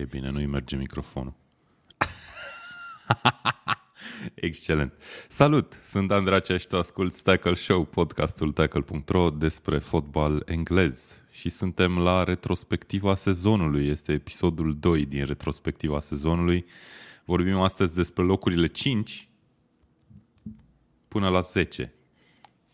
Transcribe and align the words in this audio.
E 0.00 0.04
bine, 0.04 0.30
nu-i 0.30 0.46
merge 0.46 0.76
microfonul. 0.76 1.32
Excelent. 4.34 4.92
Salut, 5.28 5.80
sunt 5.84 6.10
Andracea 6.10 6.56
și 6.56 6.66
tu 6.66 6.76
asculti 6.76 7.22
Tackle 7.22 7.54
Show, 7.54 7.84
podcastul 7.84 8.52
tackle.ro 8.52 9.30
despre 9.30 9.78
fotbal 9.78 10.42
englez 10.46 11.22
și 11.30 11.48
suntem 11.48 11.98
la 11.98 12.24
retrospectiva 12.24 13.14
sezonului. 13.14 13.86
Este 13.86 14.12
episodul 14.12 14.78
2 14.78 15.06
din 15.06 15.24
retrospectiva 15.24 16.00
sezonului. 16.00 16.64
Vorbim 17.24 17.58
astăzi 17.58 17.94
despre 17.94 18.22
locurile 18.22 18.66
5 18.66 19.28
până 21.08 21.28
la 21.28 21.40
10. 21.40 21.94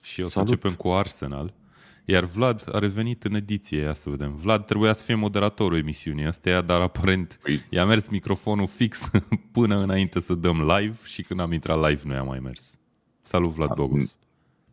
Și 0.01 0.21
o 0.21 0.25
să 0.25 0.31
Salut. 0.31 0.49
începem 0.49 0.77
cu 0.77 0.89
Arsenal. 0.93 1.55
Iar 2.09 2.25
Vlad 2.25 2.69
a 2.73 2.79
revenit 2.79 3.25
în 3.25 3.35
ediție, 3.35 3.81
ia 3.81 3.95
să 3.95 4.11
vedem. 4.11 4.35
Vlad 4.35 4.65
trebuia 4.65 4.93
să 4.93 5.05
fie 5.05 5.15
moderatorul 5.15 5.79
emisiunii 5.79 6.25
astea, 6.25 6.61
dar 6.61 6.81
aparent 6.81 7.39
Păi- 7.39 7.69
i-a 7.69 7.85
mers 7.85 8.09
microfonul 8.09 8.67
fix 8.67 9.11
până 9.53 9.83
înainte 9.83 10.21
să 10.21 10.35
dăm 10.35 10.63
live 10.63 10.97
și 11.05 11.23
când 11.23 11.41
am 11.41 11.53
intrat 11.53 11.89
live 11.89 12.01
nu 12.05 12.13
i-a 12.13 12.23
mai 12.23 12.39
mers. 12.39 12.79
Salut 13.21 13.51
Vlad 13.51 13.75
Bogos. 13.75 14.19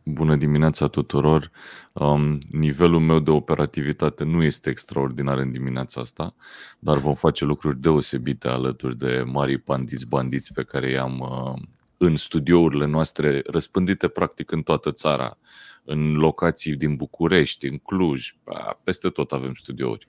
Bună 0.04 0.36
dimineața 0.36 0.86
tuturor! 0.86 1.50
Um, 1.92 2.38
nivelul 2.50 3.00
meu 3.00 3.18
de 3.18 3.30
operativitate 3.30 4.24
nu 4.24 4.42
este 4.42 4.70
extraordinar 4.70 5.38
în 5.38 5.50
dimineața 5.50 6.00
asta, 6.00 6.34
dar 6.78 6.96
vom 6.96 7.14
face 7.14 7.44
lucruri 7.44 7.80
deosebite 7.80 8.48
alături 8.48 8.98
de 8.98 9.22
marii 9.26 9.62
bandiți 9.64 10.06
bandiți 10.06 10.52
pe 10.52 10.62
care 10.62 10.90
i-am 10.90 11.18
uh, 11.18 11.62
în 11.96 12.16
studiourile 12.16 12.86
noastre 12.86 13.42
răspândite 13.46 14.08
practic 14.08 14.50
în 14.50 14.62
toată 14.62 14.92
țara, 14.92 15.38
în 15.84 16.12
locații 16.14 16.76
din 16.76 16.94
București, 16.96 17.66
în 17.66 17.78
Cluj, 17.78 18.34
ba, 18.44 18.80
peste 18.84 19.08
tot 19.08 19.32
avem 19.32 19.54
studiouri. 19.54 20.08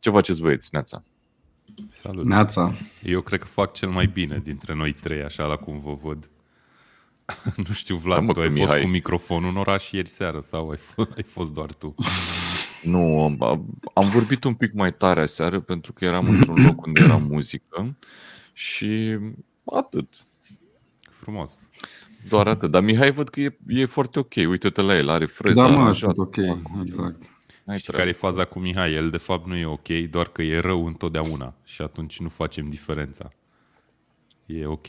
Ce 0.00 0.10
faceți 0.10 0.40
băieți, 0.40 0.68
Neața? 0.72 1.04
Salut. 1.90 2.24
Neața. 2.24 2.74
Eu 3.02 3.20
cred 3.20 3.40
că 3.40 3.46
fac 3.46 3.72
cel 3.72 3.88
mai 3.88 4.06
bine 4.06 4.40
dintre 4.44 4.74
noi 4.74 4.92
trei, 4.92 5.22
așa 5.22 5.44
la 5.46 5.56
cum 5.56 5.78
vă 5.78 5.92
văd. 6.02 6.30
nu 7.68 7.72
știu, 7.74 7.96
Vlad, 7.96 8.18
Da, 8.18 8.24
mă, 8.24 8.32
tu 8.32 8.38
că 8.38 8.44
ai 8.44 8.50
fost 8.50 8.60
Mihai- 8.60 8.80
cu 8.82 8.86
microfonul 8.88 9.50
în 9.50 9.56
oraș 9.56 9.90
ieri 9.90 10.08
seară 10.08 10.40
sau 10.40 10.68
ai, 10.70 10.76
f- 10.76 11.16
ai 11.16 11.22
fost 11.22 11.52
doar 11.52 11.72
tu? 11.72 11.94
Nu, 12.82 13.22
am- 13.40 13.66
am 13.94 14.08
vorbit 14.08 14.44
un 14.44 14.54
pic 14.54 14.72
mai 14.72 14.94
tare 14.94 15.20
aseară 15.20 15.60
pentru 15.60 15.92
că 15.92 16.04
eram 16.04 16.28
într-un 16.28 16.64
loc 16.64 16.86
unde 16.86 17.00
era 17.02 17.16
muzică 17.16 17.96
și 18.52 19.18
atât. 19.64 20.26
Frumos. 21.28 21.58
Doar 22.28 22.46
atât. 22.46 22.70
Dar 22.70 22.82
Mihai 22.82 23.10
văd 23.10 23.28
că 23.28 23.40
e, 23.40 23.58
e 23.66 23.84
foarte 23.84 24.18
ok. 24.18 24.32
Uite-te 24.36 24.80
la 24.80 24.96
el, 24.96 25.08
are 25.08 25.26
freza. 25.26 25.62
Da, 25.62 25.68
mă, 25.68 25.80
aranjat. 25.80 26.14
sunt 26.14 26.18
ok, 26.18 26.36
exact. 26.84 27.22
N-ai 27.64 27.76
Și 27.78 27.82
treabă. 27.82 27.98
care 27.98 28.08
e 28.08 28.12
faza 28.12 28.44
cu 28.44 28.58
Mihai? 28.58 28.92
El 28.92 29.10
de 29.10 29.16
fapt 29.16 29.46
nu 29.46 29.56
e 29.56 29.66
ok, 29.66 29.88
doar 30.10 30.28
că 30.28 30.42
e 30.42 30.58
rău 30.60 30.86
întotdeauna 30.86 31.54
și 31.64 31.82
atunci 31.82 32.20
nu 32.20 32.28
facem 32.28 32.66
diferența. 32.68 33.28
E 34.46 34.66
ok. 34.66 34.86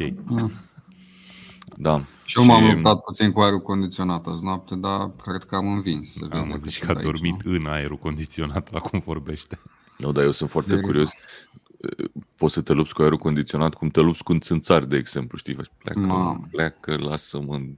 Da. 1.78 2.02
Și 2.26 2.40
eu 2.40 2.46
m-am 2.46 2.66
luptat 2.74 3.00
puțin 3.04 3.32
cu 3.32 3.40
aerul 3.40 3.60
condiționat 3.62 4.26
azi 4.28 4.44
noapte, 4.44 4.76
dar 4.76 5.12
cred 5.24 5.44
că 5.44 5.56
am 5.56 5.68
învins. 5.74 6.12
Se 6.12 6.20
Am 6.24 6.30
vede 6.30 6.44
mă 6.46 6.52
că 6.52 6.58
zici 6.58 6.74
sunt 6.74 6.86
că 6.86 6.92
a 6.92 6.96
aici, 6.96 7.06
dormit 7.06 7.44
nu? 7.44 7.54
în 7.54 7.66
aerul 7.66 7.98
condiționat 7.98 8.72
la 8.72 8.80
cum 8.80 9.02
vorbește. 9.06 9.60
Nu, 9.98 10.12
dar 10.12 10.24
eu 10.24 10.32
sunt 10.32 10.50
foarte 10.50 10.70
Very 10.70 10.86
curios. 10.86 11.10
Poți 12.36 12.54
să 12.54 12.62
te 12.62 12.74
lupți 12.74 12.94
cu 12.94 13.02
aerul 13.02 13.18
condiționat 13.18 13.74
cum 13.74 13.90
te 13.90 14.00
lupți 14.00 14.24
cu 14.24 14.32
un 14.32 14.40
țânțar, 14.40 14.84
de 14.86 14.98
exemplu, 14.98 15.38
știi? 15.38 15.54
Faci, 15.54 15.72
Pleacă, 15.78 16.00
Mamă. 16.00 16.48
pleacă, 16.52 16.98
lasă-mă. 16.98 17.56
în- 17.56 17.78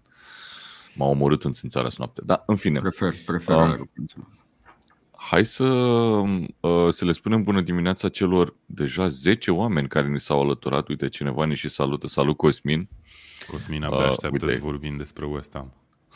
M-a 0.96 1.06
omorât 1.06 1.44
un 1.44 1.52
țânțar 1.52 1.86
azi 1.86 1.96
noapte. 1.98 2.22
Da, 2.26 2.44
în 2.46 2.56
fine. 2.56 2.80
Prefer, 2.80 3.14
prefer 3.26 3.56
Am. 3.56 3.62
aerul 3.70 3.90
condiționat. 3.96 4.30
Hai 5.18 5.46
să, 5.46 5.64
uh, 5.66 6.90
să 6.94 7.06
le 7.06 7.12
spunem 7.12 7.44
bună 7.44 7.62
dimineața 7.62 8.10
celor 8.10 8.56
deja 8.66 9.08
10 9.08 9.52
oameni 9.52 9.88
care 9.88 10.08
ni 10.08 10.20
s-au 10.20 10.42
alăturat. 10.42 10.88
Uite, 10.88 11.08
cineva 11.08 11.46
ne 11.46 11.54
și 11.54 11.70
salută. 11.70 12.08
Salut, 12.08 12.38
Cosmin. 12.38 12.90
Cosmin 13.48 13.84
abia 13.84 13.98
Uh, 13.98 14.04
așteaptă 14.08 14.46
uite. 14.46 14.58
să 14.58 14.64
vorbim 14.64 14.98
despre 14.98 15.26
West 15.26 15.54
Ham. 15.54 15.74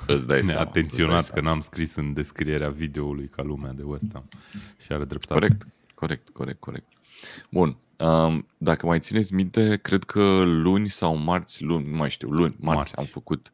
Îți 0.08 0.28
dai 0.28 0.40
Ne-a 0.40 0.50
seama, 0.50 0.62
atenționat 0.70 1.20
îți 1.20 1.28
că 1.28 1.34
dai 1.34 1.42
seama. 1.44 1.50
n-am 1.50 1.60
scris 1.60 1.96
în 1.96 2.14
descrierea 2.14 2.70
videoului 2.70 3.28
ca 3.28 3.44
lumea 3.44 3.72
de 3.72 3.84
West 3.84 4.10
Ham. 4.14 4.24
Și 4.86 4.92
are 4.92 5.06
dreptate. 5.06 5.40
Corect, 5.40 5.68
corect, 5.96 6.30
corect, 6.30 6.60
corect. 6.60 6.86
Bun. 7.50 7.78
Um, 8.00 8.48
dacă 8.58 8.86
mai 8.86 9.00
țineți 9.00 9.34
minte, 9.34 9.80
cred 9.82 10.04
că 10.04 10.44
luni 10.46 10.90
sau 10.90 11.16
marți, 11.16 11.64
luni, 11.64 11.90
nu 11.90 11.96
mai 11.96 12.10
știu, 12.10 12.30
luni, 12.30 12.56
marți, 12.60 12.76
Marți. 12.76 12.98
am 12.98 13.06
făcut 13.06 13.52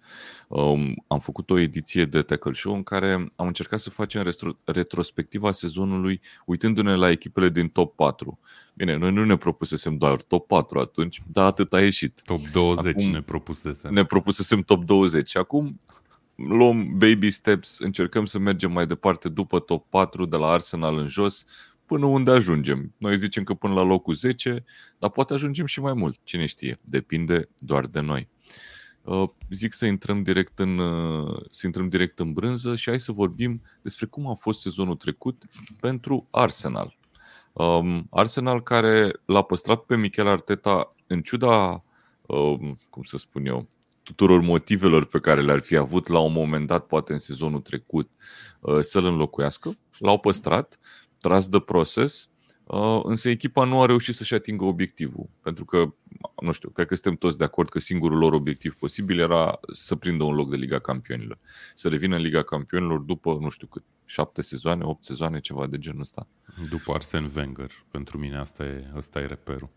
um, 0.47 1.03
am 1.07 1.19
făcut 1.19 1.49
o 1.49 1.59
ediție 1.59 2.05
de 2.05 2.21
Tackle 2.21 2.53
Show 2.53 2.73
în 2.73 2.83
care 2.83 3.11
am 3.35 3.47
încercat 3.47 3.79
să 3.79 3.89
facem 3.89 4.23
retro- 4.23 4.57
retrospectiva 4.63 5.51
sezonului 5.51 6.21
uitându-ne 6.45 6.95
la 6.95 7.09
echipele 7.09 7.49
din 7.49 7.67
top 7.67 7.95
4. 7.95 8.39
Bine, 8.73 8.95
noi 8.95 9.11
nu 9.11 9.25
ne 9.25 9.37
propusesem 9.37 9.97
doar 9.97 10.21
top 10.21 10.47
4 10.47 10.79
atunci, 10.79 11.21
dar 11.31 11.45
atât 11.45 11.73
a 11.73 11.81
ieșit. 11.81 12.21
Top 12.25 12.47
20 12.47 12.95
Acum- 12.95 13.11
ne 13.11 13.21
propusese. 13.21 13.89
Ne 13.89 14.05
propusesem 14.05 14.61
top 14.61 14.83
20 14.83 15.29
și 15.29 15.37
acum 15.37 15.79
luăm 16.35 16.97
baby 16.97 17.29
steps, 17.29 17.79
încercăm 17.79 18.25
să 18.25 18.39
mergem 18.39 18.71
mai 18.71 18.87
departe 18.87 19.29
după 19.29 19.59
top 19.59 19.89
4 19.89 20.25
de 20.25 20.35
la 20.37 20.47
Arsenal 20.47 20.97
în 20.97 21.07
jos 21.07 21.45
până 21.91 22.05
unde 22.05 22.31
ajungem. 22.31 22.93
Noi 22.97 23.17
zicem 23.17 23.43
că 23.43 23.53
până 23.53 23.73
la 23.73 23.81
locul 23.81 24.13
10, 24.13 24.63
dar 24.97 25.09
poate 25.09 25.33
ajungem 25.33 25.65
și 25.65 25.79
mai 25.81 25.93
mult, 25.93 26.19
cine 26.23 26.45
știe, 26.45 26.79
depinde 26.81 27.49
doar 27.57 27.85
de 27.85 27.99
noi. 27.99 28.29
Uh, 29.01 29.29
Zic 29.49 29.73
să 29.73 29.85
intrăm 29.85 30.23
direct 30.23 30.59
în 30.59 30.77
uh, 30.77 31.41
să 31.49 31.65
intrăm 31.65 31.89
direct 31.89 32.19
în 32.19 32.33
brânză 32.33 32.75
și 32.75 32.89
hai 32.89 32.99
să 32.99 33.11
vorbim 33.11 33.61
despre 33.81 34.05
cum 34.05 34.27
a 34.27 34.33
fost 34.33 34.61
sezonul 34.61 34.95
trecut 34.95 35.43
pentru 35.79 36.27
Arsenal. 36.29 36.97
Um, 37.53 38.07
Arsenal 38.09 38.63
care 38.63 39.11
l-a 39.25 39.41
păstrat 39.41 39.79
pe 39.79 39.95
Mikel 39.95 40.27
Arteta 40.27 40.93
în 41.07 41.21
ciuda 41.21 41.83
um, 42.21 42.77
cum 42.89 43.03
să 43.03 43.17
spun 43.17 43.45
eu, 43.45 43.67
tuturor 44.03 44.41
motivelor 44.41 45.05
pe 45.05 45.19
care 45.19 45.41
le-ar 45.41 45.59
fi 45.59 45.75
avut 45.75 46.07
la 46.07 46.19
un 46.19 46.33
moment 46.33 46.67
dat, 46.67 46.85
poate 46.85 47.11
în 47.11 47.19
sezonul 47.19 47.61
trecut, 47.61 48.09
uh, 48.59 48.79
să-l 48.79 49.05
înlocuiască. 49.05 49.71
L-au 49.99 50.19
păstrat, 50.19 50.79
tras 51.21 51.47
de 51.47 51.59
proces, 51.59 52.29
uh, 52.63 52.99
însă 53.03 53.29
echipa 53.29 53.63
nu 53.65 53.81
a 53.81 53.85
reușit 53.85 54.15
să-și 54.15 54.33
atingă 54.33 54.63
obiectivul. 54.63 55.29
Pentru 55.41 55.65
că, 55.65 55.93
nu 56.41 56.51
știu, 56.51 56.69
cred 56.69 56.87
că 56.87 56.93
suntem 56.93 57.15
toți 57.15 57.37
de 57.37 57.43
acord 57.43 57.69
că 57.69 57.79
singurul 57.79 58.17
lor 58.17 58.33
obiectiv 58.33 58.75
posibil 58.75 59.19
era 59.19 59.59
să 59.71 59.95
prindă 59.95 60.23
un 60.23 60.35
loc 60.35 60.49
de 60.49 60.55
Liga 60.55 60.79
Campionilor. 60.79 61.39
Să 61.75 61.89
revină 61.89 62.15
în 62.15 62.21
Liga 62.21 62.43
Campionilor 62.43 62.99
după, 62.99 63.37
nu 63.39 63.49
știu 63.49 63.67
cât, 63.67 63.83
șapte 64.05 64.41
sezoane, 64.41 64.83
opt 64.83 65.05
sezoane, 65.05 65.39
ceva 65.39 65.67
de 65.67 65.77
genul 65.77 66.01
ăsta. 66.01 66.27
După 66.69 66.93
Arsene 66.93 67.29
Wenger, 67.35 67.71
pentru 67.91 68.17
mine 68.17 68.37
asta 68.37 68.63
e, 68.63 68.91
asta 68.95 69.19
e 69.19 69.25
reperul. 69.25 69.69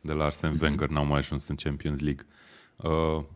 De 0.00 0.12
la 0.12 0.24
Arsene 0.24 0.52
Mhm. 0.52 0.62
Wenger 0.64 0.88
n-au 0.88 1.04
mai 1.04 1.18
ajuns 1.18 1.48
în 1.48 1.54
Champions 1.56 2.00
League. 2.00 2.26
Uh, 2.28 2.34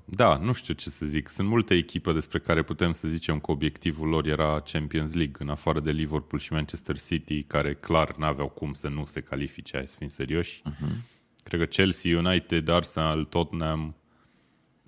da, 0.05 0.37
nu 0.37 0.53
știu 0.53 0.75
ce 0.75 0.91
să 0.91 1.07
zic. 1.07 1.29
Sunt 1.29 1.49
multe 1.49 1.75
echipe 1.75 2.13
despre 2.13 2.39
care 2.39 2.63
putem 2.63 2.93
să 2.93 3.09
zicem 3.09 3.39
că 3.39 3.51
obiectivul 3.51 4.09
lor 4.09 4.27
era 4.27 4.61
Champions 4.61 5.15
League, 5.15 5.35
în 5.39 5.49
afară 5.49 5.81
de 5.81 5.91
Liverpool 5.91 6.41
și 6.41 6.53
Manchester 6.53 6.99
City, 6.99 7.43
care 7.43 7.75
clar 7.75 8.17
n-aveau 8.17 8.49
cum 8.49 8.73
să 8.73 8.89
nu 8.89 9.05
se 9.05 9.21
califice, 9.21 9.77
hai 9.77 9.89
să 9.89 9.97
fim 9.99 10.09
serioși. 10.09 10.63
Uh-huh. 10.71 10.97
Cred 11.43 11.61
că 11.61 11.67
Chelsea, 11.67 12.19
United, 12.19 12.69
Arsenal, 12.69 13.25
Tottenham, 13.25 13.95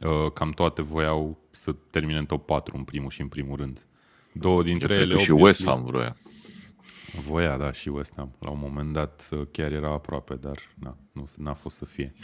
uh, 0.00 0.32
cam 0.32 0.50
toate 0.50 0.82
voiau 0.82 1.38
să 1.50 1.74
termine 1.90 2.18
în 2.18 2.26
top 2.26 2.46
4 2.46 2.76
în 2.76 2.84
primul 2.84 3.10
și 3.10 3.20
în 3.20 3.28
primul 3.28 3.56
rând. 3.56 3.86
Două 4.32 4.62
dintre 4.62 4.86
Cred 4.86 5.00
ele, 5.00 5.14
că 5.14 5.20
și 5.20 5.30
obviously- 5.30 5.42
West 5.42 5.64
Ham 5.64 5.84
vroia. 5.84 6.16
Voia, 7.20 7.56
da, 7.56 7.72
și 7.72 7.88
West 7.88 8.12
Ham. 8.16 8.36
La 8.38 8.50
un 8.50 8.58
moment 8.60 8.92
dat 8.92 9.28
uh, 9.30 9.40
chiar 9.50 9.72
era 9.72 9.92
aproape, 9.92 10.34
dar 10.34 10.58
na, 10.74 10.96
nu 11.12 11.24
n-a 11.36 11.54
fost 11.54 11.76
să 11.76 11.84
fie. 11.84 12.14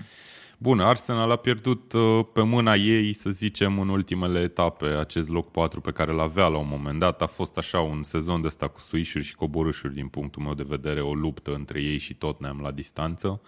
Bun, 0.58 0.80
Arsenal 0.80 1.30
a 1.30 1.36
pierdut 1.36 1.92
uh, 1.92 2.24
pe 2.32 2.42
mâna 2.42 2.74
ei, 2.74 3.12
să 3.12 3.30
zicem, 3.30 3.78
în 3.78 3.88
ultimele 3.88 4.40
etape 4.40 4.86
acest 4.86 5.28
loc 5.28 5.50
4 5.50 5.80
pe 5.80 5.90
care 5.90 6.12
l-avea 6.12 6.46
la 6.46 6.58
un 6.58 6.68
moment 6.68 6.98
dat. 6.98 7.22
A 7.22 7.26
fost 7.26 7.56
așa 7.56 7.80
un 7.80 8.02
sezon 8.02 8.40
de 8.40 8.46
ăsta 8.46 8.68
cu 8.68 8.80
suișuri 8.80 9.24
și 9.24 9.34
coborâșuri 9.34 9.94
din 9.94 10.08
punctul 10.08 10.42
meu 10.42 10.54
de 10.54 10.64
vedere, 10.66 11.00
o 11.00 11.14
luptă 11.14 11.54
între 11.54 11.82
ei 11.82 11.98
și 11.98 12.14
Tottenham 12.14 12.60
la 12.60 12.70
distanță. 12.70 13.40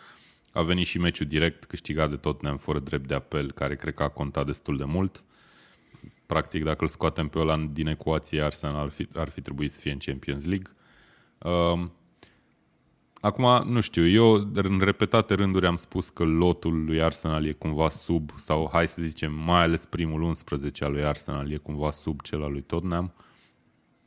A 0.52 0.62
venit 0.62 0.86
și 0.86 0.98
meciul 0.98 1.26
direct 1.26 1.64
câștigat 1.64 2.10
de 2.10 2.16
Tottenham 2.16 2.56
fără 2.56 2.78
drept 2.78 3.08
de 3.08 3.14
apel, 3.14 3.52
care 3.52 3.76
cred 3.76 3.94
că 3.94 4.02
a 4.02 4.08
contat 4.08 4.46
destul 4.46 4.76
de 4.76 4.84
mult. 4.84 5.24
Practic, 6.26 6.64
dacă 6.64 6.82
îl 6.82 6.88
scoatem 6.88 7.28
pe 7.28 7.38
ăla 7.38 7.68
din 7.72 7.86
ecuație, 7.86 8.42
Arsenal 8.42 8.82
ar 8.82 8.88
fi, 8.88 9.08
ar 9.14 9.28
fi 9.28 9.40
trebuit 9.40 9.70
să 9.70 9.80
fie 9.80 9.92
în 9.92 9.98
Champions 9.98 10.44
League. 10.44 10.72
Um, 11.44 11.92
acum, 13.20 13.72
nu 13.72 13.80
știu, 13.80 14.08
eu 14.08 14.34
în 14.52 14.80
repetate 14.80 15.34
rânduri 15.34 15.66
am 15.66 15.76
spus 15.76 16.08
că 16.08 16.24
lotul 16.24 16.84
lui 16.84 17.02
Arsenal 17.02 17.46
e 17.46 17.52
cumva 17.52 17.88
sub, 17.88 18.30
sau 18.36 18.68
hai 18.72 18.88
să 18.88 19.02
zicem, 19.02 19.32
mai 19.32 19.62
ales 19.62 19.84
primul 19.84 20.22
11 20.22 20.84
al 20.84 20.92
lui 20.92 21.04
Arsenal 21.04 21.52
e 21.52 21.56
cumva 21.56 21.90
sub 21.90 22.20
cel 22.20 22.42
al 22.42 22.52
lui 22.52 22.62
Tottenham, 22.62 23.14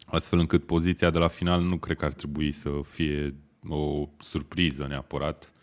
astfel 0.05 0.39
încât 0.39 0.65
poziția 0.65 1.09
de 1.09 1.17
la 1.17 1.27
final 1.27 1.61
nu 1.61 1.77
cred 1.77 1.97
că 1.97 2.05
ar 2.05 2.13
trebui 2.13 2.51
să 2.51 2.69
fie 2.83 3.35
o 3.67 4.09
surpriză 4.17 4.85
neapărat. 4.87 5.53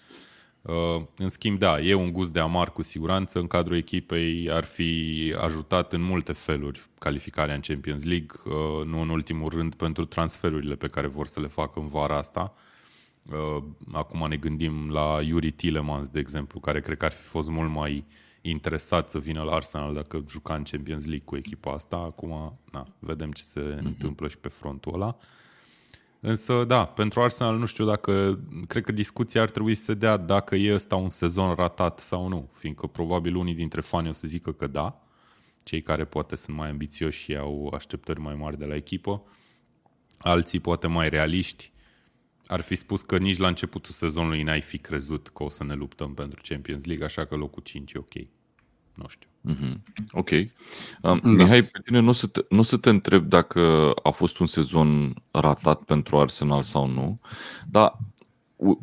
Uh, 0.65 1.03
în 1.17 1.29
schimb, 1.29 1.59
da, 1.59 1.81
e 1.81 1.95
un 1.95 2.13
gust 2.13 2.33
de 2.33 2.41
amar 2.41 2.73
cu 2.73 2.83
siguranță. 2.83 3.39
În 3.39 3.47
cadrul 3.47 3.77
echipei 3.77 4.51
ar 4.51 4.65
fi 4.65 5.35
ajutat 5.41 5.93
în 5.93 6.03
multe 6.03 6.33
feluri 6.33 6.81
calificarea 6.99 7.55
în 7.55 7.61
Champions 7.61 8.05
League, 8.05 8.29
uh, 8.45 8.87
nu 8.87 9.01
în 9.01 9.09
ultimul 9.09 9.49
rând 9.49 9.75
pentru 9.75 10.05
transferurile 10.05 10.75
pe 10.75 10.89
care 10.89 11.07
vor 11.07 11.27
să 11.27 11.41
le 11.41 11.47
facă 11.47 11.81
în 11.81 11.87
vara 11.87 12.17
asta. 12.17 12.55
Uh, 13.31 13.63
acum 13.93 14.29
ne 14.29 14.37
gândim 14.37 14.91
la 14.91 15.21
Yuri 15.23 15.51
Tillemans, 15.51 16.09
de 16.09 16.19
exemplu, 16.19 16.61
care 16.61 16.81
cred 16.81 16.97
că 16.97 17.05
ar 17.05 17.13
fi 17.13 17.23
fost 17.23 17.49
mult 17.49 17.71
mai 17.71 18.05
interesat 18.41 19.11
să 19.11 19.19
vină 19.19 19.43
la 19.43 19.53
Arsenal 19.53 19.95
dacă 19.95 20.25
juca 20.29 20.55
în 20.55 20.63
Champions 20.63 21.05
League 21.05 21.25
cu 21.25 21.37
echipa 21.37 21.73
asta. 21.73 21.97
Acum, 21.97 22.59
na, 22.73 22.87
vedem 22.99 23.33
ce 23.33 23.43
se 23.43 23.61
mm-hmm. 23.61 23.85
întâmplă 23.85 24.29
și 24.29 24.39
pe 24.39 24.49
frontul 24.49 24.95
ăla. 24.95 25.17
Însă, 26.27 26.65
da, 26.65 26.87
pentru 26.87 27.23
Arsenal 27.23 27.59
nu 27.59 27.67
știu 27.67 27.85
dacă, 27.85 28.41
cred 28.67 28.85
că 28.85 28.93
discuția 28.93 29.43
ar 29.43 29.51
trebui 29.51 29.75
să 29.75 29.83
se 29.83 29.95
dea 29.95 30.17
dacă 30.17 30.55
e 30.55 30.75
ăsta 30.75 30.97
un 30.97 31.09
sezon 31.09 31.55
ratat 31.55 31.99
sau 31.99 32.29
nu, 32.29 32.51
fiindcă 32.53 32.87
probabil 32.87 33.35
unii 33.35 33.55
dintre 33.55 33.81
fani 33.81 34.09
o 34.09 34.13
să 34.13 34.27
zică 34.27 34.53
că 34.53 34.67
da, 34.67 35.03
cei 35.63 35.83
care 35.83 36.05
poate 36.05 36.37
sunt 36.37 36.57
mai 36.57 36.69
ambițioși 36.69 37.23
și 37.23 37.37
au 37.37 37.73
așteptări 37.75 38.21
mai 38.21 38.35
mari 38.35 38.59
de 38.59 38.65
la 38.65 38.75
echipă, 38.75 39.23
alții 40.19 40.61
poate 40.61 40.87
mai 40.87 41.09
realiști. 41.09 41.73
Ar 42.47 42.61
fi 42.61 42.75
spus 42.75 43.03
că 43.03 43.19
nici 43.19 43.39
la 43.39 43.49
începutul 43.49 43.93
sezonului 43.93 44.43
n-ai 44.43 44.61
fi 44.61 44.79
crezut 44.79 45.29
că 45.29 45.43
o 45.43 45.49
să 45.49 45.65
ne 45.65 45.75
luptăm 45.75 46.15
pentru 46.15 46.41
Champions 46.49 46.85
League, 46.85 47.05
așa 47.05 47.25
că 47.25 47.35
locul 47.35 47.63
5 47.63 47.93
e 47.93 47.99
ok. 47.99 48.15
Nu 48.95 49.05
știu. 49.09 49.29
Mm-hmm. 49.49 49.81
Ok. 50.11 50.31
Um, 50.31 51.21
da. 51.23 51.29
Mihai, 51.29 51.63
pe 51.63 51.81
tine 51.85 51.99
nu 51.99 52.13
să, 52.13 52.27
te, 52.27 52.41
nu 52.49 52.63
să 52.63 52.77
te 52.77 52.89
întreb 52.89 53.25
dacă 53.25 53.93
a 54.03 54.11
fost 54.11 54.39
un 54.39 54.47
sezon 54.47 55.15
ratat 55.31 55.83
pentru 55.83 56.19
Arsenal 56.19 56.63
sau 56.63 56.87
nu, 56.87 57.21
dar 57.71 57.99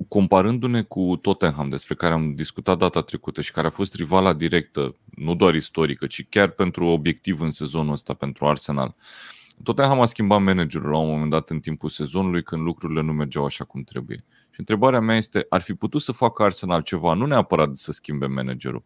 comparându-ne 0.07 0.81
cu 0.81 1.17
Tottenham, 1.21 1.69
despre 1.69 1.95
care 1.95 2.13
am 2.13 2.33
discutat 2.33 2.77
data 2.77 3.01
trecută 3.01 3.41
și 3.41 3.51
care 3.51 3.67
a 3.67 3.69
fost 3.69 3.95
rivala 3.95 4.33
directă, 4.33 4.95
nu 5.15 5.35
doar 5.35 5.55
istorică, 5.55 6.07
ci 6.07 6.25
chiar 6.29 6.49
pentru 6.49 6.85
obiectiv 6.85 7.41
în 7.41 7.51
sezonul 7.51 7.91
ăsta 7.91 8.13
pentru 8.13 8.45
Arsenal, 8.45 8.95
Tottenham 9.63 10.01
a 10.01 10.05
schimbat 10.05 10.41
managerul 10.41 10.89
la 10.89 10.97
un 10.97 11.09
moment 11.09 11.29
dat 11.29 11.49
în 11.49 11.59
timpul 11.59 11.89
sezonului 11.89 12.43
când 12.43 12.61
lucrurile 12.61 13.01
nu 13.01 13.13
mergeau 13.13 13.45
așa 13.45 13.63
cum 13.63 13.83
trebuie. 13.83 14.23
Și 14.49 14.59
întrebarea 14.59 14.99
mea 14.99 15.15
este, 15.15 15.45
ar 15.49 15.61
fi 15.61 15.73
putut 15.73 16.01
să 16.01 16.11
facă 16.11 16.43
Arsenal 16.43 16.81
ceva, 16.81 17.13
nu 17.13 17.25
neapărat 17.25 17.75
să 17.75 17.91
schimbe 17.91 18.25
managerul, 18.25 18.83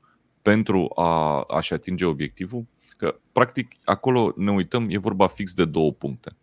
pentru 0.52 0.92
a, 0.96 1.42
a-și 1.42 1.74
atinge 1.74 2.06
obiectivul? 2.06 2.66
Că, 2.98 3.20
practic, 3.32 3.72
acolo 3.84 4.34
ne 4.36 4.52
uităm, 4.52 4.88
e 4.90 4.98
vorba 4.98 5.28
fix 5.28 5.54
de 5.54 5.66
două 5.66 5.92
puncte. 5.92 6.36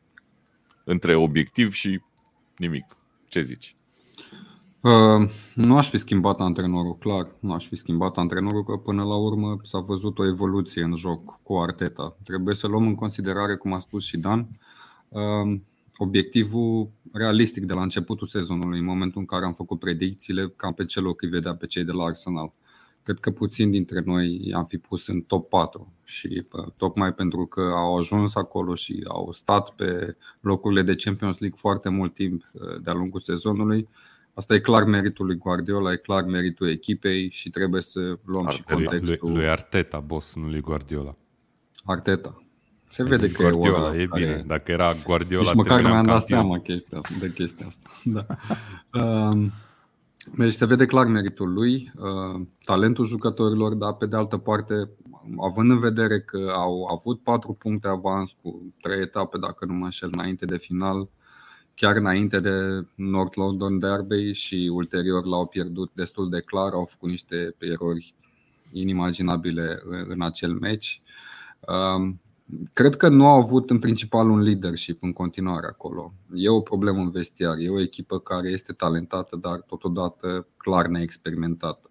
Între 0.84 1.16
obiectiv 1.16 1.72
și 1.72 2.00
nimic. 2.56 2.96
Ce 3.28 3.40
zici? 3.40 3.76
Uh, 4.80 5.30
nu 5.54 5.76
aș 5.76 5.88
fi 5.88 5.98
schimbat 5.98 6.40
antrenorul, 6.40 6.96
clar. 6.96 7.26
Nu 7.40 7.52
aș 7.52 7.66
fi 7.66 7.76
schimbat 7.76 8.16
antrenorul, 8.16 8.64
că 8.64 8.76
până 8.76 9.02
la 9.02 9.16
urmă 9.16 9.58
s-a 9.62 9.78
văzut 9.78 10.18
o 10.18 10.26
evoluție 10.26 10.82
în 10.82 10.96
joc 10.96 11.40
cu 11.42 11.56
Arteta. 11.56 12.16
Trebuie 12.24 12.54
să 12.54 12.66
luăm 12.66 12.86
în 12.86 12.94
considerare, 12.94 13.56
cum 13.56 13.72
a 13.72 13.78
spus 13.78 14.04
și 14.04 14.16
Dan, 14.16 14.48
uh, 15.08 15.60
obiectivul 15.96 16.90
realistic 17.12 17.64
de 17.64 17.72
la 17.72 17.82
începutul 17.82 18.26
sezonului, 18.26 18.78
în 18.78 18.84
momentul 18.84 19.20
în 19.20 19.26
care 19.26 19.44
am 19.44 19.54
făcut 19.54 19.78
predicțiile, 19.78 20.52
cam 20.56 20.72
pe 20.72 20.84
ce 20.84 21.00
loc 21.00 21.22
îi 21.22 21.28
vedea 21.28 21.54
pe 21.54 21.66
cei 21.66 21.84
de 21.84 21.92
la 21.92 22.04
Arsenal. 22.04 22.52
Cred 23.02 23.18
că 23.18 23.30
puțin 23.30 23.70
dintre 23.70 24.02
noi 24.04 24.48
i-am 24.48 24.64
fi 24.64 24.78
pus 24.78 25.06
în 25.06 25.20
top 25.20 25.48
4 25.48 25.92
și 26.04 26.46
tocmai 26.76 27.14
pentru 27.14 27.46
că 27.46 27.60
au 27.60 27.96
ajuns 27.96 28.34
acolo 28.34 28.74
și 28.74 29.04
au 29.08 29.32
stat 29.32 29.70
pe 29.70 30.16
locurile 30.40 30.82
de 30.82 30.94
Champions 30.94 31.38
League 31.38 31.58
foarte 31.60 31.88
mult 31.88 32.14
timp 32.14 32.50
uh, 32.52 32.82
de-a 32.82 32.92
lungul 32.92 33.20
sezonului, 33.20 33.88
Asta 34.34 34.54
e 34.54 34.60
clar 34.60 34.84
meritul 34.84 35.26
lui 35.26 35.36
Guardiola, 35.36 35.92
e 35.92 35.96
clar 35.96 36.24
meritul 36.24 36.68
echipei 36.70 37.30
și 37.30 37.50
trebuie 37.50 37.82
să 37.82 38.18
luăm 38.24 38.46
Ar, 38.46 38.52
și 38.52 38.62
contextul. 38.62 39.18
Lui, 39.20 39.34
lui 39.34 39.48
Arteta, 39.48 39.98
boss, 39.98 40.34
nu 40.34 40.48
lui 40.48 40.60
Guardiola. 40.60 41.16
Arteta. 41.84 42.42
Se 42.88 43.02
vede 43.02 43.30
că 43.30 43.42
Guardiola, 43.42 43.96
e, 43.96 44.00
e 44.00 44.08
bine. 44.14 44.26
Care... 44.26 44.44
Dacă 44.46 44.72
era 44.72 44.94
Guardiola, 45.04 45.44
Deci 45.44 45.54
măcar 45.54 45.82
mi-am 45.82 46.04
dat 46.04 46.22
seama 46.22 46.58
chestia 46.58 46.98
asta, 46.98 47.14
de 47.20 47.32
chestia 47.32 47.66
asta. 47.66 47.90
Da. 48.14 48.26
Uh, 48.92 49.36
deci 49.42 49.52
se 50.50 50.66
vede 50.66 50.86
clar 50.86 51.06
meritul 51.06 51.52
lui, 51.52 51.92
uh, 51.96 52.40
talentul 52.64 53.04
jucătorilor, 53.04 53.74
dar 53.74 53.92
pe 53.92 54.06
de 54.06 54.16
altă 54.16 54.38
parte, 54.38 54.90
având 55.40 55.70
în 55.70 55.78
vedere 55.78 56.20
că 56.20 56.52
au 56.54 56.84
avut 56.84 57.22
patru 57.22 57.52
puncte 57.52 57.88
avans 57.88 58.36
cu 58.42 58.74
trei 58.80 59.00
etape, 59.00 59.38
dacă 59.38 59.64
nu 59.64 59.72
mă 59.72 59.84
înșel, 59.84 60.10
înainte 60.12 60.44
de 60.44 60.56
final, 60.56 61.08
chiar 61.74 61.96
înainte 61.96 62.40
de 62.40 62.86
North 62.94 63.36
London 63.36 63.78
Derby 63.78 64.32
și 64.32 64.70
ulterior 64.72 65.24
l-au 65.24 65.46
pierdut 65.46 65.90
destul 65.94 66.30
de 66.30 66.40
clar, 66.40 66.72
au 66.72 66.84
făcut 66.84 67.08
niște 67.08 67.54
erori 67.58 68.14
inimaginabile 68.72 69.78
în 70.08 70.22
acel 70.22 70.52
meci. 70.52 71.02
Um, 72.52 72.70
cred 72.72 72.96
că 72.96 73.08
nu 73.08 73.26
au 73.26 73.38
avut 73.38 73.70
în 73.70 73.78
principal 73.78 74.30
un 74.30 74.40
leadership 74.40 75.02
în 75.02 75.12
continuare 75.12 75.66
acolo. 75.66 76.12
E 76.34 76.48
o 76.48 76.60
problemă 76.60 76.98
în 76.98 77.10
vestiar, 77.10 77.58
e 77.58 77.68
o 77.68 77.80
echipă 77.80 78.18
care 78.18 78.48
este 78.48 78.72
talentată, 78.72 79.36
dar 79.36 79.60
totodată 79.60 80.46
clar 80.56 80.86
neexperimentată. 80.86 81.90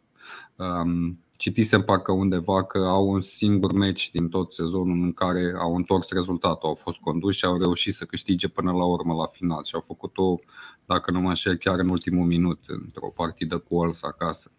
Um, 0.56 1.19
citisem 1.31 1.81
parcă 1.81 2.12
undeva 2.12 2.63
că 2.63 2.78
au 2.78 3.10
un 3.10 3.22
singur 3.22 3.74
meci 3.74 4.12
din 4.12 4.30
tot 4.30 4.52
sezonul 4.52 5.04
în 5.04 5.13
care 5.13 5.54
au 5.58 5.75
întors 5.75 6.10
rezultatul. 6.10 6.69
Au 6.69 6.75
fost 6.75 7.00
conduși 7.00 7.38
și 7.38 7.46
au 7.46 7.58
reușit 7.58 7.94
să 7.94 8.06
câștige 8.06 8.48
până 8.48 8.72
la 8.72 8.86
urmă 8.86 9.13
la 9.13 9.25
final 9.25 9.63
și 9.63 9.75
au 9.75 9.81
făcut-o, 9.81 10.40
dacă 10.86 11.12
nu 11.12 11.19
mă 11.19 11.28
înșel, 11.28 11.56
chiar 11.56 11.80
în 11.80 11.90
ultimul 11.90 12.25
minut 12.25 12.60
într-o 12.68 13.12
partidă 13.16 13.58
cu 13.58 13.75
Wolves 13.75 14.04
acasă. 14.04 14.52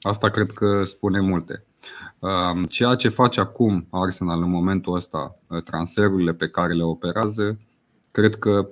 Asta 0.00 0.30
cred 0.30 0.52
că 0.52 0.84
spune 0.84 1.20
multe. 1.20 1.64
Um, 2.18 2.64
ceea 2.64 2.94
ce 2.94 3.08
face 3.08 3.40
acum 3.40 3.86
Arsenal 3.90 4.42
în 4.42 4.50
momentul 4.50 4.94
ăsta, 4.94 5.38
transferurile 5.64 6.34
pe 6.34 6.48
care 6.48 6.72
le 6.72 6.82
operează, 6.82 7.58
cred 8.10 8.36
că 8.36 8.68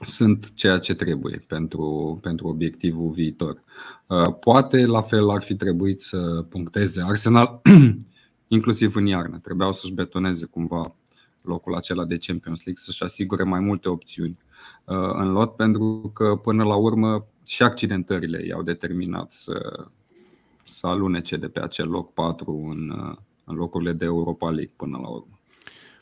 sunt 0.00 0.54
ceea 0.54 0.78
ce 0.78 0.94
trebuie 0.94 1.44
pentru, 1.46 2.18
pentru 2.22 2.46
obiectivul 2.46 3.10
viitor. 3.10 3.62
Uh, 4.08 4.34
poate 4.40 4.86
la 4.86 5.02
fel 5.02 5.30
ar 5.30 5.42
fi 5.42 5.54
trebuit 5.54 6.00
să 6.00 6.44
puncteze 6.48 7.02
Arsenal, 7.02 7.60
inclusiv 8.48 8.96
în 8.96 9.06
iarnă. 9.06 9.38
Trebuiau 9.38 9.72
să-și 9.72 9.92
betoneze 9.92 10.44
cumva 10.46 10.94
locul 11.42 11.74
acela 11.74 12.04
de 12.04 12.18
Champions 12.18 12.64
League, 12.64 12.82
să-și 12.84 13.02
asigure 13.02 13.42
mai 13.42 13.60
multe 13.60 13.88
opțiuni 13.88 14.38
uh, 14.84 15.10
în 15.12 15.32
lot, 15.32 15.56
pentru 15.56 16.10
că 16.14 16.36
până 16.36 16.64
la 16.64 16.74
urmă 16.74 17.26
și 17.46 17.62
accidentările 17.62 18.46
i-au 18.46 18.62
determinat 18.62 19.32
să, 19.32 19.86
să 20.62 20.86
alunece 20.86 21.36
de 21.36 21.48
pe 21.48 21.60
acel 21.60 21.88
loc 21.88 22.12
4 22.12 22.52
în, 22.52 22.90
uh, 22.90 23.16
în 23.44 23.56
locurile 23.56 23.92
de 23.92 24.04
Europa 24.04 24.50
League 24.50 24.74
până 24.76 24.98
la 25.02 25.08
urmă. 25.08 25.40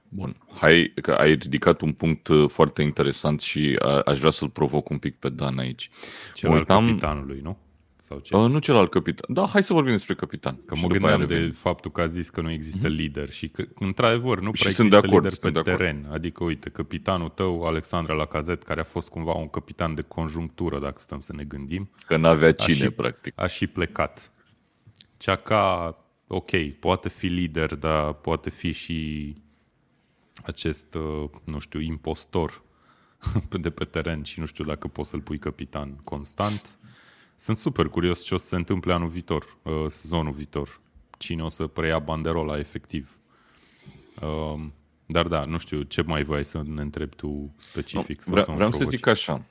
Bun. 0.08 0.37
Hai 0.60 0.93
că 1.02 1.12
ai 1.12 1.34
ridicat 1.34 1.81
un 1.81 1.93
punct 1.93 2.28
uh, 2.28 2.49
foarte 2.49 2.82
interesant 2.82 3.40
și 3.40 3.76
a, 3.82 4.00
aș 4.00 4.19
vrea 4.19 4.31
să-l 4.31 4.49
provoc 4.49 4.88
un 4.88 4.99
pic 4.99 5.16
pe 5.16 5.28
Dan 5.28 5.58
aici. 5.58 5.90
Cel 6.34 6.50
al 6.50 6.65
capitanului, 6.65 7.41
nu? 7.43 7.56
Sau 8.08 8.19
ce? 8.19 8.36
Uh, 8.36 8.50
nu 8.50 8.58
cel 8.58 8.77
al 8.77 8.88
capitan. 8.88 9.34
Da, 9.34 9.46
hai 9.46 9.62
să 9.62 9.72
vorbim 9.72 9.93
despre 9.93 10.15
capitan. 10.15 10.60
Că 10.67 10.74
mă 10.81 10.88
gândeam 10.88 11.27
de 11.27 11.50
faptul 11.55 11.91
că 11.91 12.00
a 12.00 12.06
zis 12.06 12.31
că 12.31 12.41
nu 12.41 12.50
există 12.50 12.86
mm-hmm. 12.88 12.96
lider 12.96 13.31
și 13.31 13.48
că, 13.48 13.65
într-adevăr, 13.79 14.41
nu 14.41 14.50
prea 14.50 14.70
există 14.70 15.00
de 15.00 15.06
acord, 15.06 15.24
lider 15.24 15.38
pe 15.38 15.50
de 15.50 15.60
teren. 15.60 15.96
Acord. 15.98 16.15
Adică, 16.15 16.44
uite, 16.44 16.70
capitanul 16.70 17.29
tău, 17.29 17.67
Alexandra 17.67 18.15
Lacazet, 18.15 18.62
care 18.62 18.81
a 18.81 18.84
fost 18.84 19.08
cumva 19.08 19.32
un 19.32 19.48
capitan 19.48 19.94
de 19.94 20.03
conjunctură, 20.03 20.79
dacă 20.79 20.96
stăm 20.98 21.20
să 21.20 21.32
ne 21.32 21.44
gândim. 21.44 21.91
Că 22.06 22.17
n-avea 22.17 22.53
cine, 22.53 22.77
a 22.77 22.88
și, 22.88 22.91
practic. 22.91 23.32
A 23.36 23.46
și 23.46 23.67
plecat. 23.67 24.31
Ceaca, 25.19 25.96
ok, 26.27 26.51
poate 26.81 27.08
fi 27.08 27.27
lider, 27.27 27.75
dar 27.75 28.13
poate 28.13 28.51
fi 28.51 28.72
și 28.72 29.34
acest, 30.44 30.94
uh, 30.94 31.31
nu 31.44 31.58
știu, 31.58 31.81
impostor 31.81 32.63
de 33.60 33.70
pe 33.70 33.84
teren 33.84 34.22
și 34.22 34.41
nu 34.41 34.46
știu 34.46 34.65
dacă 34.65 34.89
poți 34.89 35.10
să-l 35.10 35.20
pui 35.20 35.39
capitan 35.39 36.01
constant. 36.05 36.79
Sunt 37.34 37.56
super 37.56 37.89
curios 37.89 38.25
ce 38.25 38.34
o 38.34 38.37
să 38.37 38.46
se 38.46 38.56
întâmple 38.56 38.93
anul 38.93 39.08
viitor, 39.08 39.56
uh, 39.63 39.72
sezonul 39.87 40.32
viitor. 40.32 40.81
Cine 41.19 41.43
o 41.43 41.48
să 41.48 41.67
preia 41.67 41.98
banderola 41.98 42.58
efectiv. 42.58 43.19
Um, 44.22 44.72
dar 45.06 45.27
da, 45.29 45.44
nu 45.44 45.58
știu, 45.58 45.82
ce 45.82 46.03
mai 46.03 46.22
vrei 46.22 46.44
să 46.44 46.63
ne 46.67 46.81
întrebi 46.81 47.17
tu 47.17 47.55
specific? 47.56 48.25
No, 48.25 48.32
vre- 48.32 48.43
să 48.43 48.51
vreau 48.51 48.70
să 48.70 48.84
zic 48.84 49.06
așa. 49.06 49.44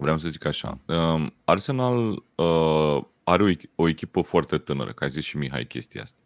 Vreau 0.00 0.18
să 0.18 0.28
zic 0.28 0.44
așa. 0.44 0.78
Um, 0.86 1.34
Arsenal 1.44 2.24
uh, 2.34 3.02
are 3.24 3.42
o, 3.42 3.82
o 3.82 3.88
echipă 3.88 4.20
foarte 4.20 4.58
tânără, 4.58 4.92
că 4.92 5.04
ai 5.04 5.10
zis 5.10 5.24
și 5.24 5.36
Mihai 5.36 5.66
chestia 5.66 6.02
asta. 6.02 6.18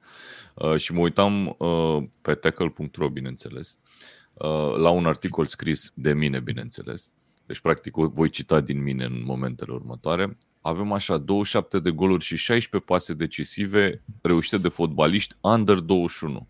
Uh, 0.54 0.76
și 0.76 0.92
mă 0.92 1.00
uitam 1.00 1.56
uh, 1.58 2.02
pe 2.22 2.34
tackle.ro, 2.34 3.08
bineînțeles, 3.08 3.78
uh, 4.32 4.74
la 4.76 4.90
un 4.90 5.06
articol 5.06 5.46
scris 5.46 5.92
de 5.94 6.12
mine, 6.12 6.40
bineînțeles. 6.40 7.14
Deci, 7.46 7.60
practic, 7.60 7.96
o 7.96 8.06
voi 8.06 8.28
cita 8.28 8.60
din 8.60 8.82
mine 8.82 9.04
în 9.04 9.22
momentele 9.24 9.72
următoare. 9.72 10.38
Avem 10.60 10.92
așa 10.92 11.18
27 11.18 11.78
de 11.78 11.90
goluri 11.90 12.24
și 12.24 12.36
16 12.36 12.90
pase 12.90 13.14
decisive 13.14 14.02
reușite 14.22 14.58
de 14.58 14.68
fotbaliști 14.68 15.34
under 15.40 15.78
21. 15.78 16.48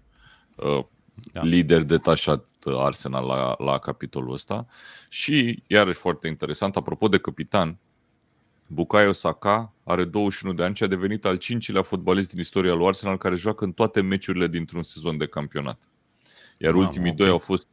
Da. 1.32 1.42
Lider 1.42 1.82
detașat 1.82 2.46
Arsenal 2.64 3.26
la, 3.26 3.54
la 3.58 3.78
capitolul 3.78 4.32
ăsta. 4.32 4.66
Și, 5.08 5.62
iarăși 5.66 5.98
foarte 5.98 6.28
interesant, 6.28 6.76
apropo 6.76 7.08
de 7.08 7.18
capitan, 7.18 7.78
Bukayo 8.66 9.12
Saka 9.12 9.72
are 9.84 10.04
21 10.04 10.54
de 10.54 10.64
ani 10.64 10.74
și 10.76 10.82
a 10.82 10.86
devenit 10.86 11.24
al 11.24 11.36
cincilea 11.36 11.82
fotbalist 11.82 12.30
din 12.30 12.40
istoria 12.40 12.74
lui 12.74 12.86
Arsenal 12.86 13.18
care 13.18 13.34
joacă 13.34 13.64
în 13.64 13.72
toate 13.72 14.00
meciurile 14.00 14.46
dintr-un 14.46 14.82
sezon 14.82 15.16
de 15.16 15.26
campionat. 15.26 15.88
Iar 16.58 16.72
Mamă, 16.72 16.84
ultimii 16.84 17.10
okay. 17.10 17.26
doi 17.26 17.28
au 17.28 17.38
fost 17.38 17.68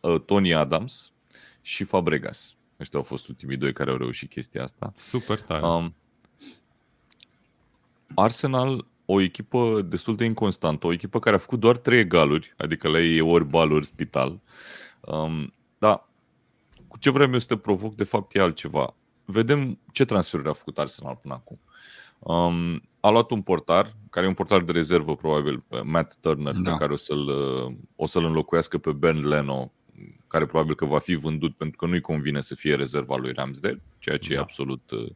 uh, 0.00 0.20
Tony 0.20 0.54
Adams 0.54 1.12
și 1.60 1.84
Fabregas. 1.84 2.56
Ăștia 2.80 2.98
au 2.98 3.04
fost 3.04 3.28
ultimii 3.28 3.56
doi 3.56 3.72
care 3.72 3.90
au 3.90 3.96
reușit 3.96 4.30
chestia 4.30 4.62
asta. 4.62 4.92
Super 4.96 5.40
tare. 5.40 5.66
Um, 5.66 5.94
Arsenal, 8.14 8.86
o 9.06 9.20
echipă 9.20 9.82
destul 9.82 10.16
de 10.16 10.24
inconstantă, 10.24 10.86
o 10.86 10.92
echipă 10.92 11.18
care 11.18 11.36
a 11.36 11.38
făcut 11.38 11.60
doar 11.60 11.76
trei 11.76 11.98
egaluri, 11.98 12.54
adică 12.56 12.88
la 12.88 13.00
ei 13.00 13.16
e 13.16 13.22
ori 13.22 13.44
bal, 13.44 13.72
ori 13.72 13.86
spital. 13.86 14.40
Um, 15.00 15.54
da, 15.78 16.08
cu 16.88 16.98
ce 16.98 17.10
vrem 17.10 17.32
eu 17.32 17.38
să 17.38 17.46
te 17.46 17.56
provoc, 17.56 17.94
de 17.94 18.04
fapt, 18.04 18.34
e 18.34 18.40
altceva. 18.40 18.94
Vedem 19.24 19.78
ce 19.92 20.04
transferuri 20.04 20.48
a 20.48 20.52
făcut 20.52 20.78
Arsenal 20.78 21.18
până 21.22 21.34
acum. 21.34 21.60
Um, 22.18 22.82
a 23.00 23.08
luat 23.08 23.30
un 23.30 23.42
portar, 23.42 23.96
care 24.10 24.26
e 24.26 24.28
un 24.28 24.34
portar 24.34 24.62
de 24.62 24.72
rezervă, 24.72 25.16
probabil, 25.16 25.64
pe 25.68 25.80
Matt 25.80 26.16
Turner, 26.20 26.54
da. 26.54 26.70
pe 26.70 26.76
care 26.78 26.92
o 26.92 26.96
să-l, 26.96 27.28
o 27.96 28.06
să-l 28.06 28.24
înlocuiască 28.24 28.78
pe 28.78 28.92
Ben 28.92 29.28
Leno, 29.28 29.72
care 30.26 30.46
probabil 30.46 30.74
că 30.74 30.84
va 30.84 30.98
fi 30.98 31.14
vândut 31.14 31.56
pentru 31.56 31.76
că 31.76 31.86
nu-i 31.86 32.00
convine 32.00 32.40
să 32.40 32.54
fie 32.54 32.74
rezerva 32.74 33.16
lui 33.16 33.32
Ramsdale, 33.32 33.82
ceea 33.98 34.18
ce 34.18 34.28
da. 34.28 34.34
e 34.34 34.42
absolut, 34.42 34.90
uh, 34.90 35.10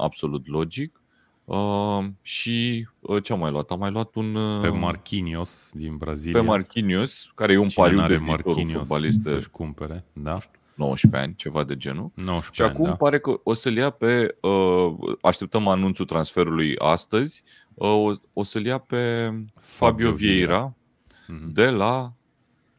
absolut 0.00 0.48
logic. 0.48 1.00
Uh, 1.48 2.04
și 2.22 2.88
uh, 3.00 3.22
ce 3.22 3.32
am 3.32 3.38
mai 3.38 3.50
luat? 3.50 3.70
Am 3.70 3.78
mai 3.78 3.90
luat 3.90 4.14
un... 4.14 4.34
Uh, 4.34 4.60
pe 4.60 4.68
Marquinhos 4.68 5.70
din 5.74 5.96
Brazilia. 5.96 6.40
Pe 6.40 6.46
Marquinhos, 6.46 7.32
care 7.34 7.52
e 7.52 7.58
un 7.58 7.68
Cine 7.68 7.84
pariu 7.84 8.06
de 8.06 8.16
Marquinhos 8.16 8.88
fotbalist 8.88 9.22
de... 9.22 9.30
să-și 9.30 9.50
cumpere, 9.50 10.04
da? 10.12 10.38
19 10.74 11.22
ani, 11.22 11.34
ceva 11.34 11.64
de 11.64 11.76
genul. 11.76 12.10
19 12.14 12.52
și 12.52 12.62
acum 12.62 12.84
ani, 12.84 12.90
da. 12.90 12.96
pare 12.96 13.18
că 13.18 13.40
o 13.42 13.54
să-l 13.54 13.76
ia 13.76 13.90
pe... 13.90 14.36
Uh, 14.40 14.94
așteptăm 15.22 15.68
anunțul 15.68 16.04
transferului 16.04 16.78
astăzi. 16.78 17.42
Uh, 17.74 17.88
o, 17.88 18.12
o 18.32 18.42
să-l 18.42 18.64
ia 18.64 18.78
pe 18.78 19.24
Fabio, 19.24 19.46
Fabio 19.60 20.12
Vieira 20.12 20.74
mm-hmm. 20.74 21.52
de 21.52 21.70
la 21.70 22.12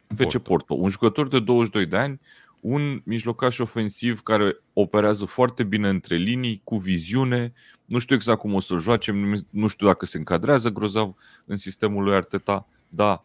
FC 0.07 0.17
Porto. 0.17 0.39
Porto. 0.39 0.73
Un 0.73 0.89
jucător 0.89 1.27
de 1.27 1.39
22 1.39 1.85
de 1.85 1.97
ani, 1.97 2.19
un 2.59 3.01
mijlocaș 3.03 3.59
ofensiv 3.59 4.21
care 4.21 4.57
operează 4.73 5.25
foarte 5.25 5.63
bine 5.63 5.89
între 5.89 6.15
linii, 6.15 6.61
cu 6.63 6.77
viziune. 6.77 7.53
Nu 7.85 7.97
știu 7.97 8.15
exact 8.15 8.39
cum 8.39 8.53
o 8.53 8.59
să 8.59 8.77
joace, 8.77 9.11
nu 9.49 9.67
știu 9.67 9.87
dacă 9.87 10.05
se 10.05 10.17
încadrează 10.17 10.69
grozav 10.69 11.15
în 11.45 11.55
sistemul 11.55 12.03
lui 12.03 12.15
Arteta, 12.15 12.67
dar 12.89 13.23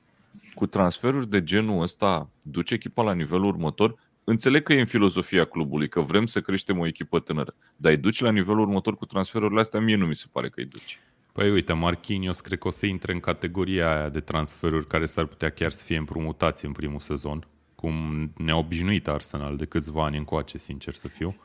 cu 0.55 0.67
transferuri 0.67 1.31
de 1.31 1.45
genul 1.45 1.83
ăsta 1.83 2.31
duce 2.43 2.75
echipa 2.75 3.03
la 3.03 3.13
nivelul 3.13 3.47
următor. 3.47 3.99
Înțeleg 4.25 4.63
că 4.63 4.73
e 4.73 4.81
în 4.81 4.87
filozofia 4.87 5.45
clubului, 5.45 5.89
că 5.89 6.01
vrem 6.01 6.27
să 6.27 6.41
creștem 6.41 6.79
o 6.79 6.87
echipă 6.87 7.21
tânără, 7.21 7.55
dar 7.77 7.93
îi 7.93 7.99
duci 7.99 8.21
la 8.21 8.31
nivelul 8.31 8.61
următor 8.61 8.97
cu 8.97 9.05
transferurile 9.05 9.61
astea, 9.61 9.81
mie 9.81 9.97
nu 9.97 10.07
mi 10.07 10.15
se 10.15 10.27
pare 10.33 10.49
că 10.49 10.61
îi 10.61 10.67
duci. 10.67 10.99
Păi 11.33 11.51
uite, 11.51 11.73
Marquinhos 11.73 12.41
cred 12.41 12.59
că 12.59 12.69
o 12.69 12.71
să 12.71 12.87
intre 12.87 13.13
în 13.13 13.21
categoria 13.21 13.97
aia 13.97 14.09
de 14.09 14.21
transferuri 14.21 14.87
care 14.87 15.07
s-ar 15.07 15.25
putea 15.25 15.51
chiar 15.51 15.71
să 15.71 15.85
fie 15.85 15.97
împrumutați 15.97 16.65
în 16.65 16.73
primul 16.73 16.99
sezon, 16.99 17.47
cum 17.85 18.31
ne-a 18.37 18.57
obișnuit 18.57 19.09
Arsenal 19.09 19.57
de 19.57 19.65
câțiva 19.65 20.05
ani 20.05 20.17
încoace, 20.17 20.59
sincer 20.59 20.95
să 20.95 21.09
fiu. 21.09 21.37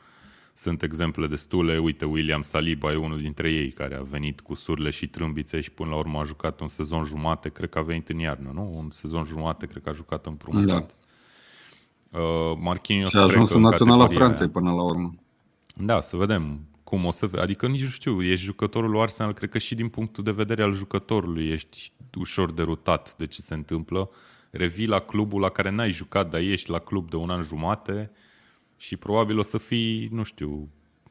Sunt 0.54 0.82
exemple 0.82 1.26
destule, 1.26 1.78
uite, 1.78 2.04
William 2.04 2.42
Saliba 2.42 2.92
e 2.92 2.96
unul 2.96 3.20
dintre 3.20 3.52
ei 3.52 3.70
care 3.70 3.94
a 3.94 4.02
venit 4.02 4.40
cu 4.40 4.54
surle 4.54 4.90
și 4.90 5.06
trâmbițe 5.06 5.60
și 5.60 5.70
până 5.70 5.90
la 5.90 5.96
urmă 5.96 6.18
a 6.18 6.24
jucat 6.24 6.60
un 6.60 6.68
sezon 6.68 7.04
jumate, 7.04 7.48
cred 7.48 7.68
că 7.68 7.78
a 7.78 7.82
venit 7.82 8.08
în 8.08 8.18
iarnă, 8.18 8.50
nu? 8.54 8.72
Un 8.74 8.90
sezon 8.90 9.24
jumate, 9.24 9.66
cred 9.66 9.82
că 9.82 9.88
a 9.88 9.92
jucat 9.92 10.26
împrumutat. 10.26 10.96
Da. 12.10 12.18
Uh, 12.18 12.56
Marquinhos 12.60 13.10
și 13.10 13.16
a 13.16 13.20
ajuns 13.20 13.50
în 13.52 13.60
naționala 13.60 14.06
Franței 14.06 14.42
aia. 14.42 14.50
până 14.52 14.70
la 14.70 14.82
urmă. 14.82 15.14
Da, 15.76 16.00
să 16.00 16.16
vedem 16.16 16.60
cum 16.84 17.04
o 17.04 17.10
să... 17.10 17.30
Adică 17.40 17.66
nici 17.66 17.82
nu 17.82 17.88
știu, 17.88 18.22
ești 18.22 18.44
jucătorul 18.44 18.90
lui 18.90 19.00
Arsenal, 19.00 19.32
cred 19.32 19.50
că 19.50 19.58
și 19.58 19.74
din 19.74 19.88
punctul 19.88 20.24
de 20.24 20.30
vedere 20.30 20.62
al 20.62 20.72
jucătorului 20.72 21.48
ești 21.48 21.92
ușor 22.18 22.52
derutat 22.52 23.16
de 23.16 23.26
ce 23.26 23.40
se 23.40 23.54
întâmplă. 23.54 24.10
Revii 24.50 24.86
la 24.86 24.98
clubul 24.98 25.40
la 25.40 25.48
care 25.48 25.70
n-ai 25.70 25.90
jucat, 25.90 26.30
dar 26.30 26.40
ești 26.40 26.70
la 26.70 26.78
club 26.78 27.10
de 27.10 27.16
un 27.16 27.30
an 27.30 27.42
jumate 27.42 28.10
și 28.76 28.96
probabil 28.96 29.38
o 29.38 29.42
să 29.42 29.58
fii, 29.58 30.08
nu 30.12 30.22
știu, 30.22 30.68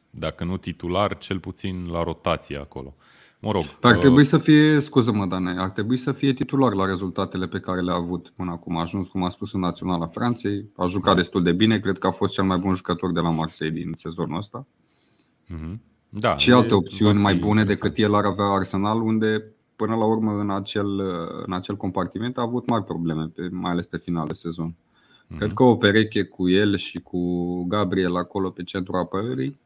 dacă 0.09 0.43
nu 0.43 0.57
titular, 0.57 1.17
cel 1.17 1.39
puțin 1.39 1.87
la 1.91 2.03
rotație 2.03 2.57
acolo. 2.57 2.95
Mă 3.39 3.51
rog. 3.51 3.63
Ar 3.81 3.93
uh... 3.93 3.99
trebui 3.99 4.23
să 4.23 4.37
fie, 4.37 4.79
scuză-mă, 4.79 5.25
Dane, 5.25 5.59
ar 5.59 5.69
trebui 5.69 5.97
să 5.97 6.11
fie 6.11 6.33
titular 6.33 6.73
la 6.73 6.85
rezultatele 6.85 7.47
pe 7.47 7.59
care 7.59 7.81
le-a 7.81 7.93
avut 7.93 8.29
până 8.35 8.51
acum. 8.51 8.77
A 8.77 8.81
ajuns, 8.81 9.07
cum 9.07 9.23
a 9.23 9.29
spus, 9.29 9.53
în 9.53 9.59
Naționala 9.59 10.07
Franței, 10.07 10.69
a 10.75 10.85
jucat 10.85 11.13
da. 11.13 11.19
destul 11.19 11.43
de 11.43 11.51
bine, 11.51 11.79
cred 11.79 11.97
că 11.97 12.07
a 12.07 12.11
fost 12.11 12.33
cel 12.33 12.43
mai 12.43 12.57
bun 12.57 12.73
jucător 12.73 13.11
de 13.11 13.19
la 13.19 13.29
Marseille 13.29 13.81
din 13.81 13.91
sezonul 13.95 14.37
ăsta. 14.37 14.67
Mm-hmm. 15.53 15.77
Da, 16.09 16.37
și 16.37 16.51
alte 16.51 16.73
opțiuni 16.73 17.19
mai 17.19 17.35
bune 17.35 17.63
decât 17.63 17.97
el 17.97 18.13
ar 18.13 18.25
avea 18.25 18.45
Arsenal, 18.45 19.01
unde 19.01 19.43
până 19.79 19.95
la 19.95 20.05
urmă 20.05 20.31
în 20.31 20.49
acel, 20.49 20.99
în 21.45 21.53
acel 21.53 21.77
compartiment 21.77 22.37
a 22.37 22.41
avut 22.41 22.67
mari 22.67 22.83
probleme, 22.83 23.31
pe, 23.35 23.49
mai 23.51 23.71
ales 23.71 23.85
pe 23.85 23.97
final 23.97 24.27
de 24.27 24.33
sezon. 24.33 24.75
Mm-hmm. 24.75 25.37
Cred 25.37 25.53
că 25.53 25.63
o 25.63 25.75
pereche 25.75 26.23
cu 26.23 26.49
el 26.49 26.77
și 26.77 26.99
cu 26.99 27.21
Gabriel 27.63 28.15
acolo 28.15 28.49
pe 28.49 28.63
centrul 28.63 28.99
apărării, 28.99 29.59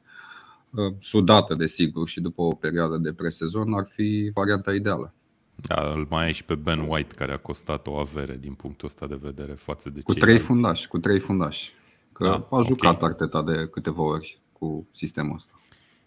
uh, 0.70 0.93
sudată 1.00 1.55
desigur 1.55 2.08
și 2.08 2.22
după 2.22 2.41
o 2.41 2.53
perioadă 2.55 2.98
de 2.98 3.13
presezon, 3.13 3.74
ar 3.74 3.88
fi 3.89 4.32
varianta 4.34 4.74
ideală. 4.74 5.13
Da, 5.55 5.91
îl 5.96 6.08
mai 6.10 6.25
ai 6.25 6.34
și 6.34 6.46
pe 6.46 6.55
Ben 6.55 6.86
White, 6.89 7.15
care 7.15 7.34
a 7.34 7.38
costat 7.38 7.88
o 7.88 7.96
avere 7.96 8.38
din 8.39 8.53
punctul 8.53 8.88
ăsta 8.88 9.08
de 9.08 9.20
vedere 9.22 9.53
față 9.53 9.89
de 9.89 10.00
Cu 10.03 10.13
trei 10.13 10.39
fundași, 10.39 10.88
cu 10.88 10.98
trei 11.00 11.20
fundași. 11.20 11.74
Că 12.12 12.24
da, 12.24 12.58
a 12.58 12.62
jucat 12.62 12.96
okay. 12.96 13.10
Arteta 13.10 13.43
de 13.43 13.67
câteva 13.72 14.01
ori 14.01 14.39
cu 14.51 14.88
sistemul 14.91 15.34
ăsta. 15.36 15.53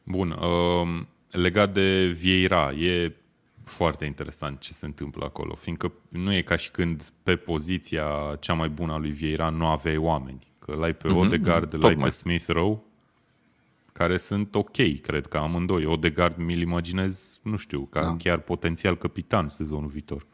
Bun. 0.05 0.31
Uh, 0.31 1.03
legat 1.31 1.73
de 1.73 2.07
Vieira, 2.07 2.73
e 2.73 3.13
foarte 3.69 4.05
interesant 4.05 4.61
ce 4.61 4.73
se 4.73 4.87
întâmplă 4.87 5.25
acolo, 5.25 5.55
fiindcă 5.55 5.93
nu 6.09 6.33
e 6.33 6.43
ca 6.43 6.57
și 6.57 6.71
când 6.71 7.13
pe 7.23 7.37
poziția 7.37 8.37
cea 8.41 8.53
mai 8.53 8.69
bună 8.69 8.93
a 8.93 8.99
lui 8.99 9.11
Vieira 9.11 9.49
nu 9.49 9.67
aveai 9.67 9.97
oameni. 9.97 10.47
Că 10.59 10.75
l-ai 10.75 10.95
pe 10.95 11.09
mm-hmm, 11.09 11.17
Odegaard, 11.17 11.75
l-ai 11.75 11.97
pe 11.97 12.09
Smith 12.09 12.47
Rowe, 12.47 12.79
care 13.93 14.17
sunt 14.17 14.55
ok, 14.55 15.01
cred 15.03 15.27
că 15.27 15.37
amândoi. 15.37 15.85
Odegaard 15.85 16.37
mi-l 16.37 16.61
imaginez, 16.61 17.41
nu 17.43 17.57
știu, 17.57 17.87
ca 17.91 18.03
da. 18.03 18.17
chiar 18.19 18.39
potențial 18.39 18.97
capitan 18.97 19.49
sezonul 19.49 19.89
viitor. 19.89 20.27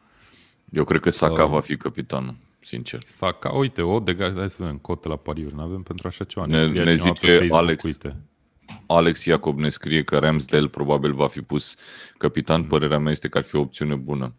Eu 0.69 0.83
cred 0.83 1.01
că 1.01 1.09
Saka 1.09 1.43
uh, 1.43 1.49
va 1.49 1.59
fi 1.59 1.77
capitanul, 1.77 2.35
sincer. 2.59 2.99
Saka, 3.05 3.49
uite, 3.49 3.81
Odegaard, 3.81 4.37
hai 4.37 4.49
să 4.49 4.63
vedem, 4.63 4.77
cotă 4.77 5.07
la 5.07 5.15
pariuri, 5.15 5.55
nu 5.55 5.61
avem 5.61 5.81
pentru 5.81 6.07
așa 6.07 6.23
ceva. 6.23 6.45
Ne, 6.45 6.65
ne, 6.65 6.83
ne 6.83 6.95
zice 6.95 7.25
pe 7.25 7.37
Facebook, 7.37 7.61
Alex, 7.61 7.83
uite. 7.83 8.15
Alex 8.95 9.25
Iacob 9.25 9.59
ne 9.59 9.69
scrie 9.69 10.03
că 10.03 10.17
Ramsdale 10.17 10.67
probabil 10.67 11.13
va 11.13 11.27
fi 11.27 11.41
pus 11.41 11.75
capitan. 12.17 12.61
Mm. 12.61 12.67
Părerea 12.67 12.99
mea 12.99 13.11
este 13.11 13.27
că 13.27 13.37
ar 13.37 13.43
fi 13.43 13.55
o 13.55 13.59
opțiune 13.59 13.95
bună. 13.95 14.35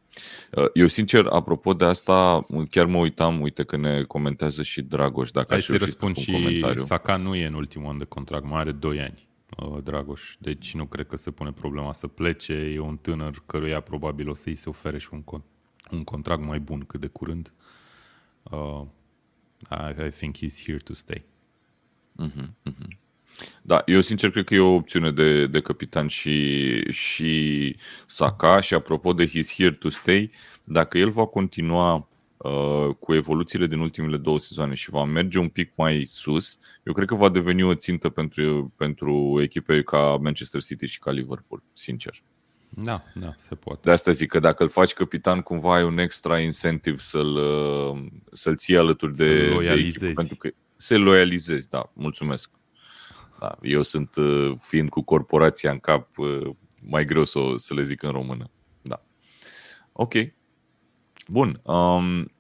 Uh, 0.52 0.64
eu, 0.74 0.86
sincer, 0.86 1.26
apropo 1.26 1.74
de 1.74 1.84
asta, 1.84 2.46
chiar 2.70 2.86
mă 2.86 2.98
uitam, 2.98 3.40
uite 3.40 3.64
că 3.64 3.76
ne 3.76 4.02
comentează 4.02 4.62
și 4.62 4.82
Dragoș. 4.82 5.30
Dacă 5.30 5.46
Hai 5.50 5.62
să 5.62 5.76
răspund 5.76 6.16
și 6.16 6.32
comentariu. 6.32 6.82
Saka 6.82 7.16
nu 7.16 7.34
e 7.34 7.46
în 7.46 7.54
ultimul 7.54 7.90
an 7.90 7.98
de 7.98 8.04
contract, 8.04 8.44
mai 8.44 8.60
are 8.60 8.72
2 8.72 9.00
ani. 9.00 9.28
Uh, 9.58 9.82
Dragoș, 9.82 10.36
deci 10.38 10.74
nu 10.74 10.86
cred 10.86 11.06
că 11.06 11.16
se 11.16 11.30
pune 11.30 11.52
problema 11.52 11.92
să 11.92 12.06
plece. 12.06 12.52
E 12.52 12.78
un 12.78 12.96
tânăr 12.96 13.34
căruia 13.46 13.80
probabil 13.80 14.28
o 14.28 14.34
să-i 14.34 14.54
se 14.54 14.68
ofere 14.68 14.98
și 14.98 15.08
un, 15.12 15.22
con- 15.22 15.44
un 15.90 16.04
contract 16.04 16.42
mai 16.42 16.58
bun 16.58 16.80
cât 16.80 17.00
de 17.00 17.06
curând. 17.06 17.52
Uh, 18.42 18.82
I, 19.70 20.06
I 20.06 20.10
think 20.10 20.36
he's 20.36 20.64
here 20.66 20.78
to 20.78 20.94
stay. 20.94 21.24
Uh-huh, 22.22 22.48
uh-huh. 22.66 23.03
Da, 23.62 23.82
eu 23.86 24.00
sincer 24.00 24.30
cred 24.30 24.44
că 24.44 24.54
e 24.54 24.58
o 24.58 24.74
opțiune 24.74 25.10
de, 25.10 25.46
de 25.46 25.60
capitan 25.60 26.06
și, 26.06 26.90
și 26.90 27.76
Saka 28.06 28.60
și 28.60 28.74
apropo 28.74 29.12
de 29.12 29.26
He's 29.28 29.54
Here 29.56 29.72
to 29.72 29.88
Stay, 29.88 30.30
dacă 30.64 30.98
el 30.98 31.10
va 31.10 31.26
continua 31.26 32.08
uh, 32.36 32.88
cu 32.98 33.14
evoluțiile 33.14 33.66
din 33.66 33.78
ultimele 33.78 34.16
două 34.16 34.38
sezoane 34.38 34.74
și 34.74 34.90
va 34.90 35.04
merge 35.04 35.38
un 35.38 35.48
pic 35.48 35.72
mai 35.74 36.04
sus, 36.04 36.58
eu 36.82 36.92
cred 36.92 37.08
că 37.08 37.14
va 37.14 37.28
deveni 37.28 37.62
o 37.62 37.74
țintă 37.74 38.08
pentru, 38.08 38.72
pentru 38.76 39.38
echipe 39.42 39.82
ca 39.82 40.18
Manchester 40.20 40.62
City 40.62 40.86
și 40.86 40.98
ca 40.98 41.10
Liverpool, 41.10 41.62
sincer. 41.72 42.22
Da, 42.76 43.02
da, 43.14 43.32
se 43.36 43.54
poate. 43.54 43.80
De 43.84 43.90
asta 43.90 44.10
zic 44.10 44.28
că 44.28 44.38
dacă 44.38 44.62
îl 44.62 44.68
faci 44.68 44.92
capitan, 44.92 45.40
cumva 45.40 45.74
ai 45.74 45.82
un 45.82 45.98
extra 45.98 46.40
incentive 46.40 46.96
să-l, 46.96 47.34
uh, 47.36 48.06
să-l 48.32 48.56
ții 48.56 48.76
alături 48.76 49.16
de, 49.16 49.58
de 49.58 49.72
echipă, 49.72 50.10
pentru 50.14 50.36
că 50.36 50.50
se 50.76 50.96
loializezi, 50.96 51.68
da, 51.68 51.90
mulțumesc. 51.92 52.50
Da, 53.38 53.56
eu 53.62 53.82
sunt, 53.82 54.16
uh, 54.16 54.52
fiind 54.60 54.88
cu 54.88 55.02
corporația 55.02 55.70
în 55.70 55.78
cap, 55.78 56.18
uh, 56.18 56.50
mai 56.82 57.04
greu 57.04 57.24
să, 57.24 57.40
să 57.56 57.74
le 57.74 57.82
zic 57.82 58.02
în 58.02 58.10
română. 58.10 58.50
Da. 58.82 59.04
Ok. 59.92 60.12
Bun. 61.28 61.60
Um, 61.62 62.32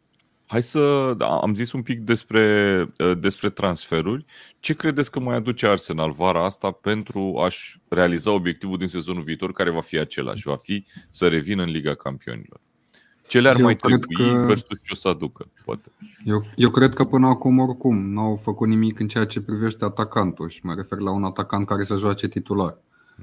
hai 0.46 0.62
să. 0.62 1.14
Da, 1.16 1.26
am 1.26 1.54
zis 1.54 1.72
un 1.72 1.82
pic 1.82 1.98
despre, 2.00 2.80
uh, 2.98 3.18
despre 3.18 3.50
transferuri. 3.50 4.24
Ce 4.60 4.74
credeți 4.74 5.10
că 5.10 5.20
mai 5.20 5.36
aduce 5.36 5.66
Arsenal 5.66 6.12
vara 6.12 6.44
asta 6.44 6.70
pentru 6.70 7.38
a-și 7.38 7.78
realiza 7.88 8.30
obiectivul 8.30 8.78
din 8.78 8.88
sezonul 8.88 9.22
viitor, 9.22 9.52
care 9.52 9.70
va 9.70 9.80
fi 9.80 9.98
același? 9.98 10.48
Va 10.48 10.56
fi 10.56 10.84
să 11.10 11.28
revină 11.28 11.62
în 11.62 11.70
Liga 11.70 11.94
Campionilor. 11.94 12.60
Ce 13.26 13.40
le-ar 13.40 13.56
eu 13.58 13.64
mai 13.64 13.76
trebui 13.76 14.14
că... 14.14 14.44
versus 14.46 14.78
ce 14.82 14.90
o 14.92 14.94
să 14.94 15.08
aducă, 15.08 15.48
poate? 15.64 15.92
Eu, 16.24 16.44
eu 16.56 16.70
cred 16.70 16.94
că 16.94 17.04
până 17.04 17.26
acum 17.26 17.58
oricum 17.58 18.10
nu 18.10 18.20
au 18.20 18.36
făcut 18.36 18.68
nimic 18.68 18.98
în 18.98 19.08
ceea 19.08 19.24
ce 19.24 19.40
privește 19.40 19.84
atacantul 19.84 20.48
și 20.48 20.60
mă 20.62 20.74
refer 20.74 20.98
la 20.98 21.10
un 21.10 21.24
atacant 21.24 21.66
care 21.66 21.84
să 21.84 21.96
joace 21.96 22.28
titular. 22.28 22.78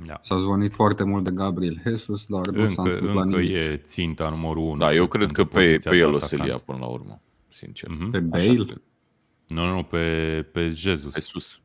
Da. 0.05 0.19
S-a 0.23 0.37
zvonit 0.37 0.73
foarte 0.73 1.03
mult 1.03 1.23
de 1.23 1.31
Gabriel 1.31 1.81
Jesus, 1.87 2.25
dar 2.25 2.47
nu 2.47 2.61
încă, 2.61 2.73
s-a 2.73 2.81
întâmplat 2.81 3.25
încă 3.25 3.37
nimic. 3.37 3.55
e 3.55 3.81
ținta 3.85 4.29
numărul 4.29 4.63
1. 4.63 4.77
Da, 4.77 4.93
eu 4.93 5.07
cred 5.07 5.31
că 5.31 5.43
pe, 5.43 5.77
pe 5.83 5.95
el 5.95 6.13
o 6.13 6.19
să-l 6.19 6.47
ia 6.47 6.57
până 6.65 6.77
la 6.77 6.85
urmă, 6.85 7.21
sincer. 7.49 7.89
Mm-hmm. 7.89 8.11
Pe 8.11 8.19
Bale? 8.19 8.81
Nu, 9.47 9.73
nu, 9.73 9.83
pe, 9.83 10.47
pe 10.51 10.69
Jesus. 10.69 11.13
Pe 11.13 11.19
sus. 11.19 11.61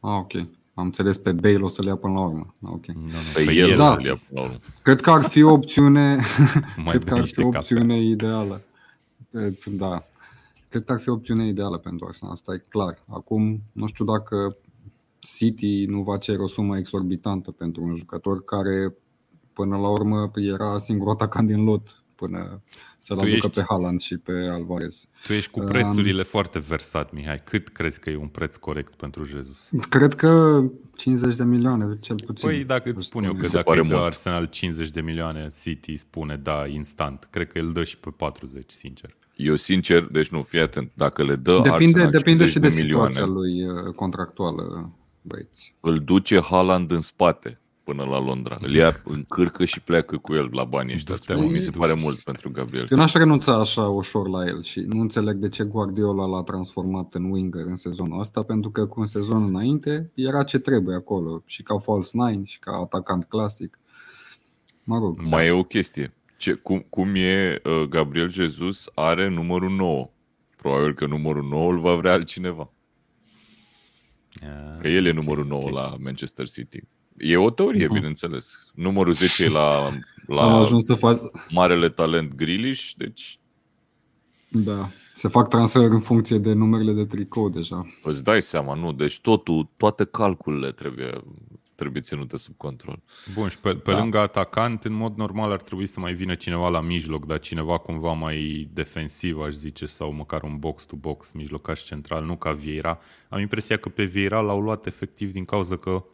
Ah, 0.00 0.18
ok. 0.18 0.32
Am 0.74 0.84
înțeles 0.84 1.18
pe 1.18 1.32
Bale 1.32 1.58
o 1.60 1.68
să 1.68 1.82
le 1.82 1.88
ia 1.88 1.96
până 1.96 2.12
la 2.12 2.20
urmă. 2.20 2.54
Ah, 2.62 2.70
ok. 2.72 2.86
Nu, 2.86 3.00
nu, 3.00 3.08
Pe 3.34 3.42
pe 3.44 3.52
el 3.52 3.70
el 3.70 3.76
da. 3.76 3.96
să-l 3.98 4.06
ia 4.06 4.14
până 4.28 4.40
la 4.40 4.46
urmă. 4.46 4.58
Cred 4.82 5.00
că 5.00 5.10
ar 5.10 5.22
fi 5.22 5.42
o 5.42 5.52
opțiune, 5.52 6.14
Mai 6.84 6.84
cred 6.98 6.98
că 7.04 7.04
bea 7.04 7.14
ar 7.14 7.20
niște 7.20 7.40
fi 7.40 7.46
o 7.46 7.50
cafea. 7.50 7.60
opțiune 7.60 8.00
ideală. 8.02 8.62
E, 9.30 9.52
Da. 9.70 10.06
Cred 10.68 10.84
că 10.84 10.92
ar 10.92 10.98
fi 11.00 11.08
o 11.08 11.12
opțiune 11.12 11.46
ideală 11.46 11.78
pentru 11.78 12.06
Arsenal, 12.06 12.32
asta 12.34 12.52
e 12.54 12.64
clar. 12.68 12.98
Acum, 13.08 13.62
nu 13.72 13.86
știu 13.86 14.04
dacă 14.04 14.56
City 15.18 15.84
nu 15.84 16.02
va 16.02 16.16
cere 16.16 16.42
o 16.42 16.46
sumă 16.46 16.76
exorbitantă 16.76 17.50
pentru 17.50 17.82
un 17.82 17.94
jucător 17.94 18.44
care 18.44 18.94
până 19.52 19.76
la 19.76 19.88
urmă 19.88 20.30
era 20.34 20.78
singurul 20.78 21.12
atacant 21.12 21.46
din 21.48 21.64
lot 21.64 22.03
până 22.16 22.60
să-l 22.98 23.16
Tu 23.16 23.22
aducă 23.22 23.36
ești- 23.36 23.50
pe 23.50 23.64
Haaland 23.68 24.00
și 24.00 24.16
pe 24.16 24.32
Alvarez. 24.32 25.04
Tu 25.26 25.32
ești 25.32 25.50
cu 25.50 25.60
prețurile 25.60 26.22
foarte 26.22 26.58
versat, 26.58 27.12
Mihai. 27.12 27.42
Cât 27.44 27.68
crezi 27.68 28.00
că 28.00 28.10
e 28.10 28.16
un 28.16 28.26
preț 28.28 28.56
corect 28.56 28.94
pentru 28.94 29.24
Jesus? 29.24 29.68
Cred 29.88 30.14
că 30.14 30.62
50 30.96 31.34
de 31.34 31.44
milioane, 31.44 31.98
cel 32.00 32.16
puțin. 32.26 32.48
Păi 32.48 32.64
dacă 32.64 32.90
îți 32.90 33.04
spun 33.04 33.24
eu 33.24 33.32
că 33.32 33.38
Mi 33.40 33.46
se 33.46 33.52
dacă 33.56 33.68
pare 33.68 33.80
îi 33.80 33.88
dă 33.88 33.94
mult. 33.94 34.06
Arsenal 34.06 34.44
50 34.46 34.90
de 34.90 35.00
milioane, 35.00 35.48
City 35.62 35.96
spune 35.96 36.36
da 36.36 36.66
instant. 36.66 37.28
Cred 37.30 37.46
că 37.52 37.58
îl 37.58 37.72
dă 37.72 37.84
și 37.84 37.98
pe 37.98 38.10
40, 38.16 38.70
sincer. 38.70 39.16
Eu 39.36 39.56
sincer, 39.56 40.02
deci 40.02 40.28
nu, 40.28 40.42
fii 40.42 40.60
atent, 40.60 40.90
dacă 40.94 41.24
le 41.24 41.36
dă 41.36 41.60
Depinde, 41.62 41.70
Arsenal 41.72 42.10
depinde 42.10 42.44
50 42.46 42.50
și 42.50 42.58
de, 42.58 42.68
de 42.68 42.74
milioane, 42.82 43.10
situația 43.10 43.32
lui 43.34 43.66
uh, 43.68 43.94
contractuală, 43.94 44.92
băieți. 45.22 45.74
îl 45.80 45.98
duce 45.98 46.40
Haaland 46.40 46.90
în 46.90 47.00
spate 47.00 47.58
până 47.84 48.04
la 48.04 48.18
Londra. 48.20 48.58
Îl 48.60 48.74
ia 48.74 48.92
în 49.04 49.24
cârcă 49.28 49.64
și 49.64 49.80
pleacă 49.80 50.16
cu 50.16 50.34
el 50.34 50.48
la 50.52 50.64
banii 50.64 50.94
ăștia. 50.94 51.14
Du-te, 51.14 51.32
Spun, 51.32 51.44
mă, 51.44 51.50
Mi 51.50 51.60
se 51.60 51.64
du-te. 51.70 51.78
pare 51.78 51.94
mult 52.00 52.18
pentru 52.18 52.50
Gabriel. 52.50 52.86
Eu 52.90 52.98
n-aș 52.98 53.12
renunța 53.12 53.54
așa 53.54 53.82
ușor 53.88 54.28
la 54.28 54.46
el 54.46 54.62
și 54.62 54.80
nu 54.80 55.00
înțeleg 55.00 55.36
de 55.36 55.48
ce 55.48 55.64
Guardiola 55.64 56.26
l-a 56.26 56.42
transformat 56.42 57.14
în 57.14 57.30
winger 57.30 57.64
în 57.66 57.76
sezonul 57.76 58.20
ăsta, 58.20 58.42
pentru 58.42 58.70
că 58.70 58.86
cu 58.86 59.00
un 59.00 59.06
sezon 59.06 59.44
înainte 59.44 60.10
era 60.14 60.42
ce 60.44 60.58
trebuie 60.58 60.94
acolo, 60.96 61.42
și 61.46 61.62
ca 61.62 61.78
false 61.78 62.10
nine, 62.14 62.44
și 62.44 62.58
ca 62.58 62.72
atacant 62.72 63.24
clasic. 63.24 63.78
Mă 64.84 64.98
rog, 64.98 65.20
Mai 65.30 65.46
e 65.46 65.50
o 65.50 65.62
chestie. 65.62 66.14
Ce, 66.36 66.52
cum, 66.52 66.86
cum 66.90 67.12
e 67.14 67.60
uh, 67.64 67.82
Gabriel 67.88 68.30
Jesus 68.30 68.86
are 68.94 69.28
numărul 69.28 69.70
9. 69.70 70.10
Probabil 70.56 70.94
că 70.94 71.06
numărul 71.06 71.46
9 71.50 71.70
îl 71.72 71.80
va 71.80 71.94
vrea 71.94 72.12
altcineva. 72.12 72.68
Că 74.80 74.88
el 74.88 75.06
e 75.06 75.10
numărul 75.12 75.46
9 75.46 75.70
la 75.70 75.96
Manchester 76.00 76.48
City. 76.48 76.80
E 77.16 77.36
o 77.36 77.50
teorie, 77.50 77.84
Mhm. 77.84 77.94
bineînțeles. 77.94 78.70
Numărul 78.74 79.12
10 79.12 79.44
e 79.44 79.48
la, 79.48 79.86
am 79.86 80.02
la 80.26 80.42
ajuns 80.58 80.84
să 80.84 80.94
fac, 80.94 81.20
marele 81.50 81.88
talent 81.88 82.34
Grealish, 82.34 82.90
deci 82.96 83.38
da, 84.48 84.88
se 85.14 85.28
fac 85.28 85.48
transfer 85.48 85.82
în 85.90 86.00
funcție 86.00 86.38
de 86.38 86.52
numerele 86.52 86.92
de 86.92 87.04
tricou 87.04 87.48
deja. 87.48 87.86
îți 88.02 88.24
dai 88.24 88.42
seama, 88.42 88.74
nu? 88.74 88.92
Deci 88.92 89.20
totul, 89.20 89.68
toate 89.76 90.04
calculele 90.04 90.70
trebuie, 90.72 91.10
trebuie 91.74 92.02
ținute 92.02 92.36
sub 92.36 92.54
control. 92.56 93.02
Bun, 93.34 93.48
și 93.48 93.58
pe, 93.58 93.74
pe 93.74 93.90
da. 93.92 93.98
lângă 93.98 94.18
atacant, 94.18 94.84
în 94.84 94.92
mod 94.92 95.16
normal 95.16 95.52
ar 95.52 95.62
trebui 95.62 95.86
să 95.86 96.00
mai 96.00 96.12
vină 96.12 96.34
cineva 96.34 96.68
la 96.68 96.80
mijloc, 96.80 97.26
dar 97.26 97.38
cineva 97.38 97.78
cumva 97.78 98.12
mai 98.12 98.68
defensiv, 98.72 99.40
aș 99.40 99.52
zice, 99.52 99.86
sau 99.86 100.12
măcar 100.12 100.42
un 100.42 100.56
box-to-box, 100.58 101.32
mijlocaș 101.32 101.82
central, 101.84 102.24
nu 102.24 102.36
ca 102.36 102.52
Vieira. 102.52 102.98
Am 103.28 103.40
impresia 103.40 103.76
că 103.76 103.88
pe 103.88 104.04
Vieira 104.04 104.40
l-au 104.40 104.60
luat 104.60 104.86
efectiv 104.86 105.32
din 105.32 105.44
cauza 105.44 105.76
că 105.76 106.04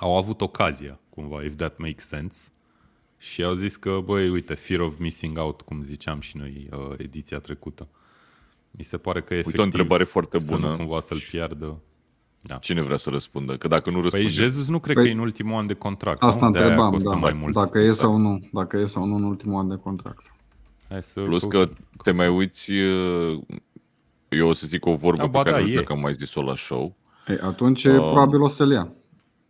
au 0.00 0.16
avut 0.16 0.40
ocazia, 0.40 1.00
cumva, 1.10 1.42
if 1.42 1.54
that 1.54 1.78
makes 1.78 2.06
sense. 2.06 2.48
Și 3.18 3.42
au 3.42 3.52
zis 3.52 3.76
că, 3.76 4.00
băi, 4.04 4.28
uite, 4.28 4.54
fear 4.54 4.80
of 4.80 4.98
missing 4.98 5.38
out, 5.38 5.60
cum 5.60 5.82
ziceam 5.82 6.20
și 6.20 6.36
noi 6.36 6.68
uh, 6.72 6.94
ediția 6.96 7.38
trecută. 7.38 7.88
Mi 8.70 8.84
se 8.84 8.96
pare 8.96 9.22
că 9.22 9.34
efectiv 9.34 9.60
o 9.60 9.62
întrebare 9.62 10.04
foarte 10.04 10.38
să 10.38 10.54
bună. 10.54 10.70
nu 10.70 10.76
cumva 10.76 11.00
să-l 11.00 11.18
piardă. 11.30 11.80
Da. 12.42 12.54
Cine 12.56 12.82
vrea 12.82 12.96
să 12.96 13.10
răspundă? 13.10 13.56
Că 13.56 13.68
dacă 13.68 13.90
nu 13.90 13.94
Păi 14.00 14.02
răspunde... 14.02 14.28
Jesus 14.28 14.68
nu 14.68 14.78
cred 14.78 14.94
Păi, 14.94 15.04
că 15.04 15.10
e 15.10 15.12
în 15.12 15.18
ultimul 15.18 15.58
an 15.58 15.66
de 15.66 15.74
contract. 15.74 16.22
Asta 16.22 16.46
nu? 16.46 16.52
De-aia 16.52 16.66
întrebam, 16.66 16.92
costă 16.92 17.08
da, 17.14 17.20
mai 17.20 17.32
mult. 17.32 17.54
dacă 17.54 17.78
e 17.78 17.82
Exact. 17.84 18.00
sau 18.00 18.18
nu, 18.20 18.48
dacă 18.52 18.76
e 18.76 18.84
sau 18.84 19.04
nu 19.04 19.14
în 19.14 19.22
ultimul 19.22 19.58
an 19.58 19.68
de 19.68 19.76
contract. 19.76 20.32
Hai 20.88 21.02
să 21.02 21.20
Plus 21.20 21.40
căutăm. 21.44 21.74
că 21.96 22.02
te 22.02 22.10
mai 22.10 22.28
uiți... 22.28 22.72
uh, 22.72 23.40
Eu 24.28 24.48
o 24.48 24.52
să 24.52 24.66
zic 24.66 24.86
o 24.86 24.94
vorbă 24.94 25.16
Da, 25.16 25.22
pe 25.22 25.28
ba 25.30 25.42
care 25.42 25.50
da, 25.50 25.58
nu 25.58 25.64
știu 25.66 25.78
e. 25.78 25.80
dacă 25.82 25.92
am 25.92 26.00
mai 26.00 26.12
zis-o 26.14 26.42
la 26.42 26.54
show. 26.54 26.96
Ei, 27.26 27.38
atunci 27.38 27.84
Um, 27.84 27.94
probabil 27.96 28.40
o 28.40 28.48
să-l 28.48 28.70
ia. 28.70 28.92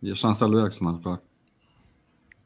E 0.01 0.13
șansa 0.13 0.45
lui 0.45 0.61
Arsenal, 0.61 0.99
clar. 0.99 1.21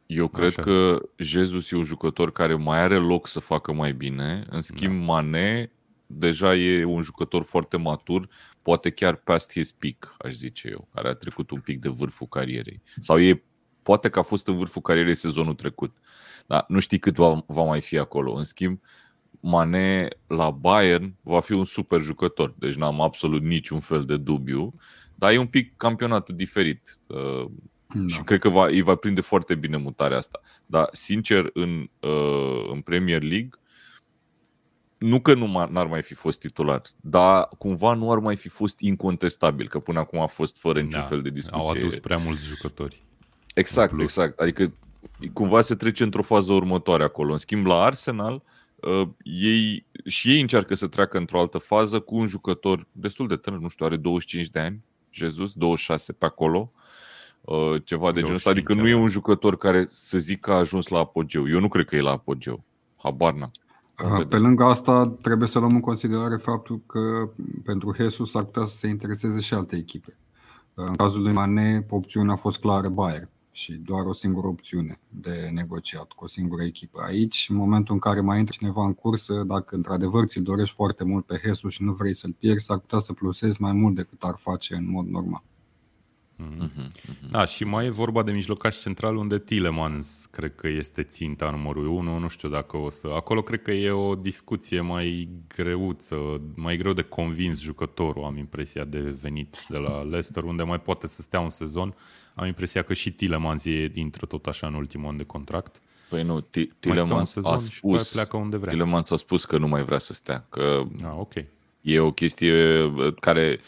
Eu 0.06 0.28
cred 0.28 0.48
Așa. 0.48 0.62
că 0.62 1.02
Jesus 1.18 1.72
e 1.72 1.76
un 1.76 1.84
jucător 1.84 2.32
care 2.32 2.56
mai 2.56 2.80
are 2.80 2.98
loc 2.98 3.28
să 3.28 3.40
facă 3.40 3.74
mai 3.74 3.94
bine. 3.94 4.46
În 4.50 4.62
schimb, 4.62 5.00
Da. 5.00 5.06
Mane 5.06 5.72
deja 6.06 6.56
e 6.56 6.84
un 6.84 7.02
jucător 7.02 7.44
foarte 7.44 7.78
matur, 7.78 8.30
poate 8.62 8.90
chiar 8.90 9.16
past 9.16 9.52
his 9.52 9.72
peak, 9.72 10.16
aș 10.20 10.34
zice 10.34 10.68
eu, 10.72 10.88
care 10.94 11.08
a 11.08 11.14
trecut 11.14 11.52
un 11.52 11.60
pic 11.60 11.80
de 11.80 11.90
vârful 11.90 12.28
carierei. 12.28 12.82
Sau 13.02 13.20
e, 13.20 13.44
poate 13.82 14.10
că 14.10 14.20
a 14.20 14.22
fost 14.22 14.48
în 14.48 14.56
vârful 14.56 14.82
carierei 14.82 15.16
sezonul 15.16 15.54
trecut. 15.54 15.98
Dar 16.48 16.66
nu 16.68 16.80
știi 16.80 17.00
cât 17.00 17.16
va, 17.16 17.44
va 17.48 17.64
mai 17.64 17.82
fi 17.82 17.98
acolo. 17.98 18.34
În 18.34 18.44
schimb, 18.44 18.80
Mane 19.40 20.08
la 20.28 20.50
Bayern 20.50 21.16
va 21.22 21.40
fi 21.40 21.52
un 21.52 21.66
super 21.66 22.02
jucător, 22.02 22.56
deci 22.58 22.76
n-am 22.76 23.02
absolut 23.02 23.42
niciun 23.42 23.80
fel 23.80 24.06
de 24.06 24.18
dubiu, 24.18 24.74
dar 25.16 25.32
e 25.34 25.38
un 25.38 25.48
pic 25.48 25.78
campionatul 25.78 26.36
diferit. 26.36 26.98
Uh, 27.08 27.46
Da. 27.88 28.08
și 28.08 28.22
cred 28.22 28.40
că 28.40 28.50
va, 28.50 28.66
îi 28.66 28.82
va 28.82 28.96
prinde 28.96 29.22
foarte 29.22 29.56
bine 29.56 29.78
mutarea 29.78 30.18
asta. 30.18 30.40
Dar, 30.66 30.88
sincer, 30.92 31.50
în, 31.54 31.90
uh, 32.00 32.70
în 32.72 32.82
Premier 32.82 33.22
League, 33.22 33.50
nu 34.98 35.22
că 35.22 35.34
nu 35.34 35.46
m- 35.48 35.70
n-ar 35.70 35.86
mai 35.88 36.02
fi 36.02 36.14
fost 36.14 36.40
titular, 36.40 36.82
dar 37.02 37.48
cumva 37.58 37.94
nu 37.94 38.12
ar 38.12 38.18
mai 38.18 38.36
fi 38.36 38.50
fost 38.50 38.80
incontestabil, 38.80 39.68
că 39.68 39.80
până 39.80 40.00
acum 40.00 40.20
a 40.20 40.26
fost 40.26 40.58
fără 40.58 40.82
niciun 40.82 41.00
Da, 41.00 41.06
fel 41.06 41.22
de 41.22 41.30
discuție. 41.30 41.60
Au 41.60 41.70
adus 41.70 42.00
prea 42.00 42.18
mulți 42.18 42.46
jucători. 42.46 43.04
Exact, 43.54 43.92
în 43.92 43.98
plus. 43.98 44.16
exact. 44.16 44.40
Adică 44.40 44.74
cumva 45.34 45.62
se 45.62 45.76
trece 45.76 46.04
într-o 46.04 46.22
fază 46.22 46.54
următoare 46.54 47.04
acolo. 47.04 47.32
În 47.32 47.38
schimb, 47.38 47.66
la 47.66 47.84
Arsenal, 47.84 48.44
uh, 48.76 49.08
ei, 49.24 49.86
și 50.06 50.30
ei 50.30 50.42
încearcă 50.42 50.76
să 50.76 50.88
treacă 50.88 51.18
într-o 51.18 51.40
altă 51.40 51.58
fază 51.58 52.00
cu 52.00 52.16
un 52.16 52.28
jucător 52.28 52.88
destul 52.92 53.28
de 53.28 53.36
tânăr, 53.36 53.60
nu 53.60 53.68
știu, 53.70 53.86
are 53.86 53.98
25 53.98 54.50
de 54.50 54.60
ani, 54.60 54.84
Jesus, 55.16 55.54
26 55.54 56.14
pe 56.14 56.26
acolo, 56.26 56.72
uh, 57.42 57.82
ceva 57.84 58.12
de 58.12 58.20
genul 58.20 58.36
ăsta. 58.36 58.50
25, 58.52 58.56
Adică 58.58 58.74
nu 58.74 58.88
e 58.88 58.92
da. 58.92 58.98
un 59.00 59.08
jucător 59.08 59.58
care 59.58 59.86
să 59.90 60.18
zic 60.18 60.40
că 60.40 60.52
a 60.52 60.56
ajuns 60.58 60.88
la 60.88 61.00
apogeu. 61.00 61.50
Eu 61.50 61.60
nu 61.60 61.68
cred 61.68 61.86
că 61.86 61.96
e 61.96 62.02
la 62.02 62.12
apogeu. 62.12 62.64
Habar 62.98 63.34
n-am. 63.34 63.52
Vom 63.96 64.08
Ah, 64.12 64.18
vedea. 64.18 64.28
Pe 64.28 64.38
lângă 64.38 64.64
asta, 64.64 65.08
trebuie 65.22 65.48
să 65.48 65.60
luăm 65.60 65.74
în 65.74 65.80
considerare 65.80 66.36
faptul 66.36 66.82
că 66.88 67.30
pentru 67.64 67.94
Jesus 67.96 68.36
ar 68.36 68.44
putea 68.44 68.66
să 68.66 68.78
se 68.78 68.88
intereseze 68.88 69.40
și 69.40 69.54
alte 69.54 69.76
echipe. 69.76 70.18
În 70.74 70.96
cazul 70.96 71.22
lui 71.22 71.34
Mane, 71.34 71.86
opțiunea 71.90 72.34
a 72.34 72.38
fost 72.38 72.60
clară 72.60 72.90
Bayern 72.90 73.30
și 73.56 73.74
doar 73.74 74.06
o 74.06 74.14
singură 74.14 74.48
opțiune 74.48 75.00
de 75.10 75.50
negociat 75.54 76.12
cu 76.12 76.24
o 76.24 76.28
singură 76.28 76.64
echipă. 76.64 77.02
Aici, 77.06 77.46
în 77.50 77.56
momentul 77.56 77.94
în 77.94 78.00
care 78.00 78.22
mai 78.22 78.40
intră 78.40 78.56
cineva 78.58 78.86
în 78.86 78.94
cursă, 78.94 79.44
dacă 79.48 79.76
într-adevăr 79.76 80.26
ți-l 80.26 80.44
dorești 80.44 80.76
foarte 80.76 81.04
mult 81.04 81.26
pe 81.26 81.42
Jesus 81.46 81.74
și 81.74 81.84
nu 81.84 81.94
vrei 81.94 82.14
să-l 82.16 82.36
pierzi, 82.40 82.72
ar 82.72 82.80
putea 82.80 83.00
să 83.00 83.14
plusezi 83.14 83.62
mai 83.62 83.72
mult 83.72 83.96
decât 83.96 84.24
ar 84.24 84.36
face 84.38 84.76
în 84.76 84.90
mod 84.90 85.08
normal. 85.08 85.44
Mhm. 86.38 86.94
Da, 87.32 87.46
și 87.46 87.64
mai 87.64 87.86
e 87.86 87.90
vorba 87.90 88.24
de 88.24 88.32
mijlocaș 88.32 88.82
central 88.82 89.16
unde 89.16 89.40
Tillemans 89.40 90.28
cred 90.32 90.56
că 90.56 90.68
este 90.68 91.04
ținta 91.04 91.50
numărul 91.50 91.88
1, 91.88 92.20
nu 92.20 92.28
știu 92.28 92.50
dacă 92.50 92.78
o 92.78 92.90
să... 92.90 93.08
Acolo 93.16 93.42
cred 93.42 93.62
că 93.62 93.72
e 93.72 93.92
o 93.92 94.16
discuție 94.16 94.82
mai 94.82 95.30
greuță, 95.56 96.42
mai 96.56 96.78
greu 96.78 96.94
de 96.94 97.02
convins 97.02 97.62
jucătorul, 97.62 98.24
am 98.24 98.38
impresia 98.38 98.84
de 98.84 99.00
venit 99.00 99.66
de 99.70 99.78
la 99.78 100.02
Leicester, 100.02 100.44
unde 100.44 100.64
mai 100.64 100.80
poate 100.80 101.08
să 101.08 101.22
stea 101.22 101.40
un 101.40 101.50
sezon. 101.50 101.96
Am 102.36 102.46
impresia 102.48 102.82
că 102.82 102.94
și 102.94 103.12
Tillemans 103.12 103.66
e, 103.66 103.92
intră 103.94 104.26
tot 104.26 104.46
așa 104.46 104.68
în 104.68 104.74
ultimul 104.74 105.10
an 105.10 105.18
de 105.18 105.24
contract. 105.24 105.82
Păi 106.10 106.24
nu, 106.24 106.40
Ti- 106.42 106.56
Mai 106.56 106.66
stă 106.66 106.90
un 106.90 106.96
Tillemans 106.98 107.30
sezon 107.30 107.54
a 107.54 107.58
și 107.58 107.64
după 107.82 107.88
aia 107.88 107.98
spus, 107.98 108.12
pleacă 108.12 108.38
unde 108.38 108.58
vrea. 108.58 108.72
Tillemans 108.72 109.12
a 109.12 109.16
spus 109.16 109.46
că 109.46 109.58
nu 109.58 109.68
mai 109.68 109.84
vrea 109.84 109.98
să 109.98 110.14
stea, 110.14 110.46
că 110.50 110.84
Ah, 111.04 111.14
ok. 111.18 111.34
E 111.82 112.00
o 112.00 112.12
chestie 112.12 112.82
uh, 112.84 113.14
care 113.20 113.60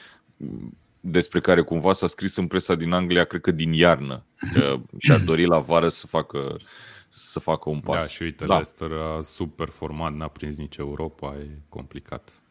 despre 1.00 1.40
care 1.40 1.62
cumva 1.62 1.94
s-a 1.94 2.08
scris 2.08 2.36
în 2.36 2.48
presa 2.48 2.76
din 2.76 2.92
Anglia, 2.92 3.24
cred 3.24 3.42
că 3.42 3.52
din 3.52 3.74
iarnă, 3.74 4.24
că 4.54 4.80
și-ar 5.00 5.20
dori 5.20 5.46
la 5.46 5.60
vară 5.60 5.90
să 5.90 6.08
facă, 6.08 6.56
să 7.08 7.40
facă 7.40 7.70
un 7.70 7.80
pas. 7.80 7.98
Da, 7.98 8.06
și 8.08 8.24
uite, 8.24 8.46
da. 8.46 8.54
Leicester 8.54 8.92
a 8.92 9.22
subperformat, 9.22 10.14
n-a 10.16 10.28
prins 10.28 10.58
nici 10.58 10.76
Europa, 10.78 11.36
e 11.40 11.48
complicat. 11.70 12.42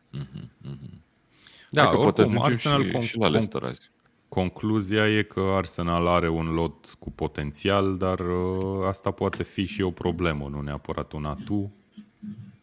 Da, 1.70 1.82
Hai 1.82 1.90
că 1.90 1.96
poate 1.96 2.20
oricum, 2.22 2.42
ajungem 2.42 2.72
Arsenal 2.72 2.84
și, 2.84 2.96
con- 2.98 3.10
și 3.10 3.18
la 3.18 3.28
Leicester 3.28 3.62
azi. 3.62 3.90
Concluzia 4.28 5.08
e 5.08 5.22
că 5.22 5.40
Arsenal 5.40 6.06
are 6.06 6.28
un 6.28 6.54
lot 6.54 6.96
cu 6.98 7.10
potențial, 7.10 7.96
dar 7.96 8.20
uh, 8.20 8.86
asta 8.86 9.10
poate 9.10 9.42
fi 9.42 9.64
și 9.64 9.82
o 9.82 9.90
problemă, 9.90 10.48
nu 10.48 10.60
neapărat 10.60 11.12
un 11.12 11.24
atu. 11.24 11.72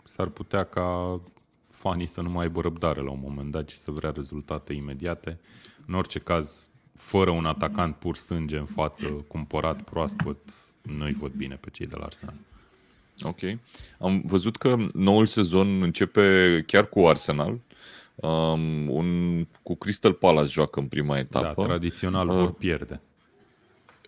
S-ar 0.03 0.27
putea 0.27 0.63
ca 0.63 1.19
fanii 1.69 2.07
să 2.07 2.21
nu 2.21 2.29
mai 2.29 2.43
aibă 2.43 2.61
răbdare 2.61 3.01
la 3.01 3.11
un 3.11 3.19
moment 3.21 3.51
dat 3.51 3.69
și 3.69 3.77
să 3.77 3.91
vrea 3.91 4.11
rezultate 4.11 4.73
imediate. 4.73 5.39
În 5.85 5.93
orice 5.93 6.19
caz, 6.19 6.71
fără 6.95 7.29
un 7.29 7.45
atacant 7.45 7.95
pur 7.95 8.15
sânge 8.15 8.57
în 8.57 8.65
față, 8.65 9.05
cumpărat 9.05 9.81
proaspăt, 9.81 10.37
nu-i 10.81 11.13
văd 11.13 11.31
bine 11.31 11.55
pe 11.55 11.69
cei 11.69 11.87
de 11.87 11.95
la 11.95 12.05
Arsenal. 12.05 12.35
Ok. 13.21 13.39
Am 13.99 14.21
văzut 14.25 14.57
că 14.57 14.75
noul 14.93 15.25
sezon 15.25 15.81
începe 15.81 16.63
chiar 16.67 16.89
cu 16.89 16.99
Arsenal. 16.99 17.59
Um, 18.15 18.89
un, 18.89 19.47
cu 19.63 19.75
Crystal 19.75 20.13
Palace 20.13 20.49
joacă 20.49 20.79
în 20.79 20.85
prima 20.85 21.17
etapă. 21.17 21.61
Da, 21.61 21.67
tradițional 21.67 22.27
uh, 22.27 22.35
vor 22.35 22.53
pierde. 22.53 23.01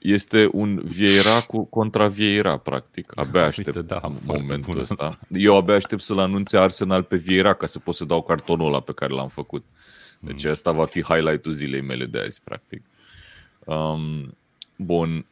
Este 0.02 0.50
un 0.52 0.82
Vieira 0.84 1.42
cu, 1.42 1.64
contra 1.64 2.08
Vieira, 2.08 2.58
practic. 2.58 3.12
Abia 3.20 3.46
aștept 3.46 3.76
Uite, 3.76 3.82
da, 3.82 4.02
momentul 4.26 4.80
ăsta. 4.80 5.06
Asta. 5.06 5.20
Eu 5.32 5.58
abia 5.58 5.76
aștept 5.76 6.02
să-l 6.02 6.20
anunțe 6.20 6.58
Arsenal 6.58 7.04
pe 7.04 7.16
Vieira 7.16 7.54
ca 7.54 7.66
să 7.66 7.80
pot 7.80 7.96
să 7.96 8.06
dau 8.06 8.24
cartonul 8.24 8.68
ăla 8.68 8.80
pe 8.80 8.94
care 8.94 9.14
l-am 9.14 9.28
făcut. 9.28 9.66
Deci 10.20 10.46
mm. 10.46 10.52
asta 10.52 10.72
va 10.72 10.86
fi 10.86 11.04
highlight-ul 11.04 11.52
zilei 11.52 11.82
mele 11.82 12.06
de 12.06 12.20
azi, 12.20 12.42
practic. 12.44 12.84
Um, 13.66 14.38
bun. 14.76 15.26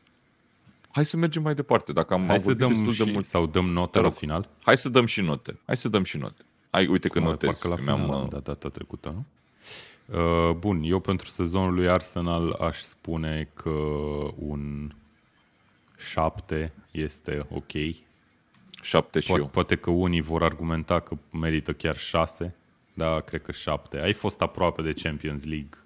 Hai 0.91 1.05
să 1.05 1.17
mergem 1.17 1.41
mai 1.41 1.53
departe. 1.53 1.93
Dacă 1.93 2.13
am 2.13 2.25
Hai 2.25 2.39
să 2.39 2.53
dăm 2.53 2.89
și, 2.91 3.03
de 3.03 3.11
mult... 3.11 3.25
sau 3.25 3.45
dăm 3.45 3.65
note 3.65 3.99
la 3.99 4.09
final? 4.09 4.49
Hai 4.63 4.77
să 4.77 4.89
dăm 4.89 5.05
și 5.05 5.21
note. 5.21 5.59
Hai 5.65 5.77
să 5.77 5.89
dăm 5.89 6.03
și 6.03 6.17
note. 6.17 6.41
Hai, 6.73 6.87
uite 6.87 7.07
că 7.07 7.19
notez. 7.19 7.49
Parcă 7.49 7.67
la 7.67 7.75
final 7.75 8.11
am 8.11 8.27
dat 8.29 8.43
data 8.43 8.69
trecută, 8.69 9.09
nu? 9.09 9.25
Uh, 10.05 10.55
bun, 10.55 10.81
eu 10.83 10.99
pentru 10.99 11.29
sezonul 11.29 11.73
lui 11.73 11.89
Arsenal 11.89 12.51
aș 12.51 12.79
spune 12.79 13.49
că 13.53 13.69
un 14.35 14.91
7 15.97 16.73
este 16.91 17.45
ok. 17.51 17.71
7 18.81 19.19
și 19.19 19.27
poate, 19.27 19.41
eu. 19.41 19.47
Poate 19.47 19.75
că 19.75 19.89
unii 19.89 20.21
vor 20.21 20.43
argumenta 20.43 20.99
că 20.99 21.17
merită 21.31 21.73
chiar 21.73 21.97
6, 21.97 22.55
dar 22.93 23.21
cred 23.21 23.41
că 23.41 23.51
7. 23.51 23.97
Ai 23.99 24.13
fost 24.13 24.41
aproape 24.41 24.81
de 24.81 24.93
Champions 24.93 25.45
League. 25.45 25.77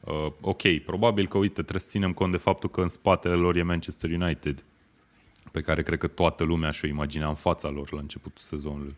Uh, 0.00 0.32
ok, 0.40 0.78
probabil 0.84 1.28
că, 1.28 1.38
uite, 1.38 1.62
trebuie 1.62 1.80
să 1.80 1.90
ținem 1.90 2.12
cont 2.12 2.32
de 2.32 2.38
faptul 2.38 2.70
că 2.70 2.80
în 2.80 2.88
spatele 2.88 3.34
lor 3.34 3.56
e 3.56 3.62
Manchester 3.62 4.10
United, 4.10 4.64
pe 5.52 5.60
care 5.60 5.82
cred 5.82 5.98
că 5.98 6.06
toată 6.06 6.44
lumea 6.44 6.70
și-o 6.70 6.88
imagina 6.88 7.28
în 7.28 7.34
fața 7.34 7.68
lor 7.68 7.92
la 7.92 8.00
începutul 8.00 8.42
sezonului. 8.42 8.96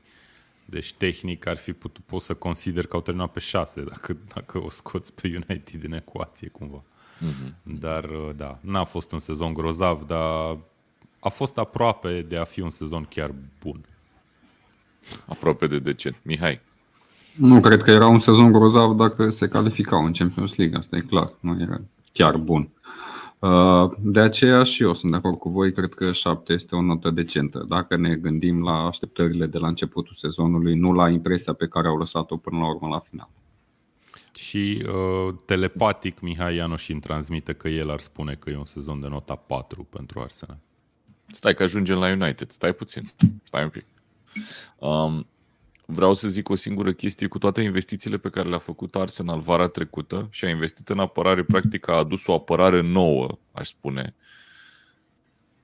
Deci, 0.71 0.93
tehnic, 0.93 1.47
ar 1.47 1.57
fi 1.57 1.73
putut, 1.73 2.05
pot 2.05 2.21
să 2.21 2.35
consider 2.35 2.87
că 2.87 2.97
au 2.97 3.03
terminat 3.03 3.33
pe 3.33 3.41
6, 3.41 3.85
dacă, 3.85 4.17
dacă 4.35 4.63
o 4.63 4.71
scoți 4.71 5.13
pe 5.13 5.27
United 5.27 5.81
din 5.81 5.93
ecuație, 5.93 6.49
cumva. 6.49 6.83
Mm-hmm. 7.19 7.53
Dar, 7.63 8.05
uh, 8.05 8.31
da, 8.37 8.59
n-a 8.61 8.85
fost 8.85 9.13
un 9.13 9.19
sezon 9.19 9.53
grozav, 9.53 10.03
dar 10.03 10.59
a 11.21 11.29
fost 11.29 11.59
aproape 11.59 12.23
de 12.23 12.37
a 12.37 12.45
fi 12.45 12.61
un 12.61 12.71
sezon 12.71 13.05
chiar 13.05 13.35
bun. 13.61 13.85
Aproape 15.27 15.67
de 15.67 15.79
decent. 15.79 16.17
Mihai? 16.23 16.61
Nu 17.35 17.61
cred 17.61 17.83
că 17.83 17.91
era 17.91 18.07
un 18.07 18.19
sezon 18.19 18.53
grozav 18.53 18.97
dacă 18.97 19.31
se 19.31 19.49
calificau 19.49 20.05
în 20.05 20.13
Champions 20.13 20.57
League, 20.57 20.79
asta 20.79 20.97
e 20.97 21.01
clar. 21.01 21.35
Nu 21.41 21.61
era 21.61 21.81
chiar 22.13 22.37
bun. 22.37 22.61
Uh, 22.61 23.08
de 23.99 24.21
aceea 24.21 24.63
și 24.63 24.83
eu 24.83 24.95
sunt 24.95 25.11
de 25.11 25.17
acord 25.17 25.39
cu 25.39 25.49
voi, 25.49 25.73
cred 25.73 25.95
că 25.95 26.13
7 26.13 26.53
este 26.53 26.75
o 26.75 26.83
notă 26.83 27.11
decentă. 27.11 27.65
Dacă 27.69 27.97
ne 27.97 28.17
gândim 28.17 28.63
la 28.63 28.87
așteptările 28.87 29.47
de 29.47 29.59
la 29.59 29.69
începutul 29.69 30.15
sezonului, 30.15 30.75
nu 30.75 30.93
la 30.93 31.09
impresia 31.09 31.53
pe 31.53 31.69
care 31.69 31.89
au 31.89 31.97
lăsat-o 31.97 32.37
până 32.37 32.59
la 32.59 32.69
urmă 32.69 32.89
la 32.89 32.99
final. 32.99 33.29
Și 34.35 34.87
uh, 34.87 35.35
telepatic 35.45 36.21
Mihai 36.21 36.55
Ianoș 36.55 36.89
îmi 36.89 37.01
transmite 37.01 37.53
că 37.53 37.69
el 37.69 37.91
ar 37.91 37.99
spune 37.99 38.35
că 38.35 38.51
e 38.51 38.57
un 38.57 38.65
sezon 38.65 39.01
de 39.01 39.09
nota 39.09 39.35
4 39.35 39.87
pentru 39.91 40.21
Arsenal. 40.21 40.59
Stai 41.27 41.55
că 41.55 41.63
ajungem 41.63 41.99
la 41.99 42.09
United, 42.09 42.51
stai 42.51 42.73
puțin, 42.73 43.13
stai 43.45 43.63
un 43.63 43.69
pic. 43.69 43.85
Um, 44.79 45.27
vreau 45.91 46.15
să 46.15 46.29
zic 46.29 46.49
o 46.49 46.55
singură 46.55 46.93
chestie 46.93 47.27
cu 47.27 47.39
toate 47.39 47.61
investițiile 47.61 48.17
pe 48.17 48.31
care 48.31 48.49
le-a 48.49 48.59
făcut 48.59 48.95
Arsenal 48.95 49.41
vara 49.41 49.67
trecută 49.67 50.29
și 50.31 50.45
a 50.45 50.49
investit 50.49 50.89
în 50.89 50.99
apărare, 50.99 51.45
practic 51.45 51.89
a 51.89 51.97
adus 51.97 52.27
o 52.27 52.33
apărare 52.35 52.81
nouă, 52.81 53.39
aș 53.53 53.69
spune. 53.69 54.15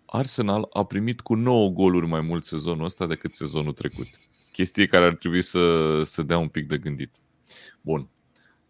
Arsenal 0.07 0.69
a 0.73 0.85
primit 0.85 1.21
cu 1.21 1.35
9 1.35 1.69
goluri 1.69 2.07
mai 2.07 2.21
mult 2.21 2.45
sezonul 2.45 2.85
ăsta 2.85 3.07
decât 3.07 3.33
sezonul 3.33 3.73
trecut. 3.73 4.09
Chestie 4.53 4.87
care 4.87 5.05
ar 5.05 5.15
trebui 5.15 5.43
să, 5.43 6.03
să 6.05 6.23
dea 6.23 6.39
un 6.39 6.49
pic 6.49 6.67
de 6.67 6.79
gândit. 6.79 7.17
Bun, 7.81 8.09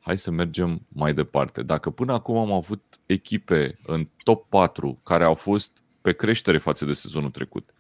hai 0.00 0.18
să 0.18 0.30
mergem 0.30 0.86
mai 0.88 1.14
departe. 1.14 1.62
Dacă 1.62 1.90
până 1.90 2.12
acum 2.12 2.36
am 2.36 2.52
avut 2.52 3.00
echipe 3.06 3.78
în 3.86 4.08
top 4.22 4.48
4 4.48 5.00
care 5.02 5.24
au 5.24 5.34
fost 5.34 5.82
pe 6.00 6.12
creștere 6.12 6.58
față 6.58 6.84
de 6.84 6.92
sezonul 6.92 7.30
trecut, 7.30 7.74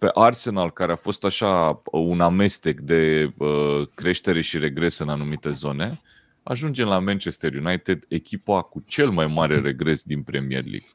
pe 0.00 0.10
Arsenal, 0.14 0.70
care 0.70 0.92
a 0.92 0.96
fost 0.96 1.24
așa 1.24 1.82
un 1.92 2.20
amestec 2.20 2.80
de 2.80 3.32
uh, 3.36 3.88
creștere 3.94 4.40
și 4.40 4.58
regres 4.58 4.98
în 4.98 5.08
anumite 5.08 5.50
zone, 5.50 6.00
ajungem 6.42 6.88
la 6.88 6.98
Manchester 6.98 7.54
United, 7.54 8.04
echipa 8.08 8.60
cu 8.60 8.82
cel 8.86 9.10
mai 9.10 9.26
mare 9.26 9.60
regres 9.60 10.02
din 10.02 10.22
Premier 10.22 10.64
League. 10.64 10.88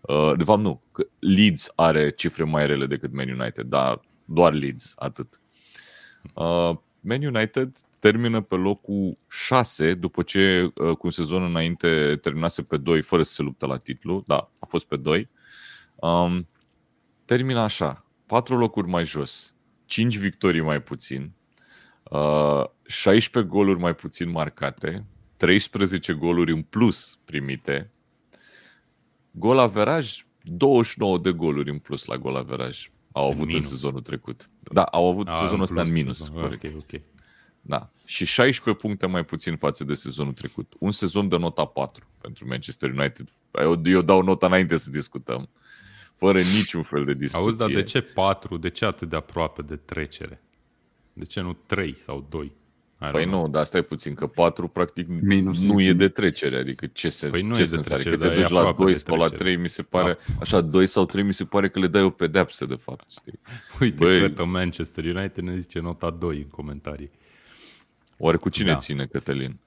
Uh, 0.00 0.36
de 0.36 0.44
fapt, 0.44 0.60
nu. 0.60 0.82
Leeds 1.18 1.72
are 1.74 2.10
cifre 2.10 2.44
mai 2.44 2.66
rele 2.66 2.86
decât 2.86 3.12
Man 3.12 3.28
United, 3.28 3.66
dar 3.66 4.00
doar 4.24 4.52
Leeds, 4.52 4.92
atât. 4.96 5.40
Uh, 6.34 6.70
Man 7.00 7.24
United 7.24 7.72
termină 7.98 8.40
pe 8.40 8.54
locul 8.54 9.18
6 9.28 9.94
după 9.94 10.22
ce 10.22 10.62
uh, 10.62 10.96
cu 10.96 11.00
un 11.02 11.10
sezon 11.10 11.42
înainte 11.42 12.18
terminase 12.22 12.62
pe 12.62 12.76
2 12.76 13.02
fără 13.02 13.22
să 13.22 13.32
se 13.32 13.42
luptă 13.42 13.66
la 13.66 13.76
titlu. 13.76 14.22
Da, 14.26 14.50
a 14.58 14.66
fost 14.68 14.86
pe 14.86 14.96
2. 14.96 15.28
Um, 15.94 16.48
termină 17.24 17.60
așa. 17.60 18.05
4 18.26 18.56
locuri 18.56 18.88
mai 18.88 19.04
jos, 19.04 19.54
5 19.84 20.16
victorii 20.16 20.60
mai 20.60 20.82
puțin, 20.82 21.32
16 22.86 23.38
uh, 23.38 23.44
goluri 23.44 23.78
mai 23.78 23.94
puțin 23.94 24.30
marcate, 24.30 25.04
13 25.36 26.12
goluri 26.12 26.52
în 26.52 26.62
plus 26.62 27.18
primite, 27.24 27.90
gol 29.30 29.58
averaj, 29.58 30.24
29 30.42 31.18
de 31.18 31.32
goluri 31.32 31.70
în 31.70 31.78
plus 31.78 32.04
la 32.04 32.16
gol 32.16 32.36
averaj 32.36 32.90
au 33.12 33.30
avut 33.30 33.48
în, 33.48 33.54
în 33.54 33.62
sezonul 33.62 34.00
trecut. 34.00 34.50
Da, 34.60 34.82
au 34.82 35.08
avut 35.08 35.28
A, 35.28 35.36
sezonul 35.36 35.62
ăsta 35.62 35.80
în 35.80 35.92
minus. 35.92 36.16
Sezon. 36.18 36.44
Okay, 36.44 36.74
okay. 36.78 37.02
Da. 37.60 37.90
Și 38.04 38.24
16 38.24 38.82
puncte 38.82 39.06
mai 39.06 39.24
puțin 39.24 39.56
față 39.56 39.84
de 39.84 39.94
sezonul 39.94 40.32
trecut. 40.32 40.74
Un 40.78 40.90
sezon 40.90 41.28
de 41.28 41.36
nota 41.36 41.64
4 41.64 42.06
pentru 42.20 42.46
Manchester 42.48 42.90
United. 42.90 43.28
Eu, 43.52 43.80
eu 43.84 44.00
dau 44.00 44.22
nota 44.22 44.46
înainte 44.46 44.76
să 44.76 44.90
discutăm. 44.90 45.40
Uh, 45.40 45.48
fără 46.16 46.38
niciun 46.38 46.82
fel 46.82 47.04
de 47.04 47.14
discuție. 47.14 47.38
Auzi, 47.38 47.58
dar 47.58 47.70
de 47.70 47.82
ce 47.82 48.00
4? 48.00 48.56
De 48.56 48.68
ce 48.68 48.84
atât 48.84 49.08
de 49.08 49.16
aproape 49.16 49.62
de 49.62 49.76
trecere? 49.76 50.42
De 51.12 51.24
ce 51.24 51.40
nu 51.40 51.56
3 51.66 51.96
sau 51.96 52.26
2? 52.30 52.52
Păi 53.12 53.24
nu, 53.24 53.48
dar 53.48 53.64
stai 53.64 53.82
puțin, 53.82 54.14
că 54.14 54.26
4 54.26 54.68
practic 54.68 55.06
Minus 55.08 55.64
nu 55.64 55.80
e 55.80 55.92
de 55.92 56.08
trecere, 56.08 56.56
adică 56.56 56.86
ce 56.86 57.08
se 57.08 57.28
păi 57.28 57.42
nu 57.42 57.54
ce 57.54 57.62
e 57.62 57.64
de 57.64 57.76
trecere, 57.76 58.16
că 58.16 58.28
te 58.28 58.34
duci 58.34 58.48
la 58.48 58.74
2 58.78 58.94
sau 58.94 59.16
la 59.16 59.28
3, 59.28 59.56
mi 59.56 59.68
se 59.68 59.82
pare, 59.82 60.18
da. 60.26 60.34
așa 60.40 60.60
2 60.60 60.86
sau 60.86 61.06
3 61.06 61.22
mi 61.22 61.32
se 61.32 61.44
pare 61.44 61.68
că 61.68 61.78
le 61.78 61.86
dai 61.86 62.02
o 62.02 62.10
pedepsă 62.10 62.66
de 62.66 62.74
fapt, 62.74 63.10
știi? 63.10 63.40
Uite, 63.80 64.04
Băi, 64.04 64.18
cred 64.18 64.34
că 64.34 64.44
Manchester 64.44 65.04
United 65.04 65.44
ne 65.44 65.58
zice 65.58 65.80
nota 65.80 66.10
2 66.10 66.36
în 66.36 66.48
comentarii. 66.48 67.10
Oare 68.18 68.36
cu 68.36 68.48
cine 68.48 68.70
da. 68.70 68.76
ține, 68.76 69.06
Cătălin? 69.06 69.58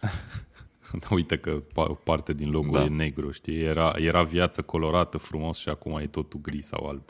Uite 1.10 1.38
că 1.38 1.62
parte 2.04 2.32
din 2.32 2.50
logo 2.50 2.70
da. 2.70 2.84
e 2.84 2.88
negru, 2.88 3.30
știi? 3.30 3.60
Era, 3.60 3.94
era 3.96 4.22
viață 4.22 4.62
colorată, 4.62 5.18
frumos 5.18 5.58
și 5.58 5.68
acum 5.68 5.98
e 5.98 6.06
totul 6.06 6.40
gri 6.40 6.62
sau 6.62 6.86
alb. 6.86 7.02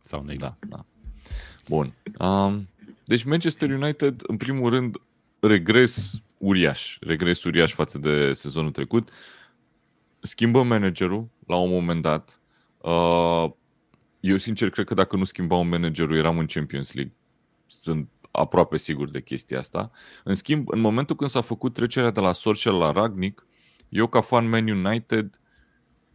Sau 0.00 0.22
negru. 0.22 0.44
Da, 0.44 0.56
da. 0.68 0.84
Bun. 1.68 1.94
Um, 2.18 2.68
deci 3.04 3.22
Manchester 3.22 3.70
United, 3.70 4.22
în 4.26 4.36
primul 4.36 4.70
rând, 4.70 4.96
regres 5.40 6.22
uriaș. 6.38 6.96
Regres 7.00 7.44
uriaș 7.44 7.72
față 7.72 7.98
de 7.98 8.32
sezonul 8.32 8.70
trecut. 8.70 9.10
Schimbă 10.20 10.62
managerul 10.62 11.28
la 11.46 11.56
un 11.56 11.70
moment 11.70 12.02
dat. 12.02 12.40
Uh, 12.78 13.50
eu 14.20 14.36
sincer 14.36 14.70
cred 14.70 14.86
că 14.86 14.94
dacă 14.94 15.16
nu 15.16 15.24
schimbau 15.24 15.64
managerul 15.64 16.16
eram 16.16 16.38
în 16.38 16.46
Champions 16.46 16.92
League. 16.92 17.14
Sunt 17.66 18.08
aproape 18.32 18.76
sigur 18.76 19.10
de 19.10 19.22
chestia 19.22 19.58
asta. 19.58 19.90
În 20.24 20.34
schimb, 20.34 20.68
în 20.68 20.80
momentul 20.80 21.16
când 21.16 21.30
s-a 21.30 21.40
făcut 21.40 21.74
trecerea 21.74 22.10
de 22.10 22.20
la 22.20 22.32
Sorcel 22.32 22.74
la 22.74 22.92
Ragnic, 22.92 23.46
eu 23.88 24.06
ca 24.06 24.20
fan 24.20 24.48
Man 24.48 24.68
United, 24.68 25.40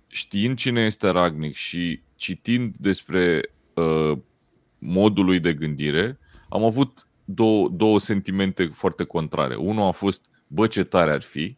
știind 0.07 0.57
cine 0.57 0.85
este 0.85 1.09
Ragnic 1.09 1.55
și 1.55 2.01
citind 2.15 2.77
despre 2.77 3.49
uh, 3.73 4.17
modul 4.77 5.25
lui 5.25 5.39
de 5.39 5.53
gândire, 5.53 6.19
am 6.49 6.63
avut 6.63 7.07
două, 7.25 7.67
două 7.69 7.99
sentimente 7.99 8.65
foarte 8.65 9.03
contrare. 9.03 9.55
Unul 9.55 9.87
a 9.87 9.91
fost, 9.91 10.25
bă, 10.47 10.67
ce 10.67 10.83
tare 10.83 11.11
ar 11.11 11.21
fi, 11.21 11.57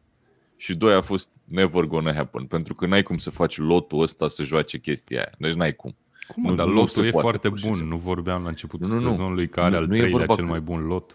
și 0.56 0.76
doi 0.76 0.94
a 0.94 1.02
fost 1.02 1.30
never 1.46 1.84
gonna 1.84 2.14
happen, 2.14 2.46
pentru 2.46 2.74
că 2.74 2.86
n-ai 2.86 3.04
cum 3.04 3.18
să 3.18 3.30
faci 3.30 3.58
lotul 3.58 4.02
ăsta 4.02 4.28
să 4.28 4.44
joace 4.44 4.78
chestia 4.78 5.18
aia. 5.18 5.32
Deci 5.38 5.54
n-ai 5.54 5.76
cum. 5.76 5.96
Cum, 6.34 6.44
nu, 6.44 6.56
dar 6.56 6.68
lotul 6.68 7.06
e 7.06 7.10
poate, 7.10 7.28
foarte 7.28 7.50
bun. 7.68 7.88
Nu 7.88 7.98
vorbeam 7.98 8.42
la 8.42 8.50
începutul 8.50 8.88
nu, 8.88 9.00
nu, 9.00 9.10
sezonului 9.10 9.50
că 9.50 9.62
are 9.62 9.70
nu, 9.70 9.78
al 9.78 9.88
nu 9.88 9.96
treilea 9.96 10.26
cel 10.26 10.46
mai 10.46 10.60
bun 10.60 10.86
lot. 10.86 11.14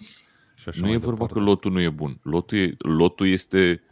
Și 0.55 0.69
așa 0.69 0.87
nu 0.87 0.93
e 0.93 0.97
vorba 0.97 1.27
că 1.27 1.39
lotul 1.39 1.73
nu 1.73 1.81
e 1.81 1.91
bun. 1.91 2.19
Lotul, 2.23 2.59
e, 2.59 2.75
lotul 2.79 3.29
este... 3.29 3.83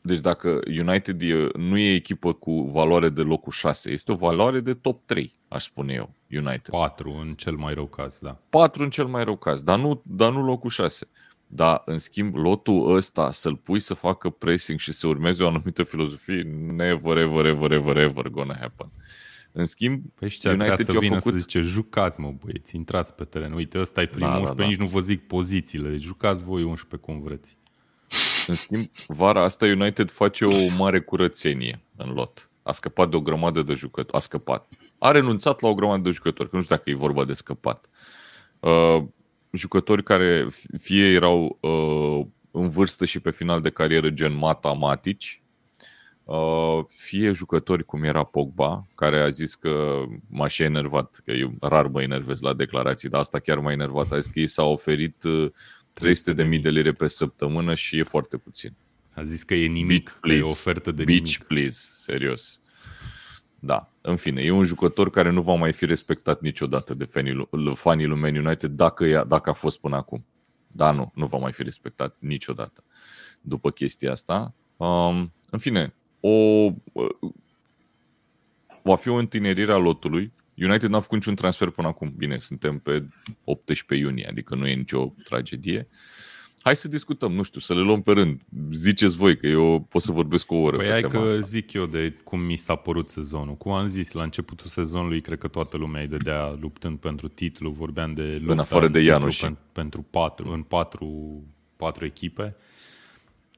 Deci 0.00 0.18
dacă 0.18 0.60
United 0.66 1.22
e, 1.22 1.48
nu 1.56 1.78
e 1.78 1.94
echipă 1.94 2.32
cu 2.32 2.62
valoare 2.62 3.08
de 3.08 3.22
locul 3.22 3.52
6, 3.52 3.90
este 3.90 4.12
o 4.12 4.14
valoare 4.14 4.60
de 4.60 4.74
top 4.74 5.06
3, 5.06 5.34
aș 5.48 5.64
spune 5.64 5.92
eu, 5.92 6.14
United. 6.30 6.68
4 6.70 7.10
în 7.20 7.34
cel 7.34 7.54
mai 7.54 7.74
rău 7.74 7.86
caz, 7.86 8.18
da. 8.18 8.40
4 8.50 8.82
în 8.82 8.90
cel 8.90 9.06
mai 9.06 9.24
rău 9.24 9.36
caz, 9.36 9.62
dar 9.62 9.78
nu, 9.78 10.02
dar 10.04 10.32
nu 10.32 10.44
locul 10.44 10.70
6. 10.70 11.08
Dar, 11.46 11.82
în 11.84 11.98
schimb, 11.98 12.34
lotul 12.34 12.94
ăsta, 12.94 13.30
să-l 13.30 13.56
pui 13.56 13.80
să 13.80 13.94
facă 13.94 14.30
pressing 14.30 14.78
și 14.78 14.92
să 14.92 15.06
urmeze 15.06 15.42
o 15.42 15.46
anumită 15.46 15.82
filozofie, 15.82 16.42
never, 16.76 17.16
ever, 17.16 17.44
ever, 17.44 17.70
ever, 17.70 17.96
ever 17.96 18.28
gonna 18.28 18.56
happen. 18.60 18.90
În 19.56 19.64
schimb, 19.64 20.02
păi 20.14 20.28
și 20.28 20.46
United 20.46 20.84
să 20.84 20.98
vină 20.98 21.18
făcut... 21.18 21.32
să 21.32 21.38
zice, 21.38 21.60
jucați 21.60 22.20
mă 22.20 22.34
băieți, 22.44 22.76
intrați 22.76 23.14
pe 23.14 23.24
teren. 23.24 23.52
Uite, 23.52 23.78
ăsta 23.78 24.02
e 24.02 24.06
primul 24.06 24.32
da, 24.32 24.38
11, 24.38 24.56
da, 24.56 24.62
da. 24.62 24.68
nici 24.68 24.90
nu 24.90 24.98
vă 24.98 25.04
zic 25.04 25.26
pozițiile, 25.26 25.88
deci 25.88 26.00
jucați 26.00 26.44
voi 26.44 26.62
11 26.62 27.10
cum 27.10 27.20
vreți. 27.22 27.56
În 28.46 28.54
schimb, 28.54 28.90
vara 29.06 29.42
asta 29.42 29.66
United 29.66 30.10
face 30.10 30.44
o 30.44 30.74
mare 30.76 31.00
curățenie 31.00 31.84
în 31.96 32.10
lot. 32.10 32.50
A 32.62 32.72
scăpat 32.72 33.10
de 33.10 33.16
o 33.16 33.20
grămadă 33.20 33.62
de 33.62 33.74
jucători. 33.74 34.16
A 34.16 34.18
scăpat. 34.18 34.68
A 34.98 35.10
renunțat 35.10 35.60
la 35.60 35.68
o 35.68 35.74
grămadă 35.74 36.02
de 36.02 36.10
jucători, 36.10 36.50
că 36.50 36.56
nu 36.56 36.62
știu 36.62 36.76
dacă 36.76 36.90
e 36.90 36.94
vorba 36.94 37.24
de 37.24 37.32
scăpat. 37.32 37.88
Uh, 38.60 39.04
jucători 39.50 40.02
care 40.02 40.46
fie 40.78 41.12
erau 41.12 41.58
uh, 41.60 42.26
în 42.50 42.68
vârstă 42.68 43.04
și 43.04 43.20
pe 43.20 43.30
final 43.30 43.60
de 43.60 43.70
carieră 43.70 44.10
gen 44.10 44.36
Mata 44.36 44.72
Matici, 44.72 45.38
uh, 45.38 45.43
fie 46.86 47.32
jucători 47.32 47.84
cum 47.84 48.02
era 48.02 48.24
Pogba, 48.24 48.86
care 48.94 49.20
a 49.20 49.28
zis 49.28 49.54
că 49.54 50.02
m-aș 50.28 50.54
și 50.54 50.62
enervat, 50.62 51.20
că 51.24 51.32
eu 51.32 51.54
rar 51.60 51.86
mă 51.86 52.02
enervez 52.02 52.40
la 52.40 52.52
declarații, 52.52 53.08
dar 53.08 53.20
asta 53.20 53.38
chiar 53.38 53.58
m-a 53.58 53.72
enervat. 53.72 54.12
A 54.12 54.18
zis 54.18 54.32
că 54.32 54.40
i 54.40 54.46
s-a 54.46 54.62
oferit 54.62 55.22
300 55.92 56.30
uh, 56.30 56.36
de 56.36 56.42
mii 56.42 56.58
de 56.58 56.70
lire 56.70 56.92
pe 56.92 57.06
săptămână 57.06 57.74
și 57.74 57.98
e 57.98 58.02
foarte 58.02 58.36
puțin. 58.36 58.74
A 59.14 59.22
zis 59.22 59.42
că 59.42 59.54
e 59.54 59.66
nimic, 59.66 60.04
Beach, 60.04 60.18
please. 60.20 60.40
că 60.40 60.46
e 60.46 60.50
ofertă 60.50 60.90
de 60.90 61.04
Beach, 61.04 61.20
nimic. 61.20 61.42
please, 61.42 61.88
serios. 61.92 62.60
Da, 63.58 63.90
în 64.00 64.16
fine, 64.16 64.42
e 64.42 64.50
un 64.50 64.64
jucător 64.64 65.10
care 65.10 65.30
nu 65.30 65.42
va 65.42 65.54
mai 65.54 65.72
fi 65.72 65.86
respectat 65.86 66.40
niciodată 66.40 66.94
de 66.94 67.04
fanii, 67.04 67.48
fanii 67.74 68.06
lui 68.06 68.20
Man 68.20 68.36
United 68.36 68.70
dacă, 68.70 69.04
e, 69.04 69.24
dacă 69.26 69.50
a 69.50 69.52
fost 69.52 69.80
până 69.80 69.96
acum. 69.96 70.26
Da, 70.66 70.90
nu, 70.90 71.12
nu 71.14 71.26
va 71.26 71.38
mai 71.38 71.52
fi 71.52 71.62
respectat 71.62 72.16
niciodată 72.18 72.84
după 73.40 73.70
chestia 73.70 74.10
asta. 74.10 74.54
Um, 74.76 75.32
în 75.50 75.58
fine, 75.58 75.94
o, 76.28 76.70
uh, 76.92 77.30
va 78.82 78.96
fi 78.96 79.08
o 79.08 79.14
întinerire 79.14 79.72
a 79.72 79.76
lotului. 79.76 80.32
United 80.56 80.90
n-a 80.90 81.00
făcut 81.00 81.16
niciun 81.16 81.34
transfer 81.34 81.70
până 81.70 81.88
acum. 81.88 82.12
Bine, 82.16 82.38
suntem 82.38 82.78
pe 82.78 83.08
18 83.44 84.06
iunie, 84.06 84.26
adică 84.28 84.54
nu 84.54 84.66
e 84.66 84.74
nicio 84.74 85.14
tragedie. 85.24 85.88
Uh, 85.90 85.96
Hai 86.64 86.76
să 86.76 86.88
discutăm, 86.88 87.32
nu 87.32 87.42
știu, 87.42 87.60
să 87.60 87.74
le 87.74 87.80
luăm 87.80 88.02
pe 88.02 88.12
rând. 88.12 88.40
Ziceți 88.72 89.16
voi 89.16 89.36
că 89.36 89.46
eu 89.46 89.86
pot 89.88 90.02
să 90.02 90.12
vorbesc 90.12 90.50
o 90.52 90.56
oră. 90.56 90.76
Păi 90.76 90.88
hai 90.88 91.02
că 91.02 91.38
zic 91.40 91.72
eu 91.72 91.86
de 91.86 92.14
cum 92.24 92.40
mi 92.40 92.56
s-a 92.56 92.74
părut 92.74 93.08
sezonul. 93.08 93.56
Cum 93.56 93.72
am 93.72 93.86
zis, 93.86 94.12
la 94.12 94.22
începutul 94.22 94.66
sezonului, 94.66 95.20
cred 95.20 95.38
că 95.38 95.48
toată 95.48 95.76
lumea 95.76 96.00
îi 96.00 96.08
dădea 96.08 96.56
luptând 96.60 96.98
pentru 96.98 97.28
titlu, 97.28 97.70
vorbeam 97.70 98.12
de 98.14 98.42
în 98.46 98.58
afară 98.58 98.88
de 98.88 99.00
Ianuș. 99.00 99.40
Pentru, 99.40 99.58
pentru 99.72 100.02
patru, 100.02 100.52
în 100.52 100.62
patru, 100.62 101.42
patru 101.76 102.04
echipe. 102.04 102.56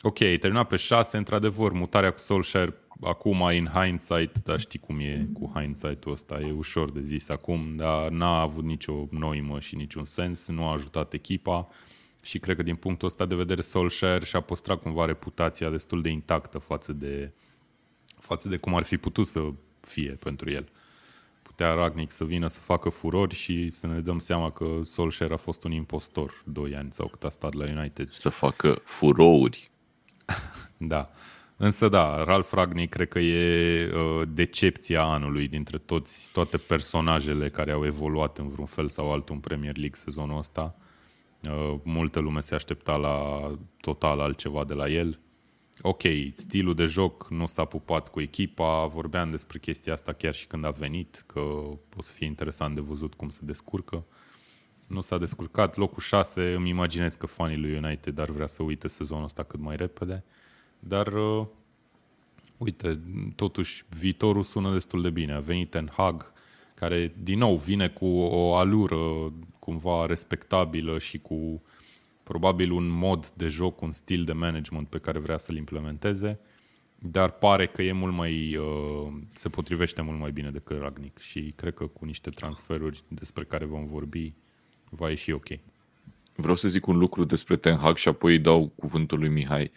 Ok, 0.03 0.19
terminat 0.19 0.69
pe 0.69 0.77
șase, 0.77 1.17
într-adevăr, 1.17 1.73
mutarea 1.73 2.11
cu 2.11 2.19
Solskjaer 2.19 2.75
acum 3.01 3.43
în 3.43 3.67
hindsight, 3.67 4.39
dar 4.45 4.61
știi 4.61 4.79
cum 4.79 4.99
e 4.99 5.29
cu 5.33 5.51
hindsight-ul 5.55 6.13
ăsta, 6.13 6.41
e 6.41 6.51
ușor 6.51 6.91
de 6.91 7.01
zis 7.01 7.29
acum, 7.29 7.77
dar 7.77 8.09
n-a 8.09 8.41
avut 8.41 8.65
nicio 8.65 9.07
noimă 9.11 9.61
și 9.61 9.77
niciun 9.77 10.05
sens, 10.05 10.49
nu 10.49 10.65
a 10.65 10.73
ajutat 10.73 11.13
echipa 11.13 11.69
și 12.23 12.39
cred 12.39 12.57
că 12.57 12.63
din 12.63 12.77
punctul 12.77 13.09
ăsta 13.09 13.27
de 13.27 13.35
vedere 13.35 13.61
Solskjaer 13.61 14.23
și-a 14.23 14.41
păstrat 14.41 14.83
cumva 14.83 15.05
reputația 15.05 15.71
destul 15.71 16.03
de 16.03 16.09
intactă 16.09 16.59
față 16.59 16.93
de, 16.93 17.33
față 18.21 18.49
de 18.49 18.57
cum 18.57 18.75
ar 18.75 18.83
fi 18.83 18.97
putut 18.97 19.27
să 19.27 19.53
fie 19.81 20.11
pentru 20.11 20.51
el. 20.51 20.69
Putea 21.43 21.75
Ragnic 21.75 22.11
să 22.11 22.25
vină 22.25 22.49
să 22.49 22.61
facă 22.61 22.89
furori 22.89 23.35
și 23.35 23.71
să 23.71 23.87
ne 23.87 24.01
dăm 24.01 24.19
seama 24.19 24.51
că 24.51 24.81
Solskjaer 24.85 25.33
a 25.33 25.37
fost 25.37 25.65
un 25.65 25.73
impostor 25.73 26.43
doi 26.45 26.75
ani 26.75 26.93
sau 26.93 27.09
cât 27.09 27.25
a 27.25 27.31
stat 27.31 27.55
la 27.55 27.65
United. 27.65 28.11
Să 28.11 28.29
facă 28.29 28.81
furori. 28.85 29.71
da. 30.77 31.11
Însă 31.57 31.89
da, 31.89 32.25
Ralf 32.25 32.53
Ragnic 32.53 32.91
cred 32.91 33.09
că 33.09 33.19
e 33.19 33.93
uh, 33.95 34.29
decepția 34.29 35.03
anului 35.03 35.49
dintre 35.49 35.79
toți, 35.79 36.31
toate 36.33 36.57
personajele 36.57 37.51
care 37.51 37.73
au 37.73 37.85
evoluat 37.85 38.39
în 38.39 38.49
vreun 38.49 38.67
fel 38.67 38.89
sau 38.89 39.13
altul 39.13 39.35
în 39.35 39.41
Premier 39.41 39.77
League 39.77 39.99
sezonul 39.99 40.39
ăsta. 40.39 40.77
Uh, 41.43 41.75
multă 41.83 42.21
lume 42.21 42.41
se 42.41 42.55
aștepta 42.55 42.97
la 42.97 43.47
total 43.81 44.21
altceva 44.21 44.65
de 44.65 44.75
la 44.75 44.89
el. 44.89 45.21
Ok, 45.81 46.03
stilul 46.33 46.75
de 46.75 46.85
joc 46.85 47.27
nu 47.31 47.47
s-a 47.47 47.65
pupat 47.65 48.09
cu 48.09 48.21
echipa, 48.21 48.87
vorbeam 48.87 49.31
despre 49.31 49.59
chestia 49.59 49.93
asta 49.93 50.13
chiar 50.13 50.35
și 50.35 50.47
când 50.47 50.65
a 50.65 50.71
venit, 50.71 51.25
că 51.27 51.41
o 51.97 52.01
să 52.01 52.13
fie 52.13 52.27
interesant 52.27 52.75
de 52.75 52.81
văzut 52.81 53.15
cum 53.15 53.29
se 53.29 53.41
descurcă. 53.43 54.05
Nu 54.87 55.01
s-a 55.01 55.19
descurcat, 55.19 55.77
locul 55.77 56.03
6, 56.03 56.53
îmi 56.55 56.69
imaginez 56.69 57.15
că 57.15 57.27
fanii 57.27 57.57
lui 57.57 57.77
United 57.77 58.19
ar 58.19 58.31
vrea 58.31 58.47
să 58.47 58.63
uite 58.63 58.89
sezonul 58.89 59.25
ăsta 59.25 59.43
cât 59.43 59.61
mai 59.61 59.77
repede, 59.77 60.25
dar 60.79 61.07
uh, 61.07 61.47
uite, 62.57 63.01
totuși 63.37 63.85
viitorul 63.99 64.43
sună 64.43 64.73
destul 64.73 65.03
de 65.03 65.11
bine. 65.11 65.33
A 65.33 65.41
venit 65.41 65.71
Ten 65.71 65.91
Hag, 65.97 66.33
care 66.75 67.15
din 67.23 67.39
nou 67.39 67.57
vine 67.57 67.89
cu 67.89 68.07
o 68.17 68.55
alură 68.55 69.33
cumva 69.59 70.07
respectabilă 70.07 70.99
și 70.99 71.19
cu 71.19 71.63
probabil 72.23 72.71
un 72.71 72.89
mod 72.89 73.29
de 73.29 73.47
joc, 73.47 73.81
un 73.81 73.93
stil 73.93 74.25
de 74.25 74.33
management 74.33 74.89
pe 74.89 74.99
care 74.99 75.19
vrea 75.19 75.39
să-l 75.39 75.57
implementeze, 75.57 76.39
dar 76.99 77.31
pare 77.31 77.67
că 77.67 77.83
e 77.83 77.93
mult 77.93 78.15
mai, 78.15 78.57
uh, 78.57 79.13
se 79.33 79.49
potrivește 79.49 80.03
mult 80.03 80.19
mai 80.19 80.31
bine 80.31 80.51
decât 80.51 80.81
Ragnic 80.81 81.19
și 81.19 81.53
cred 81.57 81.75
că 81.75 81.87
cu 81.87 82.05
niște 82.05 82.31
transferuri 82.31 83.03
despre 83.09 83.45
care 83.45 83.65
vom 83.65 83.87
vorbi 83.87 84.35
va 84.91 85.09
ieși 85.09 85.31
ok. 85.31 85.47
Vreau 86.35 86.55
să 86.55 86.69
zic 86.69 86.87
un 86.87 86.99
lucru 86.99 87.25
despre 87.25 87.57
Ten 87.57 87.77
Hag 87.77 87.97
și 87.97 88.09
apoi 88.09 88.33
îi 88.33 88.39
dau 88.39 88.73
cuvântul 88.77 89.19
lui 89.19 89.29
Mihai. 89.29 89.71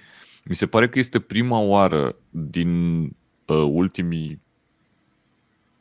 Mi 0.44 0.56
se 0.56 0.68
pare 0.68 0.90
că 0.90 1.00
este 1.00 1.20
prima 1.20 1.60
oară 1.60 2.16
din 2.30 3.02
uh, 3.46 3.68
ultimii 3.70 4.42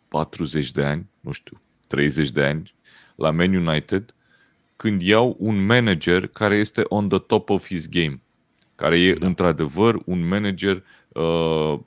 40 0.08 0.72
de 0.72 0.84
ani, 0.84 1.06
nu 1.20 1.32
știu, 1.32 1.60
30 1.86 2.30
de 2.30 2.44
ani, 2.44 2.74
la 3.14 3.30
Man 3.30 3.54
United, 3.54 4.14
când 4.76 5.02
iau 5.02 5.36
un 5.38 5.66
manager 5.66 6.26
care 6.26 6.56
este 6.56 6.82
on 6.88 7.08
the 7.08 7.18
top 7.18 7.50
of 7.50 7.66
his 7.66 7.88
game, 7.88 8.20
care 8.74 8.98
e 8.98 9.12
da. 9.12 9.26
într-adevăr 9.26 10.02
un 10.04 10.28
manager 10.28 10.84
uh, 11.08 11.78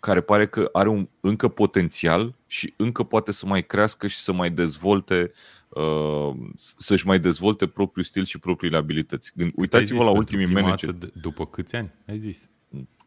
care 0.00 0.20
pare 0.20 0.46
că 0.46 0.68
are 0.72 0.88
un 0.88 1.08
încă 1.20 1.48
potențial 1.48 2.34
și 2.46 2.74
încă 2.76 3.02
poate 3.02 3.32
să 3.32 3.46
mai 3.46 3.66
crească 3.66 4.06
și 4.06 4.18
să 4.18 4.32
mai 4.32 4.50
dezvolte 4.50 5.32
uh, 5.70 6.30
să-și 6.56 7.06
mai 7.06 7.18
dezvolte 7.18 7.66
propriul 7.66 8.04
stil 8.04 8.24
și 8.24 8.38
propriile 8.38 8.76
abilități. 8.76 9.32
Uitați-vă 9.56 10.04
la 10.04 10.10
ultimii 10.10 10.46
manageri. 10.46 11.20
După 11.20 11.46
câți 11.46 11.76
ani 11.76 11.92
ai 12.08 12.18
zis? 12.18 12.48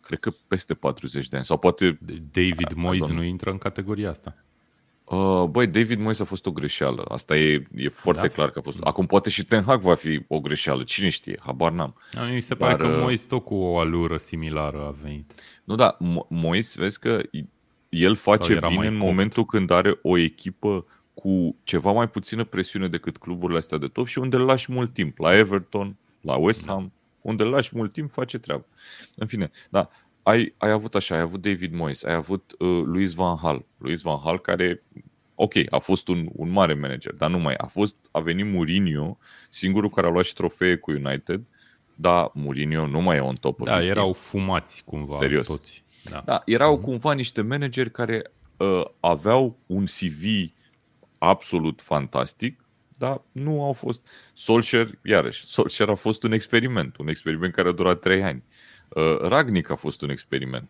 Cred 0.02 0.20
că 0.20 0.34
peste 0.48 0.74
40 0.74 1.28
de 1.28 1.36
ani. 1.36 1.46
Sau 1.46 1.58
poate... 1.58 2.00
David 2.32 2.74
Moyes 2.76 3.08
nu 3.08 3.24
intră 3.24 3.52
în 3.52 3.58
categoria 3.58 4.10
asta. 4.10 4.36
Uh, 5.04 5.44
băi, 5.44 5.68
David 5.68 6.00
Moyes 6.00 6.20
a 6.20 6.24
fost 6.24 6.46
o 6.46 6.52
greșeală. 6.52 7.06
Asta 7.08 7.38
e, 7.38 7.68
e 7.76 7.90
foarte 7.90 8.28
da? 8.28 8.28
clar 8.28 8.50
că 8.50 8.60
a 8.60 8.62
fost. 8.62 8.78
Acum 8.82 9.06
poate 9.06 9.30
și 9.30 9.46
Ten 9.46 9.64
Hag 9.64 9.82
va 9.82 9.96
fi 9.96 10.26
o 10.28 10.40
greșeală. 10.40 10.84
Cine 10.84 11.10
știe? 11.10 11.40
Habar 11.44 11.72
n-am. 11.72 11.96
Da, 12.12 12.22
mi 12.24 12.42
se 12.42 12.56
pare 12.56 12.76
Dar, 12.76 12.88
că 12.88 12.96
uh, 12.96 13.02
Moyes 13.02 13.26
tot 13.26 13.44
cu 13.44 13.56
o 13.56 13.80
alură 13.80 14.18
similară 14.18 14.86
a 14.86 14.96
venit. 15.04 15.34
Nu, 15.64 15.76
da, 15.76 15.98
Moyes, 16.30 16.76
vezi 16.76 17.00
că 17.00 17.22
el 17.90 18.16
face 18.16 18.60
bine 18.68 18.88
în 18.88 18.96
momentul 18.96 19.46
când 19.46 19.70
are 19.70 20.00
o 20.02 20.18
echipă 20.18 20.86
cu 21.14 21.56
ceva 21.64 21.92
mai 21.92 22.10
puțină 22.10 22.44
presiune 22.44 22.88
decât 22.88 23.18
cluburile 23.18 23.58
astea 23.58 23.78
de 23.78 23.88
top 23.88 24.08
și 24.08 24.20
unde 24.20 24.36
îl 24.36 24.46
lași 24.46 24.72
mult 24.72 24.94
timp. 24.94 25.18
La 25.18 25.38
Everton, 25.38 25.98
la 26.22 26.36
West 26.36 26.68
Ham, 26.68 26.82
da. 26.82 26.92
unde 27.22 27.44
îl 27.44 27.50
lași 27.50 27.70
mult 27.74 27.92
timp, 27.94 28.12
face 28.12 28.38
treabă. 28.40 28.66
În 29.16 29.28
fine, 29.28 29.52
da, 29.70 29.90
ai, 30.24 30.54
ai 30.58 30.72
avut 30.72 30.96
așa, 30.96 31.16
ai 31.16 31.22
avut 31.22 31.42
David 31.42 31.74
Moyes, 31.74 32.04
ai 32.04 32.14
avut 32.14 32.56
uh, 32.60 32.82
Luis 32.86 33.14
Van 33.14 33.38
Hal. 33.38 33.66
Luis 33.78 34.02
Van 34.02 34.20
Hal 34.24 34.40
care, 34.40 34.84
ok, 35.36 35.54
a 35.70 35.78
fost 35.78 36.08
un, 36.08 36.30
un 36.34 36.50
mare 36.50 36.74
manager, 36.74 37.14
dar 37.14 37.30
nu 37.30 37.40
mai. 37.40 37.54
A 37.58 37.66
fost, 37.66 37.96
a 38.12 38.20
venit 38.20 38.46
Mourinho, 38.46 39.18
singurul 39.50 39.90
care 39.90 40.08
a 40.08 40.10
luat 40.10 40.26
și 40.26 40.34
trofee 40.34 40.76
cu 40.76 40.92
United, 40.92 41.42
dar 41.96 42.32
Mourinho 42.34 42.88
nu 42.88 43.02
mai 43.02 43.18
e 43.18 43.20
on 43.20 43.36
top 43.36 43.64
Da, 43.64 43.84
erau 43.84 44.04
game. 44.04 44.16
fumați 44.16 44.84
cumva 44.86 45.18
Serios. 45.18 45.48
toți. 45.48 45.84
Da, 46.04 46.22
da 46.26 46.42
erau 46.46 46.78
mm-hmm. 46.78 46.84
cumva 46.84 47.14
niște 47.14 47.42
manageri 47.42 47.92
care 47.92 48.32
uh, 48.58 48.86
aveau 49.00 49.58
un 49.66 49.86
CV 49.86 50.52
absolut 51.30 51.82
fantastic, 51.82 52.64
dar 52.98 53.22
nu 53.32 53.64
au 53.64 53.74
fost... 53.74 54.08
Solskjaer, 54.34 54.90
iarăși, 55.04 55.46
Solskjaer 55.46 55.90
a 55.90 55.96
fost 55.96 56.24
un 56.24 56.32
experiment, 56.32 56.98
un 56.98 57.08
experiment 57.08 57.54
care 57.54 57.70
a 57.70 57.72
durat 57.72 58.00
trei 58.00 58.24
ani. 58.24 58.44
Uh, 58.90 59.18
Ragnic 59.20 59.70
a 59.70 59.76
fost 59.76 60.02
un 60.02 60.10
experiment 60.10 60.70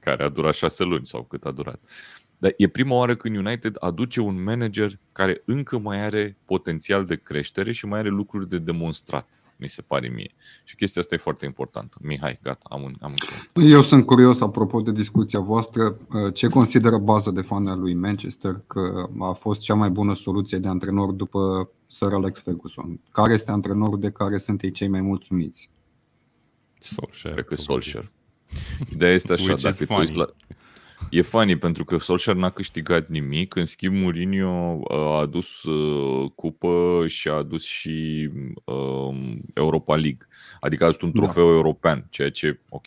care 0.00 0.22
a 0.22 0.28
durat 0.28 0.54
șase 0.54 0.84
luni 0.84 1.06
sau 1.06 1.22
cât 1.22 1.44
a 1.44 1.50
durat. 1.50 1.84
Dar 2.38 2.54
e 2.56 2.68
prima 2.68 2.94
oară 2.94 3.16
când 3.16 3.36
United 3.36 3.76
aduce 3.78 4.20
un 4.20 4.42
manager 4.42 4.98
care 5.12 5.42
încă 5.44 5.78
mai 5.78 6.04
are 6.04 6.36
potențial 6.44 7.04
de 7.04 7.16
creștere 7.16 7.72
și 7.72 7.86
mai 7.86 7.98
are 7.98 8.08
lucruri 8.08 8.48
de 8.48 8.58
demonstrat, 8.58 9.39
mi 9.60 9.68
se 9.68 9.82
pare 9.82 10.08
mie. 10.08 10.34
Și 10.64 10.74
chestia 10.74 11.00
asta 11.00 11.14
e 11.14 11.18
foarte 11.18 11.44
importantă. 11.44 11.96
Mihai, 12.00 12.38
gata, 12.42 12.66
am, 12.70 12.96
am 13.00 13.14
Eu 13.54 13.82
sunt 13.82 14.06
curios, 14.06 14.40
apropo 14.40 14.80
de 14.80 14.92
discuția 14.92 15.40
voastră, 15.40 15.96
uh, 16.12 16.34
ce 16.34 16.48
consideră 16.48 16.98
baza 16.98 17.30
de 17.30 17.40
fan 17.40 17.66
al 17.66 17.80
lui 17.80 17.94
Manchester 17.94 18.62
că 18.66 19.08
a 19.20 19.32
fost 19.32 19.60
cea 19.60 19.74
mai 19.74 19.90
bună 19.90 20.14
soluție 20.14 20.58
de 20.58 20.68
antrenor 20.68 21.10
după 21.10 21.70
Sir 21.86 22.12
Alex 22.12 22.40
Ferguson? 22.40 23.00
Care 23.12 23.32
este 23.32 23.50
antrenorul 23.50 24.00
de 24.00 24.10
care 24.10 24.36
sunt 24.36 24.62
ei 24.62 24.70
cei 24.70 24.88
mai 24.88 25.00
mulțumiți? 25.00 25.70
Solskjaer. 26.78 27.34
Cred 27.34 27.46
că 27.46 27.54
Solskjaer. 27.54 28.10
Ideea 28.92 29.12
este 29.12 29.32
așa, 29.32 29.54
dacă 29.54 29.84
te, 29.84 29.94
uiți 29.94 30.14
la, 30.14 30.26
E 31.10 31.22
funny 31.22 31.56
pentru 31.56 31.84
că 31.84 31.98
Solskjaer 31.98 32.36
n-a 32.36 32.50
câștigat 32.50 33.08
nimic, 33.08 33.54
în 33.54 33.64
schimb 33.64 33.96
Mourinho 33.96 34.78
uh, 34.80 34.96
a 34.96 35.18
adus 35.18 35.62
uh, 35.62 36.30
cupă 36.34 37.04
și 37.06 37.28
a 37.28 37.32
adus 37.32 37.64
și 37.64 38.30
uh, 38.64 39.36
Europa 39.54 39.96
League. 39.96 40.26
Adică 40.60 40.84
a 40.84 40.86
adus 40.86 41.00
un 41.00 41.10
Da. 41.14 41.20
trofeu 41.22 41.46
da. 41.48 41.52
european, 41.54 42.06
ceea 42.10 42.30
ce, 42.30 42.60
ok, 42.68 42.86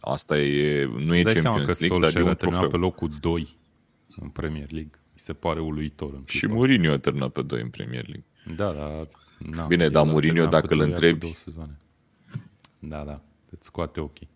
asta 0.00 0.38
e, 0.38 0.84
nu 0.84 1.14
e 1.14 1.20
Îți 1.20 1.22
dai 1.22 1.34
seama 1.34 1.56
Champions 1.56 1.78
că 1.78 1.84
League, 1.86 1.98
dar 2.00 2.08
e 2.08 2.12
Solskjaer 2.12 2.24
un 2.24 2.30
a 2.30 2.34
terminat 2.34 2.60
pe 2.62 2.68
trofeu. 2.68 2.80
locul 2.88 3.10
2 3.20 3.56
în 4.20 4.28
Premier 4.28 4.70
League. 4.70 4.90
Mi 5.12 5.18
se 5.18 5.32
pare 5.32 5.60
uluitor 5.60 6.12
în 6.14 6.22
Și 6.26 6.38
clipa 6.38 6.54
Mourinho 6.54 6.92
a 6.92 6.98
terminat 6.98 7.30
pe 7.30 7.42
2 7.42 7.60
în 7.60 7.68
Premier 7.68 8.02
League. 8.06 8.24
asta. 8.50 8.54
Da, 8.64 8.72
da. 8.72 9.06
Na, 9.56 9.66
Bine, 9.66 9.84
el 9.84 9.90
dar 9.90 10.02
a 10.02 10.04
Mourinho, 10.10 10.34
terminat 10.34 10.50
dacă 10.60 10.66
pe 10.66 10.74
îl 10.74 10.78
doi, 10.80 10.88
întrebi- 10.90 11.12
cu 11.12 11.18
două 11.18 11.32
sezoane. 11.34 11.78
Da, 12.78 13.02
da. 13.04 13.20
Îți 13.50 13.66
scoate 13.66 14.00
ochii. 14.00 14.28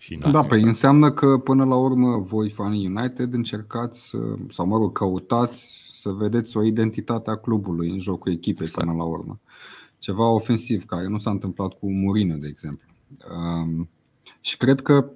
Și 0.00 0.16
Da, 0.16 0.30
n-a 0.30 0.42
păi 0.42 0.62
înseamnă 0.62 1.12
că 1.12 1.38
până 1.38 1.64
la 1.64 1.76
urmă 1.76 2.18
voi, 2.18 2.50
fanii 2.50 2.86
United, 2.86 3.32
încercați 3.32 4.08
să, 4.08 4.18
sau 4.50 4.66
mă 4.66 4.76
rog, 4.76 4.92
căutați 4.92 5.80
să 5.90 6.10
vedeți 6.10 6.56
o 6.56 6.62
identitate 6.62 7.30
a 7.30 7.36
clubului 7.36 7.90
în 7.90 7.98
jocul 7.98 8.32
echipei 8.32 8.66
Exact. 8.66 8.86
până 8.86 8.96
la 8.96 9.04
urmă. 9.04 9.40
Ceva 9.98 10.28
ofensiv, 10.28 10.84
care 10.84 11.06
nu 11.06 11.18
s-a 11.18 11.30
întâmplat 11.30 11.72
cu 11.72 11.92
Mourinho, 11.92 12.36
de 12.36 12.46
exemplu. 12.46 12.88
Um, 13.32 13.88
și 14.40 14.56
cred 14.56 14.80
că 14.80 15.10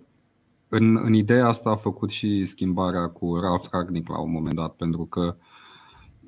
în, 0.68 0.98
în 1.04 1.12
ideea 1.12 1.46
asta 1.46 1.70
a 1.70 1.76
făcut 1.76 2.10
și 2.10 2.44
schimbarea 2.44 3.08
cu 3.08 3.36
Ralf 3.36 3.70
Ragnick 3.70 4.08
la 4.08 4.20
un 4.20 4.30
moment 4.30 4.54
dat, 4.54 4.74
pentru 4.74 5.04
că 5.04 5.36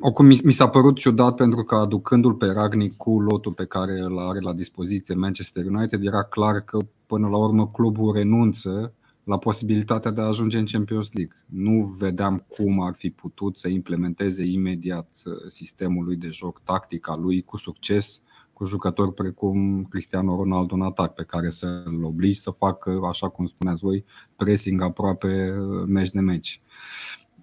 Oricum, 0.00 0.26
mi 0.26 0.40
mi 0.44 0.52
s-a 0.52 0.68
părut 0.68 0.96
ciudat 0.96 1.34
pentru 1.34 1.64
că 1.64 1.74
aducându-l 1.74 2.34
pe 2.34 2.46
Ragnic 2.46 2.96
cu 2.96 3.20
lotul 3.20 3.52
pe 3.52 3.64
care 3.64 3.98
îl 3.98 4.18
are 4.18 4.40
la 4.40 4.52
dispoziție 4.52 5.14
Manchester 5.14 5.66
United, 5.66 6.04
era 6.04 6.22
clar 6.22 6.60
că 6.60 6.78
până 7.06 7.28
la 7.28 7.36
urmă 7.36 7.68
clubul 7.68 8.12
renunță 8.12 8.92
la 9.24 9.38
posibilitatea 9.38 10.10
de 10.10 10.20
a 10.20 10.24
ajunge 10.24 10.58
în 10.58 10.66
Champions 10.66 11.12
League. 11.12 11.36
Nu 11.46 11.94
vedeam 11.98 12.44
cum 12.48 12.80
ar 12.80 12.94
fi 12.94 13.10
putut 13.10 13.58
să 13.58 13.68
implementeze 13.68 14.44
imediat 14.44 15.08
uh, 15.24 15.32
sistemul 15.48 16.04
lui 16.04 16.16
de 16.16 16.28
joc, 16.28 16.60
tactica 16.64 17.16
lui 17.16 17.42
cu 17.42 17.56
succes 17.56 18.20
cu 18.52 18.64
jucători 18.64 19.14
precum 19.14 19.84
Cristiano 19.84 20.36
Ronaldo 20.36 20.74
în 20.74 20.82
atac, 20.82 21.14
pe 21.14 21.22
care 21.22 21.50
să-l 21.50 22.04
obligi 22.04 22.38
să 22.38 22.50
facă, 22.50 23.00
așa 23.08 23.28
cum 23.28 23.46
spuneați 23.46 23.82
voi, 23.82 24.04
pressing 24.36 24.82
aproape 24.82 25.54
uh, 25.58 25.84
meci 25.86 26.10
de 26.10 26.20
meci 26.20 26.62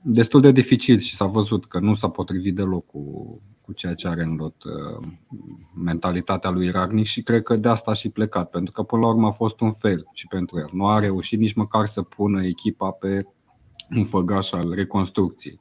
destul 0.04 0.42
de 0.42 0.52
dificil 0.52 1.00
și 1.00 1.16
s-a 1.16 1.26
văzut 1.26 1.66
că 1.66 1.80
nu 1.80 1.94
s-a 1.94 2.10
potrivit 2.10 2.56
deloc 2.56 2.86
cu, 2.86 3.42
cu 3.62 3.74
ceea 3.74 3.94
ce 3.94 4.08
are 4.08 4.24
în 4.24 4.36
lot 4.36 4.64
uh, 4.64 5.08
mentalitatea 5.76 6.50
lui 6.50 6.70
Ragnic 6.70 7.06
și 7.06 7.22
cred 7.22 7.44
că 7.44 7.56
de 7.56 7.68
asta 7.68 7.92
a 7.92 7.94
și 7.94 8.10
plecat, 8.10 8.50
pentru 8.50 8.72
că 8.72 8.84
până 8.84 9.02
la 9.02 9.08
urmă 9.08 9.28
a 9.28 9.32
fost 9.32 9.60
un 9.60 9.72
fel 9.72 10.08
și 10.14 10.28
pentru 10.28 10.60
el. 10.60 10.70
Nu 10.72 10.88
a 10.88 11.00
reușit 11.00 11.40
nici 11.40 11.54
măcar 11.54 11.86
să 11.86 12.02
pună 12.02 12.46
echipa 12.46 12.92
pe 12.92 13.26
un 13.96 14.06
făgaș 14.06 14.52
al 14.52 14.74
reconstrucției. 14.74 15.60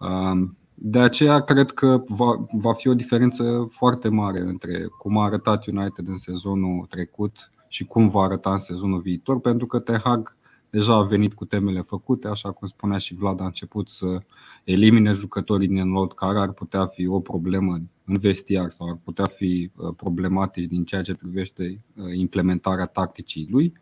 Uh, 0.00 0.48
De 0.74 0.98
aceea 0.98 1.40
cred 1.40 1.70
că 1.70 2.02
va, 2.06 2.46
va 2.52 2.72
fi 2.72 2.88
o 2.88 2.94
diferență 2.94 3.66
foarte 3.70 4.08
mare 4.08 4.40
între 4.40 4.86
cum 4.98 5.18
a 5.18 5.24
arătat 5.24 5.66
United 5.66 6.08
în 6.08 6.16
sezonul 6.16 6.86
trecut 6.88 7.50
și 7.68 7.84
cum 7.84 8.08
va 8.08 8.22
arăta 8.22 8.50
în 8.50 8.58
sezonul 8.58 9.00
viitor, 9.00 9.40
pentru 9.40 9.66
că 9.66 9.78
Ten 9.78 10.00
Hag 10.04 10.36
deja 10.70 10.94
a 10.94 11.02
venit 11.02 11.34
cu 11.34 11.44
temele 11.44 11.80
făcute, 11.80 12.28
așa 12.28 12.52
cum 12.52 12.68
spunea 12.68 12.98
și 12.98 13.14
Vlad, 13.14 13.40
a 13.40 13.44
început 13.44 13.88
să 13.88 14.20
elimine 14.64 15.12
jucătorii 15.12 15.68
din 15.68 15.88
lot 15.88 16.12
care 16.12 16.38
ar 16.38 16.52
putea 16.52 16.86
fi 16.86 17.06
o 17.06 17.20
problemă 17.20 17.78
în 18.04 18.16
vestiar 18.18 18.70
sau 18.70 18.88
ar 18.88 18.98
putea 19.04 19.24
fi 19.24 19.70
uh, 19.76 19.94
problematici 19.96 20.64
din 20.64 20.84
ceea 20.84 21.02
ce 21.02 21.14
privește 21.14 21.80
uh, 21.96 22.04
implementarea 22.14 22.86
tacticii 22.86 23.48
lui 23.50 23.72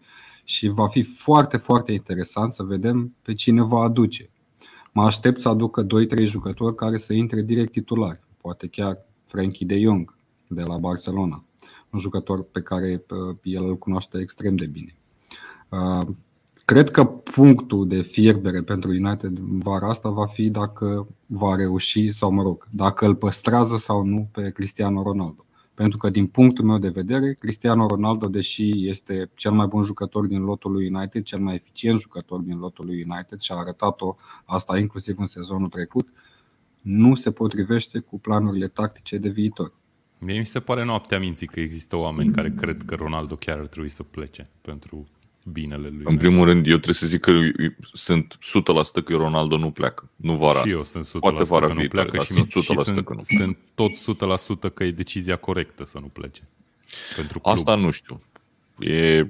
și 0.44 0.68
va 0.68 0.88
fi 0.88 1.03
foarte, 1.03 1.57
foarte 1.57 1.92
interesant 1.92 2.53
să 2.53 2.62
vedem 2.62 3.14
pe 3.22 3.35
cine 3.35 3.62
va 3.62 3.81
aduce. 3.81 4.31
Mă 4.92 5.03
aștept 5.03 5.40
să 5.40 5.49
aducă 5.49 5.87
2-3 5.87 6.25
jucători 6.25 6.75
care 6.75 6.96
să 6.96 7.12
intre 7.12 7.42
direct 7.42 7.72
titulari, 7.72 8.20
poate 8.40 8.66
chiar 8.66 8.99
Frankie 9.25 9.66
de 9.66 9.81
Jong 9.81 10.16
de 10.49 10.62
la 10.62 10.77
Barcelona, 10.77 11.44
un 11.90 11.99
jucător 11.99 12.42
pe 12.42 12.62
care 12.62 13.05
uh, 13.11 13.37
el 13.42 13.64
îl 13.64 13.79
cunoaște 13.79 14.18
extrem 14.18 14.57
de 14.57 14.66
bine. 14.66 14.96
Uh, 16.66 16.72
Cred 16.72 16.90
că 16.90 17.05
punctul 17.05 17.88
de 17.88 18.02
fierbere 18.02 18.62
pentru 18.62 18.90
United 18.90 19.38
în 19.38 19.59
vara 19.59 19.88
asta 19.88 20.09
va 20.09 20.26
fi 20.26 20.50
dacă 20.50 21.09
va 21.26 21.55
reuși, 21.55 22.11
sau 22.11 22.31
mă 22.31 22.42
rog, 22.42 22.68
dacă 22.70 23.07
îl 23.07 23.14
păstrează 23.14 23.76
sau 23.76 24.05
nu 24.05 24.29
pe 24.33 24.50
Cristiano 24.50 25.02
Ronaldo. 25.02 25.44
Pentru 25.74 25.98
că 25.98 26.11
din 26.11 26.26
punctul 26.26 26.64
meu 26.64 26.79
de 26.79 26.88
vedere, 26.88 27.33
Cristiano 27.33 27.87
Ronaldo, 27.87 28.26
deși 28.26 28.88
este 28.88 29.31
cel 29.35 29.52
mai 29.52 29.66
bun 29.66 29.83
jucător 29.83 30.26
din 30.26 30.42
lotul 30.42 30.72
lui 30.72 30.90
United, 30.94 31.22
cel 31.22 31.38
mai 31.38 31.55
eficient 31.55 32.00
jucător 32.00 32.40
din 32.40 32.59
lotul 32.59 32.85
lui 32.85 33.07
United 33.09 33.38
și 33.38 33.52
a 33.52 33.57
arătat-o 33.57 34.16
asta 34.44 34.79
inclusiv 34.79 35.18
în 35.18 35.26
sezonul 35.26 35.68
trecut, 35.68 36.09
nu 36.81 37.14
se 37.14 37.31
potrivește 37.31 37.98
cu 37.98 38.18
planurile 38.18 38.66
tactice 38.66 39.18
de 39.18 39.29
viitor. 39.29 39.72
Mie 40.18 40.38
mi 40.38 40.46
se 40.46 40.61
pare 40.61 40.85
noaptea 40.85 41.18
minții 41.18 41.46
că 41.46 41.61
există 41.61 41.96
oameni 41.96 42.33
care 42.33 42.50
cred 42.50 42.83
că 42.83 42.94
Ronaldo 42.94 43.35
chiar 43.35 43.59
ar 43.59 43.66
trebui 43.66 43.88
să 43.88 44.02
plece 44.02 44.42
pentru 44.61 45.07
binele 45.52 45.88
lui. 45.88 46.02
În 46.04 46.16
primul 46.16 46.44
rând, 46.44 46.66
eu 46.66 46.72
trebuie 46.72 46.94
să 46.94 47.06
zic 47.06 47.20
că 47.20 47.32
sunt 47.92 48.38
100% 49.00 49.04
că 49.04 49.16
Ronaldo 49.16 49.59
nu 49.59 49.70
pleacă. 49.70 50.09
Nu 50.16 50.37
vara 50.37 50.59
și 50.59 50.59
asta. 50.59 50.76
eu 50.76 50.82
sunt 50.85 51.06
100% 51.06 51.11
Poate 51.18 51.44
vara 51.44 51.66
că 51.66 51.72
nu 51.72 51.78
viitoare, 51.78 52.09
pleacă 52.09 52.16
dar 52.16 52.26
și, 52.26 52.32
mi, 52.32 52.42
sunt 52.42 52.64
și 52.64 52.72
100% 52.72 52.82
sunt, 52.82 53.04
că 53.04 53.14
nu. 53.14 53.20
sunt 53.22 53.59
tot 53.74 53.90
100% 54.70 54.74
că 54.74 54.85
e 54.85 54.90
decizia 54.90 55.37
corectă 55.37 55.85
să 55.85 55.98
nu 56.00 56.06
plece. 56.06 56.42
Pentru 57.16 57.40
club. 57.40 57.54
Asta 57.54 57.74
nu 57.74 57.90
știu. 57.90 58.20
E, 58.78 59.26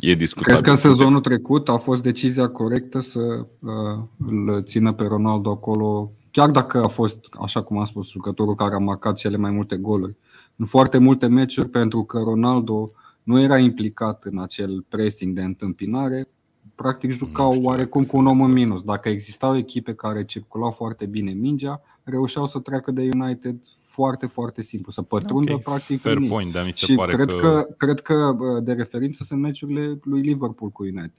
e 0.00 0.14
discutabil. 0.14 0.42
Crezi 0.42 0.62
că 0.62 0.70
în 0.70 0.76
sezonul 0.76 1.20
trecut 1.20 1.68
a 1.68 1.76
fost 1.76 2.02
decizia 2.02 2.48
corectă 2.48 3.00
să 3.00 3.46
uh, 3.58 3.98
îl 4.26 4.62
țină 4.64 4.92
pe 4.92 5.04
Ronaldo 5.04 5.50
acolo, 5.50 6.12
chiar 6.30 6.50
dacă 6.50 6.82
a 6.82 6.88
fost, 6.88 7.18
așa 7.40 7.62
cum 7.62 7.78
am 7.78 7.84
spus, 7.84 8.10
jucătorul 8.10 8.54
care 8.54 8.74
a 8.74 8.78
marcat 8.78 9.16
cele 9.16 9.36
mai 9.36 9.50
multe 9.50 9.76
goluri 9.76 10.16
în 10.56 10.66
foarte 10.66 10.98
multe 10.98 11.26
meciuri, 11.26 11.68
pentru 11.68 12.04
că 12.04 12.18
Ronaldo 12.18 12.90
nu 13.26 13.40
era 13.40 13.58
implicat 13.58 14.24
în 14.24 14.38
acel 14.38 14.84
pressing 14.88 15.34
de 15.34 15.42
întâmpinare, 15.42 16.28
practic 16.74 17.10
jucau 17.10 17.52
știu 17.52 17.66
oarecum 17.66 18.00
dacă 18.00 18.12
cu 18.12 18.18
un 18.18 18.26
om 18.26 18.40
în 18.40 18.44
sunt 18.44 18.54
de 18.54 18.60
minus. 18.60 18.82
Dacă 18.82 19.08
existau 19.08 19.56
echipe 19.56 19.94
care 19.94 20.24
circulau 20.24 20.70
foarte 20.70 21.06
bine 21.06 21.32
mingea, 21.32 21.80
reușeau 22.02 22.46
să 22.46 22.58
treacă 22.58 22.90
de 22.90 23.08
United 23.14 23.56
foarte, 23.80 24.26
foarte 24.26 24.62
simplu, 24.62 24.92
să 24.92 25.02
pătrundă 25.02 25.52
Ok, 25.52 25.62
practic 25.62 26.00
fair 26.00 26.16
în 26.16 26.22
ei. 26.22 26.28
point, 26.28 26.52
dar 26.52 26.64
mi 26.64 26.72
se 26.72 26.86
Și 26.86 26.94
pare 26.94 27.14
cred 27.14 27.26
că... 27.28 27.36
că, 27.36 27.66
cred 27.76 28.00
că 28.00 28.34
bă, 28.36 28.60
de 28.60 28.72
referință 28.72 29.24
sunt 29.24 29.40
meciurile 29.40 29.98
lui 30.02 30.20
Liverpool 30.20 30.70
cu 30.70 30.82
United. 30.82 31.12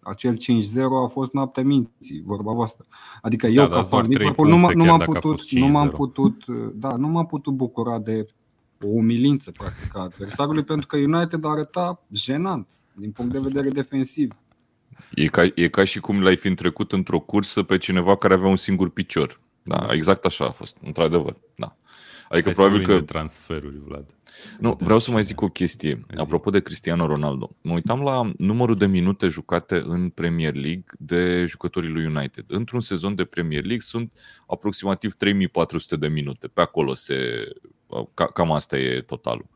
Acel 0.00 0.36
5-0 0.36 0.38
a 1.04 1.06
fost 1.06 1.32
noaptea 1.32 1.62
minții, 1.62 2.22
vorba 2.24 2.52
voastră. 2.52 2.84
Adică 3.22 3.46
eu, 3.46 3.54
Da, 3.54 3.68
ca 3.68 3.74
dar 3.74 3.82
fan 3.82 3.90
doar 3.90 4.02
trei 4.04 4.16
Liverpool, 4.16 4.48
nu, 4.48 4.56
m- 4.56 4.60
puncte, 4.60 4.76
nu 4.76 4.82
chiar 4.82 4.90
m-am 4.90 4.98
dacă 4.98 5.10
a 5.10 5.20
putut, 5.20 5.38
fost 5.38 5.52
nu 5.52 5.66
m-am 5.66 5.88
5-0. 5.88 5.92
putut, 5.94 6.44
da, 6.74 6.96
nu 6.96 7.08
m-am 7.08 7.26
putut 7.26 7.52
bucura 7.54 7.98
de 7.98 8.26
o 8.82 8.88
umilință, 8.88 9.50
practic, 9.50 9.96
a 9.96 10.00
adversarului, 10.00 10.64
pentru 10.64 10.86
că 10.86 10.96
United 10.96 11.44
arăta 11.44 12.06
jenant 12.12 12.68
din 12.94 13.10
punct 13.10 13.32
de 13.32 13.38
vedere 13.38 13.68
defensiv. 13.68 14.32
E 15.14 15.26
ca, 15.26 15.52
e 15.54 15.68
ca 15.68 15.84
și 15.84 16.00
cum 16.00 16.22
l-ai 16.22 16.36
fi 16.36 16.46
întrecut 16.46 16.92
într-o 16.92 17.20
cursă 17.20 17.62
pe 17.62 17.78
cineva 17.78 18.16
care 18.16 18.34
avea 18.34 18.48
un 18.48 18.56
singur 18.56 18.90
picior. 18.90 19.40
Da, 19.62 19.88
exact 19.90 20.24
așa 20.24 20.44
a 20.44 20.50
fost, 20.50 20.76
într-adevăr. 20.82 21.36
Da. 21.54 21.76
Adică 22.28 22.46
Hai 22.46 22.54
să 22.54 22.60
probabil 22.60 22.78
vorbim 22.78 22.94
că... 22.94 23.00
de 23.00 23.12
transferuri, 23.12 23.78
Vlad. 23.84 24.14
Nu, 24.58 24.76
vreau 24.80 24.98
să 24.98 25.10
mai 25.10 25.22
zic 25.22 25.40
o 25.40 25.48
chestie. 25.48 26.04
Zi. 26.10 26.20
Apropo 26.20 26.50
de 26.50 26.60
Cristiano 26.60 27.06
Ronaldo. 27.06 27.56
Mă 27.60 27.72
uitam 27.72 28.00
la 28.00 28.32
numărul 28.38 28.76
de 28.76 28.86
minute 28.86 29.28
jucate 29.28 29.82
în 29.84 30.08
Premier 30.08 30.54
League 30.54 30.84
de 30.98 31.44
jucătorii 31.44 31.90
lui 31.90 32.06
United. 32.06 32.44
Într-un 32.48 32.80
sezon 32.80 33.14
de 33.14 33.24
Premier 33.24 33.62
League 33.62 33.80
sunt 33.80 34.12
aproximativ 34.46 35.14
3400 35.14 35.96
de 35.96 36.08
minute. 36.08 36.48
Pe 36.48 36.60
acolo 36.60 36.94
se... 36.94 37.14
ca- 38.14 38.26
Cam 38.26 38.52
asta 38.52 38.78
e 38.78 39.00
totalul. 39.00 39.46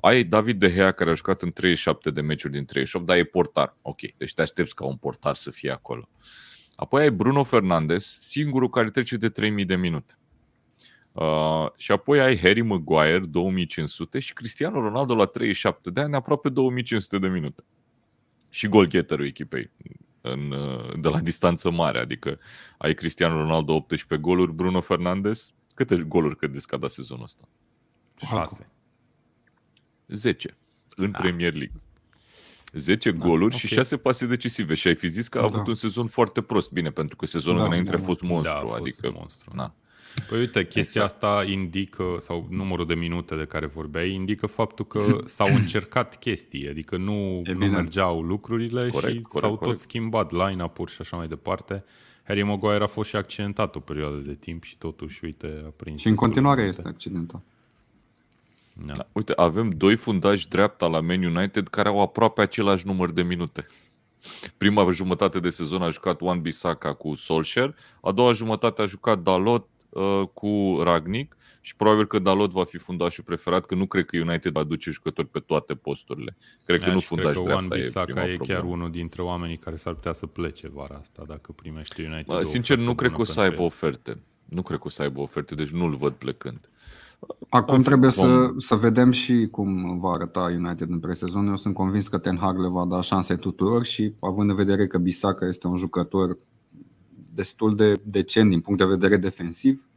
Ai 0.00 0.24
David 0.24 0.58
De 0.58 0.72
Gea 0.72 0.92
care 0.92 1.10
a 1.10 1.14
jucat 1.14 1.42
în 1.42 1.50
37 1.50 2.10
de 2.10 2.20
meciuri 2.20 2.52
din 2.52 2.64
38, 2.64 3.06
dar 3.06 3.16
e 3.16 3.24
portar. 3.24 3.76
Ok, 3.82 4.00
deci 4.16 4.34
te 4.34 4.42
aștepți 4.42 4.74
ca 4.74 4.84
un 4.84 4.96
portar 4.96 5.34
să 5.34 5.50
fie 5.50 5.70
acolo. 5.70 6.08
Apoi 6.76 7.02
ai 7.02 7.10
Bruno 7.10 7.42
Fernandes, 7.42 8.18
singurul 8.20 8.70
care 8.70 8.90
trece 8.90 9.16
de 9.16 9.28
3000 9.28 9.64
de 9.64 9.76
minute. 9.76 10.18
Uh, 11.12 11.66
și 11.76 11.92
apoi 11.92 12.20
ai 12.20 12.38
Harry 12.38 12.60
Maguire, 12.60 13.18
2500 13.18 14.18
și 14.18 14.32
Cristiano 14.32 14.80
Ronaldo 14.80 15.14
la 15.14 15.24
37 15.24 15.90
de 15.90 16.00
ani, 16.00 16.14
aproape 16.14 16.48
2500 16.48 17.18
de 17.18 17.28
minute. 17.28 17.64
Și 18.50 18.68
golgheterul 18.68 19.26
echipei 19.26 19.70
în, 20.20 20.50
uh, 20.50 20.98
de 21.00 21.08
la 21.08 21.20
distanță 21.20 21.70
mare, 21.70 21.98
adică 21.98 22.38
ai 22.78 22.94
Cristiano 22.94 23.40
Ronaldo 23.40 23.72
18 23.74 24.28
goluri, 24.28 24.52
Bruno 24.52 24.80
Fernandes, 24.80 25.54
câte 25.74 25.96
goluri 25.96 26.36
credeți 26.36 26.66
că 26.66 26.74
a 26.74 26.78
dat 26.78 26.90
sezonul 26.90 27.24
ăsta? 27.24 27.48
6. 28.16 28.70
10 30.06 30.56
în 30.96 31.10
Da. 31.10 31.18
Premier 31.18 31.52
League. 31.52 31.80
10 32.72 33.10
goluri 33.12 33.54
ok. 33.54 33.60
și 33.60 33.66
6 33.66 33.96
pase 33.96 34.26
decisive 34.26 34.74
și 34.74 34.88
ai 34.88 34.94
fi 34.94 35.06
zis 35.08 35.28
că 35.28 35.38
a 35.38 35.40
Da. 35.40 35.46
avut 35.46 35.66
un 35.66 35.74
sezon 35.74 36.06
foarte 36.06 36.42
prost. 36.42 36.70
Bine, 36.72 36.90
pentru 36.90 37.16
că 37.16 37.26
sezonul 37.26 37.60
Da, 37.60 37.66
înainte 37.66 37.90
da, 37.90 37.96
a 37.96 38.00
fost 38.00 38.20
da. 38.20 38.28
monstru. 38.28 38.52
Da, 38.54 38.60
a 38.60 38.66
fost 38.66 38.80
adică, 38.80 39.10
monstru. 39.18 39.50
Na. 39.54 39.74
Păi 40.28 40.38
uite, 40.38 40.66
chestia 40.66 41.02
exact. 41.02 41.22
asta 41.22 41.44
indică, 41.44 42.16
sau 42.18 42.46
numărul 42.50 42.86
de 42.86 42.94
minute 42.94 43.36
de 43.36 43.44
care 43.44 43.66
vorbeai, 43.66 44.12
indică 44.12 44.46
faptul 44.46 44.86
că 44.86 45.18
s-au 45.24 45.54
încercat 45.54 46.18
chestii, 46.18 46.68
adică 46.68 46.96
nu, 46.96 47.42
nu 47.56 47.66
mergeau 47.66 48.22
lucrurile 48.22 48.88
corect, 48.88 48.94
și 48.94 49.00
corect, 49.00 49.30
s-au 49.30 49.56
corect. 49.56 49.64
tot 49.64 49.78
schimbat 49.78 50.30
line-up-uri 50.32 50.92
și 50.92 51.00
așa 51.00 51.16
mai 51.16 51.28
departe. 51.28 51.84
Harry 52.24 52.42
Maguire 52.42 52.82
a 52.82 52.86
fost 52.86 53.08
și 53.08 53.16
accidentat 53.16 53.76
o 53.76 53.80
perioadă 53.80 54.16
de 54.16 54.34
timp 54.34 54.62
și 54.62 54.76
totuși, 54.78 55.24
uite, 55.24 55.62
a 55.66 55.68
prins. 55.76 56.00
Și 56.00 56.06
în 56.08 56.14
continuare 56.14 56.62
este 56.62 56.88
accidentat. 56.88 57.42
Da. 58.84 58.92
Da. 58.92 59.08
Uite, 59.12 59.32
avem 59.36 59.70
doi 59.70 59.96
fundași 59.96 60.48
dreapta 60.48 60.86
la 60.86 61.00
Man 61.00 61.22
United 61.22 61.68
care 61.68 61.88
au 61.88 62.00
aproape 62.02 62.40
același 62.40 62.86
număr 62.86 63.10
de 63.10 63.22
minute. 63.22 63.66
Prima 64.56 64.90
jumătate 64.90 65.40
de 65.40 65.50
sezon 65.50 65.82
a 65.82 65.90
jucat 65.90 66.20
Wan 66.20 66.40
Bissaka 66.40 66.94
cu 66.94 67.14
Solskjaer, 67.14 67.76
a 68.00 68.12
doua 68.12 68.32
jumătate 68.32 68.82
a 68.82 68.86
jucat 68.86 69.18
Dalot 69.18 69.68
uh, 69.88 70.22
cu 70.34 70.78
Ragnic 70.82 71.36
și 71.60 71.76
probabil 71.76 72.06
că 72.06 72.18
Dalot 72.18 72.50
va 72.50 72.64
fi 72.64 72.78
fundașul 72.78 73.24
preferat, 73.24 73.66
că 73.66 73.74
nu 73.74 73.86
cred 73.86 74.04
că 74.04 74.16
United 74.16 74.52
va 74.52 74.62
duce 74.62 74.90
jucători 74.90 75.28
pe 75.28 75.38
toate 75.38 75.74
posturile. 75.74 76.36
Cred 76.64 76.80
că 76.80 76.90
nu 76.90 77.00
fundaș 77.00 77.32
cred 77.32 77.46
că 77.46 77.52
Wan 77.52 77.68
Bissaka 77.68 78.28
e, 78.28 78.32
e 78.32 78.36
chiar 78.36 78.62
unul 78.62 78.90
dintre 78.90 79.22
oamenii 79.22 79.56
care 79.56 79.76
s-ar 79.76 79.94
putea 79.94 80.12
să 80.12 80.26
plece 80.26 80.68
vara 80.68 80.98
asta 81.00 81.24
dacă 81.26 81.52
primește 81.52 82.08
United. 82.12 82.42
Sincer, 82.42 82.78
nu 82.78 82.94
cred 82.94 83.12
că 83.12 83.20
o 83.20 83.24
să 83.24 83.40
aibă 83.40 83.62
oferte. 83.62 84.18
Nu 84.44 84.62
cred 84.62 84.78
că 84.78 84.86
o 84.86 84.90
să 84.90 85.02
aibă 85.02 85.20
oferte, 85.20 85.54
deci 85.54 85.70
nu-l 85.70 85.94
văd 85.94 86.12
plecând. 86.12 86.70
Acum 87.48 87.82
trebuie 87.82 88.10
să, 88.10 88.52
să 88.56 88.74
vedem 88.74 89.10
și 89.10 89.48
cum 89.50 89.98
va 89.98 90.10
arăta 90.10 90.40
United 90.40 90.90
în 90.90 91.00
presezon. 91.00 91.46
Eu 91.46 91.56
sunt 91.56 91.74
convins 91.74 92.08
că 92.08 92.18
Ten 92.18 92.36
Hag 92.36 92.58
le 92.58 92.68
va 92.68 92.84
da 92.84 93.00
șanse 93.00 93.34
tuturor 93.34 93.84
și 93.84 94.14
având 94.20 94.50
în 94.50 94.56
vedere 94.56 94.86
că 94.86 94.98
Bisaka 94.98 95.46
este 95.46 95.66
un 95.66 95.76
jucător 95.76 96.38
destul 97.32 97.76
de 97.76 98.00
decent 98.04 98.50
din 98.50 98.60
punct 98.60 98.78
de 98.78 98.84
vedere 98.84 99.16
defensiv, 99.16 99.88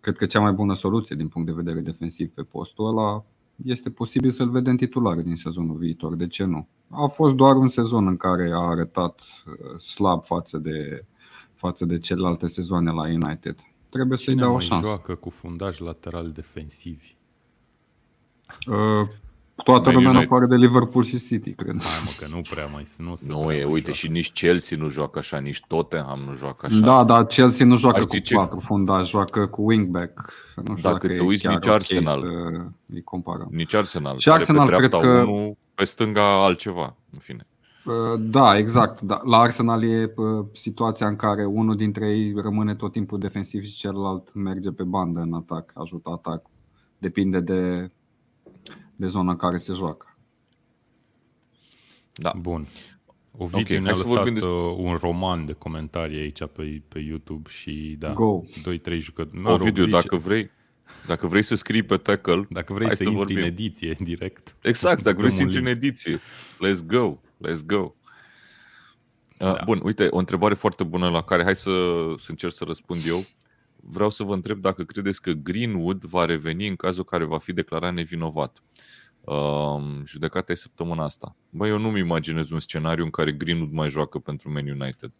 cred 0.00 0.16
că 0.16 0.26
cea 0.26 0.40
mai 0.40 0.52
bună 0.52 0.74
soluție 0.74 1.16
din 1.16 1.28
punct 1.28 1.48
de 1.48 1.54
vedere 1.54 1.80
defensiv 1.80 2.30
pe 2.30 2.42
postul 2.42 2.86
ăla 2.86 3.24
este 3.64 3.90
posibil 3.90 4.30
să-l 4.30 4.50
vedem 4.50 4.76
titular 4.76 5.16
din 5.16 5.36
sezonul 5.36 5.76
viitor. 5.76 6.14
De 6.14 6.26
ce 6.26 6.44
nu? 6.44 6.68
A 6.90 7.06
fost 7.06 7.34
doar 7.34 7.56
un 7.56 7.68
sezon 7.68 8.06
în 8.06 8.16
care 8.16 8.50
a 8.52 8.58
arătat 8.58 9.20
uh, 9.20 9.80
slab 9.80 10.24
față 10.24 10.58
de, 10.58 11.04
față 11.54 11.84
de 11.84 11.98
celelalte 11.98 12.46
sezoane 12.46 12.90
la 12.90 13.02
United 13.02 13.56
trebuie 13.96 14.18
să-i 14.18 14.34
dau 14.34 14.54
o 14.54 14.58
șansă. 14.58 14.88
joacă 14.88 15.14
cu 15.14 15.30
fundaj 15.30 15.78
lateral 15.78 16.30
defensivi? 16.30 17.16
Uh, 18.66 19.08
toată 19.64 19.90
lumea 19.90 20.10
în 20.10 20.16
afară 20.16 20.46
de 20.46 20.56
Liverpool 20.56 21.04
și 21.04 21.18
City, 21.18 21.52
cred. 21.52 21.82
Hai 21.82 22.02
mă, 22.04 22.10
că 22.18 22.34
nu 22.34 22.42
prea 22.50 22.66
mai 22.66 22.82
nu 22.98 23.14
se 23.14 23.24
Nu 23.28 23.52
e, 23.52 23.64
uite, 23.64 23.80
joacă. 23.80 23.92
și 23.92 24.08
nici 24.08 24.32
Chelsea 24.32 24.78
nu 24.78 24.88
joacă 24.88 25.18
așa, 25.18 25.38
nici 25.38 25.60
Tottenham 25.66 26.20
nu 26.20 26.34
joacă 26.34 26.66
așa. 26.66 26.78
Da, 26.78 27.04
dar 27.04 27.26
Chelsea 27.26 27.66
nu 27.66 27.76
joacă 27.76 27.98
Aș 27.98 28.04
cu 28.04 28.34
patru 28.34 28.60
fundaj, 28.60 29.08
joacă 29.08 29.46
cu 29.46 29.62
wingback. 29.62 30.32
Nu 30.56 30.62
știu 30.62 30.90
dacă, 30.90 31.06
dacă 31.06 31.06
te 31.06 31.20
uiți, 31.20 31.46
nici 31.46 31.66
Arsenal. 31.66 32.22
Îi 32.86 33.02
comparăm. 33.02 33.48
Nici 33.50 33.74
Arsenal. 33.74 34.18
Și 34.18 34.30
Arsenal 34.30 34.70
cred 34.70 34.90
că... 34.90 35.06
Unul, 35.06 35.56
pe 35.74 35.84
stânga 35.84 36.44
altceva, 36.44 36.96
în 37.12 37.18
fine. 37.18 37.46
Uh, 37.86 38.20
da, 38.20 38.58
exact. 38.58 39.00
Da. 39.00 39.20
La 39.24 39.38
Arsenal 39.38 39.84
e 39.84 40.12
uh, 40.16 40.46
situația 40.52 41.06
în 41.06 41.16
care 41.16 41.44
unul 41.44 41.76
dintre 41.76 42.10
ei 42.10 42.34
rămâne 42.42 42.74
tot 42.74 42.92
timpul 42.92 43.18
defensiv 43.18 43.62
și 43.64 43.76
celălalt 43.76 44.34
merge 44.34 44.70
pe 44.70 44.82
bandă 44.82 45.20
în 45.20 45.32
atac, 45.32 45.70
ajută 45.74 46.10
atacul. 46.10 46.50
Depinde 46.98 47.40
de, 47.40 47.90
de 48.96 49.06
zona 49.06 49.30
în 49.30 49.36
care 49.36 49.56
se 49.56 49.72
joacă. 49.72 50.16
Da. 52.12 52.32
Bun. 52.40 52.66
Ovidiu 53.38 53.60
okay, 53.60 53.78
ne-a 53.78 53.96
lăsat 53.96 54.32
de... 54.32 54.44
Uh, 54.44 54.74
un 54.76 54.94
roman 55.00 55.46
de 55.46 55.52
comentarii 55.52 56.18
aici 56.18 56.44
pe, 56.52 56.82
pe 56.88 56.98
YouTube 56.98 57.48
și 57.48 57.96
da, 57.98 58.12
Go. 58.12 58.42
2-3 58.42 58.98
jucători. 58.98 59.42
Ovidiu, 59.44 59.84
zice... 59.84 59.96
dacă 59.96 60.16
vrei, 60.16 60.50
dacă 61.06 61.26
vrei 61.26 61.42
să 61.42 61.54
scrii 61.54 61.82
pe 61.82 61.96
tackle, 61.96 62.46
dacă 62.50 62.72
vrei 62.72 62.88
să, 62.88 62.94
să 62.94 63.02
intri 63.02 63.18
vorbim. 63.18 63.36
în 63.36 63.42
ediție 63.42 63.96
direct. 63.98 64.56
Exact, 64.62 65.02
dacă 65.02 65.16
vrei 65.16 65.30
să 65.30 65.42
intri 65.42 65.58
în 65.58 65.66
ediție, 65.66 66.18
let's 66.56 66.86
go. 66.86 67.18
Let's 67.44 67.64
go! 67.66 67.94
Uh, 69.40 69.54
da. 69.54 69.62
Bun, 69.64 69.80
uite, 69.82 70.06
o 70.10 70.18
întrebare 70.18 70.54
foarte 70.54 70.84
bună 70.84 71.08
la 71.08 71.22
care 71.22 71.42
hai 71.42 71.54
să, 71.54 71.70
să 72.16 72.30
încerc 72.30 72.52
să 72.52 72.64
răspund 72.64 73.00
eu. 73.06 73.24
Vreau 73.76 74.10
să 74.10 74.22
vă 74.22 74.34
întreb 74.34 74.58
dacă 74.58 74.84
credeți 74.84 75.22
că 75.22 75.30
Greenwood 75.30 76.04
va 76.04 76.24
reveni 76.24 76.68
în 76.68 76.76
cazul 76.76 77.04
care 77.04 77.24
va 77.24 77.38
fi 77.38 77.52
declarat 77.52 77.94
nevinovat. 77.94 78.62
Uh, 79.20 79.82
judecata 80.04 80.52
e 80.52 80.54
săptămâna 80.54 81.04
asta. 81.04 81.36
Băi, 81.50 81.68
eu 81.68 81.78
nu-mi 81.78 81.98
imaginez 81.98 82.50
un 82.50 82.60
scenariu 82.60 83.04
în 83.04 83.10
care 83.10 83.32
Greenwood 83.32 83.72
mai 83.72 83.88
joacă 83.88 84.18
pentru 84.18 84.52
Man 84.52 84.68
United. 84.68 85.12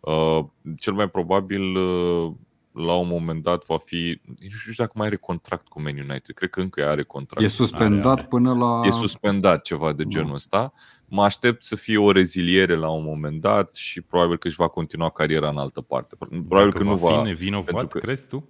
Uh, 0.00 0.44
cel 0.76 0.92
mai 0.92 1.10
probabil 1.10 1.76
uh, 1.76 2.32
la 2.72 2.94
un 2.94 3.08
moment 3.08 3.42
dat 3.42 3.64
va 3.66 3.78
fi, 3.78 4.20
nu 4.24 4.48
știu 4.48 4.72
dacă 4.76 4.92
mai 4.94 5.06
are 5.06 5.16
contract 5.16 5.68
cu 5.68 5.82
Man 5.82 5.96
United, 5.96 6.34
cred 6.34 6.50
că 6.50 6.60
încă 6.60 6.88
are 6.88 7.02
contract. 7.02 7.44
E 7.44 7.48
suspendat 7.48 8.06
are, 8.06 8.20
are. 8.20 8.28
până 8.28 8.54
la... 8.54 8.80
E 8.84 8.90
suspendat 8.90 9.62
ceva 9.62 9.92
de 9.92 10.04
genul 10.04 10.34
ăsta. 10.34 10.72
Mă 11.08 11.22
aștept 11.22 11.64
să 11.64 11.76
fie 11.76 11.98
o 11.98 12.10
reziliere 12.10 12.74
la 12.74 12.90
un 12.90 13.04
moment 13.04 13.40
dat 13.40 13.74
și 13.74 14.00
probabil 14.00 14.36
că 14.36 14.46
își 14.46 14.56
va 14.56 14.68
continua 14.68 15.10
cariera 15.10 15.48
în 15.48 15.56
altă 15.56 15.80
parte. 15.80 16.16
Probabil 16.18 16.70
dacă 16.70 16.82
că 16.82 16.82
nu 16.82 16.96
va... 16.96 17.18
fi 17.18 17.24
nevinovat, 17.24 17.88
că... 17.88 17.98
crezi 17.98 18.28
tu? 18.28 18.48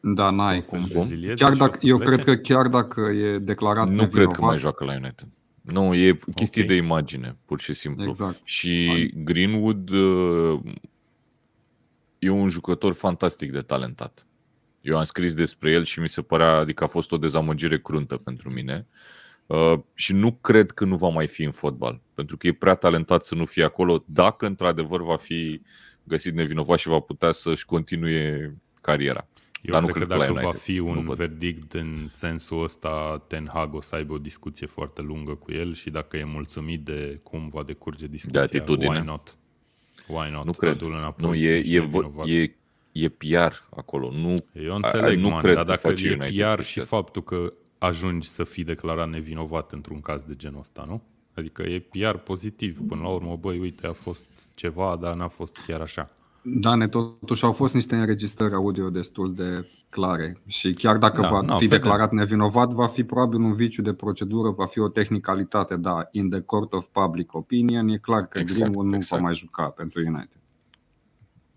Da, 0.00 0.30
n-ai 0.30 0.60
cum. 0.60 1.08
Chiar 1.34 1.54
dacă, 1.54 1.78
eu 1.80 1.98
cred 1.98 2.24
că 2.24 2.36
chiar 2.36 2.68
dacă 2.68 3.00
e 3.00 3.38
declarat 3.38 3.88
Nu 3.88 3.94
nevinovat, 3.94 4.14
cred 4.14 4.26
că 4.26 4.44
mai 4.44 4.58
joacă 4.58 4.84
la 4.84 4.92
United. 4.92 5.28
Nu, 5.62 5.94
e 5.94 6.16
chestie 6.34 6.62
okay. 6.62 6.76
de 6.76 6.82
imagine, 6.82 7.36
pur 7.44 7.60
și 7.60 7.72
simplu. 7.72 8.08
Exact. 8.08 8.40
Și 8.44 9.10
Greenwood 9.16 9.90
uh, 9.90 10.60
e 12.22 12.30
un 12.30 12.48
jucător 12.48 12.92
fantastic 12.92 13.52
de 13.52 13.60
talentat. 13.60 14.26
Eu 14.80 14.98
am 14.98 15.04
scris 15.04 15.34
despre 15.34 15.70
el 15.70 15.84
și 15.84 16.00
mi 16.00 16.08
se 16.08 16.22
părea, 16.22 16.56
adică 16.56 16.84
a 16.84 16.86
fost 16.86 17.12
o 17.12 17.16
dezamăgire 17.16 17.80
cruntă 17.80 18.16
pentru 18.16 18.52
mine. 18.52 18.86
Uh, 19.46 19.74
și 19.94 20.12
nu 20.12 20.32
cred 20.32 20.70
că 20.70 20.84
nu 20.84 20.96
va 20.96 21.08
mai 21.08 21.26
fi 21.26 21.42
în 21.42 21.50
fotbal, 21.50 22.00
pentru 22.14 22.36
că 22.36 22.46
e 22.46 22.52
prea 22.52 22.74
talentat 22.74 23.24
să 23.24 23.34
nu 23.34 23.44
fie 23.44 23.64
acolo, 23.64 24.04
dacă 24.06 24.46
într-adevăr 24.46 25.02
va 25.02 25.16
fi 25.16 25.62
găsit 26.02 26.34
nevinovat 26.34 26.78
și 26.78 26.88
va 26.88 27.00
putea 27.00 27.32
să-și 27.32 27.64
continue 27.64 28.54
cariera. 28.80 29.28
Eu 29.62 29.72
Dar 29.72 29.82
cred, 29.82 29.94
nu 29.94 30.04
cred 30.04 30.18
că 30.18 30.24
dacă 30.24 30.46
va 30.46 30.52
fi 30.52 30.78
un 30.78 31.08
verdict 31.14 31.72
în 31.72 32.04
sensul 32.08 32.62
ăsta, 32.62 33.24
Ten 33.26 33.50
Hag 33.52 33.74
o 33.74 33.80
să 33.80 33.94
aibă 33.94 34.12
o 34.12 34.18
discuție 34.18 34.66
foarte 34.66 35.02
lungă 35.02 35.34
cu 35.34 35.52
el 35.52 35.74
și 35.74 35.90
dacă 35.90 36.16
e 36.16 36.24
mulțumit 36.24 36.84
de 36.84 37.20
cum 37.22 37.48
va 37.48 37.62
decurge 37.62 38.06
discuția, 38.06 38.44
de 38.44 38.56
atitudine. 38.56 38.98
why 38.98 39.04
not? 39.04 39.36
Why 40.06 40.30
not? 40.30 40.44
Nu 40.44 40.52
cred. 40.52 40.80
Înapoi, 40.80 41.28
nu, 41.28 41.34
e, 41.34 41.62
e, 41.64 41.88
e, 42.24 42.54
e 42.92 43.08
PR 43.08 43.52
acolo. 43.76 44.10
Nu, 44.10 44.36
Eu 44.52 44.74
înțeleg, 44.74 45.18
nu 45.18 45.28
man, 45.28 45.42
cred 45.42 45.54
dar 45.54 45.64
dacă 45.64 45.88
e 45.88 46.16
PR 46.16 46.62
și 46.62 46.80
faptul 46.80 47.22
că 47.22 47.52
ajungi 47.78 48.28
să 48.28 48.44
fii 48.44 48.64
declarat 48.64 49.08
nevinovat 49.08 49.72
într-un 49.72 50.00
caz 50.00 50.22
de 50.22 50.34
genul 50.34 50.60
ăsta, 50.60 50.84
nu? 50.88 51.02
Adică 51.34 51.62
e 51.62 51.78
PR 51.78 52.16
pozitiv. 52.16 52.80
Până 52.88 53.02
la 53.02 53.08
urmă, 53.08 53.36
băi, 53.40 53.58
uite, 53.58 53.86
a 53.86 53.92
fost 53.92 54.24
ceva, 54.54 54.98
dar 55.00 55.14
n-a 55.14 55.28
fost 55.28 55.56
chiar 55.66 55.80
așa. 55.80 56.10
Da, 56.42 56.74
ne 56.74 56.88
totuși 56.88 57.44
au 57.44 57.52
fost 57.52 57.74
niște 57.74 57.96
înregistrări 57.96 58.54
audio 58.54 58.90
destul 58.90 59.34
de 59.34 59.68
clare 59.92 60.36
și 60.46 60.72
chiar 60.72 60.96
dacă 60.96 61.20
da, 61.20 61.28
va 61.28 61.40
no, 61.40 61.56
fi 61.56 61.68
declarat 61.68 62.12
nevinovat, 62.12 62.72
va 62.72 62.86
fi 62.86 63.04
probabil 63.04 63.40
un 63.40 63.52
viciu 63.52 63.82
de 63.82 63.92
procedură, 63.92 64.50
va 64.50 64.66
fi 64.66 64.78
o 64.78 64.88
tehnicalitate, 64.88 65.76
da, 65.76 66.08
in 66.10 66.30
the 66.30 66.40
court 66.40 66.72
of 66.72 66.86
public 66.92 67.34
opinion, 67.34 67.88
e 67.88 67.96
clar 67.96 68.26
că 68.26 68.38
exact, 68.38 68.60
Greenwood 68.60 68.86
nu 68.86 68.94
exact. 68.94 69.20
va 69.20 69.26
mai 69.26 69.34
juca 69.34 69.64
pentru 69.64 70.00
United. 70.00 70.40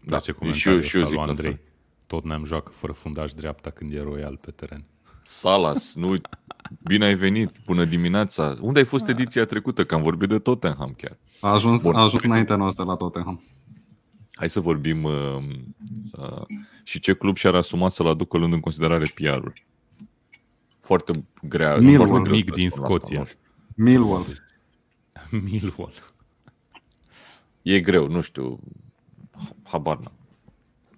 Da, 0.06 0.20
ce 0.20 0.32
comentariu 0.32 0.62
și 0.62 0.70
eu, 0.70 0.80
și 0.80 0.98
eu 0.98 1.06
zic 1.06 1.18
Andrei. 1.18 1.60
Tot 2.08 2.24
ne-am 2.24 2.46
joacă 2.46 2.72
fără 2.72 2.94
fundaș 2.94 3.34
dreapta 3.34 3.70
când 3.70 3.94
e 3.94 4.02
royal 4.02 4.38
pe 4.38 4.52
teren. 4.52 4.84
Salas, 5.24 5.96
nu, 5.96 6.16
bine 6.84 7.06
ai 7.06 7.14
venit, 7.14 7.52
bună 7.66 7.86
dimineața. 7.86 8.56
Unde 8.62 8.80
ai 8.80 8.86
fost 8.86 9.08
ediția 9.08 9.46
trecută? 9.46 9.86
Că 9.86 9.96
am 9.96 10.02
vorbit 10.02 10.30
de 10.30 10.40
Tottenham 10.40 10.94
chiar. 10.98 11.18
A 11.40 11.50
ajuns, 11.50 11.82
Bun, 11.82 11.96
a 11.96 12.02
ajuns 12.02 12.24
înaintea 12.24 12.56
noastră 12.56 12.84
la 12.84 12.96
Tottenham. 12.96 13.42
Hai 14.36 14.50
să 14.50 14.60
vorbim 14.60 15.04
uh, 15.04 15.44
uh, 16.12 16.42
și 16.84 17.00
ce 17.00 17.14
club 17.14 17.38
și-ar 17.38 17.56
asuma 17.56 17.90
să-l 17.90 18.08
aducă 18.08 18.38
luând 18.38 18.54
în 18.54 18.60
considerare 18.60 19.04
PR-ul. 19.16 19.54
Foarte 20.80 21.26
grea. 21.42 21.76
Millwall, 21.76 22.10
foarte 22.10 22.30
mic 22.30 22.52
din 22.52 22.70
Scoția. 22.70 23.22
Asta, 23.22 23.40
Millwall. 23.76 24.26
Millwall. 25.52 25.94
E 27.62 27.80
greu, 27.80 28.08
nu 28.08 28.22
știu. 28.22 28.60
Habar 29.64 30.12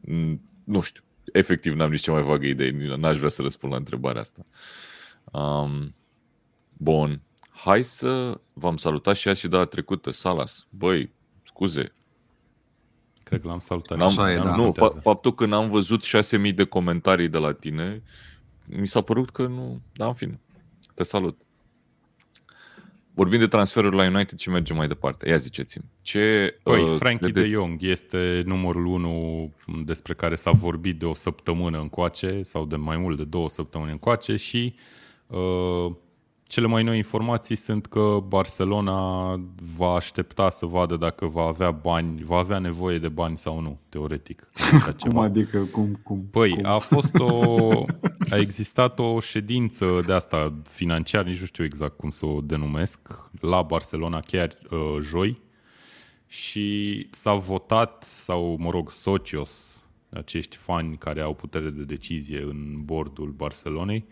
n 0.02 0.34
Nu 0.64 0.82
știu. 0.82 1.02
Efectiv, 1.34 1.74
n-am 1.74 1.92
nici 1.92 2.02
cea 2.02 2.12
mai 2.12 2.22
vagă 2.22 2.46
idee. 2.46 2.96
N-aș 2.96 3.18
vrea 3.18 3.30
să 3.30 3.42
răspund 3.42 3.72
la 3.72 3.78
întrebarea 3.78 4.22
asta. 4.22 4.46
Um, 5.32 5.96
bun. 6.74 7.22
Hai 7.50 7.84
să 7.84 8.40
v-am 8.54 8.78
salutat 8.78 9.16
și 9.16 9.28
azi 9.28 9.40
și 9.40 9.48
data 9.48 9.66
trecută. 9.66 10.12
Salas, 10.12 10.68
băi, 10.70 11.12
scuze, 11.44 11.94
Cred 13.28 13.41
că 13.41 13.47
l-am 13.47 13.59
salutat. 13.59 13.97
N-am, 13.97 14.07
Așa 14.07 14.32
e, 14.32 14.36
da. 14.36 14.55
Nu, 14.55 14.71
fa- 14.71 15.01
faptul 15.01 15.34
că 15.34 15.45
n-am 15.45 15.69
văzut 15.69 16.03
6.000 16.47 16.55
de 16.55 16.63
comentarii 16.63 17.28
de 17.28 17.38
la 17.38 17.53
tine, 17.53 18.03
mi 18.65 18.88
s-a 18.88 19.01
părut 19.01 19.30
că 19.30 19.41
nu... 19.47 19.82
Da, 19.93 20.05
în 20.05 20.13
fine. 20.13 20.39
Te 20.93 21.03
salut. 21.03 21.41
vorbim 23.13 23.39
de 23.39 23.47
transferuri 23.47 23.95
la 23.95 24.05
United 24.05 24.38
și 24.38 24.49
mergem 24.49 24.75
mai 24.75 24.88
departe. 24.88 25.30
Ia 25.30 25.38
ziceți-mi. 25.38 25.86
Ce, 26.01 26.57
păi, 26.63 26.82
uh, 26.82 26.95
Frankie 26.97 27.32
de... 27.32 27.41
de 27.41 27.47
Jong 27.47 27.82
este 27.82 28.43
numărul 28.45 28.86
1 28.86 29.53
despre 29.86 30.13
care 30.13 30.36
s-a 30.36 30.51
vorbit 30.51 30.99
de 30.99 31.05
o 31.05 31.13
săptămână 31.13 31.80
încoace 31.80 32.41
sau 32.43 32.65
de 32.65 32.75
mai 32.75 32.97
mult 32.97 33.17
de 33.17 33.23
două 33.23 33.49
săptămâni 33.49 33.91
încoace 33.91 34.36
și 34.36 34.75
uh, 35.28 35.95
cele 36.48 36.68
mai 36.68 36.84
noi 36.84 36.98
informații 36.98 37.56
sunt 37.56 37.86
că 37.86 38.24
Barcelona 38.28 39.30
va 39.78 39.93
aștepta 39.93 40.50
să 40.50 40.66
vadă 40.66 40.95
dacă 40.95 41.26
va 41.26 41.41
avea 41.41 41.72
bani, 41.72 42.24
va 42.24 42.38
avea 42.38 42.60
nevoie 42.60 43.00
de 43.00 43.10
bani 43.10 43.38
sau 43.38 43.60
nu, 43.60 43.80
teoretic. 43.89 44.50
cum 45.00 45.18
adică? 45.18 45.60
Cum, 45.60 46.00
cum, 46.04 46.28
păi, 46.32 46.50
cum? 46.50 46.66
a 46.66 46.78
fost 46.78 47.20
o... 47.20 47.70
a 48.32 48.38
existat 48.38 49.00
o 49.00 49.20
ședință 49.20 50.04
de 50.06 50.14
asta 50.14 50.54
financiar, 50.70 51.26
nici 51.26 51.39
nu 51.39 51.45
știu 51.45 51.64
exact 51.64 51.98
cum 51.98 52.10
să 52.10 52.26
o 52.26 52.41
denumesc, 52.41 53.00
la 53.39 53.62
Barcelona 53.62 54.20
chiar 54.20 54.50
uh, 54.70 54.98
joi 55.02 55.41
și 56.28 57.08
s-a 57.12 57.34
votat, 57.34 58.04
sau 58.04 58.56
mă 58.60 58.70
rog, 58.70 58.91
socios, 58.91 59.84
acești 60.10 60.56
fani 60.56 60.98
care 60.98 61.22
au 61.22 61.34
putere 61.34 61.70
de 61.70 61.84
decizie 61.84 62.41
în 62.41 62.82
bordul 62.86 63.30
Barcelonei, 63.30 64.06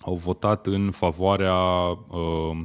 au 0.00 0.14
votat 0.14 0.66
în 0.66 0.90
favoarea 0.90 1.56
uh, 1.56 2.62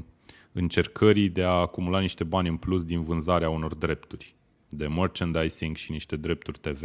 încercării 0.51 1.29
de 1.29 1.43
a 1.43 1.49
acumula 1.49 1.99
niște 1.99 2.23
bani 2.23 2.47
în 2.47 2.57
plus 2.57 2.83
din 2.83 3.01
vânzarea 3.01 3.49
unor 3.49 3.75
drepturi 3.75 4.35
de 4.69 4.87
merchandising 4.87 5.75
și 5.75 5.91
niște 5.91 6.15
drepturi 6.15 6.59
TV. 6.59 6.83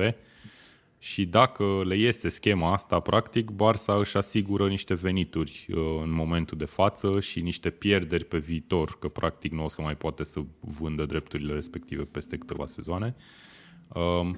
Și 0.99 1.27
dacă 1.27 1.83
le 1.85 1.97
iese 1.97 2.29
schema 2.29 2.73
asta, 2.73 3.01
practic, 3.01 3.51
Barça 3.51 3.99
își 3.99 4.17
asigură 4.17 4.69
niște 4.69 4.95
venituri 4.95 5.67
uh, 5.69 6.01
în 6.03 6.11
momentul 6.11 6.59
de 6.59 6.65
față 6.65 7.21
și 7.21 7.41
niște 7.41 7.71
pierderi 7.71 8.25
pe 8.25 8.39
viitor, 8.39 8.99
că 8.99 9.09
practic 9.09 9.53
nu 9.53 9.65
o 9.65 9.69
să 9.69 9.83
mai 9.83 9.97
poate 9.97 10.25
să 10.25 10.41
vândă 10.61 11.05
drepturile 11.07 11.53
respective 11.53 12.03
peste 12.03 12.37
câteva 12.37 12.67
sezoane. 12.67 13.15
Uh, 13.89 14.31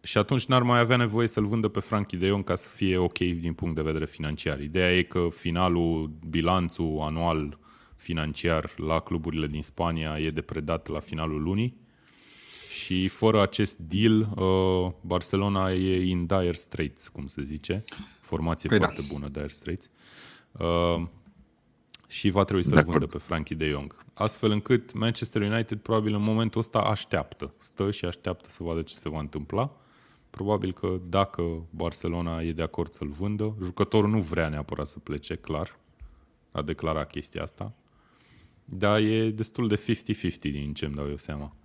și 0.00 0.18
atunci 0.18 0.46
n-ar 0.46 0.62
mai 0.62 0.78
avea 0.78 0.96
nevoie 0.96 1.26
să-l 1.26 1.46
vândă 1.46 1.68
pe 1.68 1.80
Frankie 1.80 2.18
de 2.18 2.26
Jong 2.26 2.44
ca 2.44 2.54
să 2.54 2.68
fie 2.68 2.96
ok 2.96 3.18
din 3.18 3.52
punct 3.52 3.74
de 3.74 3.82
vedere 3.82 4.06
financiar. 4.06 4.60
Ideea 4.60 4.96
e 4.96 5.02
că 5.02 5.26
finalul, 5.30 6.10
bilanțul 6.28 6.98
anual 7.00 7.58
financiar 7.94 8.72
la 8.76 9.00
cluburile 9.00 9.46
din 9.46 9.62
Spania 9.62 10.18
e 10.18 10.28
depredat 10.28 10.88
la 10.88 11.00
finalul 11.00 11.42
lunii 11.42 11.86
și 12.68 13.08
fără 13.08 13.42
acest 13.42 13.76
deal, 13.76 14.20
uh, 14.20 14.92
Barcelona 15.00 15.72
e 15.72 16.08
in 16.08 16.26
dire 16.26 16.52
straits, 16.52 17.08
cum 17.08 17.26
se 17.26 17.42
zice. 17.42 17.84
Formație 18.20 18.68
păi 18.68 18.78
da. 18.78 18.84
foarte 18.84 19.00
da. 19.00 19.06
bună, 19.12 19.28
dire 19.28 19.48
straits. 19.48 19.90
Uh, 20.52 21.06
și 22.08 22.30
va 22.30 22.44
trebui 22.44 22.64
să-l 22.64 22.82
vândă 22.82 23.06
pe 23.06 23.18
Frankie 23.18 23.56
de 23.56 23.68
Jong. 23.68 24.04
Astfel 24.14 24.50
încât 24.50 24.92
Manchester 24.92 25.42
United 25.42 25.78
probabil 25.78 26.14
în 26.14 26.22
momentul 26.22 26.60
ăsta 26.60 26.78
așteaptă. 26.78 27.54
Stă 27.56 27.90
și 27.90 28.04
așteaptă 28.04 28.48
să 28.48 28.62
vadă 28.62 28.82
ce 28.82 28.94
se 28.94 29.08
va 29.08 29.18
întâmpla. 29.18 29.76
Probabil 30.38 30.72
că 30.72 31.00
dacă 31.08 31.42
Barcelona 31.70 32.42
e 32.42 32.52
de 32.52 32.62
acord 32.62 32.92
să-l 32.92 33.08
vândă, 33.08 33.56
jucătorul 33.62 34.10
nu 34.10 34.20
vrea 34.20 34.48
neapărat 34.48 34.86
să 34.86 34.98
plece, 34.98 35.34
clar. 35.34 35.78
A 36.50 36.62
declarat 36.62 37.10
chestia 37.10 37.42
asta. 37.42 37.74
Dar 38.64 39.00
e 39.00 39.30
destul 39.30 39.68
de 39.68 39.76
50-50 39.76 40.36
din 40.40 40.72
ce 40.72 40.84
îmi 40.84 40.94
dau 40.94 41.08
eu 41.08 41.16
seama 41.16 41.56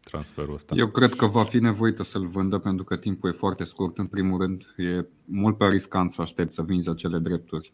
transferul 0.00 0.54
ăsta. 0.54 0.74
Eu 0.74 0.88
cred 0.88 1.14
că 1.14 1.26
va 1.26 1.44
fi 1.44 1.58
nevoită 1.58 2.02
să-l 2.02 2.26
vândă 2.26 2.58
pentru 2.58 2.84
că 2.84 2.96
timpul 2.96 3.28
e 3.28 3.32
foarte 3.32 3.64
scurt. 3.64 3.98
În 3.98 4.06
primul 4.06 4.40
rând, 4.40 4.74
e 4.76 5.06
mult 5.24 5.56
pe 5.56 5.66
riscant 5.66 6.12
să 6.12 6.22
aștept 6.22 6.52
să 6.52 6.62
vinzi 6.62 6.88
acele 6.88 7.18
drepturi. 7.18 7.72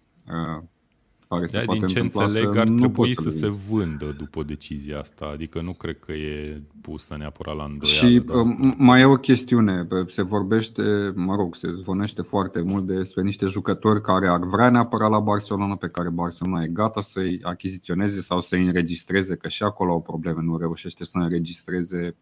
Uh, 1.32 1.38
care 1.38 1.46
se 1.46 1.58
da, 1.58 1.64
poate 1.64 1.78
din 1.78 1.88
ce 1.88 2.00
înțeleg, 2.00 2.56
ar 2.56 2.68
trebui 2.68 3.14
să, 3.14 3.30
să 3.30 3.30
se 3.30 3.48
vândă 3.70 4.14
după 4.18 4.42
decizia 4.42 4.98
asta. 4.98 5.30
Adică 5.32 5.60
nu 5.60 5.72
cred 5.72 5.98
că 5.98 6.12
e 6.12 6.62
pusă 6.80 7.16
neapărat 7.16 7.56
la 7.56 7.64
îndoială. 7.64 8.08
Și 8.08 8.18
dar... 8.18 8.36
Um, 8.36 8.74
mai 8.78 9.00
e 9.00 9.04
o 9.04 9.16
chestiune. 9.16 9.86
Se 10.06 10.22
vorbește, 10.22 11.12
mă 11.14 11.34
rog, 11.34 11.54
se 11.54 11.68
zvonește 11.80 12.22
foarte 12.22 12.60
mult 12.60 12.86
despre 12.86 13.22
niște 13.22 13.46
jucători 13.46 14.02
care 14.02 14.28
ar 14.28 14.40
vrea 14.44 14.70
neapărat 14.70 15.10
la 15.10 15.20
Barcelona, 15.20 15.76
pe 15.76 15.88
care 15.88 16.08
Barcelona 16.08 16.62
e 16.62 16.66
gata 16.66 17.00
să-i 17.00 17.40
achiziționeze 17.42 18.20
sau 18.20 18.40
să-i 18.40 18.66
înregistreze, 18.66 19.36
că 19.36 19.48
și 19.48 19.62
acolo 19.62 19.92
au 19.92 20.00
probleme, 20.00 20.42
nu 20.42 20.56
reușește 20.56 21.04
să 21.04 21.18
înregistreze 21.18 22.16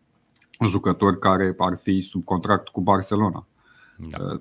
jucători 0.67 1.19
care 1.19 1.55
ar 1.59 1.79
fi 1.83 2.03
sub 2.03 2.25
contract 2.25 2.69
cu 2.69 2.81
Barcelona. 2.81 3.47
Da. 4.11 4.41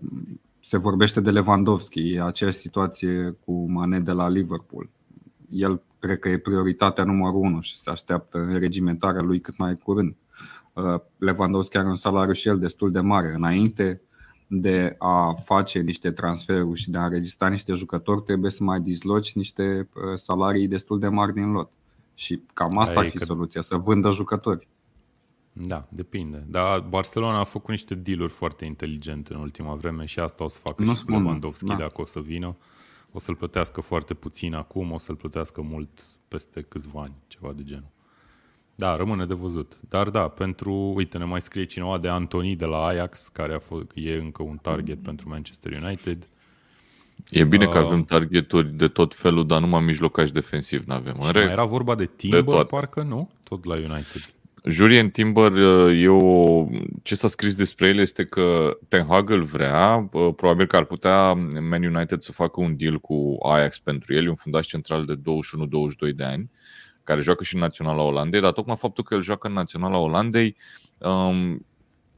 Uh, 0.60 0.66
se 0.70 0.78
vorbește 0.78 1.22
de 1.22 1.32
Lewandowski, 1.32 2.14
e 2.14 2.22
aceeași 2.22 2.58
situație 2.58 3.38
cu 3.46 3.72
Mane 3.72 4.00
de 4.00 4.12
la 4.12 4.30
Liverpool. 4.30 4.90
El 5.50 5.82
cred 6.00 6.20
că 6.20 6.30
e 6.30 6.38
prioritatea 6.38 7.04
numărul 7.04 7.40
unu 7.40 7.60
și 7.62 7.78
se 7.78 7.90
așteaptă 7.90 8.38
înregimentarea 8.38 9.22
lui 9.22 9.40
cât 9.40 9.58
mai 9.58 9.78
curând. 9.78 10.16
Uh, 10.74 10.96
Lewandowski 11.18 11.78
are 11.78 11.88
un 11.88 11.96
salariu 11.96 12.34
și 12.34 12.48
el 12.48 12.58
destul 12.58 12.92
de 12.92 13.00
mare. 13.00 13.34
Înainte 13.36 14.02
de 14.48 14.96
a 14.98 15.34
face 15.44 15.80
niște 15.80 16.12
transferuri 16.12 16.80
și 16.80 16.90
de 16.90 16.98
a 16.98 17.04
înregistra 17.04 17.48
niște 17.48 17.74
jucători, 17.74 18.24
trebuie 18.24 18.52
să 18.52 18.64
mai 18.64 18.80
dizloci 18.80 19.36
niște 19.36 19.90
uh, 19.94 20.02
salarii 20.16 20.68
destul 20.68 21.00
de 21.00 21.08
mari 21.08 21.34
din 21.34 21.52
lot. 21.52 21.72
Și 22.14 22.42
cam 22.54 22.78
asta 22.78 23.00
ar 23.00 23.08
fi 23.08 23.18
că... 23.18 23.26
soluția, 23.26 23.62
să 23.62 23.76
vândă 23.76 24.12
jucători. 24.12 24.68
Da, 25.62 25.88
depinde. 25.90 26.46
Dar 26.48 26.80
Barcelona 26.80 27.40
a 27.40 27.44
făcut 27.44 27.70
niște 27.70 27.96
dealuri 27.96 28.32
foarte 28.32 28.66
inteligente 28.66 29.34
în 29.34 29.40
ultima 29.40 29.74
vreme 29.74 30.06
și 30.06 30.20
asta 30.20 30.44
o 30.44 30.48
să 30.48 30.60
facă 30.60 30.84
nu 30.84 30.96
și 30.96 31.04
cu 31.04 31.12
Lewandowski 31.12 31.66
da. 31.66 31.76
dacă 31.76 32.02
o 32.02 32.06
să 32.06 32.20
vină. 32.20 32.58
O 33.12 33.20
să-l 33.20 33.36
plătească 33.36 33.82
foarte 33.82 34.14
puțin 34.14 34.54
acum, 34.54 34.92
o 34.92 34.98
să-l 34.98 35.16
plătească 35.16 35.62
mult 35.62 35.90
peste 36.28 36.62
câțiva 36.62 37.02
ani, 37.02 37.14
ceva 37.28 37.54
de 37.54 37.64
genul. 37.64 37.90
Da, 38.76 38.96
rămâne 38.96 39.26
de 39.26 39.34
văzut. 39.34 39.80
Dar 39.90 40.10
da, 40.10 40.28
pentru, 40.28 40.74
uite, 40.96 41.18
ne 41.18 41.24
mai 41.24 41.42
scrie 41.42 41.64
cineva 41.64 41.98
de 41.98 42.08
Antoni 42.08 42.56
de 42.56 42.66
la 42.66 42.86
Ajax, 42.86 43.28
care 43.28 43.54
a 43.54 43.60
fost, 43.60 43.86
e 43.94 44.16
încă 44.16 44.44
un 44.44 44.58
target 44.58 45.04
pentru 45.04 45.30
Manchester 45.30 45.82
United. 45.84 46.30
E 47.30 47.44
bine 47.44 47.66
uh, 47.66 47.72
că 47.72 47.78
avem 47.78 48.04
targeturi 48.04 48.74
de 48.74 48.88
tot 48.88 49.16
felul, 49.16 49.48
dar 49.48 49.60
numai 49.60 49.82
mijlocași 49.82 50.32
defensiv 50.32 50.84
nu 50.86 50.94
avem. 50.94 51.16
În 51.20 51.32
rest, 51.32 51.52
era 51.52 51.64
vorba 51.64 51.96
de 51.96 52.06
Timber, 52.06 52.44
de 52.44 52.64
parcă 52.64 53.02
nu? 53.02 53.30
Tot 53.44 53.64
la 53.66 53.76
United. 53.76 54.34
Jurien 54.64 55.10
Timber, 55.10 55.52
uh, 55.52 56.02
eu, 56.04 56.72
ce 57.04 57.16
s-a 57.16 57.28
scris 57.28 57.56
despre 57.56 57.88
el 57.88 57.98
este 57.98 58.26
că 58.26 58.78
Ten 58.88 59.06
Hag 59.06 59.30
îl 59.30 59.44
vrea, 59.44 60.10
uh, 60.12 60.34
probabil 60.36 60.66
că 60.66 60.76
ar 60.76 60.86
putea 60.86 61.34
Man 61.70 61.84
United 61.84 62.20
să 62.20 62.32
facă 62.32 62.62
un 62.62 62.78
deal 62.78 63.00
cu 63.00 63.38
Ajax 63.44 63.80
pentru 63.80 64.14
el, 64.14 64.26
e 64.26 64.30
un 64.30 64.36
fundaș 64.36 64.68
central 64.68 65.06
de 65.06 65.16
21-22 65.16 66.14
de 66.16 66.24
ani, 66.24 66.52
care 67.04 67.22
joacă 67.22 67.44
și 67.44 67.54
în 67.56 67.62
Naționala 67.62 68.02
Olandei, 68.02 68.42
dar 68.42 68.52
tocmai 68.52 68.76
faptul 68.76 69.04
că 69.04 69.14
el 69.14 69.22
joacă 69.22 69.48
în 69.48 69.54
Naționala 69.54 69.98
Olandei 69.98 70.56
um, 70.98 71.66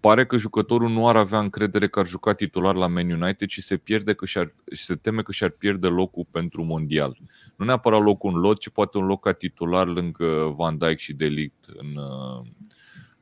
pare 0.02 0.26
că 0.26 0.38
jucătorul 0.38 0.90
nu 0.90 1.08
ar 1.08 1.16
avea 1.16 1.40
încredere 1.40 1.88
că 1.88 2.00
ar 2.00 2.08
juca 2.08 2.34
titular 2.34 2.76
la 2.76 2.88
Man 2.88 3.12
United 3.12 3.50
și 3.50 3.62
se, 3.62 3.78
pierde 3.78 4.14
că 4.14 4.26
și-ar, 4.26 4.54
și 4.72 4.84
se 4.84 4.96
teme 4.96 5.22
că 5.22 5.32
și-ar 5.32 5.50
pierde 5.50 5.88
locul 5.88 6.26
pentru 6.32 6.64
mondial. 6.64 7.18
Nu 7.56 7.66
neapărat 7.66 8.02
locul 8.02 8.34
în 8.34 8.40
lot, 8.40 8.60
ci 8.60 8.70
poate 8.70 8.98
un 8.98 9.06
loc 9.06 9.24
ca 9.24 9.32
titular 9.32 9.88
lângă 9.88 10.54
Van 10.56 10.78
Dijk 10.78 10.98
și 10.98 11.14
Delict 11.14 11.66
în, 11.66 12.00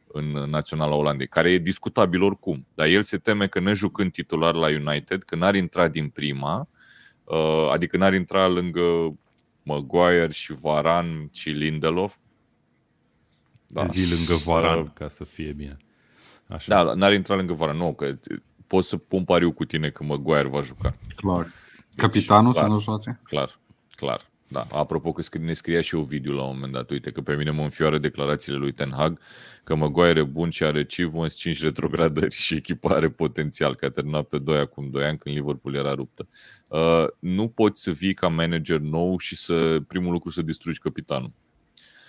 în 0.08 0.50
Naționala 0.50 0.96
Olandei, 0.96 1.28
care 1.28 1.52
e 1.52 1.58
discutabil 1.58 2.22
oricum. 2.22 2.68
Dar 2.74 2.88
el 2.88 3.04
se 3.04 3.18
teme 3.18 3.48
că 3.48 3.60
ne 3.60 3.74
jucând 3.74 4.12
titular 4.12 4.56
la 4.56 4.68
United, 4.68 5.24
că 5.24 5.36
n-ar 5.36 5.56
intra 5.56 5.88
din 5.88 6.10
prima, 6.10 6.68
uh, 7.24 7.70
adică 7.72 7.98
n-ar 7.98 8.14
intra 8.14 8.48
lângă 8.48 9.18
Maguire 9.64 10.32
și 10.32 10.54
Varan 10.54 11.28
și 11.34 11.50
Lindelof. 11.50 12.16
Da. 13.68 13.84
Zi 13.84 14.10
lângă 14.10 14.36
Varan, 14.36 14.80
uh, 14.80 14.90
ca 14.94 15.08
să 15.08 15.24
fie 15.24 15.52
bine. 15.52 15.78
Așa. 16.50 16.84
Da, 16.84 16.94
n-ar 16.94 17.14
intra 17.14 17.36
lângă 17.36 17.54
vara. 17.54 17.72
Nu, 17.72 17.94
că 17.94 18.18
pot 18.68 18.84
să 18.84 18.98
pun 18.98 19.24
pariu 19.24 19.52
cu 19.52 19.66
tine 19.66 19.90
că 19.90 20.04
Maguire 20.04 20.48
va 20.48 20.62
juca. 20.62 20.92
Clar. 21.16 21.48
Capitanul 21.96 22.54
deci, 22.54 22.62
să 22.62 22.68
nu 22.68 22.80
joace? 22.80 23.20
Clar, 23.24 23.60
clar. 23.96 24.28
Da, 24.52 24.66
apropo 24.72 25.12
că 25.12 25.38
ne 25.38 25.54
scria 25.54 25.82
și 25.82 25.96
video 25.96 26.34
la 26.34 26.44
un 26.44 26.54
moment 26.54 26.74
dat, 26.74 26.90
uite 26.90 27.12
că 27.12 27.22
pe 27.22 27.36
mine 27.36 27.52
mă 27.52 27.62
înfioară 27.62 27.98
declarațiile 27.98 28.58
lui 28.58 28.72
Ten 28.72 28.94
Hag 28.96 29.20
că 29.64 29.76
Maguire 29.76 30.20
e 30.20 30.24
bun 30.24 30.50
și 30.50 30.64
are 30.64 30.80
achievements 30.80 31.36
5 31.36 31.62
retrogradări 31.62 32.36
și 32.36 32.56
echipa 32.56 32.96
are 32.96 33.10
potențial, 33.10 33.76
că 33.76 33.86
a 33.86 33.90
terminat 33.90 34.24
pe 34.24 34.38
2 34.38 34.60
acum 34.60 34.90
2 34.90 35.04
ani 35.04 35.18
când 35.18 35.36
Liverpool 35.36 35.76
era 35.76 35.94
ruptă. 35.94 36.28
Uh, 36.68 37.06
nu 37.20 37.48
poți 37.48 37.82
să 37.82 37.92
vii 37.92 38.14
ca 38.14 38.28
manager 38.28 38.78
nou 38.78 39.18
și 39.18 39.36
să 39.36 39.80
primul 39.88 40.12
lucru 40.12 40.30
să 40.30 40.42
distrugi 40.42 40.80
capitanul. 40.80 41.32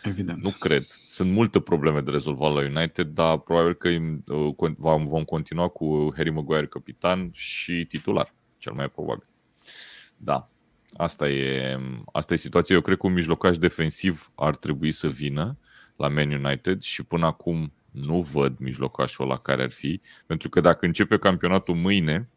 Evident. 0.03 0.43
Nu 0.43 0.51
cred. 0.51 0.87
Sunt 1.05 1.31
multe 1.33 1.61
probleme 1.61 2.01
de 2.01 2.11
rezolvat 2.11 2.53
la 2.53 2.61
United, 2.61 3.07
dar 3.07 3.39
probabil 3.39 3.75
că 3.75 3.89
uh, 3.89 4.73
vom 4.77 5.25
continua 5.25 5.69
cu 5.69 6.13
Harry 6.17 6.31
Maguire 6.31 6.67
capitan 6.67 7.31
și 7.33 7.85
titular, 7.89 8.35
cel 8.59 8.73
mai 8.73 8.89
probabil. 8.89 9.27
Da, 10.17 10.49
asta 10.97 11.29
e, 11.29 11.79
asta 12.13 12.35
e 12.35 12.37
situația. 12.37 12.75
Eu 12.75 12.81
cred 12.81 12.99
că 12.99 13.07
un 13.07 13.13
mijlocaș 13.13 13.59
defensiv 13.59 14.31
ar 14.35 14.57
trebui 14.57 14.93
să 14.93 15.09
vină 15.09 15.59
la 15.97 16.09
Man 16.09 16.31
United 16.31 16.81
și 16.81 17.03
până 17.03 17.27
acum 17.27 17.73
nu 17.91 18.23
văd 18.23 18.59
mijlocașul 18.59 19.27
la 19.27 19.39
care 19.39 19.63
ar 19.63 19.71
fi, 19.71 20.01
pentru 20.27 20.49
că 20.49 20.61
dacă 20.61 20.87
începe 20.87 21.19
campionatul 21.19 21.75
mâine, 21.75 22.29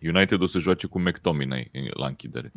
United 0.00 0.40
o 0.40 0.46
să 0.46 0.58
joace 0.58 0.86
cu 0.86 1.00
McTominay 1.00 1.70
la 1.94 2.06
închidere. 2.06 2.52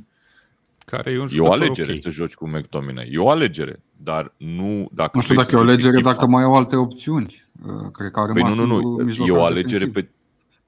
Care 0.89 1.11
e 1.11 1.19
un 1.19 1.27
E 1.31 1.39
o 1.39 1.51
alegere 1.51 1.71
okay. 1.71 1.83
okay. 1.83 1.99
să 2.01 2.09
joci 2.09 2.33
cu 2.33 2.47
McTominay. 2.47 3.09
E 3.11 3.17
o 3.17 3.29
alegere, 3.29 3.83
dar 3.97 4.33
nu 4.37 4.89
dacă 4.91 5.11
Nu 5.13 5.21
știu 5.21 5.35
dacă 5.35 5.49
e 5.55 5.57
o 5.57 5.61
alegere, 5.61 6.01
dacă 6.01 6.27
mai 6.27 6.43
au 6.43 6.55
alte 6.55 6.75
opțiuni. 6.75 7.47
Uh, 7.65 7.91
cred 7.91 8.11
că 8.11 8.19
a 8.19 8.25
Păi 8.25 8.33
rămas 8.33 8.55
nu, 8.55 8.65
nu, 8.65 8.81
nu. 9.01 9.25
E 9.25 9.31
o 9.31 9.43
alegere 9.43 9.85
defensiv. 9.85 10.11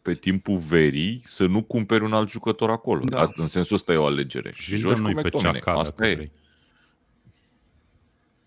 pe, 0.01 0.11
pe 0.11 0.13
timpul 0.13 0.57
verii 0.57 1.22
să 1.26 1.45
nu 1.45 1.63
cumperi 1.63 2.03
un 2.03 2.13
alt 2.13 2.30
jucător 2.30 2.69
acolo. 2.69 3.03
Da. 3.03 3.15
Da. 3.15 3.22
Asta, 3.22 3.41
în 3.41 3.47
sensul 3.47 3.76
ăsta 3.76 3.93
e 3.93 3.95
o 3.95 4.05
alegere. 4.05 4.51
Și 4.53 4.61
Și 4.61 4.76
joci 4.76 4.93
dăm 4.93 5.03
cu 5.03 5.11
noi 5.11 5.13
pe 5.13 5.22
McTominay. 5.28 5.59
Ceaca, 5.59 5.80
Asta 5.80 5.95
dacă 5.97 6.11
e. 6.11 6.15
vrei. 6.15 6.32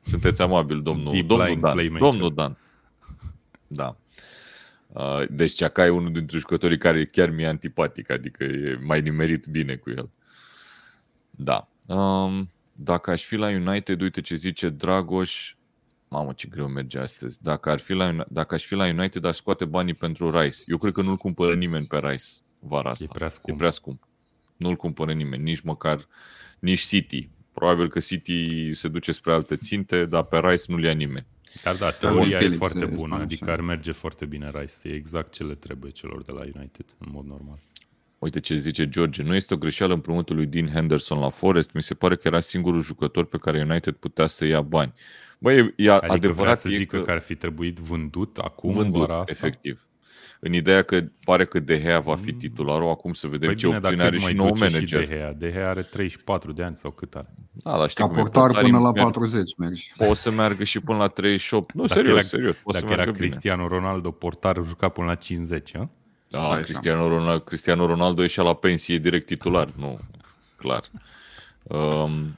Sunteți 0.02 0.42
amabil, 0.42 0.82
domnul, 0.82 1.12
Deep 1.12 1.26
domnul 1.26 1.46
lying 1.46 1.62
Dan. 1.62 1.72
playmaker. 1.72 2.08
Domnul 2.08 2.34
Dan. 2.34 2.56
Da. 3.66 3.96
Uh, 4.92 5.28
Deci 5.30 5.52
Ceaca 5.52 5.86
e 5.86 5.88
unul 5.88 6.12
dintre 6.12 6.38
jucătorii 6.38 6.78
care 6.78 7.04
chiar 7.04 7.30
mi-e 7.30 7.46
antipatic, 7.46 8.10
adică 8.10 8.44
e 8.44 8.78
mai 8.82 9.00
nimerit 9.00 9.46
bine 9.46 9.74
cu 9.74 9.90
el. 9.90 10.10
Da. 11.36 11.68
Um, 11.88 12.50
dacă 12.72 13.10
aș 13.10 13.24
fi 13.24 13.36
la 13.36 13.48
United, 13.48 14.00
uite 14.00 14.20
ce 14.20 14.34
zice 14.34 14.68
Dragoș, 14.68 15.54
mamă 16.08 16.32
ce 16.32 16.48
greu 16.48 16.68
merge 16.68 16.98
astăzi, 16.98 17.42
dacă, 17.42 17.70
ar 17.70 17.78
fi 17.78 17.92
la, 17.92 18.08
Uni- 18.12 18.28
dacă 18.28 18.54
aș 18.54 18.64
fi 18.64 18.74
la 18.74 18.86
United, 18.86 19.24
aș 19.24 19.36
scoate 19.36 19.64
banii 19.64 19.94
pentru 19.94 20.40
Rice. 20.40 20.58
Eu 20.66 20.78
cred 20.78 20.92
că 20.92 21.02
nu-l 21.02 21.16
cumpără 21.16 21.54
nimeni 21.54 21.86
pe 21.86 21.98
Rice 21.98 22.24
vara 22.58 22.90
asta. 22.90 23.04
E 23.04 23.12
prea 23.12 23.26
E 23.26 23.30
scump. 23.30 23.58
prea 23.58 23.70
scump. 23.70 24.08
Nu-l 24.56 24.76
cumpără 24.76 25.12
nimeni, 25.12 25.42
nici 25.42 25.60
măcar, 25.60 26.06
nici 26.58 26.80
City. 26.80 27.28
Probabil 27.52 27.88
că 27.88 27.98
City 27.98 28.72
se 28.74 28.88
duce 28.88 29.12
spre 29.12 29.32
alte 29.32 29.56
ținte, 29.56 30.06
dar 30.06 30.22
pe 30.22 30.38
Rice 30.38 30.64
nu-l 30.66 30.84
ia 30.84 30.92
nimeni. 30.92 31.26
Dar 31.62 31.74
da, 31.76 31.90
teoria 31.90 32.36
e 32.36 32.38
Felix 32.38 32.56
foarte 32.56 32.78
se 32.78 32.84
bună, 32.84 32.98
spune 32.98 33.22
adică 33.22 33.44
așa. 33.44 33.52
ar 33.52 33.60
merge 33.60 33.92
foarte 33.92 34.24
bine 34.26 34.50
Rice. 34.54 34.88
E 34.88 34.92
exact 34.94 35.32
ce 35.32 35.44
le 35.44 35.54
trebuie 35.54 35.90
celor 35.90 36.22
de 36.22 36.32
la 36.32 36.40
United, 36.40 36.84
în 36.98 37.08
mod 37.12 37.24
normal. 37.26 37.58
Uite 38.24 38.40
ce 38.40 38.56
zice 38.56 38.88
George. 38.88 39.22
Nu 39.22 39.34
este 39.34 39.54
o 39.54 39.56
greșeală 39.56 39.94
împrumutul 39.94 40.36
lui 40.36 40.46
Dean 40.46 40.68
Henderson 40.68 41.18
la 41.18 41.28
Forest. 41.28 41.72
Mi 41.72 41.82
se 41.82 41.94
pare 41.94 42.14
că 42.16 42.22
era 42.24 42.40
singurul 42.40 42.82
jucător 42.82 43.24
pe 43.24 43.38
care 43.38 43.66
United 43.68 43.94
putea 43.94 44.26
să 44.26 44.44
ia 44.44 44.60
bani. 44.60 44.92
Băi, 45.38 45.56
e, 45.56 45.72
e 45.76 45.90
Adică 45.90 46.12
adevărat 46.12 46.36
vrea 46.42 46.54
să 46.54 46.68
e 46.68 46.74
zică 46.76 47.00
că 47.00 47.10
ar 47.10 47.20
fi 47.20 47.34
trebuit 47.34 47.78
vândut 47.78 48.38
acum, 48.38 48.70
vândut, 48.72 49.00
vara 49.06 49.18
asta? 49.18 49.32
efectiv. 49.32 49.86
În 50.40 50.52
ideea 50.52 50.82
că 50.82 51.04
pare 51.24 51.46
că 51.46 51.58
De 51.58 51.80
Gea 51.80 52.00
va 52.00 52.16
fi 52.16 52.32
titularul, 52.32 52.90
acum 52.90 53.12
să 53.12 53.26
vedem 53.26 53.48
Păi 53.48 53.56
ce 53.58 53.66
bine, 53.66 53.76
opțiune 53.78 53.96
dar 53.96 54.06
are 54.06 54.16
cât 54.16 54.26
și 54.26 54.34
mai 54.34 54.44
nou 54.46 54.54
duce 54.54 54.66
și 54.66 54.72
manager. 54.72 55.06
De 55.08 55.14
Gea? 55.14 55.32
De 55.32 55.50
Gea 55.52 55.68
are 55.68 55.82
34 55.82 56.52
de 56.52 56.62
ani 56.62 56.76
sau 56.76 56.90
cât 56.90 57.14
are? 57.14 57.34
Da, 57.52 57.78
dar 57.78 57.88
știi 57.88 58.02
Ca 58.04 58.08
cum 58.10 58.18
e, 58.18 58.20
portar 58.20 58.42
portarii 58.42 58.70
până 58.70 58.82
la 58.82 58.90
merg- 58.92 59.02
40 59.04 59.56
mergi. 59.58 59.92
Poate 59.96 60.14
să 60.14 60.30
meargă 60.30 60.64
și 60.64 60.80
până 60.80 60.98
la 60.98 61.06
38. 61.08 61.74
Nu, 61.74 61.80
Dacă 61.86 61.92
serios, 61.94 62.18
era- 62.18 62.26
serios. 62.26 62.56
Poate 62.56 62.78
să 62.78 62.84
Dacă 62.84 62.92
era 62.94 63.02
meargă 63.02 63.18
bine. 63.18 63.26
Cristiano 63.28 63.66
Ronaldo 63.68 64.10
portar, 64.10 64.56
juca 64.64 64.88
până 64.88 65.06
la 65.06 65.14
50, 65.14 65.76
a? 65.76 65.84
Da, 66.28 66.38
Stai 66.38 66.62
Cristiano 66.62 67.08
Ronaldo, 67.08 67.44
Cristiano 67.44 67.86
Ronaldo 67.86 68.22
ieșea 68.22 68.44
la 68.44 68.54
pensie 68.54 68.98
direct 68.98 69.26
titular, 69.26 69.68
nu, 69.78 69.98
clar. 70.56 70.82
Um, 71.62 72.36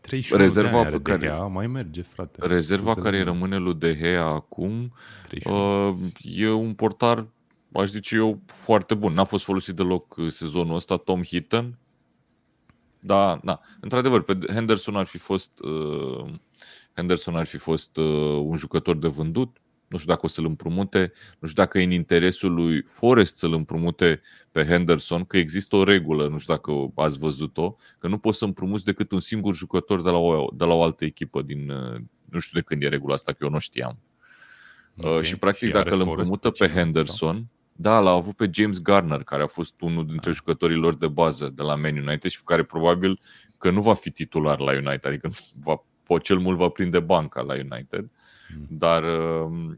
31 0.00 0.42
Rezerva 0.42 0.70
de 0.70 0.76
ani 0.76 0.86
are 0.86 0.96
pe 0.96 1.02
care- 1.02 1.18
De 1.18 1.26
Gea, 1.26 1.46
mai 1.46 1.66
merge, 1.66 2.02
frate. 2.02 2.46
rezerva 2.46 2.82
Scuze-mă. 2.90 3.04
care 3.04 3.18
îi 3.18 3.24
rămâne 3.24 3.56
lui 3.56 3.74
De 3.74 3.96
Gea 3.96 4.24
acum 4.26 4.92
31. 5.28 5.88
uh, 5.88 5.96
e 6.22 6.50
un 6.50 6.74
portar, 6.74 7.26
aș 7.72 7.88
zice 7.88 8.16
eu, 8.16 8.40
foarte 8.46 8.94
bun. 8.94 9.12
N-a 9.12 9.24
fost 9.24 9.44
folosit 9.44 9.74
deloc 9.74 10.16
uh, 10.16 10.30
sezonul 10.30 10.74
ăsta, 10.74 10.96
Tom 10.96 11.22
Hitton. 11.22 11.78
Da, 13.00 13.40
da. 13.44 13.60
Într-adevăr, 13.80 14.22
pe 14.22 14.38
Henderson 14.52 14.96
ar 14.96 15.04
fi 15.06 15.18
fost 15.18 15.50
uh, 15.60 16.24
Henderson 16.94 17.36
ar 17.36 17.46
fi 17.46 17.58
fost 17.58 17.96
uh, 17.96 18.38
un 18.42 18.56
jucător 18.56 18.96
de 18.96 19.08
vândut. 19.08 19.56
Nu 19.88 19.98
știu 19.98 20.12
dacă 20.12 20.24
o 20.24 20.28
să-l 20.28 20.44
împrumute, 20.44 21.12
nu 21.38 21.48
știu 21.48 21.62
dacă 21.62 21.78
e 21.78 21.82
în 21.84 21.90
interesul 21.90 22.54
lui 22.54 22.82
Forest 22.82 23.36
să-l 23.36 23.52
împrumute 23.52 24.20
pe 24.50 24.64
Henderson, 24.64 25.24
că 25.24 25.36
există 25.36 25.76
o 25.76 25.84
regulă, 25.84 26.28
nu 26.28 26.38
știu 26.38 26.54
dacă 26.54 26.72
ați 26.94 27.18
văzut-o, 27.18 27.76
că 27.98 28.08
nu 28.08 28.18
poți 28.18 28.38
să 28.38 28.44
împrumuți 28.44 28.84
decât 28.84 29.12
un 29.12 29.20
singur 29.20 29.54
jucător 29.54 30.02
de 30.02 30.10
la 30.10 30.16
o, 30.16 30.48
de 30.54 30.64
la 30.64 30.72
o 30.74 30.82
altă 30.82 31.04
echipă 31.04 31.42
din, 31.42 31.70
uh, 31.70 32.00
nu 32.30 32.38
știu 32.38 32.60
de 32.60 32.66
când 32.66 32.82
e 32.82 32.88
regula 32.88 33.14
asta, 33.14 33.32
că 33.32 33.38
eu 33.40 33.50
nu 33.50 33.58
știam. 33.58 33.98
Ok. 34.96 35.16
Uh, 35.16 35.22
și 35.22 35.36
practic 35.36 35.66
Și 35.66 35.72
dacă 35.72 35.88
are 35.88 35.96
îl 35.96 36.02
Forest 36.02 36.18
împrumută 36.18 36.50
pe 36.50 36.54
cineva, 36.56 36.72
sau? 36.74 36.82
Henderson, 36.82 37.46
da, 37.72 38.00
l-a 38.00 38.10
avut 38.10 38.36
pe 38.36 38.50
James 38.52 38.82
Garner, 38.82 39.22
care 39.22 39.42
a 39.42 39.46
fost 39.46 39.80
unul 39.80 40.02
Ah. 40.04 40.10
dintre 40.10 40.32
jucătorii 40.32 40.76
lor 40.76 40.94
de 40.96 41.08
bază 41.08 41.48
de 41.54 41.62
la 41.62 41.74
Man 41.74 41.96
United 41.96 42.30
și 42.30 42.42
care 42.44 42.62
probabil 42.62 43.20
că 43.58 43.70
nu 43.70 43.80
va 43.82 43.94
fi 43.94 44.10
titular 44.10 44.58
la 44.58 44.72
United, 44.72 45.04
adică 45.06 45.30
va, 45.62 45.84
po- 45.84 46.22
cel 46.22 46.38
mult 46.38 46.56
va 46.58 46.68
prinde 46.68 47.00
banca 47.00 47.40
la 47.40 47.54
United, 47.54 48.00
Mm. 48.00 48.10
Dar 48.68 49.02
uh, 49.02 49.76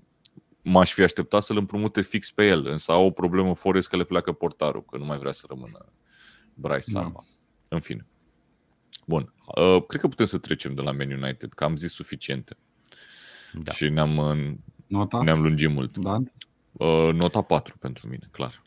m-aș 0.62 0.92
fi 0.92 1.02
așteptat 1.02 1.42
să-l 1.42 1.56
împrumute 1.56 2.00
fix 2.00 2.30
pe 2.30 2.46
el, 2.46 2.66
însă 2.66 2.92
au 2.92 3.04
o 3.06 3.10
problemă 3.10 3.54
Forest 3.54 3.88
că 3.88 3.96
le 3.96 4.04
pleacă 4.04 4.32
portarul, 4.32 4.84
că 4.84 4.98
nu 4.98 5.04
mai 5.04 5.18
vrea 5.18 5.32
să 5.32 5.44
rămână 5.48 5.86
Bryce 6.54 6.92
Da. 6.92 7.00
Samba. 7.00 7.24
În 7.68 7.80
fine. 7.80 8.06
Bun. 9.06 9.32
Uh, 9.56 9.84
cred 9.86 10.00
că 10.00 10.08
putem 10.08 10.26
să 10.26 10.38
trecem 10.38 10.74
de 10.74 10.82
la 10.82 10.92
Man 10.92 11.10
United, 11.22 11.52
că 11.52 11.64
am 11.64 11.76
zis 11.76 11.92
suficiente 11.92 12.56
Da. 13.52 13.72
și 13.72 13.88
ne-am, 13.88 14.16
uh, 14.16 14.52
Nota? 14.86 15.22
ne-am 15.22 15.42
lungit 15.42 15.70
mult. 15.70 15.96
Da? 15.98 16.18
Uh, 16.72 17.10
nota 17.12 17.42
4 17.42 17.78
pentru 17.78 18.08
mine, 18.08 18.28
clar. 18.30 18.62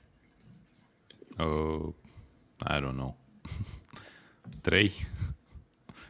Uh, 1.38 1.94
I 2.70 2.78
don't 2.80 2.92
know. 2.96 3.18
3? 4.62 4.92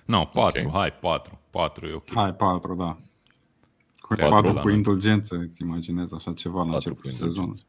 No, 0.06 0.26
4, 0.26 0.64
Ok. 0.66 0.72
hai, 0.72 0.94
4. 0.94 1.40
4 1.50 1.88
e 1.88 1.94
ok. 1.94 2.14
Hai, 2.14 2.34
4, 2.34 2.76
da. 2.76 2.98
Cu 4.08 4.16
Patru 4.16 4.30
4 4.30 4.54
la 4.54 4.62
cu 4.62 4.68
noi. 4.68 4.76
indulgență, 4.76 5.36
îți 5.36 5.62
imaginezi 5.62 6.14
așa 6.16 6.34
ceva 6.34 6.64
la 6.64 6.72
Patru 6.72 6.90
începutul 6.90 7.10
cu 7.10 7.16
sezonului. 7.16 7.38
indulgență. 7.46 7.66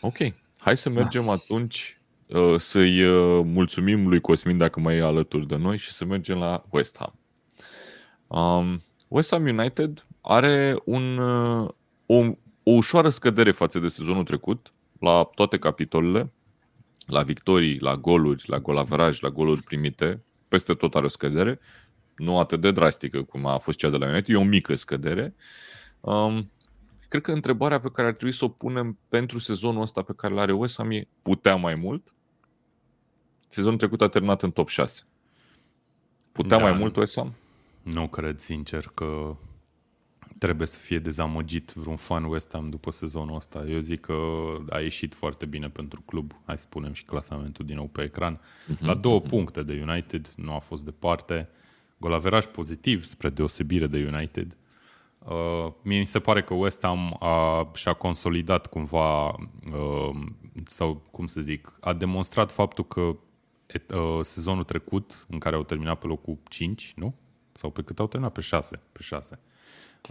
Ok, 0.00 0.34
hai 0.58 0.76
să 0.76 0.90
mergem 0.90 1.24
da. 1.24 1.32
atunci 1.32 2.00
uh, 2.26 2.54
să-i 2.58 3.02
uh, 3.02 3.44
mulțumim 3.44 4.08
lui 4.08 4.20
Cosmin 4.20 4.58
dacă 4.58 4.80
mai 4.80 4.96
e 4.96 5.02
alături 5.02 5.46
de 5.46 5.56
noi 5.56 5.76
și 5.76 5.92
să 5.92 6.04
mergem 6.04 6.38
la 6.38 6.64
West 6.70 6.98
Ham. 6.98 7.18
Um, 8.40 8.82
West 9.08 9.30
Ham 9.30 9.46
United 9.46 10.06
are 10.20 10.76
un, 10.84 11.18
uh, 11.18 11.68
o, 12.06 12.16
o 12.62 12.70
ușoară 12.70 13.08
scădere 13.08 13.50
față 13.50 13.78
de 13.78 13.88
sezonul 13.88 14.24
trecut 14.24 14.72
la 14.98 15.30
toate 15.34 15.58
capitolele, 15.58 16.32
la 17.06 17.22
victorii, 17.22 17.78
la 17.78 17.96
goluri, 17.96 18.44
la 18.46 18.58
golaveraj, 18.58 19.20
la 19.20 19.28
goluri 19.28 19.62
primite, 19.62 20.24
peste 20.48 20.74
tot 20.74 20.94
are 20.94 21.04
o 21.04 21.08
scădere, 21.08 21.60
nu 22.20 22.38
atât 22.38 22.60
de 22.60 22.70
drastică 22.70 23.22
cum 23.22 23.46
a 23.46 23.58
fost 23.58 23.78
cea 23.78 23.88
de 23.88 23.96
la 23.96 24.06
United, 24.06 24.34
e 24.34 24.38
o 24.38 24.44
mică 24.44 24.74
scădere. 24.74 25.34
Um, 26.00 26.50
cred 27.08 27.22
că 27.22 27.32
întrebarea 27.32 27.80
pe 27.80 27.90
care 27.90 28.08
ar 28.08 28.14
trebui 28.14 28.34
să 28.34 28.44
o 28.44 28.48
punem 28.48 28.98
pentru 29.08 29.38
sezonul 29.38 29.82
ăsta 29.82 30.02
pe 30.02 30.12
care 30.16 30.34
l-are 30.34 30.52
West 30.52 30.76
Ham 30.76 30.90
e 30.90 31.08
putea 31.22 31.56
mai 31.56 31.74
mult? 31.74 32.14
Sezonul 33.48 33.78
trecut 33.78 34.00
a 34.00 34.08
terminat 34.08 34.42
în 34.42 34.50
top 34.50 34.68
6. 34.68 35.02
Putea 36.32 36.56
Da. 36.56 36.62
mai 36.62 36.72
mult 36.72 36.96
West 36.96 37.16
Ham? 37.16 37.34
Nu 37.82 38.08
cred, 38.08 38.38
sincer, 38.38 38.90
că 38.94 39.36
trebuie 40.38 40.66
să 40.66 40.78
fie 40.78 40.98
dezamăgit 40.98 41.72
vreun 41.72 41.96
fan 41.96 42.24
West 42.24 42.52
Ham 42.52 42.70
după 42.70 42.90
sezonul 42.90 43.36
ăsta. 43.36 43.64
Eu 43.68 43.78
zic 43.78 44.00
că 44.00 44.14
a 44.68 44.78
ieșit 44.78 45.14
foarte 45.14 45.46
bine 45.46 45.68
pentru 45.68 46.02
club. 46.06 46.32
Hai 46.44 46.58
să 46.58 46.66
punem 46.68 46.92
și 46.92 47.04
clasamentul 47.04 47.64
din 47.64 47.76
nou 47.76 47.86
pe 47.86 48.02
ecran. 48.02 48.40
La 48.78 48.94
două 48.94 49.20
puncte 49.20 49.62
de 49.62 49.84
United, 49.88 50.32
nu 50.36 50.52
a 50.52 50.58
fost 50.58 50.84
departe. 50.84 51.48
Golaveraj 52.00 52.46
pozitiv 52.46 53.04
spre 53.04 53.28
deosebire 53.28 53.86
de 53.86 54.10
United. 54.12 54.56
Uh, 55.18 55.72
mie 55.82 55.98
mi 55.98 56.04
se 56.04 56.18
pare 56.18 56.42
că 56.42 56.54
West 56.54 56.82
Ham 56.82 57.16
a, 57.18 57.70
și-a 57.74 57.92
consolidat 57.92 58.66
cumva, 58.66 59.28
uh, 59.28 60.10
sau 60.64 61.02
cum 61.10 61.26
să 61.26 61.40
zic, 61.40 61.72
a 61.80 61.92
demonstrat 61.92 62.52
faptul 62.52 62.86
că 62.86 63.16
et, 63.66 63.90
uh, 63.90 64.18
sezonul 64.22 64.64
trecut, 64.64 65.26
în 65.28 65.38
care 65.38 65.56
au 65.56 65.62
terminat 65.62 65.98
pe 65.98 66.06
locul 66.06 66.38
5, 66.48 66.92
nu? 66.96 67.14
Sau 67.52 67.70
pe 67.70 67.82
cât 67.82 67.98
au 67.98 68.06
terminat? 68.06 68.32
Pe 68.34 68.40
6. 68.40 68.80
Pe 68.92 69.02
6. 69.02 69.38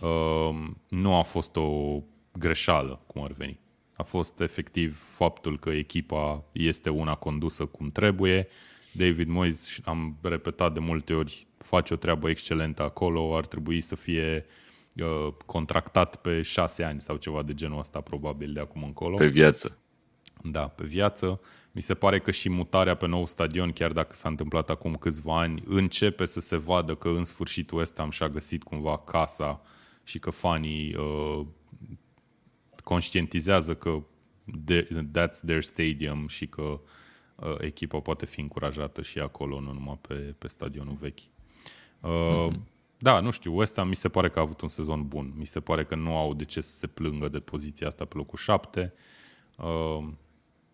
Uh, 0.02 0.70
nu 0.90 1.16
a 1.16 1.22
fost 1.22 1.56
o 1.56 2.00
greșeală, 2.32 3.02
cum 3.08 3.24
ar 3.24 3.32
veni. 3.32 3.60
A 3.94 4.04
fost 4.04 4.40
efectiv 4.40 4.98
faptul 4.98 5.60
că 5.60 5.70
echipa 5.70 6.44
este 6.52 6.90
una 6.90 7.16
condusă 7.16 7.66
cum 7.66 7.92
trebuie. 7.92 8.48
David 8.94 9.28
Moyes, 9.28 9.80
am 9.84 10.18
repetat 10.22 10.74
de 10.74 10.80
multe 10.80 11.14
ori, 11.14 11.48
face 11.64 11.94
o 11.94 11.98
treabă 11.98 12.30
excelentă 12.30 12.84
acolo, 12.84 13.36
ar 13.36 13.46
trebui 13.46 13.82
să 13.82 13.96
fie 13.96 14.46
uh, 14.96 15.34
contractat 15.46 16.16
pe 16.16 16.42
șase 16.42 16.84
ani 16.84 17.02
sau 17.02 17.16
ceva 17.16 17.44
de 17.44 17.54
genul 17.54 17.80
ăsta, 17.80 18.02
probabil, 18.02 18.54
de 18.54 18.60
acum 18.60 18.84
încolo. 18.84 19.16
Pe 19.16 19.28
viață. 19.28 19.78
Da, 20.44 20.68
pe 20.68 20.84
viață. 20.86 21.42
Mi 21.72 21.82
se 21.82 21.94
pare 21.94 22.20
că 22.20 22.32
și 22.32 22.50
mutarea 22.50 22.96
pe 22.96 23.08
nou 23.08 23.26
stadion, 23.26 23.72
chiar 23.72 23.92
dacă 23.92 24.16
s-a 24.16 24.30
întâmplat 24.30 24.70
acum 24.70 24.94
câțiva 24.94 25.40
ani, 25.40 25.64
începe 25.68 26.26
să 26.26 26.40
se 26.40 26.58
vadă 26.58 26.96
că 26.96 27.08
în 27.08 27.24
sfârșit 27.24 27.72
West 27.72 27.98
Ham 27.98 28.10
și-a 28.10 28.30
găsit 28.30 28.64
cumva 28.64 28.98
casa 28.98 29.62
și 30.04 30.20
că 30.20 30.30
fanii 30.30 30.96
uh, 30.96 31.46
conștientizează 32.84 33.76
că 33.76 34.04
de, 34.44 34.88
that's 35.18 35.40
their 35.46 35.62
stadium 35.62 36.28
și 36.28 36.48
că 36.48 36.82
uh, 37.36 37.56
echipa 37.60 38.00
poate 38.00 38.26
fi 38.26 38.40
încurajată 38.40 39.02
și 39.02 39.20
acolo, 39.20 39.60
nu 39.60 39.72
numai 39.74 40.00
pe, 40.08 40.14
pe 40.14 40.48
stadionul 40.48 40.96
vechi. 41.00 41.20
Uh, 42.02 42.48
mm-hmm. 42.48 42.70
Da, 43.02 43.20
nu 43.20 43.32
știu, 43.32 43.58
West 43.58 43.76
Ham 43.76 43.88
mi 43.88 43.96
se 43.96 44.10
pare 44.10 44.30
că 44.30 44.40
a 44.40 44.42
avut 44.42 44.62
un 44.62 44.68
sezon 44.68 45.08
bun. 45.08 45.34
Mi 45.38 45.46
se 45.46 45.60
pare 45.60 45.86
că 45.86 45.96
nu 45.96 46.16
au 46.16 46.34
de 46.34 46.44
ce 46.44 46.62
să 46.62 46.76
se 46.76 46.88
plângă 46.88 47.28
de 47.28 47.40
poziția 47.40 47.88
asta 47.88 48.06
pe 48.06 48.18
locul 48.18 48.38
7. 48.38 48.94
Uh, 49.58 50.08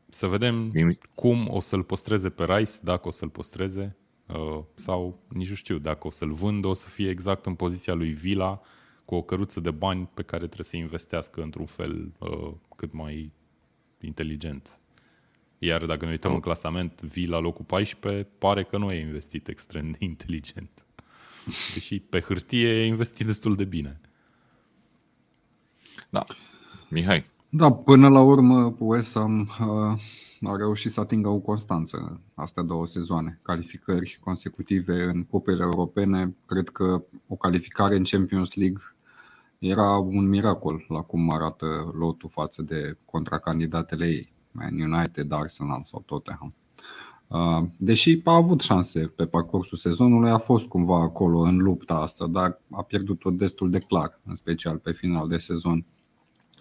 Să 0.10 0.28
vedem 0.28 0.74
cum 1.16 1.48
o 1.50 1.60
să-l 1.60 1.84
păstreze 1.84 2.30
pe 2.30 2.44
Rice, 2.44 2.72
dacă 2.82 3.08
o 3.08 3.12
să-l 3.12 3.30
păstreze, 3.30 3.96
uh, 4.28 4.64
sau 4.76 5.20
nici 5.28 5.50
nu 5.50 5.56
știu, 5.56 5.78
dacă 5.78 6.08
o 6.08 6.10
să-l 6.10 6.32
vândă, 6.32 6.68
o 6.68 6.74
să 6.74 6.90
fie 6.90 7.10
exact 7.10 7.46
în 7.46 7.56
poziția 7.56 7.94
lui 7.94 8.10
Vila, 8.10 8.62
cu 9.06 9.16
o 9.16 9.22
căruță 9.22 9.60
de 9.60 9.72
bani 9.72 10.10
pe 10.14 10.24
care 10.24 10.46
trebuie 10.46 10.66
să 10.66 10.78
investească 10.78 11.42
într-un 11.42 11.66
fel 11.66 12.12
uh, 12.20 12.54
cât 12.76 12.94
mai 12.94 13.32
inteligent. 14.00 14.80
Iar 15.58 15.86
dacă 15.86 16.06
ne 16.06 16.12
uităm 16.12 16.30
oh. 16.32 16.36
în 16.36 16.42
clasament, 16.42 17.02
vii 17.02 17.28
la 17.28 17.40
locul 17.40 17.66
14, 17.66 18.28
pare 18.38 18.64
că 18.64 18.78
nu 18.78 18.92
e 18.92 19.00
investit 19.00 19.48
extrem 19.48 19.92
de 19.92 19.98
inteligent. 20.12 20.85
Deși 21.74 22.00
pe 22.00 22.20
hârtie 22.20 22.70
e 22.70 22.86
investit 22.86 23.26
destul 23.26 23.56
de 23.56 23.64
bine. 23.64 24.00
Da. 26.10 26.26
Mihai. 26.90 27.26
Da, 27.50 27.72
până 27.72 28.10
la 28.10 28.22
urmă 28.22 28.76
West 28.80 29.18
Ham 29.18 29.40
uh, 29.40 30.50
a 30.50 30.56
reușit 30.56 30.92
să 30.92 31.00
atingă 31.00 31.30
o 31.30 31.40
constanță 31.40 32.22
astea 32.34 32.64
două 32.64 32.88
sezoane. 32.88 33.40
Calificări 33.44 34.20
consecutive 34.24 35.04
în 35.04 35.24
cupele 35.24 35.64
europene. 35.64 36.36
Cred 36.46 36.70
că 36.70 37.04
o 37.28 37.36
calificare 37.36 37.96
în 37.96 38.04
Champions 38.04 38.54
League 38.54 38.82
era 39.60 39.98
un 39.98 40.28
miracol 40.28 40.86
la 40.88 41.02
cum 41.02 41.30
arată 41.30 41.94
lotul 41.98 42.30
față 42.30 42.62
de 42.62 42.98
contracandidatele 43.06 44.06
ei. 44.06 44.34
Man 44.52 44.80
United, 44.80 45.32
Arsenal 45.32 45.82
sau 45.84 46.04
Tottenham. 46.06 46.54
Uh, 47.28 47.64
deși 47.78 48.22
a 48.24 48.36
avut 48.36 48.62
șanse 48.62 49.00
pe 49.00 49.26
parcursul 49.26 49.78
sezonului, 49.78 50.30
a 50.30 50.38
fost 50.38 50.66
cumva 50.66 51.02
acolo 51.02 51.40
în 51.40 51.58
lupta 51.58 51.94
asta, 51.94 52.28
dar 52.28 52.62
a 52.72 52.82
pierdut-o 52.82 53.30
destul 53.30 53.70
de 53.70 53.80
clar, 53.80 54.20
în 54.26 54.36
special 54.36 54.78
pe 54.78 54.92
final 54.92 55.28
de 55.28 55.38
sezon. 55.38 55.86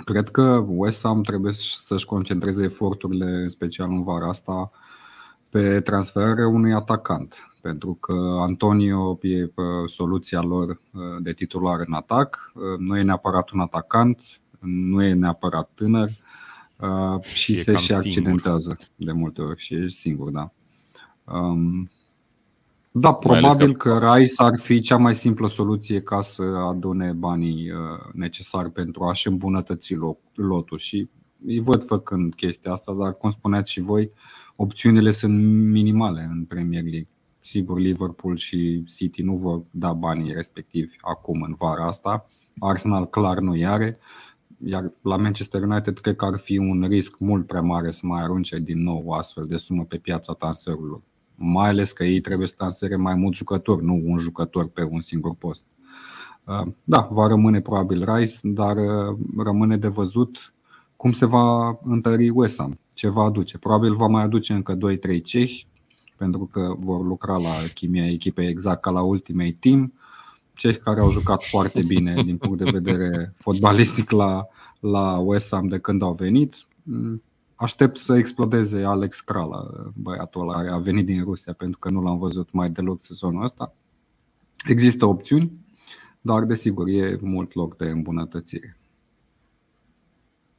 Cred 0.05 0.29
că 0.29 0.65
West 0.69 1.03
Ham 1.03 1.23
trebuie 1.23 1.53
să-și 1.53 2.07
concentreze 2.07 2.63
eforturile, 2.63 3.25
în 3.25 3.49
special 3.49 3.91
în 3.91 4.03
vara 4.03 4.29
asta, 4.29 4.71
pe 5.49 5.81
transferarea 5.81 6.49
unui 6.49 6.73
atacant, 6.73 7.53
pentru 7.61 7.95
că 7.95 8.13
Antonio 8.41 9.19
e 9.23 9.43
uh, 9.43 9.53
soluția 9.87 10.41
lor 10.41 10.69
uh, 10.69 11.03
de 11.21 11.33
titular 11.33 11.81
în 11.87 11.93
atac. 11.93 12.53
Nu 12.79 12.97
e 12.97 13.03
neapărat 13.03 13.51
un 13.51 13.61
atacant, 13.61 14.21
nu 14.61 15.03
e 15.03 15.13
neapărat 15.13 15.71
tânăr, 15.75 16.11
Uh, 16.85 17.23
și 17.23 17.53
e 17.53 17.63
se 17.63 17.77
și 17.77 17.93
accidentează 17.93 18.79
singur. 18.79 18.87
de 18.97 19.13
multe 19.13 19.43
ori 19.43 19.61
și 19.61 19.75
ești 19.75 19.99
singur, 19.99 20.31
da. 20.31 20.53
Um, 21.25 21.91
da, 22.91 23.13
probabil 23.13 23.77
că... 23.77 23.99
că 23.99 24.15
Rice 24.15 24.35
ar 24.37 24.59
fi 24.59 24.81
cea 24.81 24.97
mai 24.97 25.15
simplă 25.15 25.49
soluție 25.49 26.01
ca 26.03 26.21
să 26.21 26.43
adune 26.43 27.13
banii 27.13 27.71
uh, 27.71 28.13
necesari 28.13 28.71
pentru 28.71 29.05
a-și 29.05 29.29
îmbunătăți 29.29 29.97
lotul 30.35 30.79
și 30.79 31.09
îi 31.47 31.61
văd 31.61 31.85
făcând 31.85 32.35
chestia 32.35 32.73
asta, 32.73 32.93
dar 32.93 33.17
cum 33.17 33.31
spuneați 33.31 33.73
și 33.73 33.81
voi, 33.81 34.11
opțiunile 34.57 35.11
sunt 35.11 35.39
minimale 35.71 36.29
în 36.33 36.45
Premier 36.45 36.83
League. 36.83 37.09
Sigur, 37.41 37.79
Liverpool 37.79 38.37
și 38.37 38.85
City 38.97 39.23
nu 39.23 39.37
vor 39.37 39.63
da 39.71 39.93
banii 39.93 40.33
respectivi 40.33 40.97
acum 41.01 41.43
în 41.43 41.55
vara 41.59 41.87
asta. 41.87 42.29
Arsenal 42.59 43.09
clar 43.09 43.39
nu 43.39 43.57
i 43.57 43.65
are. 43.65 43.99
Iar 44.67 44.93
la 45.03 45.17
Manchester 45.17 45.63
United 45.63 45.99
cred 45.99 46.17
că 46.17 46.25
ar 46.25 46.39
fi 46.39 46.59
un 46.59 46.87
risc 46.89 47.19
mult 47.19 47.47
prea 47.47 47.61
mare 47.61 47.91
să 47.91 48.01
mai 48.03 48.23
arunce 48.23 48.59
din 48.59 48.83
nou 48.83 49.03
o 49.07 49.15
astfel 49.15 49.45
de 49.45 49.57
sumă 49.57 49.85
pe 49.85 49.97
piața 49.97 50.33
transferurilor. 50.33 51.01
Mai 51.35 51.69
ales 51.69 51.93
că 51.93 52.05
ei 52.05 52.21
trebuie 52.21 52.47
să 52.47 52.55
transfere 52.57 52.97
mai 52.97 53.15
mulți 53.15 53.39
jucători, 53.39 53.85
nu 53.85 54.01
un 54.05 54.19
jucător 54.19 54.69
pe 54.69 54.83
un 54.91 55.01
singur 55.01 55.35
post. 55.35 55.67
Uh, 56.45 56.73
da, 56.85 57.09
va 57.11 57.27
rămâne 57.27 57.61
probabil 57.61 58.15
Rice, 58.15 58.37
dar 58.43 58.77
uh, 58.77 59.17
rămâne 59.37 59.77
de 59.77 59.89
văzut 59.89 60.55
cum 60.97 61.13
se 61.13 61.27
va 61.27 61.79
întări 61.83 62.29
West 62.29 62.59
Ham, 62.59 62.79
ce 62.95 63.09
va 63.09 63.23
aduce. 63.23 63.59
Probabil 63.59 63.95
va 63.95 64.07
mai 64.07 64.23
aduce 64.23 64.53
încă 64.53 64.77
2-3 64.77 65.23
cehi, 65.23 65.67
pentru 66.17 66.49
că 66.53 66.75
vor 66.79 67.05
lucra 67.05 67.37
la 67.37 67.53
chimia 67.75 68.11
echipei 68.11 68.49
exact 68.49 68.81
ca 68.81 68.91
la 68.91 69.03
ultimei 69.03 69.53
team 69.53 69.93
cehi 70.55 70.79
care 70.79 71.01
au 71.01 71.11
jucat 71.11 71.45
foarte 71.45 71.81
bine 71.87 72.23
din 72.23 72.37
punct 72.37 72.59
de 72.59 72.71
vedere 72.71 73.35
fotbalistic 73.37 74.11
la, 74.11 74.47
la 74.81 75.19
West 75.19 75.55
Ham 75.55 75.69
de 75.69 75.79
când 75.79 76.03
au 76.03 76.13
venit. 76.13 76.55
Aștept 77.55 77.97
să 77.97 78.17
explodeze 78.17 78.83
Alex 78.83 79.21
Krala, 79.21 79.67
băiatul 79.95 80.41
ăla 80.41 80.55
care 80.55 80.71
a 80.71 80.79
venit 80.79 81.07
din 81.07 81.25
Rusia, 81.25 81.53
pentru 81.53 81.79
că 81.79 81.91
nu 81.91 82.03
l-am 82.03 82.19
văzut 82.19 82.53
mai 82.53 82.71
deloc 82.71 83.03
sezonul 83.03 83.43
ăsta. 83.43 83.75
Există 84.69 85.07
opțiuni, 85.07 85.53
dar 86.21 86.45
desigur 86.45 86.89
e 86.89 87.19
mult 87.21 87.55
loc 87.55 87.77
de 87.77 87.85
îmbunătățire. 87.85 88.79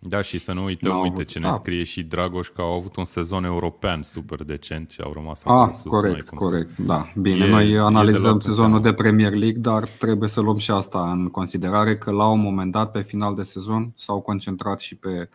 Da, 0.07 0.21
și 0.21 0.37
să 0.37 0.53
nu 0.53 0.63
uităm, 0.63 0.91
N-au 0.91 1.01
uite 1.01 1.15
avut, 1.15 1.27
ce 1.27 1.39
ne 1.39 1.45
da. 1.45 1.51
scrie 1.51 1.83
și 1.83 2.03
Dragoș 2.03 2.47
că 2.47 2.61
au 2.61 2.73
avut 2.73 2.95
un 2.95 3.05
sezon 3.05 3.43
european 3.43 4.03
super 4.03 4.43
decent 4.43 4.89
și 4.89 5.01
au 5.01 5.11
rămas 5.13 5.43
ah, 5.43 5.51
acolo 5.51 5.73
sus. 5.73 5.81
Corect, 5.83 6.29
corect, 6.29 6.77
da. 6.77 7.11
Bine, 7.15 7.45
e, 7.45 7.49
noi 7.49 7.77
analizăm 7.77 8.37
de 8.37 8.43
sezonul 8.43 8.81
de 8.81 8.93
Premier 8.93 9.33
League, 9.33 9.59
dar 9.59 9.87
trebuie 9.87 10.29
să 10.29 10.41
luăm 10.41 10.57
și 10.57 10.71
asta 10.71 11.11
în 11.11 11.27
considerare 11.27 11.97
că 11.97 12.11
la 12.11 12.27
un 12.27 12.39
moment 12.39 12.71
dat, 12.71 12.91
pe 12.91 13.01
final 13.01 13.35
de 13.35 13.41
sezon, 13.41 13.93
s-au 13.95 14.21
concentrat 14.21 14.79
și 14.79 14.95
pe 14.95 15.29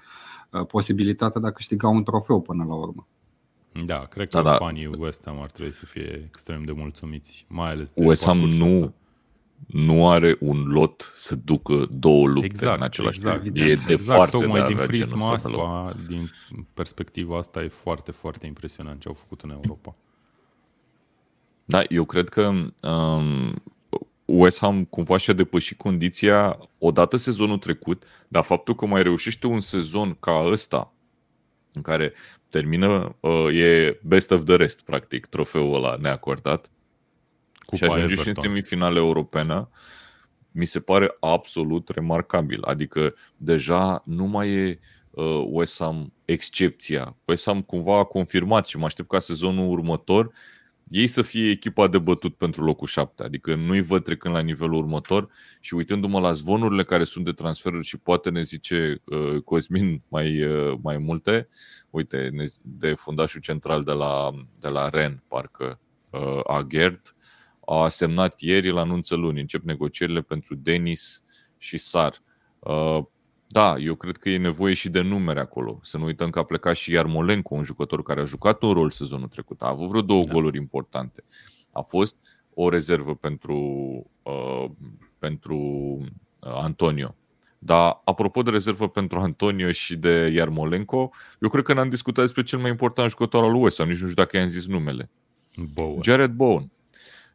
uh, 0.50 0.66
posibilitatea 0.66 1.40
de 1.40 1.46
a 1.46 1.52
câștiga 1.52 1.88
un 1.88 2.02
trofeu 2.02 2.40
până 2.40 2.64
la 2.68 2.74
urmă. 2.74 3.06
Da, 3.86 3.98
cred 3.98 4.28
că 4.28 4.36
da, 4.36 4.42
da. 4.42 4.56
fanii 4.56 4.90
West 4.98 5.22
Ham 5.24 5.40
ar 5.40 5.50
trebui 5.50 5.72
să 5.72 5.86
fie 5.86 6.22
extrem 6.26 6.62
de 6.62 6.72
mulțumiți, 6.72 7.46
mai 7.48 7.70
ales 7.70 7.92
de 7.92 8.04
West 8.04 8.24
Ham 8.24 8.38
nu, 8.38 8.64
ăsta 8.64 8.92
nu 9.66 10.11
are 10.11 10.36
un 10.40 10.62
lot 10.68 11.12
să 11.16 11.34
ducă 11.34 11.86
două 11.90 12.26
lupte 12.26 12.44
exact, 12.44 12.76
în 12.76 12.82
același 12.82 13.16
exact, 13.16 13.42
timp. 13.42 13.56
E 13.56 13.64
exact, 13.64 14.00
departe 14.00 14.30
tocmai 14.30 14.61
de 14.61 14.74
din 14.74 14.86
prisma 14.86 15.32
asta, 15.32 15.92
din 16.08 16.30
perspectiva 16.74 17.36
asta, 17.36 17.62
e 17.62 17.68
foarte, 17.68 18.11
foarte 18.11 18.46
impresionant 18.46 19.00
ce 19.00 19.08
au 19.08 19.14
făcut 19.14 19.40
în 19.40 19.50
Europa. 19.50 19.94
Da, 21.64 21.82
eu 21.88 22.04
cred 22.04 22.28
că 22.28 22.52
um, 22.82 23.62
West 24.24 24.58
Ham 24.58 24.84
cumva 24.84 25.16
și-a 25.16 25.32
depășit 25.32 25.78
condiția 25.78 26.58
odată 26.78 27.16
sezonul 27.16 27.58
trecut, 27.58 28.04
dar 28.28 28.42
faptul 28.42 28.74
că 28.74 28.86
mai 28.86 29.02
reușește 29.02 29.46
un 29.46 29.61
sezon 29.61 30.16
ca 30.20 30.46
ăsta, 30.46 30.92
în 31.72 31.82
care 31.82 32.12
termină, 32.48 33.16
uh, 33.20 33.46
e 33.52 34.00
best 34.02 34.30
of 34.30 34.44
the 34.44 34.56
rest, 34.56 34.80
practic, 34.80 35.26
trofeul 35.26 35.74
ăla 35.74 35.96
neacordat, 36.00 36.70
Cupa 37.70 37.86
și 37.86 38.00
ajunge 38.00 38.14
și 38.22 38.28
în 38.28 38.34
semifinale 38.34 38.98
europene, 38.98 39.68
mi 40.50 40.64
se 40.64 40.80
pare 40.80 41.16
absolut 41.20 41.88
remarcabil. 41.88 42.62
Adică 42.62 43.14
deja 43.36 44.02
nu 44.06 44.24
mai 44.24 44.50
e 44.50 44.80
uh, 45.10 45.44
West 45.46 45.78
Ham 45.78 46.12
excepția. 46.24 47.16
West 47.24 47.44
Ham 47.44 47.62
cumva 47.62 47.98
a 47.98 48.04
confirmat 48.04 48.66
și 48.66 48.78
mă 48.78 48.84
aștept 48.84 49.08
ca 49.08 49.18
sezonul 49.18 49.70
următor 49.70 50.30
ei 50.90 51.06
să 51.06 51.22
fie 51.22 51.50
echipa 51.50 51.88
de 51.88 51.98
bătut 51.98 52.36
pentru 52.36 52.64
locul 52.64 52.86
7. 52.86 53.22
Adică 53.22 53.54
nu-i 53.54 53.80
văd 53.80 54.04
trecând 54.04 54.34
la 54.34 54.40
nivelul 54.40 54.74
următor 54.74 55.28
și 55.60 55.74
uitându-mă 55.74 56.20
la 56.20 56.32
zvonurile 56.32 56.84
care 56.84 57.04
sunt 57.04 57.24
de 57.24 57.32
transferuri 57.32 57.84
și 57.84 57.98
poate 57.98 58.30
ne 58.30 58.42
zice 58.42 59.02
uh, 59.04 59.42
Cosmin 59.44 60.02
mai, 60.08 60.44
uh, 60.44 60.78
mai 60.82 60.98
multe, 60.98 61.48
uite, 61.90 62.30
de 62.62 62.94
fundașul 62.94 63.40
central 63.40 63.82
de 63.82 63.92
la, 63.92 64.30
de 64.60 64.68
la 64.68 64.88
Ren, 64.88 65.22
parcă, 65.28 65.80
uh, 66.10 66.40
Agerd, 66.46 67.14
a 67.72 67.88
semnat 67.88 68.40
ieri 68.40 68.70
la 68.70 68.80
anunță 68.80 69.14
luni. 69.14 69.40
Încep 69.40 69.64
negocierile 69.64 70.20
pentru 70.20 70.54
Denis 70.54 71.22
și 71.58 71.78
Sar. 71.78 72.14
Uh, 72.58 73.02
da, 73.46 73.76
eu 73.76 73.94
cred 73.94 74.16
că 74.16 74.30
e 74.30 74.36
nevoie 74.36 74.74
și 74.74 74.88
de 74.88 75.00
numere 75.00 75.40
acolo. 75.40 75.78
Să 75.82 75.98
nu 75.98 76.04
uităm 76.04 76.30
că 76.30 76.38
a 76.38 76.44
plecat 76.44 76.74
și 76.74 76.92
Iarmolenco, 76.92 77.54
un 77.54 77.62
jucător 77.62 78.02
care 78.02 78.20
a 78.20 78.24
jucat 78.24 78.62
un 78.62 78.72
rol 78.72 78.90
sezonul 78.90 79.28
trecut. 79.28 79.62
A 79.62 79.68
avut 79.68 79.88
vreo 79.88 80.02
două 80.02 80.24
da. 80.24 80.32
goluri 80.32 80.56
importante. 80.56 81.24
A 81.72 81.80
fost 81.80 82.16
o 82.54 82.68
rezervă 82.68 83.14
pentru, 83.14 83.56
uh, 84.22 84.70
pentru 85.18 85.56
uh, 85.58 86.52
Antonio. 86.54 87.14
Dar 87.58 88.00
apropo 88.04 88.42
de 88.42 88.50
rezervă 88.50 88.88
pentru 88.88 89.18
Antonio 89.18 89.70
și 89.70 89.96
de 89.96 90.30
Iarmolenco, 90.34 91.10
eu 91.40 91.48
cred 91.48 91.64
că 91.64 91.72
n-am 91.72 91.88
discutat 91.88 92.24
despre 92.24 92.42
cel 92.42 92.58
mai 92.58 92.70
important 92.70 93.10
jucător 93.10 93.44
al 93.44 93.54
USA, 93.54 93.84
nici 93.84 94.00
nu 94.00 94.08
știu 94.08 94.22
dacă 94.22 94.36
i-am 94.36 94.46
zis 94.46 94.66
numele. 94.66 95.10
Bowen. 95.74 96.02
Jared 96.02 96.30
Bowen. 96.30 96.70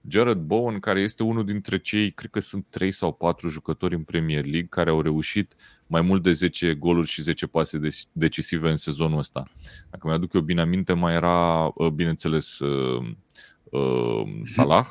Jared 0.07 0.37
Bowen, 0.37 0.79
care 0.79 1.01
este 1.01 1.23
unul 1.23 1.45
dintre 1.45 1.77
cei, 1.77 2.11
cred 2.11 2.31
că 2.31 2.39
sunt 2.39 2.65
3 2.69 2.91
sau 2.91 3.13
4 3.13 3.47
jucători 3.47 3.95
în 3.95 4.03
Premier 4.03 4.43
League 4.43 4.67
care 4.69 4.89
au 4.89 5.01
reușit 5.01 5.55
mai 5.87 6.01
mult 6.01 6.23
de 6.23 6.31
10 6.31 6.73
goluri 6.73 7.07
și 7.07 7.21
10 7.21 7.47
pase 7.47 7.79
decisive 8.11 8.69
în 8.69 8.75
sezonul 8.75 9.17
ăsta. 9.17 9.43
Dacă 9.89 10.07
mi-aduc 10.07 10.33
eu 10.33 10.41
bine 10.41 10.61
aminte, 10.61 10.93
mai 10.93 11.13
era, 11.13 11.65
uh, 11.75 11.87
bineînțeles, 11.87 12.59
uh, 12.59 13.07
uh, 13.63 14.41
Salah, 14.43 14.85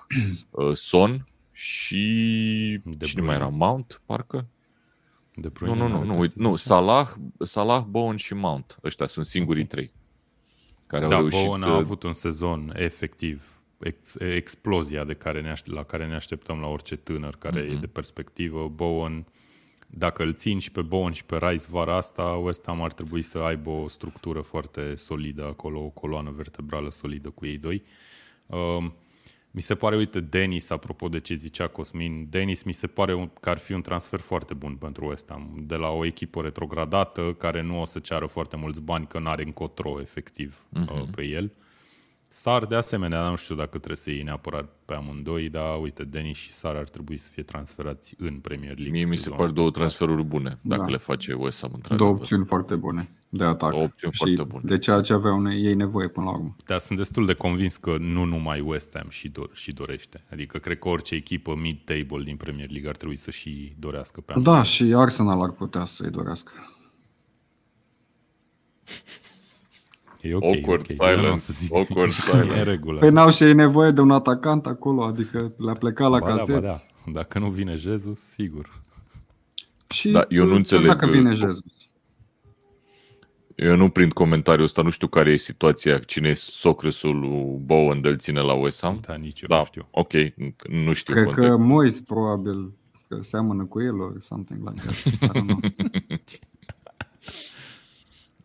Son 0.73 1.27
și 1.53 2.81
de 2.85 3.05
cine 3.05 3.23
mai 3.23 3.35
era? 3.35 3.49
Mount, 3.49 4.03
parcă? 4.07 4.47
De 5.35 5.51
nu, 5.61 5.75
nu, 5.75 5.89
nu, 5.89 6.05
nu, 6.05 6.19
uite, 6.19 6.35
nu, 6.37 6.57
Salah, 6.57 7.09
Salah, 7.39 7.83
Bowen 7.89 8.17
și 8.17 8.35
Mount. 8.35 8.79
Ăștia 8.85 9.07
sunt 9.07 9.27
singurii 9.27 9.67
trei. 9.67 9.93
Care 10.87 11.09
da, 11.09 11.15
au 11.15 11.21
reușit, 11.21 11.47
Bowen 11.47 11.63
a 11.63 11.75
avut 11.75 12.03
un 12.03 12.13
sezon 12.13 12.73
efectiv 12.77 13.64
ex, 13.85 14.15
explozia 14.19 15.05
de 15.05 15.15
care 15.15 15.41
ne 15.41 15.51
aș, 15.51 15.61
la 15.65 15.83
care 15.83 16.07
ne 16.07 16.15
așteptăm 16.15 16.61
la 16.61 16.67
orice 16.67 16.97
tânăr 16.97 17.37
care 17.37 17.65
mm-hmm. 17.65 17.77
e 17.77 17.81
de 17.81 17.87
perspectivă. 17.87 18.69
Bowen 18.69 19.27
dacă 19.97 20.23
îl 20.23 20.33
țin 20.33 20.59
și 20.59 20.71
pe 20.71 20.83
Bowen 20.83 21.13
și 21.13 21.25
pe 21.25 21.37
Rice 21.37 21.65
vara 21.69 21.97
asta, 21.97 22.23
West 22.23 22.63
Ham 22.67 22.83
ar 22.83 22.93
trebui 22.93 23.23
să 23.23 23.39
aibă 23.39 23.71
o 23.71 23.89
structură 23.89 24.41
foarte 24.41 24.95
solidă 24.95 25.45
acolo, 25.45 25.81
o 25.81 25.89
coloană 25.89 26.31
vertebrală 26.31 26.91
solidă 26.91 27.31
cu 27.31 27.47
ei 27.47 27.59
doi. 27.59 27.83
Uh, 28.47 28.85
mi 29.51 29.61
se 29.61 29.75
pare, 29.75 29.97
uite, 29.97 30.21
Denis, 30.21 30.71
apropo 30.71 31.09
de 31.09 31.21
ce 31.21 31.35
zicea 31.35 31.67
Cosmin, 31.67 32.27
Denis 32.31 32.63
mi 32.63 32.73
se 32.73 32.87
pare 32.87 33.31
că 33.41 33.51
ar 33.51 33.59
fi 33.59 33.73
un 33.73 33.83
transfer 33.83 34.19
foarte 34.19 34.55
bun 34.55 34.75
pentru 34.75 35.07
West 35.07 35.31
Ham, 35.31 35.63
de 35.67 35.75
la 35.75 35.89
o 35.89 36.05
echipă 36.05 36.43
retrogradată 36.43 37.35
care 37.39 37.63
nu 37.63 37.81
o 37.81 37.85
să 37.85 37.99
ceară 37.99 38.27
foarte 38.27 38.57
mulți 38.57 38.81
bani, 38.81 39.07
că 39.07 39.19
nu 39.19 39.29
are 39.29 39.43
încotro 39.43 40.01
efectiv 40.01 40.67
uh-huh. 40.79 41.15
pe 41.15 41.23
el. 41.23 41.53
Sar, 42.37 42.65
de 42.67 42.75
asemenea, 42.75 43.29
nu 43.29 43.37
știu 43.37 43.55
dacă 43.55 43.69
trebuie 43.71 43.97
să 43.97 44.11
iei 44.11 44.23
neapărat 44.23 44.73
pe 44.85 44.95
amândoi, 44.95 45.49
dar 45.49 45.81
uite, 45.81 46.05
Denis 46.05 46.37
și 46.37 46.51
Sar 46.51 46.77
ar 46.77 46.89
trebui 46.89 47.17
să 47.17 47.31
fie 47.33 47.43
transferați 47.43 48.15
în 48.19 48.35
Premier 48.35 48.77
League. 48.77 48.93
Mie 48.93 49.05
mi 49.05 49.17
se 49.17 49.31
par 49.31 49.51
două 49.51 49.71
transferuri 49.71 50.23
bune, 50.23 50.59
dacă 50.63 50.83
da. 50.83 50.89
le 50.89 50.97
face 50.97 51.33
West 51.33 51.61
Ham 51.61 51.71
într 51.75 51.95
Două 51.95 52.11
opțiuni 52.11 52.45
foarte 52.45 52.75
bune 52.75 53.11
de 53.29 53.45
atac. 53.45 53.71
Două 53.71 53.83
opțiuni 53.83 54.13
și 54.13 54.19
foarte 54.19 54.43
bune. 54.43 54.63
de 54.65 54.79
ceea 54.79 55.01
ce 55.01 55.13
aveau 55.13 55.53
ei 55.53 55.75
nevoie 55.75 56.09
până 56.09 56.27
la 56.27 56.33
urmă. 56.33 56.57
Dar 56.67 56.79
sunt 56.79 56.99
destul 56.99 57.27
de 57.27 57.35
convins 57.35 57.77
că 57.77 57.97
nu 57.99 58.25
numai 58.25 58.61
West 58.61 58.97
Ham 58.97 59.09
și, 59.09 59.31
do- 59.31 59.53
și 59.53 59.73
dorește. 59.73 60.25
Adică 60.31 60.59
cred 60.59 60.79
că 60.79 60.89
orice 60.89 61.15
echipă 61.15 61.55
mid-table 61.55 62.23
din 62.25 62.37
Premier 62.37 62.71
League 62.71 62.89
ar 62.89 62.97
trebui 62.97 63.17
să 63.17 63.31
și 63.31 63.75
dorească 63.79 64.21
pe 64.21 64.35
Da, 64.41 64.63
și 64.63 64.95
Arsenal 64.97 65.43
ar 65.43 65.51
putea 65.51 65.85
să-i 65.85 66.11
dorească. 66.11 66.53
E 70.25 70.35
okay, 70.35 70.59
awkward 70.59 70.91
okay. 70.91 71.17
silence. 71.17 71.69
Awkward 71.73 72.11
silence. 72.31 72.59
e 72.59 72.63
regulă. 72.63 72.99
Păi 72.99 73.11
n-au 73.11 73.31
și 73.31 73.43
ei 73.45 73.55
nevoie 73.55 73.91
de 73.91 74.01
un 74.01 74.11
atacant 74.11 74.67
acolo, 74.67 75.05
adică 75.05 75.53
le-a 75.57 75.73
plecat 75.73 76.11
la 76.11 76.19
ba 76.19 76.27
caset. 76.27 76.55
Da, 76.55 76.61
ba 76.61 76.67
da. 76.67 77.11
Dacă 77.13 77.39
nu 77.39 77.51
vine 77.51 77.75
Jesus, 77.75 78.21
sigur. 78.21 78.83
Și 79.89 80.11
da, 80.11 80.27
eu 80.29 80.47
nu 80.47 80.55
înțeleg 80.55 80.87
dacă 80.87 81.07
vine 81.07 81.33
Jesus. 81.33 81.65
Eu 83.55 83.77
nu 83.77 83.89
prind 83.89 84.13
comentariul 84.13 84.65
ăsta, 84.65 84.83
nu 84.83 84.91
știu 84.91 85.07
care 85.07 85.31
e 85.31 85.37
situația, 85.37 85.99
cine 85.99 86.29
e 86.29 86.33
socrăsul 86.33 87.19
lui 87.19 87.59
Bowen 87.65 88.01
de 88.01 88.17
ține 88.17 88.41
la 88.41 88.53
West 88.53 88.81
Ham. 88.83 88.99
Da, 89.07 89.15
nici 89.15 89.41
eu 89.41 89.49
da, 89.49 89.59
nu 89.59 89.65
știu. 89.65 89.89
ok, 89.91 90.13
nu 90.69 90.93
știu 90.93 91.15
Cred 91.15 91.25
context. 91.25 91.51
că 91.51 91.57
Mois 91.57 92.01
probabil 92.01 92.73
că 93.09 93.19
seamănă 93.21 93.65
cu 93.65 93.81
el 93.81 94.01
or 94.01 94.17
something 94.21 94.69
like 94.69 94.81
that. 94.81 94.97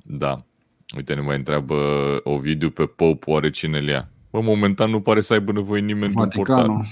da. 0.23 0.43
Uite, 0.95 1.13
ne 1.13 1.21
mai 1.21 1.35
întreabă 1.35 1.75
Ovidiu 2.23 2.69
pe 2.69 2.85
Pope, 2.85 3.31
oare 3.31 3.49
cine 3.49 3.79
le 3.79 3.91
ia? 3.91 4.09
Bă, 4.29 4.41
momentan 4.41 4.89
nu 4.89 5.01
pare 5.01 5.21
să 5.21 5.33
aibă 5.33 5.51
nevoie 5.51 5.81
nimeni 5.81 6.11
Vaticanul. 6.11 6.65
de 6.65 6.71
un 6.71 6.85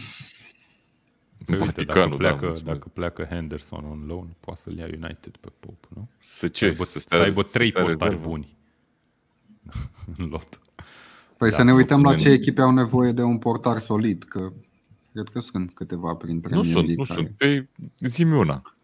Păi 1.46 1.58
Vaticanul, 1.58 2.18
dacă 2.18 2.38
pleacă, 2.38 2.60
da, 2.64 2.72
dacă 2.72 2.88
pleacă 2.94 3.28
Henderson 3.30 3.86
on 3.92 4.04
loan, 4.08 4.36
poate 4.40 4.60
să-l 4.60 4.78
ia 4.78 4.86
United 4.86 5.38
pe 5.38 5.48
Pope, 5.60 5.88
nu? 5.96 6.10
Să 6.20 6.48
ce? 6.48 6.66
Să 6.66 6.72
aibă, 6.72 6.84
să, 6.84 7.00
să 7.00 7.16
aibă 7.16 7.44
trei 7.44 7.72
portari 7.72 7.98
rezervă. 7.98 8.30
buni 8.30 8.58
în 10.18 10.26
lot. 10.26 10.62
Păi 11.38 11.50
da, 11.50 11.56
să 11.56 11.64
ne 11.64 11.74
uităm 11.74 12.04
la 12.04 12.16
ce 12.16 12.30
echipe 12.30 12.62
au 12.62 12.72
nevoie 12.72 13.12
de 13.12 13.22
un 13.22 13.38
portar 13.38 13.78
solid, 13.78 14.24
că 14.24 14.54
cred 15.14 15.28
că 15.30 15.40
sunt 15.40 15.74
câteva 15.74 16.14
prin 16.14 16.40
Premier 16.40 16.66
Nu 16.66 16.72
sunt, 16.72 16.88
nu 16.88 17.04
care... 17.04 17.20
sunt. 17.20 17.38
Păi, 17.38 17.70
zi 18.00 18.24
una. 18.24 18.77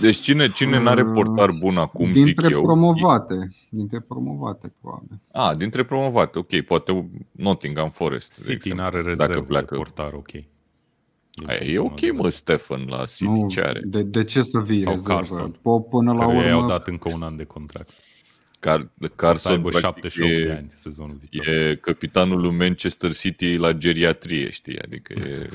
Deci 0.00 0.16
cine, 0.16 0.50
cine 0.52 0.78
n-are 0.78 1.02
uh, 1.02 1.10
portar 1.14 1.50
bun 1.50 1.76
acum, 1.76 2.12
dintre 2.12 2.46
zic 2.46 2.50
eu? 2.50 2.62
promovate. 2.62 3.34
Dintre 3.70 4.00
promovate, 4.00 4.74
probabil. 4.80 5.20
A, 5.32 5.54
dintre 5.54 5.84
promovate, 5.84 6.38
ok. 6.38 6.60
Poate 6.60 7.10
Nottingham 7.32 7.90
Forest, 7.90 8.44
City 8.48 8.72
n-are 8.72 9.00
rezervă 9.00 9.58
de 9.58 9.64
portar, 9.64 10.12
ok. 10.12 10.30
Aia 11.46 11.64
e 11.64 11.78
ok, 11.78 12.12
mă, 12.12 12.28
Stefan, 12.28 12.84
la 12.88 13.04
City, 13.04 13.30
nu, 13.30 13.48
ce 13.48 13.60
are? 13.60 13.80
De, 13.84 14.02
de 14.02 14.24
ce 14.24 14.42
să 14.42 14.60
vii 14.60 14.78
Sau 14.78 14.92
rezervă? 14.92 15.14
Carson, 15.14 15.58
până 15.90 16.12
la 16.12 16.26
urmă... 16.26 16.50
au 16.50 16.66
dat 16.66 16.86
încă 16.86 17.12
un 17.14 17.22
an 17.22 17.36
de 17.36 17.44
contract. 17.44 17.90
Car, 18.60 18.90
Carson, 19.16 19.36
să 19.36 19.48
aibă 19.48 19.70
78 19.70 20.32
e, 20.32 20.44
de 20.44 20.52
ani 20.52 20.68
sezonul 20.70 21.20
viitor. 21.20 21.54
E 21.54 21.76
capitanul 21.76 22.40
lui 22.40 22.56
Manchester 22.56 23.14
City 23.14 23.56
la 23.56 23.72
geriatrie, 23.72 24.50
știi? 24.50 24.78
Adică 24.82 25.12
e 25.12 25.48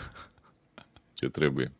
ce 1.13 1.29
trebuie. 1.29 1.71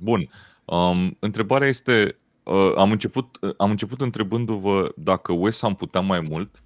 Bun. 0.00 0.30
Um, 0.70 1.16
întrebarea 1.18 1.68
este, 1.68 2.16
uh, 2.42 2.72
am, 2.76 2.90
început, 2.90 3.38
uh, 3.40 3.54
am 3.56 3.70
început 3.70 4.00
întrebându-vă 4.00 4.92
dacă 4.96 5.32
West 5.32 5.60
Ham 5.60 5.74
putea 5.74 6.00
mai 6.00 6.20
mult 6.20 6.62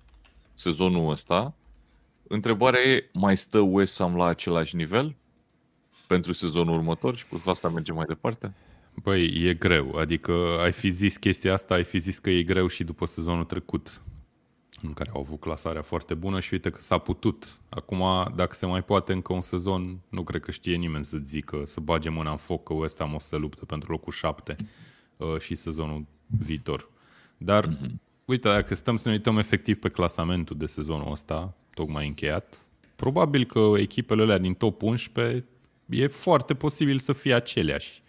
sezonul 0.54 1.10
ăsta. 1.10 1.54
Întrebarea 2.28 2.80
e, 2.80 3.10
mai 3.12 3.36
stă 3.36 3.58
West 3.58 3.98
Ham 3.98 4.16
la 4.16 4.26
același 4.26 4.76
nivel? 4.76 5.16
pentru 6.12 6.32
sezonul 6.32 6.74
următor 6.74 7.16
și 7.16 7.26
cu 7.26 7.42
asta 7.44 7.68
mergem 7.68 7.94
mai 7.94 8.04
departe? 8.08 8.54
Băi, 8.94 9.48
e 9.48 9.54
greu. 9.54 9.96
Adică 9.96 10.32
ai 10.60 10.72
fi 10.72 10.88
zis 10.88 11.16
chestia 11.16 11.52
asta, 11.52 11.74
ai 11.74 11.84
fi 11.84 11.98
zis 11.98 12.18
că 12.18 12.30
e 12.30 12.42
greu 12.42 12.66
și 12.66 12.84
după 12.84 13.06
sezonul 13.06 13.44
trecut 13.44 14.02
în 14.82 14.92
care 14.92 15.10
au 15.14 15.20
avut 15.20 15.40
clasarea 15.40 15.82
foarte 15.82 16.14
bună 16.14 16.40
și 16.40 16.52
uite 16.52 16.70
că 16.70 16.80
s-a 16.80 16.98
putut. 16.98 17.58
Acum, 17.68 18.32
dacă 18.34 18.54
se 18.54 18.66
mai 18.66 18.82
poate 18.82 19.12
încă 19.12 19.32
un 19.32 19.40
sezon, 19.40 19.98
nu 20.08 20.22
cred 20.22 20.40
că 20.40 20.50
știe 20.50 20.76
nimeni 20.76 21.04
să 21.04 21.18
zică, 21.22 21.62
să 21.64 21.80
bage 21.80 22.08
mâna 22.08 22.30
în 22.30 22.36
foc 22.36 22.62
că 22.62 22.72
West 22.72 22.98
Ham 22.98 23.14
o 23.14 23.18
să 23.18 23.36
lupte 23.36 23.64
pentru 23.64 23.90
locul 23.90 24.12
7 24.12 24.56
uh, 25.16 25.38
și 25.38 25.54
sezonul 25.54 26.06
viitor. 26.26 26.90
Dar, 27.36 27.66
mm-hmm. 27.66 27.90
uite, 28.24 28.48
dacă 28.48 28.74
stăm 28.74 28.96
să 28.96 29.08
ne 29.08 29.14
uităm 29.14 29.38
efectiv 29.38 29.76
pe 29.76 29.88
clasamentul 29.88 30.56
de 30.56 30.66
sezonul 30.66 31.12
ăsta, 31.12 31.54
tocmai 31.74 32.06
încheiat, 32.06 32.58
probabil 32.96 33.44
că 33.44 33.72
echipele 33.76 34.22
alea 34.22 34.38
din 34.38 34.54
top 34.54 34.82
11 34.82 35.46
e 35.86 36.06
foarte 36.06 36.54
posibil 36.54 36.98
să 36.98 37.12
fie 37.12 37.34
aceleași. 37.34 38.02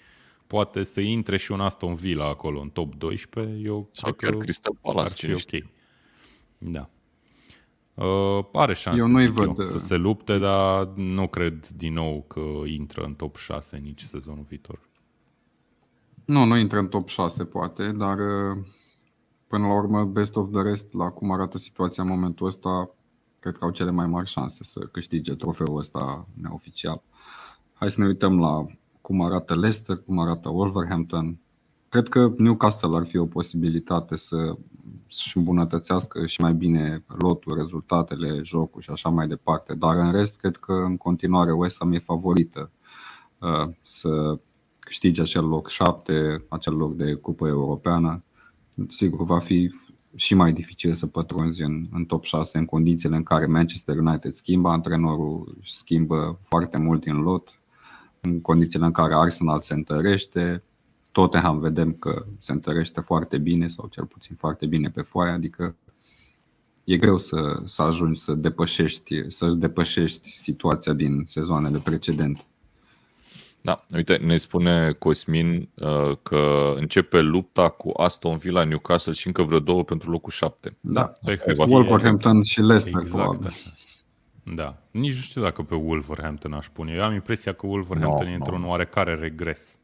Poate 0.47 0.83
să 0.83 1.01
intre 1.01 1.37
și 1.37 1.51
un 1.51 1.59
Aston 1.59 1.93
Villa 1.93 2.27
acolo 2.27 2.59
în 2.59 2.69
top 2.69 2.95
12. 2.95 3.53
Eu 3.63 3.89
Sau 3.91 4.13
chiar 4.13 4.35
Crystal 4.35 4.77
Palace, 4.81 5.09
ar 5.09 5.17
fi 5.17 5.31
ok. 5.31 5.39
Știe. 5.39 5.69
Da. 6.63 6.89
Uh, 7.93 8.45
are 8.53 8.73
șanse 8.73 9.01
eu 9.01 9.07
nu 9.07 9.31
văd... 9.31 9.57
eu, 9.57 9.65
să 9.65 9.77
se 9.77 9.95
lupte, 9.95 10.37
dar 10.37 10.87
nu 10.95 11.27
cred 11.27 11.67
din 11.67 11.93
nou 11.93 12.25
că 12.27 12.41
intră 12.65 13.03
în 13.03 13.13
top 13.13 13.35
6 13.35 13.77
nici 13.77 14.03
sezonul 14.03 14.45
viitor. 14.47 14.79
Nu, 16.25 16.43
nu 16.43 16.57
intră 16.57 16.79
în 16.79 16.87
top 16.87 17.07
6 17.07 17.45
poate, 17.45 17.91
dar 17.91 18.17
uh, 18.17 18.57
până 19.47 19.67
la 19.67 19.73
urmă 19.73 20.03
best 20.03 20.35
of 20.35 20.51
the 20.51 20.61
rest, 20.61 20.93
la 20.93 21.09
cum 21.09 21.31
arată 21.31 21.57
situația 21.57 22.03
în 22.03 22.09
momentul 22.09 22.47
ăsta, 22.47 22.89
cred 23.39 23.57
că 23.57 23.65
au 23.65 23.71
cele 23.71 23.91
mai 23.91 24.07
mari 24.07 24.29
șanse 24.29 24.63
să 24.63 24.79
câștige 24.79 25.35
trofeul 25.35 25.77
ăsta 25.77 26.27
neoficial. 26.41 27.01
Hai 27.73 27.91
să 27.91 28.01
ne 28.01 28.07
uităm 28.07 28.39
la 28.39 28.65
cum 29.01 29.21
arată 29.21 29.55
Leicester, 29.55 29.97
cum 29.97 30.19
arată 30.19 30.49
Wolverhampton. 30.49 31.37
Cred 31.89 32.07
că 32.07 32.33
Newcastle 32.37 32.95
ar 32.95 33.05
fi 33.05 33.17
o 33.17 33.25
posibilitate 33.25 34.15
să 34.15 34.57
și 35.19 35.37
îmbunătățească 35.37 36.25
și 36.25 36.41
mai 36.41 36.53
bine 36.53 37.03
lotul, 37.07 37.55
rezultatele, 37.55 38.41
jocul 38.43 38.81
și 38.81 38.89
așa 38.89 39.09
mai 39.09 39.27
departe. 39.27 39.73
Dar 39.73 39.95
în 39.95 40.11
rest, 40.11 40.37
cred 40.37 40.55
că 40.55 40.73
în 40.73 40.97
continuare 40.97 41.51
West 41.51 41.75
Ham 41.79 41.91
e 41.91 41.99
favorită 41.99 42.71
uh, 43.37 43.69
să 43.81 44.39
câștige 44.79 45.21
acel 45.21 45.45
loc 45.45 45.69
7, 45.69 46.45
acel 46.49 46.75
loc 46.75 46.95
de 46.95 47.13
cupă 47.13 47.47
europeană. 47.47 48.23
Sigur, 48.87 49.23
va 49.23 49.39
fi 49.39 49.71
și 50.15 50.35
mai 50.35 50.53
dificil 50.53 50.93
să 50.93 51.07
pătrunzi 51.07 51.61
în, 51.61 51.87
în 51.91 52.05
top 52.05 52.23
6 52.23 52.57
în 52.57 52.65
condițiile 52.65 53.15
în 53.15 53.23
care 53.23 53.45
Manchester 53.45 53.97
United 53.97 54.31
schimbă 54.31 54.69
antrenorul, 54.69 55.57
schimbă 55.63 56.39
foarte 56.43 56.77
mult 56.77 57.01
din 57.01 57.15
lot, 57.15 57.59
în 58.21 58.41
condițiile 58.41 58.85
în 58.85 58.91
care 58.91 59.15
Arsenal 59.15 59.61
se 59.61 59.73
întărește, 59.73 60.63
Tottenham 61.13 61.59
vedem 61.59 61.93
că 61.93 62.25
se 62.37 62.51
întărește 62.51 63.01
foarte 63.01 63.37
bine 63.37 63.67
sau 63.67 63.87
cel 63.91 64.05
puțin 64.05 64.35
foarte 64.35 64.65
bine 64.65 64.89
pe 64.89 65.01
foaie, 65.01 65.31
adică 65.31 65.75
e 66.83 66.97
greu 66.97 67.17
să, 67.17 67.61
să 67.65 67.81
ajungi 67.81 68.21
să 68.21 68.33
depășești, 68.33 69.29
să-ți 69.29 69.59
depășești 69.59 70.29
situația 70.29 70.93
din 70.93 71.23
sezoanele 71.25 71.79
precedente. 71.79 72.45
Da, 73.61 73.85
uite, 73.95 74.15
ne 74.15 74.37
spune 74.37 74.91
Cosmin 74.91 75.69
uh, 75.75 76.17
că 76.21 76.73
începe 76.77 77.19
lupta 77.19 77.69
cu 77.69 77.91
Aston 77.97 78.37
Villa, 78.37 78.63
Newcastle 78.63 79.13
și 79.13 79.27
încă 79.27 79.43
vreo 79.43 79.59
două 79.59 79.83
pentru 79.83 80.11
locul 80.11 80.31
7. 80.31 80.77
Da, 80.79 81.13
da. 81.21 81.33
Wolverhampton 81.67 82.43
și 82.43 82.61
Leicester 82.61 83.01
exact 83.01 83.21
probabil. 83.21 83.47
Așa. 83.47 83.73
Da. 84.55 84.77
Nici 84.91 85.15
nu 85.15 85.21
știu 85.21 85.41
dacă 85.41 85.61
pe 85.63 85.75
Wolverhampton 85.75 86.53
aș 86.53 86.67
pune. 86.67 86.93
Eu 86.93 87.03
am 87.03 87.13
impresia 87.13 87.53
că 87.53 87.67
Wolverhampton 87.67 88.25
no, 88.25 88.31
e 88.31 88.35
într-un 88.35 88.61
no. 88.61 88.67
oarecare 88.67 89.15
regres. 89.15 89.79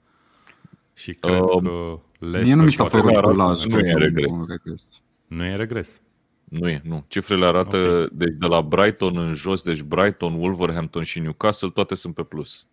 Și 1.00 1.12
cred 1.12 1.40
uh, 1.40 1.62
că 1.62 2.00
Leicester 2.20 2.44
Mie 2.44 2.54
nu 2.54 2.64
mi 2.64 2.72
s-a 2.72 2.84
părut 2.84 3.36
la 3.38 3.54
nu 3.68 3.80
e 3.80 3.94
regres. 3.94 4.32
regres. 4.48 4.82
Nu 5.28 5.46
e 5.46 5.56
regres. 5.56 6.02
Nu 6.44 6.70
e, 6.70 6.82
nu. 6.84 7.06
Cifrele 7.08 7.46
arată 7.46 7.78
okay. 7.78 8.08
deci 8.12 8.36
de 8.40 8.48
la 8.48 8.62
Brighton 8.62 9.18
în 9.18 9.34
jos, 9.34 9.62
deci 9.62 9.82
Brighton, 9.82 10.34
Wolverhampton 10.34 11.04
și 11.04 11.20
Newcastle, 11.20 11.70
toate 11.70 11.96
sunt 11.96 12.16
pe 12.16 12.24
plus. 12.24 12.66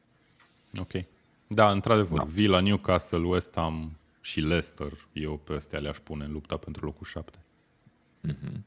Ok. 0.81 0.93
Da, 1.47 1.71
într-adevăr, 1.71 2.19
da. 2.19 2.25
Villa, 2.25 2.61
Newcastle, 2.61 3.27
West 3.27 3.53
Ham 3.55 3.97
și 4.21 4.41
Leicester, 4.41 4.93
eu 5.13 5.41
pe 5.45 5.53
astea 5.53 5.79
le-aș 5.79 5.97
pune 5.99 6.25
în 6.25 6.33
lupta 6.33 6.57
pentru 6.57 6.85
locul 6.85 7.07
7. 7.07 7.39
Mm-hmm. 8.29 8.61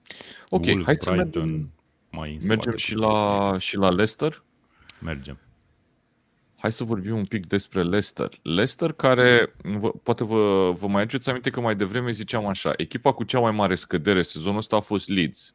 Ok, 0.49 0.65
Wolves, 0.65 0.85
hai 0.85 0.95
să 0.95 1.11
Brighton, 1.11 1.41
mergem 1.41 1.71
mai 2.09 2.33
în 2.33 2.39
Mergem 2.47 2.75
și 2.75 2.95
la, 2.95 3.55
și 3.57 3.77
la 3.77 3.89
Leicester? 3.89 4.43
Mergem. 5.01 5.37
Hai 6.59 6.71
să 6.71 6.83
vorbim 6.83 7.15
un 7.15 7.25
pic 7.25 7.45
despre 7.45 7.83
Leicester. 7.83 8.39
Leicester 8.41 8.91
care, 8.91 9.55
vă, 9.63 9.89
poate 9.89 10.23
vă, 10.23 10.71
vă 10.71 10.87
mai 10.87 11.01
aduceți 11.01 11.29
aminte 11.29 11.49
că 11.49 11.59
mai 11.59 11.75
devreme 11.75 12.11
ziceam 12.11 12.45
așa, 12.45 12.73
echipa 12.77 13.11
cu 13.11 13.23
cea 13.23 13.39
mai 13.39 13.51
mare 13.51 13.75
scădere 13.75 14.21
sezonul 14.21 14.57
ăsta 14.57 14.75
a 14.75 14.79
fost 14.79 15.09
Leeds. 15.09 15.53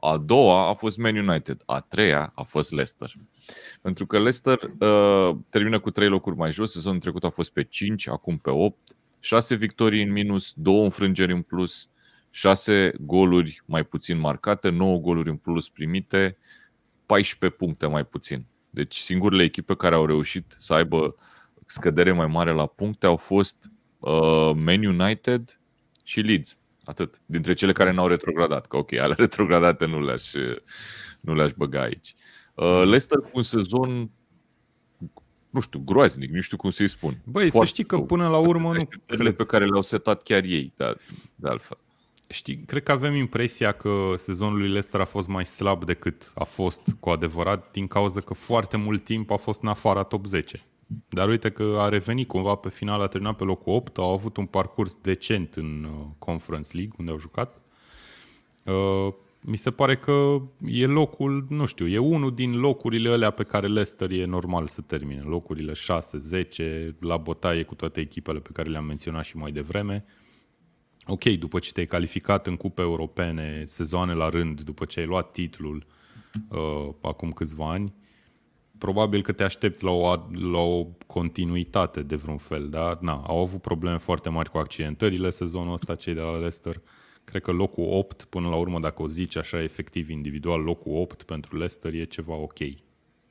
A 0.00 0.16
doua 0.16 0.68
a 0.68 0.72
fost 0.72 0.96
Man 0.96 1.16
United. 1.28 1.62
A 1.66 1.80
treia 1.80 2.32
a 2.34 2.42
fost 2.42 2.72
Leicester. 2.72 3.12
Pentru 3.82 4.06
că 4.06 4.16
Leicester 4.18 4.58
uh, 4.78 5.36
termină 5.48 5.78
cu 5.80 5.90
trei 5.90 6.08
locuri 6.08 6.36
mai 6.36 6.52
jos. 6.52 6.72
Sezonul 6.72 7.00
trecut 7.00 7.24
a 7.24 7.30
fost 7.30 7.52
pe 7.52 7.64
5, 7.64 8.08
acum 8.08 8.38
pe 8.38 8.50
8. 8.50 8.78
6 9.20 9.54
victorii 9.54 10.02
în 10.02 10.12
minus, 10.12 10.52
2 10.56 10.82
înfrângeri 10.82 11.32
în 11.32 11.42
plus, 11.42 11.88
6 12.30 12.92
goluri 13.00 13.62
mai 13.66 13.84
puțin 13.84 14.18
marcate, 14.18 14.68
9 14.68 14.98
goluri 14.98 15.28
în 15.28 15.36
plus 15.36 15.68
primite, 15.68 16.38
14 17.06 17.58
puncte 17.58 17.86
mai 17.86 18.04
puțin. 18.04 18.46
Deci 18.76 18.96
singurele 18.96 19.42
echipe 19.42 19.76
care 19.76 19.94
au 19.94 20.06
reușit 20.06 20.56
să 20.58 20.74
aibă 20.74 21.14
scădere 21.66 22.12
mai 22.12 22.26
mare 22.26 22.52
la 22.52 22.66
puncte 22.66 23.06
au 23.06 23.16
fost 23.16 23.70
uh, 23.98 24.50
Man 24.54 24.84
United 24.84 25.60
și 26.02 26.20
Leeds. 26.20 26.56
Atât. 26.84 27.20
Dintre 27.26 27.52
cele 27.52 27.72
care 27.72 27.92
n-au 27.92 28.06
retrogradat. 28.06 28.66
Că 28.66 28.76
ok, 28.76 28.92
ale 28.92 29.14
retrogradate 29.24 29.86
nu 29.86 30.04
le-aș, 30.04 30.30
nu 31.20 31.34
le-aș 31.34 31.52
băga 31.52 31.80
aici. 31.80 32.14
Uh, 32.54 32.82
Leicester 32.84 33.18
cu 33.18 33.30
un 33.32 33.42
sezon 33.42 34.10
nu 35.50 35.60
știu, 35.60 35.82
groaznic, 35.84 36.30
nu 36.30 36.40
știu 36.40 36.56
cum 36.56 36.70
să-i 36.70 36.88
spun. 36.88 37.18
Băi, 37.24 37.50
Foarte 37.50 37.68
să 37.68 37.74
știi 37.74 37.84
că 37.84 37.98
până 37.98 38.28
la 38.28 38.38
urmă 38.38 38.72
nu 38.72 38.88
cred. 39.06 39.34
pe 39.34 39.46
care 39.46 39.64
le-au 39.64 39.82
setat 39.82 40.22
chiar 40.22 40.44
ei, 40.44 40.72
de, 40.76 40.96
de 41.34 41.48
altfel. 41.48 41.78
Știi, 42.28 42.56
cred 42.56 42.82
că 42.82 42.92
avem 42.92 43.14
impresia 43.14 43.72
că 43.72 44.12
sezonul 44.16 44.58
lui 44.58 44.66
Leicester 44.66 45.00
a 45.00 45.04
fost 45.04 45.28
mai 45.28 45.46
slab 45.46 45.84
decât 45.84 46.32
a 46.34 46.44
fost 46.44 46.96
cu 47.00 47.10
adevărat 47.10 47.70
din 47.70 47.86
cauza 47.86 48.20
că 48.20 48.34
foarte 48.34 48.76
mult 48.76 49.04
timp 49.04 49.30
a 49.30 49.36
fost 49.36 49.62
în 49.62 49.68
afara 49.68 50.02
top 50.02 50.26
10. 50.26 50.66
Dar 51.08 51.28
uite 51.28 51.50
că 51.50 51.76
a 51.78 51.88
revenit 51.88 52.28
cumva 52.28 52.54
pe 52.54 52.68
final, 52.68 53.00
a 53.00 53.06
terminat 53.06 53.36
pe 53.36 53.44
locul 53.44 53.72
8, 53.72 53.98
au 53.98 54.12
avut 54.12 54.36
un 54.36 54.46
parcurs 54.46 54.98
decent 55.02 55.54
în 55.54 55.84
uh, 55.84 56.06
Conference 56.18 56.76
League, 56.76 56.92
unde 56.98 57.10
au 57.10 57.18
jucat. 57.18 57.60
Uh, 58.64 59.12
mi 59.40 59.56
se 59.56 59.70
pare 59.70 59.96
că 59.96 60.42
e 60.64 60.86
locul, 60.86 61.46
nu 61.48 61.66
știu, 61.66 61.88
e 61.88 61.98
unul 61.98 62.34
din 62.34 62.58
locurile 62.58 63.08
alea 63.08 63.30
pe 63.30 63.42
care 63.42 63.66
Leicester 63.66 64.10
e 64.10 64.24
normal 64.24 64.66
să 64.66 64.80
termine. 64.80 65.20
Locurile 65.20 65.72
6, 65.72 66.18
10, 66.18 66.96
la 67.00 67.16
bătaie 67.16 67.62
cu 67.62 67.74
toate 67.74 68.00
echipele 68.00 68.38
pe 68.38 68.50
care 68.52 68.70
le-am 68.70 68.84
menționat 68.84 69.24
și 69.24 69.36
mai 69.36 69.50
devreme. 69.50 70.04
Ok, 71.06 71.24
după 71.24 71.58
ce 71.58 71.72
te-ai 71.72 71.86
calificat 71.86 72.46
în 72.46 72.56
cupe 72.56 72.82
europene 72.82 73.62
sezoane 73.64 74.12
la 74.12 74.28
rând, 74.28 74.60
după 74.60 74.84
ce 74.84 75.00
ai 75.00 75.06
luat 75.06 75.32
titlul 75.32 75.86
uh, 76.50 76.88
acum 77.00 77.32
câțiva 77.32 77.70
ani, 77.70 77.94
probabil 78.78 79.22
că 79.22 79.32
te 79.32 79.42
aștepți 79.42 79.84
la 79.84 79.90
o, 79.90 80.14
la 80.32 80.58
o 80.58 80.86
continuitate 81.06 82.02
de 82.02 82.16
vreun 82.16 82.36
fel, 82.36 82.68
da? 82.68 82.98
Na, 83.00 83.24
au 83.26 83.40
avut 83.40 83.60
probleme 83.60 83.98
foarte 83.98 84.28
mari 84.28 84.50
cu 84.50 84.58
accidentările 84.58 85.30
sezonul 85.30 85.72
ăsta, 85.72 85.94
cei 85.94 86.14
de 86.14 86.20
la 86.20 86.30
Leicester. 86.30 86.82
Cred 87.24 87.42
că 87.42 87.50
locul 87.50 87.86
8, 87.90 88.24
până 88.24 88.48
la 88.48 88.56
urmă, 88.56 88.80
dacă 88.80 89.02
o 89.02 89.06
zici 89.06 89.36
așa 89.36 89.62
efectiv 89.62 90.08
individual, 90.08 90.60
locul 90.60 90.92
8 90.96 91.22
pentru 91.22 91.56
Leicester 91.56 91.94
e 91.94 92.04
ceva 92.04 92.34
ok, 92.34 92.58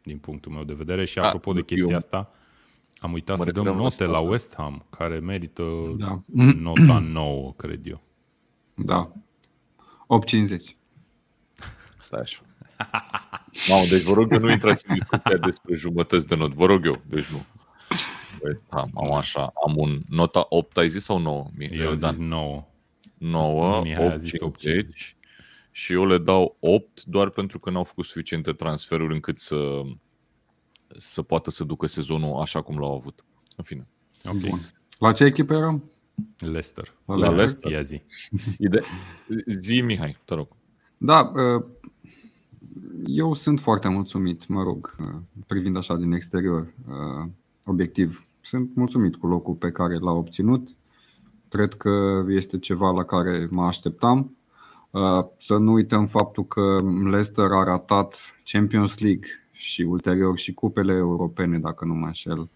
din 0.03 0.17
punctul 0.17 0.51
meu 0.51 0.63
de 0.63 0.73
vedere. 0.73 1.05
Și 1.05 1.19
apropo 1.19 1.49
A, 1.49 1.53
de 1.53 1.63
chestia 1.63 1.91
eu... 1.91 1.97
asta, 1.97 2.32
am 3.05 3.13
uitat 3.13 3.37
să 3.37 3.51
dăm 3.51 3.63
note 3.63 3.85
asta, 3.85 4.05
la 4.05 4.19
West 4.19 4.53
Ham, 4.55 4.85
care 4.89 5.19
merită 5.19 5.63
da. 5.97 6.21
nota 6.57 6.99
9, 6.99 7.53
cred 7.53 7.87
eu. 7.87 8.01
Da. 8.73 9.11
8,50. 10.41 10.75
Stai 12.01 12.19
așa. 12.19 12.41
Mamă, 13.69 13.85
deci 13.89 14.01
vă 14.01 14.13
rog 14.13 14.27
că 14.27 14.37
nu 14.37 14.51
intrați 14.51 14.85
în 14.87 14.95
discuția 14.95 15.37
despre 15.37 15.75
jumătăți 15.75 16.27
de 16.27 16.35
not. 16.35 16.53
Vă 16.53 16.65
rog 16.65 16.85
eu, 16.85 17.01
deci 17.07 17.25
nu. 17.25 17.45
West 18.43 18.63
Ham, 18.69 18.91
am 18.95 19.13
așa, 19.13 19.51
am 19.65 19.77
un 19.77 19.97
nota 20.09 20.45
8, 20.49 20.77
ai 20.77 20.89
zis 20.89 21.03
sau 21.03 21.17
9? 21.19 21.45
Eu 21.71 21.89
am 21.89 21.95
zis 21.95 22.17
9. 22.17 22.67
9, 23.17 23.83
8, 24.39 24.57
50 24.57 25.15
și 25.71 25.93
eu 25.93 26.05
le 26.05 26.17
dau 26.17 26.57
8 26.59 27.03
doar 27.03 27.29
pentru 27.29 27.59
că 27.59 27.69
n-au 27.69 27.83
făcut 27.83 28.05
suficiente 28.05 28.51
transferuri 28.53 29.13
încât 29.13 29.39
să, 29.39 29.81
să 30.97 31.21
poată 31.21 31.49
să 31.49 31.63
ducă 31.63 31.85
sezonul 31.85 32.39
așa 32.39 32.61
cum 32.61 32.77
l-au 32.77 32.95
avut. 32.95 33.25
În 33.57 33.63
fine. 33.63 33.87
Okay. 34.25 34.49
Bun. 34.49 34.59
La 34.99 35.11
ce 35.11 35.23
echipă 35.23 35.53
eram? 35.53 35.83
Leicester. 36.37 36.93
La, 37.05 37.15
La 37.15 37.27
Leicester? 37.27 37.71
Ia 37.71 37.81
zi. 37.81 38.01
Ide- 38.65 38.83
zi, 39.59 39.81
Mihai, 39.81 40.17
te 40.25 40.33
rog. 40.33 40.47
Da, 40.97 41.31
uh, 41.35 41.63
eu 43.05 43.33
sunt 43.33 43.59
foarte 43.59 43.87
mulțumit, 43.87 44.47
mă 44.47 44.63
rog, 44.63 44.95
uh, 44.99 45.21
privind 45.47 45.77
așa 45.77 45.95
din 45.95 46.11
exterior, 46.11 46.73
uh, 46.87 47.29
obiectiv. 47.65 48.27
Sunt 48.41 48.75
mulțumit 48.75 49.15
cu 49.15 49.27
locul 49.27 49.53
pe 49.53 49.71
care 49.71 49.97
l-a 49.97 50.11
obținut. 50.11 50.69
Cred 51.49 51.73
că 51.73 52.25
este 52.29 52.59
ceva 52.59 52.91
la 52.91 53.03
care 53.03 53.47
mă 53.51 53.65
așteptam. 53.65 54.37
Să 55.37 55.57
nu 55.57 55.71
uităm 55.71 56.07
faptul 56.07 56.45
că 56.45 56.79
Leicester 57.03 57.51
a 57.51 57.63
ratat 57.63 58.15
Champions 58.43 58.99
League 58.99 59.29
și 59.55 59.81
ulterior 59.81 60.37
și 60.37 60.53
cupele 60.53 60.93
europene, 60.93 61.59
dacă 61.59 61.85
nu 61.85 61.93
mă 61.93 62.05
înșel. 62.05 62.49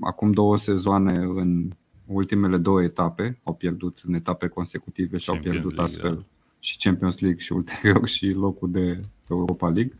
Acum 0.00 0.32
două 0.32 0.56
sezoane 0.56 1.12
în 1.16 1.70
ultimele 2.06 2.56
două 2.56 2.82
etape, 2.82 3.40
au 3.42 3.54
pierdut 3.54 4.00
în 4.06 4.14
etape 4.14 4.46
consecutive 4.46 5.16
și 5.16 5.26
Champions 5.26 5.46
au 5.46 5.52
pierdut 5.52 5.76
League, 5.76 5.94
astfel 5.94 6.14
da. 6.14 6.24
și 6.58 6.76
Champions 6.76 7.18
League 7.20 7.40
și 7.40 7.52
ulterior 7.52 8.08
și 8.08 8.28
locul 8.28 8.70
de 8.70 9.00
Europa 9.28 9.68
League. 9.68 9.98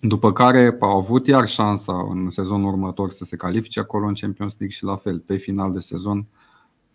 După 0.00 0.32
care 0.32 0.76
au 0.80 0.96
avut 0.98 1.26
iar 1.26 1.48
șansa 1.48 2.06
în 2.10 2.30
sezonul 2.30 2.68
următor 2.68 3.10
să 3.10 3.24
se 3.24 3.36
califice 3.36 3.80
acolo 3.80 4.06
în 4.06 4.14
Champions 4.14 4.56
League 4.58 4.76
și 4.76 4.84
la 4.84 4.96
fel, 4.96 5.18
pe 5.18 5.36
final 5.36 5.72
de 5.72 5.78
sezon, 5.78 6.26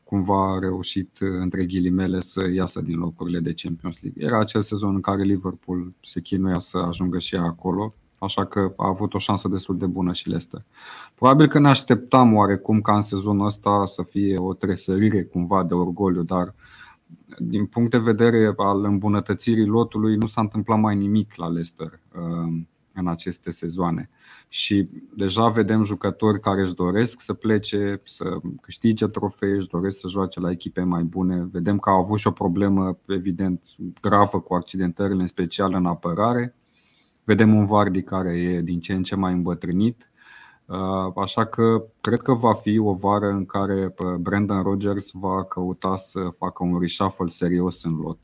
cumva 0.10 0.54
a 0.54 0.60
reușit, 0.60 1.18
între 1.20 1.66
ghilimele, 1.66 2.20
să 2.20 2.50
iasă 2.52 2.82
din 2.82 2.98
locurile 2.98 3.40
de 3.40 3.54
Champions 3.56 4.02
League. 4.02 4.26
Era 4.26 4.40
acel 4.40 4.62
sezon 4.62 4.96
în 4.96 5.02
care 5.02 5.24
Liverpool 5.24 5.94
se 6.02 6.22
chinuia 6.22 6.60
să 6.60 6.78
ajungă 6.78 7.20
și 7.20 7.36
ea 7.36 7.44
acolo, 7.44 7.94
așa 8.18 8.46
că 8.46 8.74
a 8.78 8.88
avut 8.88 9.14
o 9.14 9.18
șansă 9.18 9.48
destul 9.48 9.78
de 9.78 9.86
bună 9.86 10.14
și 10.14 10.28
Leicester. 10.28 10.62
Probabil 11.16 11.48
că 11.48 11.60
ne 11.60 11.68
așteptam 11.68 12.36
oarecum 12.36 12.82
ca 12.82 12.96
în 12.96 13.02
sezonul 13.02 13.46
ăsta 13.46 13.86
să 13.86 14.04
fie 14.04 14.38
o 14.38 14.54
tresărire 14.54 15.24
cumva 15.24 15.64
de 15.64 15.74
orgoliu, 15.74 16.24
dar 16.24 16.54
din 17.38 17.66
punct 17.66 17.92
de 17.92 17.98
vedere 17.98 18.54
al 18.58 18.84
îmbunătățirii 18.84 19.66
lotului 19.66 20.16
nu 20.16 20.28
s-a 20.28 20.42
întâmplat 20.42 20.80
mai 20.80 20.96
nimic 20.96 21.36
la 21.36 21.48
Leicester 21.48 22.00
în 22.94 23.08
aceste 23.08 23.50
sezoane. 23.50 24.10
Și 24.48 24.90
deja 25.16 25.48
vedem 25.48 25.84
jucători 25.84 26.40
care 26.40 26.62
își 26.62 26.74
doresc 26.74 27.22
să 27.22 27.34
plece, 27.34 28.02
să 28.04 28.40
câștige 28.62 29.08
trofee, 29.08 29.56
își 29.56 29.68
doresc 29.68 30.00
să 30.00 30.08
joace 30.08 30.40
la 30.40 30.52
echipe 30.52 30.82
mai 30.82 31.04
bune. 31.04 31.48
Vedem 31.52 31.78
că 31.78 31.90
au 31.90 32.00
avut 32.00 32.20
și 32.20 32.28
o 32.28 32.32
problemă, 32.32 32.98
evident, 33.08 33.64
gravă 34.02 34.40
cu 34.40 34.54
accidentările, 34.54 35.22
în 35.22 35.28
special 35.28 35.74
în 35.74 35.86
apărare. 35.86 36.56
Vedem 37.24 37.56
un 37.56 37.66
Vardy 37.66 38.02
care 38.02 38.40
e 38.40 38.62
din 38.62 38.80
ce 38.80 38.94
în 38.94 39.04
ce 39.04 39.16
mai 39.16 39.34
îmbătrânit. 39.34 40.12
Uh, 40.66 41.12
așa 41.16 41.46
că 41.46 41.84
cred 42.02 42.22
că 42.22 42.34
va 42.34 42.54
fi 42.54 42.78
o 42.78 42.94
vară 42.94 43.30
în 43.30 43.46
care 43.46 43.94
uh, 43.98 44.14
Brandon 44.14 44.64
Rogers 44.64 45.10
va 45.14 45.44
căuta 45.44 45.96
să 45.96 46.20
facă 46.38 46.64
un 46.64 46.80
reshuffle 46.80 47.28
serios 47.28 47.84
în 47.84 47.96
lot 47.96 48.20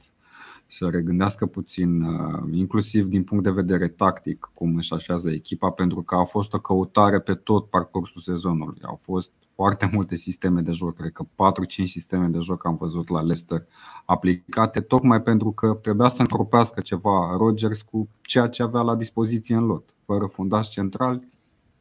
să 0.67 0.87
regândească 0.89 1.45
puțin, 1.45 2.01
uh, 2.01 2.43
inclusiv 2.51 3.07
din 3.07 3.23
punct 3.23 3.43
de 3.43 3.49
vedere 3.49 3.87
tactic, 3.87 4.51
cum 4.53 4.75
își 4.75 4.93
așează 4.93 5.29
echipa, 5.29 5.69
pentru 5.69 6.01
că 6.01 6.15
a 6.15 6.23
fost 6.23 6.53
o 6.53 6.59
căutare 6.59 7.19
pe 7.19 7.33
tot 7.33 7.69
parcursul 7.69 8.21
sezonului. 8.21 8.81
Au 8.81 8.95
fost 8.95 9.31
foarte 9.55 9.89
multe 9.93 10.15
sisteme 10.15 10.61
de 10.61 10.71
joc, 10.71 10.95
cred 10.95 11.11
că 11.11 11.23
4-5 11.23 11.83
sisteme 11.83 12.27
de 12.27 12.39
joc 12.39 12.65
am 12.65 12.75
văzut 12.75 13.09
la 13.09 13.19
Leicester 13.21 13.65
aplicate, 14.05 14.79
tocmai 14.81 15.21
pentru 15.21 15.51
că 15.51 15.77
trebuia 15.81 16.07
să 16.07 16.21
încropească 16.21 16.81
ceva 16.81 17.35
Rogers 17.37 17.81
cu 17.81 18.09
ceea 18.21 18.47
ce 18.47 18.63
avea 18.63 18.81
la 18.81 18.95
dispoziție 18.95 19.55
în 19.55 19.65
lot, 19.65 19.95
fără 19.99 20.25
fundași 20.25 20.69
centrali, 20.69 21.27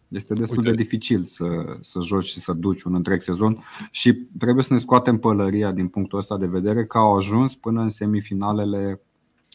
este 0.09 0.34
destul 0.34 0.59
Uite. 0.59 0.70
de 0.70 0.76
dificil 0.76 1.24
să, 1.24 1.46
să 1.80 2.00
joci 2.00 2.24
și 2.24 2.40
să 2.40 2.52
duci 2.52 2.82
un 2.82 2.94
întreg 2.94 3.20
sezon 3.20 3.64
și 3.90 4.12
trebuie 4.38 4.64
să 4.64 4.72
ne 4.72 4.78
scoatem 4.78 5.18
pălăria 5.18 5.72
din 5.72 5.88
punctul 5.88 6.18
ăsta 6.18 6.38
de 6.38 6.46
vedere 6.46 6.86
că 6.86 6.98
au 6.98 7.16
ajuns 7.16 7.55
până 7.55 7.80
în 7.80 7.88
semifinalele 7.88 9.00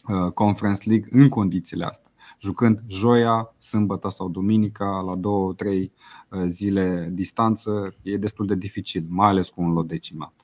uh, 0.08 0.32
Conference 0.32 0.88
League 0.88 1.08
în 1.10 1.28
condițiile 1.28 1.84
astea. 1.84 2.12
Jucând 2.40 2.82
joia, 2.86 3.54
sâmbătă 3.58 4.08
sau 4.08 4.28
duminica, 4.28 5.00
la 5.06 5.16
două, 5.16 5.52
trei 5.52 5.92
uh, 6.28 6.42
zile 6.46 7.08
distanță, 7.12 7.94
e 8.02 8.16
destul 8.16 8.46
de 8.46 8.54
dificil, 8.54 9.06
mai 9.08 9.28
ales 9.28 9.48
cu 9.48 9.62
un 9.62 9.72
lot 9.72 9.86
decimat. 9.86 10.34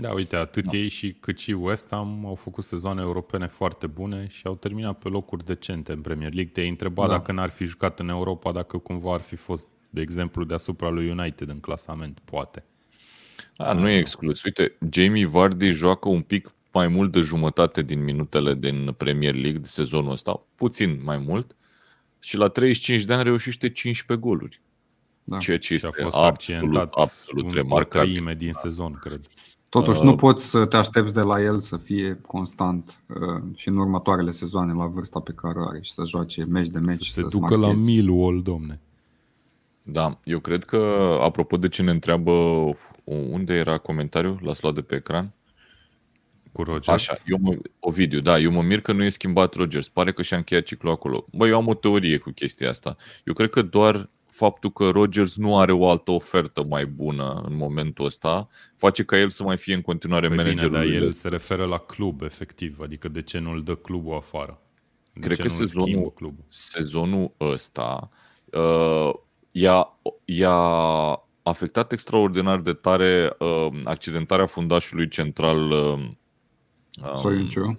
Da, 0.00 0.12
uite, 0.12 0.36
atât 0.36 0.64
da. 0.64 0.76
ei 0.76 0.88
și 0.88 1.12
cât 1.20 1.38
și 1.38 1.50
West 1.52 1.88
Ham 1.90 2.26
au 2.26 2.34
făcut 2.34 2.64
sezoane 2.64 3.00
europene 3.00 3.46
foarte 3.46 3.86
bune 3.86 4.26
și 4.28 4.46
au 4.46 4.54
terminat 4.54 4.98
pe 4.98 5.08
locuri 5.08 5.44
decente 5.44 5.92
în 5.92 6.00
Premier 6.00 6.32
League. 6.34 6.52
Te-ai 6.52 6.68
întrebat 6.68 7.06
da. 7.08 7.12
dacă 7.12 7.32
n-ar 7.32 7.48
fi 7.48 7.64
jucat 7.64 8.00
în 8.00 8.08
Europa, 8.08 8.52
dacă 8.52 8.78
cumva 8.78 9.12
ar 9.14 9.20
fi 9.20 9.36
fost, 9.36 9.66
de 9.90 10.00
exemplu, 10.00 10.44
deasupra 10.44 10.88
lui 10.88 11.10
United 11.10 11.48
în 11.48 11.60
clasament, 11.60 12.18
poate. 12.24 12.64
A, 13.56 13.72
nu 13.72 13.88
e 13.88 13.96
exclus. 13.96 14.42
Uite, 14.42 14.76
Jamie 14.90 15.26
Vardy 15.26 15.70
joacă 15.70 16.08
un 16.08 16.22
pic 16.22 16.50
mai 16.72 16.88
mult 16.88 17.12
de 17.12 17.20
jumătate 17.20 17.82
din 17.82 18.04
minutele 18.04 18.54
din 18.54 18.92
Premier 18.96 19.34
League 19.34 19.58
de 19.60 19.66
sezonul 19.68 20.10
ăsta, 20.10 20.46
puțin 20.54 21.00
mai 21.04 21.18
mult, 21.18 21.56
și 22.20 22.36
la 22.36 22.48
35 22.48 23.04
de 23.04 23.12
ani 23.12 23.22
reușește 23.22 23.68
15 23.70 24.26
goluri. 24.26 24.60
Da. 25.24 25.38
Ceea 25.38 25.58
ce 25.58 25.76
Și 25.76 25.84
a 25.84 25.88
este 25.88 26.02
fost 26.02 26.16
absolut, 26.16 26.34
accidentat 26.60 26.92
absolut 26.92 27.44
un- 27.44 27.50
o 27.50 27.54
remarcabil. 27.54 28.08
treime 28.08 28.34
din 28.34 28.52
sezon, 28.52 28.92
cred. 29.00 29.26
Totuși, 29.68 29.98
Uh, 29.98 30.04
nu 30.04 30.16
poți 30.16 30.50
să 30.50 30.64
te 30.64 30.76
aștepți 30.76 31.14
de 31.14 31.20
la 31.20 31.40
el 31.40 31.58
să 31.60 31.76
fie 31.76 32.20
constant 32.26 33.00
uh, 33.06 33.42
și 33.54 33.68
în 33.68 33.76
următoarele 33.76 34.30
sezoane 34.30 34.72
la 34.72 34.86
vârsta 34.86 35.20
pe 35.20 35.32
care 35.32 35.58
o 35.58 35.68
are 35.68 35.78
și 35.82 35.92
să 35.92 36.02
joace 36.04 36.44
meci 36.44 36.68
de 36.68 36.78
meci. 36.78 37.06
Să 37.06 37.12
se 37.12 37.20
să-ți 37.20 37.34
ducă 37.34 37.54
la 37.56 37.66
marcheze. 37.66 37.90
Millwall, 37.90 38.42
domne. 38.42 38.80
Da, 39.82 40.18
eu 40.24 40.38
cred 40.38 40.64
că, 40.64 41.18
apropo 41.22 41.56
de 41.56 41.68
ce 41.68 41.82
ne 41.82 41.90
întreabă, 41.90 42.32
unde 43.04 43.54
era 43.54 43.78
comentariul? 43.78 44.38
L-ați 44.42 44.62
luat 44.62 44.74
de 44.74 44.80
pe 44.80 44.94
ecran? 44.94 45.32
Cu 46.52 46.62
Rodgers. 46.62 46.88
Așa, 46.88 47.14
eu 47.26 47.38
mă, 47.40 47.56
Ovidiu, 47.80 48.20
da, 48.20 48.38
eu 48.38 48.50
mă 48.50 48.62
mir 48.62 48.80
că 48.80 48.92
nu 48.92 49.04
e 49.04 49.08
schimbat 49.08 49.54
Rodgers. 49.54 49.88
Pare 49.88 50.12
că 50.12 50.22
și-a 50.22 50.36
încheiat 50.36 50.64
ciclul 50.64 50.92
acolo. 50.92 51.26
Băi, 51.32 51.48
eu 51.48 51.56
am 51.56 51.66
o 51.66 51.74
teorie 51.74 52.18
cu 52.18 52.30
chestia 52.30 52.68
asta. 52.68 52.96
Eu 53.24 53.34
cred 53.34 53.50
că 53.50 53.62
doar 53.62 54.08
faptul 54.36 54.72
că 54.72 54.88
Rodgers 54.90 55.36
nu 55.36 55.58
are 55.58 55.72
o 55.72 55.88
altă 55.90 56.10
ofertă 56.10 56.64
mai 56.64 56.86
bună 56.86 57.44
în 57.48 57.56
momentul 57.56 58.04
ăsta 58.04 58.48
face 58.76 59.04
ca 59.04 59.18
el 59.18 59.28
să 59.28 59.42
mai 59.42 59.56
fie 59.56 59.74
în 59.74 59.80
continuare 59.80 60.26
Păi 60.28 60.36
bine, 60.36 60.48
managerul 60.48 60.72
dar 60.72 60.82
lui 60.84 60.92
el 60.94 60.98
Leicester. 61.00 61.30
se 61.30 61.36
referă 61.36 61.64
la 61.68 61.78
club, 61.78 62.22
efectiv. 62.22 62.80
Adică 62.80 63.08
de 63.08 63.22
ce 63.22 63.38
nu-l 63.38 63.60
dă 63.62 63.74
clubul 63.74 64.14
afară? 64.16 64.60
De 65.12 65.20
Cred 65.20 65.36
ce 65.36 65.42
că 65.42 65.48
nu-l 65.48 65.56
sezonul- 65.56 65.88
schimbă 65.88 66.10
clubul? 66.10 66.44
sezonul 66.46 67.32
ăsta 67.40 68.08
uh, 68.44 69.10
i-a, 69.50 69.98
i-a 70.24 70.58
afectat 71.42 71.92
extraordinar 71.92 72.60
de 72.60 72.72
tare 72.72 73.36
uh, 73.38 73.66
accidentarea 73.84 74.46
fundașului 74.46 75.08
central 75.08 75.70
uh, 75.70 75.78
um, 75.92 76.18
Soiunciu. 77.16 77.76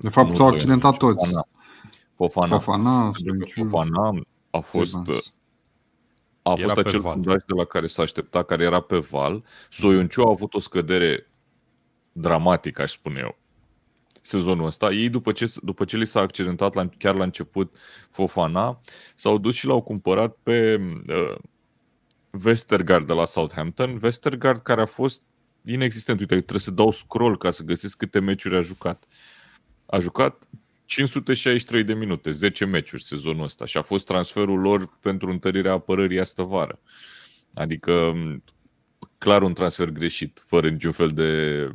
De 0.00 0.08
fapt, 0.08 0.28
nu 0.28 0.34
s-au 0.34 0.46
accidentat 0.46 0.94
Soiunciu, 0.94 1.20
toți. 1.24 1.34
Fofana. 2.14 2.58
Fofana. 2.58 2.58
Fofana, 2.58 3.10
Pentru 3.10 3.22
că 3.22 3.46
Soiunciu, 3.54 3.62
Fofana 3.64 4.20
a 4.50 4.58
fost, 4.58 4.94
Evans. 4.94 5.34
A 6.46 6.54
Era 6.56 6.72
fost 6.72 6.82
pe 6.82 6.88
acel 6.88 7.00
val. 7.00 7.12
fundaș 7.12 7.42
de 7.46 7.54
la 7.56 7.64
care 7.64 7.86
s-a 7.86 8.02
așteptat, 8.02 8.46
care 8.46 8.64
era 8.64 8.80
pe 8.80 8.98
val. 8.98 9.44
Soiunciu 9.70 10.22
a 10.22 10.30
avut 10.30 10.54
o 10.54 10.58
scădere 10.58 11.30
dramatică, 12.12 12.82
aș 12.82 12.90
spune 12.90 13.20
eu, 13.20 13.38
sezonul 14.22 14.66
ăsta. 14.66 14.92
Ei, 14.92 15.08
după 15.08 15.32
ce, 15.32 15.52
după 15.62 15.84
ce 15.84 15.96
li 15.96 16.06
s-a 16.06 16.20
accidentat 16.20 16.74
la, 16.74 16.88
chiar 16.98 17.14
la 17.14 17.24
început 17.24 17.76
Fofana, 18.10 18.80
s-au 19.14 19.38
dus 19.38 19.54
și 19.54 19.66
l-au 19.66 19.82
cumpărat 19.82 20.36
pe 20.42 20.80
uh, 21.08 21.36
Westergaard 22.44 23.06
de 23.06 23.12
la 23.12 23.24
Southampton. 23.24 23.98
Westergaard 24.02 24.60
care 24.62 24.80
a 24.80 24.86
fost 24.86 25.22
inexistent. 25.64 26.20
Uite, 26.20 26.34
trebuie 26.34 26.60
să 26.60 26.70
dau 26.70 26.90
scroll 26.90 27.38
ca 27.38 27.50
să 27.50 27.62
găsesc 27.62 27.96
câte 27.96 28.20
meciuri 28.20 28.56
a 28.56 28.60
jucat. 28.60 29.04
A 29.86 29.98
jucat 29.98 30.48
563 30.84 31.84
de 31.84 31.94
minute, 31.94 32.30
10 32.30 32.64
meciuri 32.64 33.04
sezonul 33.04 33.44
ăsta 33.44 33.64
și 33.64 33.76
a 33.76 33.82
fost 33.82 34.06
transferul 34.06 34.60
lor 34.60 34.98
pentru 35.00 35.30
întărirea 35.30 35.72
apărării 35.72 36.20
astă 36.20 36.42
vară. 36.42 36.80
Adică 37.54 38.12
m, 38.14 38.44
clar 39.18 39.42
un 39.42 39.54
transfer 39.54 39.88
greșit, 39.88 40.42
fără 40.46 40.68
niciun 40.68 40.92
fel 40.92 41.08
de, 41.08 41.68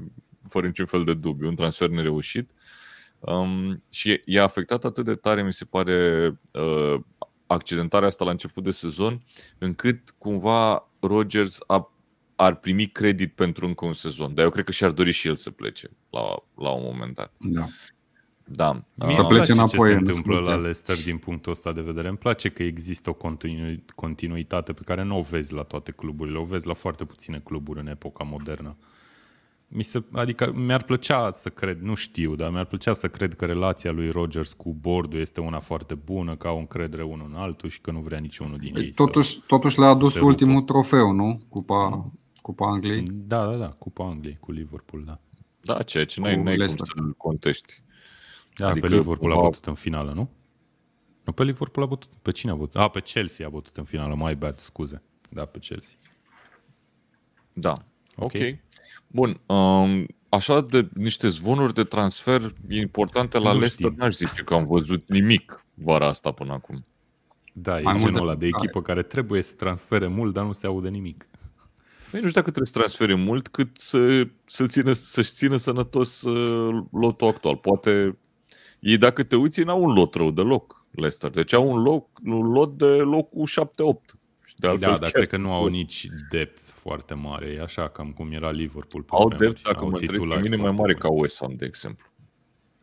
fără 0.47 0.68
niciun 0.68 0.86
fel 0.86 1.03
de 1.03 1.14
dubiu, 1.14 1.47
un 1.47 1.55
transfer 1.55 1.89
nereușit. 1.89 2.51
Um, 3.20 3.84
și 3.89 4.22
i-a 4.26 4.43
afectat 4.43 4.84
atât 4.84 5.05
de 5.05 5.16
tare, 5.16 5.43
mi 5.43 5.53
se 5.53 5.66
pare, 5.66 6.28
uh, 6.53 6.99
accidentarea 7.47 8.07
asta 8.07 8.26
la 8.26 8.32
început 8.32 8.64
de 8.64 8.72
sezon, 8.72 9.24
încât 9.57 10.16
cumva 10.18 10.89
Rodgers 10.99 11.60
a, 11.68 11.93
ar 12.36 12.55
primi 12.55 12.86
credit 12.86 13.34
pentru 13.34 13.66
încă 13.66 13.86
un 13.86 13.93
sezon. 13.93 14.34
Dar 14.34 14.45
eu 14.45 14.51
cred 14.51 14.66
că 14.66 14.72
și-ar 14.72 14.91
dori 14.91 15.12
și 15.12 15.28
el 15.28 15.36
să 15.36 15.51
plece 15.51 15.89
la, 16.10 16.22
la 16.55 16.70
un 16.70 16.84
moment 16.84 17.16
dat. 17.16 17.36
Da. 17.39 17.66
Da. 18.52 18.72
Mie 18.95 19.12
Să 19.12 19.20
îmi 19.20 19.28
plece 19.30 19.43
place 19.45 19.52
înapoi 19.52 19.78
ce 19.80 19.86
se 19.86 19.91
în 19.91 19.97
întâmplă 19.97 20.32
discuție. 20.34 20.54
la 20.54 20.60
Leicester 20.60 20.95
din 21.04 21.18
punctul 21.18 21.52
ăsta 21.52 21.72
de 21.72 21.82
vedere. 21.82 22.08
Îmi 22.08 22.18
place 22.18 22.50
că 22.50 22.64
există 22.64 23.10
o 23.10 23.14
continui- 23.14 23.84
continuitate 23.95 24.74
pe 24.74 24.82
care 24.86 25.04
nu 25.04 25.18
o 25.18 25.22
vezi 25.22 25.54
la 25.54 25.62
toate 25.64 25.91
cluburile. 25.91 26.38
O 26.38 26.43
vezi 26.43 26.68
la 26.68 26.74
foarte 26.74 27.06
puține 27.06 27.39
cluburi 27.43 27.80
în 27.80 27.88
epoca 27.88 28.24
modernă. 28.24 28.76
Mi 29.68 29.84
se, 29.84 30.04
adică 30.12 30.52
mi-ar 30.56 30.84
plăcea 30.84 31.32
să 31.32 31.50
cred, 31.50 31.80
nu 31.82 31.93
știu, 31.93 32.36
dar 32.36 32.52
mi-ar 32.52 32.66
plăcea 32.66 32.93
să 32.93 33.08
cred 33.08 33.34
că 33.34 33.45
relația 33.45 33.91
lui 33.91 34.10
Rogers 34.10 34.54
cu 34.54 34.74
bordul 34.82 35.20
este 35.20 35.41
una 35.41 35.60
foarte 35.60 35.93
bună, 35.95 36.36
că 36.36 36.47
au 36.47 36.58
încredere 36.60 37.04
unul 37.04 37.28
în 37.30 37.36
altul 37.36 37.70
și 37.70 37.82
că 37.82 37.91
nu 37.91 38.00
vrea 38.00 38.20
niciunul 38.20 38.58
din 38.58 38.76
ei 38.78 38.89
Totuși, 38.91 39.39
totuși 39.47 39.80
le-a 39.80 39.88
adus 39.89 40.12
se 40.12 40.18
rupă. 40.18 40.30
ultimul 40.30 40.62
trofeu, 40.62 41.12
nu? 41.12 41.41
Cupa, 41.50 42.12
Cupa 42.41 42.68
Angliei. 42.68 43.08
să... 43.08 43.14
Da, 43.16 43.45
da, 43.45 43.56
da, 43.56 43.68
Cupa 43.68 44.06
Angliei 44.06 44.38
cu 44.39 44.52
Liverpool, 44.52 45.04
da. 45.06 45.20
Da, 45.62 45.82
ceea 45.84 46.06
ce 46.06 46.20
n-ai, 46.22 46.36
Cu 46.36 46.43
n-ai 46.43 46.54
cum 46.56 46.64
Leicester. 46.64 46.88
să-l 46.95 47.14
contești. 47.18 47.82
Da, 48.60 48.70
adică 48.70 48.86
Adică 48.86 48.88
pe 48.88 49.01
Liverpool 49.10 49.32
a 49.32 49.36
cumva- 49.36 49.49
bătut 49.49 49.66
în 49.66 49.74
finală, 49.74 50.12
nu? 50.14 50.30
Nu 51.24 51.32
pe 51.32 51.43
Liverpool 51.43 51.86
a 51.86 51.89
bătut. 51.89 52.10
Pe 52.22 52.32
cine 52.32 52.51
a 52.51 52.55
bătut? 52.55 52.76
A, 52.82 52.88
pe 52.88 53.01
Chelsea 53.01 53.45
a 53.45 53.49
bătut 53.49 53.78
în 53.78 53.84
finală. 53.84 54.16
My 54.18 54.36
bad, 54.36 54.60
scuze. 54.60 55.01
Da, 55.30 55.45
pe 55.45 55.60
Chelsea. 55.60 55.97
Da. 57.53 57.74
Ok. 58.16 58.32
Ok. 58.34 58.41
Bun. 59.07 59.39
Um, 59.45 60.05
așa 60.30 60.62
de 60.62 60.89
niște 60.93 61.28
zvonuri 61.28 61.74
de 61.74 61.84
transfer 61.84 62.53
importante 62.70 63.38
la 63.38 63.43
Nu 63.51 63.51
Leicester, 63.60 63.86
știm. 63.89 63.99
n-aș 63.99 64.16
zice 64.16 64.41
că 64.43 64.53
am 64.53 64.66
văzut 64.66 65.10
nimic 65.10 65.66
vara 65.74 66.07
asta 66.07 66.32
până 66.32 66.53
acum. 66.53 66.86
Da, 67.53 67.80
e 67.80 67.82
Mai 67.82 67.95
genul 67.97 68.10
multe- 68.12 68.26
ăla 68.26 68.36
de 68.36 68.45
echipă 68.47 68.82
care 68.82 69.03
trebuie 69.03 69.41
să 69.41 69.53
transfere 69.53 70.07
mult, 70.07 70.34
dar 70.34 70.45
nu 70.45 70.51
se 70.51 70.68
aude 70.68 70.89
nimic. 70.89 71.28
Păi 72.12 72.20
nu 72.22 72.28
știu 72.28 72.39
dacă 72.41 72.43
trebuie 72.51 72.66
să 72.68 72.74
transfere 72.74 73.14
mult, 73.14 73.47
cât 73.47 73.78
să, 73.78 74.28
să 74.45 74.66
țină, 74.66 74.91
să-și 74.91 75.32
țină 75.32 75.55
sănătos 75.55 76.22
uh, 76.22 76.84
lotul 76.91 77.28
actual. 77.28 77.55
Poate 77.55 78.18
ei, 78.80 78.98
dacă 78.98 79.24
te 79.24 79.36
uiți, 79.36 79.62
n-au 79.62 79.84
un 79.84 79.94
lot 79.94 80.14
rău 80.14 80.32
deloc, 80.32 80.86
Leicester. 80.92 81.30
Deci 81.30 81.54
au 81.54 81.72
un, 81.72 81.82
loc, 81.82 82.20
un 82.26 82.52
lot 82.52 82.78
de 82.78 82.86
locul 82.86 83.48
7-8. 83.48 83.52
Și 84.46 84.56
De 84.58 84.68
altfel, 84.68 84.90
da, 84.92 84.98
dar 84.98 85.00
chiar 85.00 85.12
cred 85.12 85.28
că 85.28 85.38
nu 85.38 85.52
au 85.52 85.68
nici 85.68 86.08
depth 86.30 86.62
foarte 86.64 87.14
mare. 87.14 87.46
E 87.48 87.62
așa 87.62 87.88
cam 87.90 88.12
cum 88.12 88.32
era 88.32 88.52
Liverpool 88.52 89.04
pe 89.04 89.10
Au 89.14 89.28
vremuri. 89.28 89.38
drept, 89.38 89.62
dacă 89.64 89.78
Au 89.80 89.86
mă 89.86 89.92
întreb, 89.92 90.10
pe 90.10 90.16
titulari 90.16 90.42
mine 90.42 90.56
mai 90.56 90.66
foarte 90.66 90.82
mare 90.82 90.94
buni. 90.94 91.04
ca 91.14 91.20
West 91.20 91.38
Ham, 91.40 91.54
de 91.56 91.66
exemplu. 91.66 92.08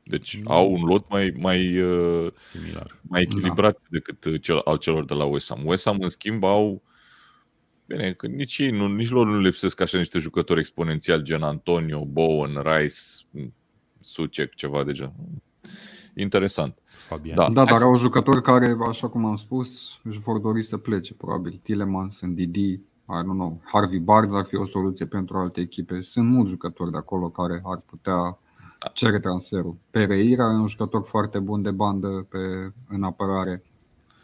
Deci 0.09 0.37
Mm. 0.37 0.43
au 0.51 0.73
un 0.73 0.83
lot 0.85 1.09
mai, 1.09 1.35
mai, 1.39 1.79
uh, 1.81 2.33
Similar. 2.51 2.87
mai 3.03 3.23
echilibrat 3.23 3.73
da. 3.81 3.87
decât 3.91 4.25
uh, 4.25 4.41
cel, 4.41 4.59
al 4.65 4.77
celor 4.79 5.05
de 5.05 5.15
la 5.15 5.25
West 5.25 5.49
Ham. 5.49 5.67
West 5.67 5.85
Ham, 5.85 5.99
în 6.01 6.09
schimb, 6.09 6.45
au... 6.45 6.83
Bine, 7.87 8.13
că 8.13 8.27
nici 8.27 8.59
ei, 8.59 8.71
nu, 8.71 8.87
nici 8.87 9.09
lor 9.11 9.27
nu 9.27 9.39
lipsesc 9.41 9.81
așa 9.81 9.99
niște 9.99 10.19
jucători 10.19 10.59
exponențiali, 10.59 11.23
gen 11.23 11.43
Antonio, 11.43 12.05
Bowen, 12.05 12.63
Rice, 12.63 12.95
Sucek, 14.01 14.55
ceva 14.55 14.85
de 14.85 14.93
genul. 14.93 15.15
Interesant. 16.19 16.79
Fabian. 16.85 17.37
Da. 17.37 17.43
Da, 17.49 17.55
Hai 17.61 17.65
dar 17.65 17.77
să- 17.79 17.85
au 17.85 17.97
jucători 17.97 18.43
care, 18.43 18.77
așa 18.89 19.09
cum 19.09 19.25
am 19.25 19.37
spus, 19.37 19.99
își 20.05 20.19
vor 20.19 20.39
dori 20.39 20.63
să 20.63 20.77
plece, 20.77 21.15
probabil. 21.15 21.61
Tillemans, 21.63 22.21
Didi, 22.25 22.73
I 22.73 23.21
don't 23.23 23.23
know, 23.25 23.61
Harvey 23.65 23.99
Barnes 23.99 24.35
ar 24.35 24.45
fi 24.45 24.57
o 24.57 24.65
soluție 24.65 25.07
pentru 25.07 25.37
alte 25.37 25.61
echipe. 25.61 26.01
Sunt 26.01 26.29
mulți 26.29 26.51
jucători 26.51 26.91
de 26.91 26.97
acolo 26.97 27.29
care 27.29 27.61
ar 27.65 27.83
putea 27.87 28.39
cere 28.93 29.19
transferul. 29.21 29.77
Pereira 29.91 30.43
e 30.43 30.55
un 30.57 30.67
jucător 30.67 31.05
foarte 31.07 31.39
bun 31.39 31.63
de 31.63 31.71
bandă 31.71 32.27
pe, 32.29 32.39
în 32.89 33.03
apărare. 33.03 33.63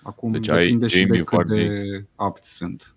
Acum 0.02 0.30
Deci 0.32 0.48
ai 0.48 0.62
depinde 0.64 0.86
și 0.86 0.96
Jamie 0.98 1.18
de 1.18 1.24
cât 1.24 1.36
Vardy. 1.36 1.54
de 1.64 2.04
apți 2.16 2.54
sunt. 2.56 2.94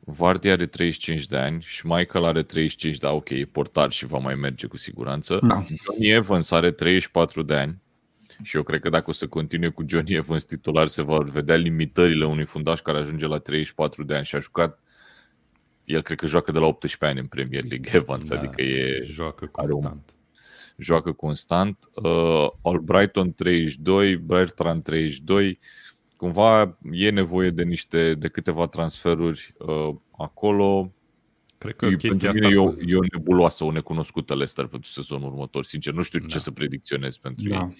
Vardy 0.00 0.48
are 0.48 0.66
35 0.66 1.26
de 1.26 1.36
ani 1.36 1.62
și 1.62 1.86
Michael 1.86 2.24
are 2.24 2.42
35, 2.42 2.98
da, 2.98 3.10
ok, 3.12 3.28
e 3.28 3.48
portar 3.52 3.90
și 3.90 4.06
va 4.06 4.18
mai 4.18 4.34
merge 4.34 4.66
cu 4.66 4.76
siguranță. 4.76 5.38
Da. 5.46 5.64
Johnny 5.84 6.08
Evans 6.10 6.50
are 6.50 6.70
34 6.70 7.42
de 7.42 7.54
ani 7.54 7.82
și 8.42 8.56
eu 8.56 8.62
cred 8.62 8.80
că 8.80 8.88
dacă 8.88 9.10
o 9.10 9.12
să 9.12 9.26
continue 9.26 9.68
cu 9.68 9.84
Johnny 9.88 10.14
Evans 10.14 10.44
titular 10.44 10.86
se 10.86 11.02
vor 11.02 11.30
vedea 11.30 11.56
limitările 11.56 12.26
unui 12.26 12.44
fundaș 12.44 12.80
care 12.80 12.98
ajunge 12.98 13.26
la 13.26 13.38
34 13.38 14.04
de 14.04 14.14
ani 14.14 14.24
și 14.24 14.34
a 14.36 14.38
jucat 14.38 14.80
el 15.84 16.02
cred 16.02 16.18
că 16.18 16.26
joacă 16.26 16.52
de 16.52 16.58
la 16.58 16.66
18 16.66 17.04
ani 17.04 17.18
în 17.20 17.26
Premier 17.26 17.64
League 17.64 17.90
Evans, 17.94 18.28
Da, 18.28 18.38
adică 18.38 18.62
e 18.62 19.00
Joacă 19.02 19.48
are 19.52 19.66
un- 19.66 19.72
constant. 19.72 20.14
joacă 20.76 21.12
constant. 21.12 21.88
Uh, 21.94 22.46
Albrighton 22.62 23.32
32, 23.32 24.16
Bertrand 24.16 24.82
32. 24.82 25.58
Cumva 26.16 26.78
e 26.90 27.10
nevoie 27.10 27.50
de 27.50 27.62
niște 27.62 28.14
de 28.14 28.28
câteva 28.28 28.66
transferuri 28.66 29.54
uh, 29.58 29.94
acolo. 30.18 30.92
Cred 31.58 31.76
că 31.76 31.86
E, 31.86 31.96
chestia 31.96 32.08
pentru 32.08 32.28
asta 32.28 32.48
mine 32.48 32.54
cu... 32.54 32.90
e, 32.90 32.94
o, 32.94 32.96
e 32.96 32.96
o 32.96 33.16
nebuloasă, 33.16 33.64
o 33.64 33.70
necunoscută 33.70 34.32
Leicester 34.32 34.66
pentru 34.66 34.90
sezonul 34.90 35.28
următor. 35.28 35.64
Sincer, 35.64 35.92
nu 35.92 36.02
știu 36.02 36.18
Da. 36.18 36.26
ce 36.26 36.38
să 36.38 36.50
predicționez 36.50 37.16
pentru 37.16 37.48
Da. 37.48 37.56
ei. 37.56 37.76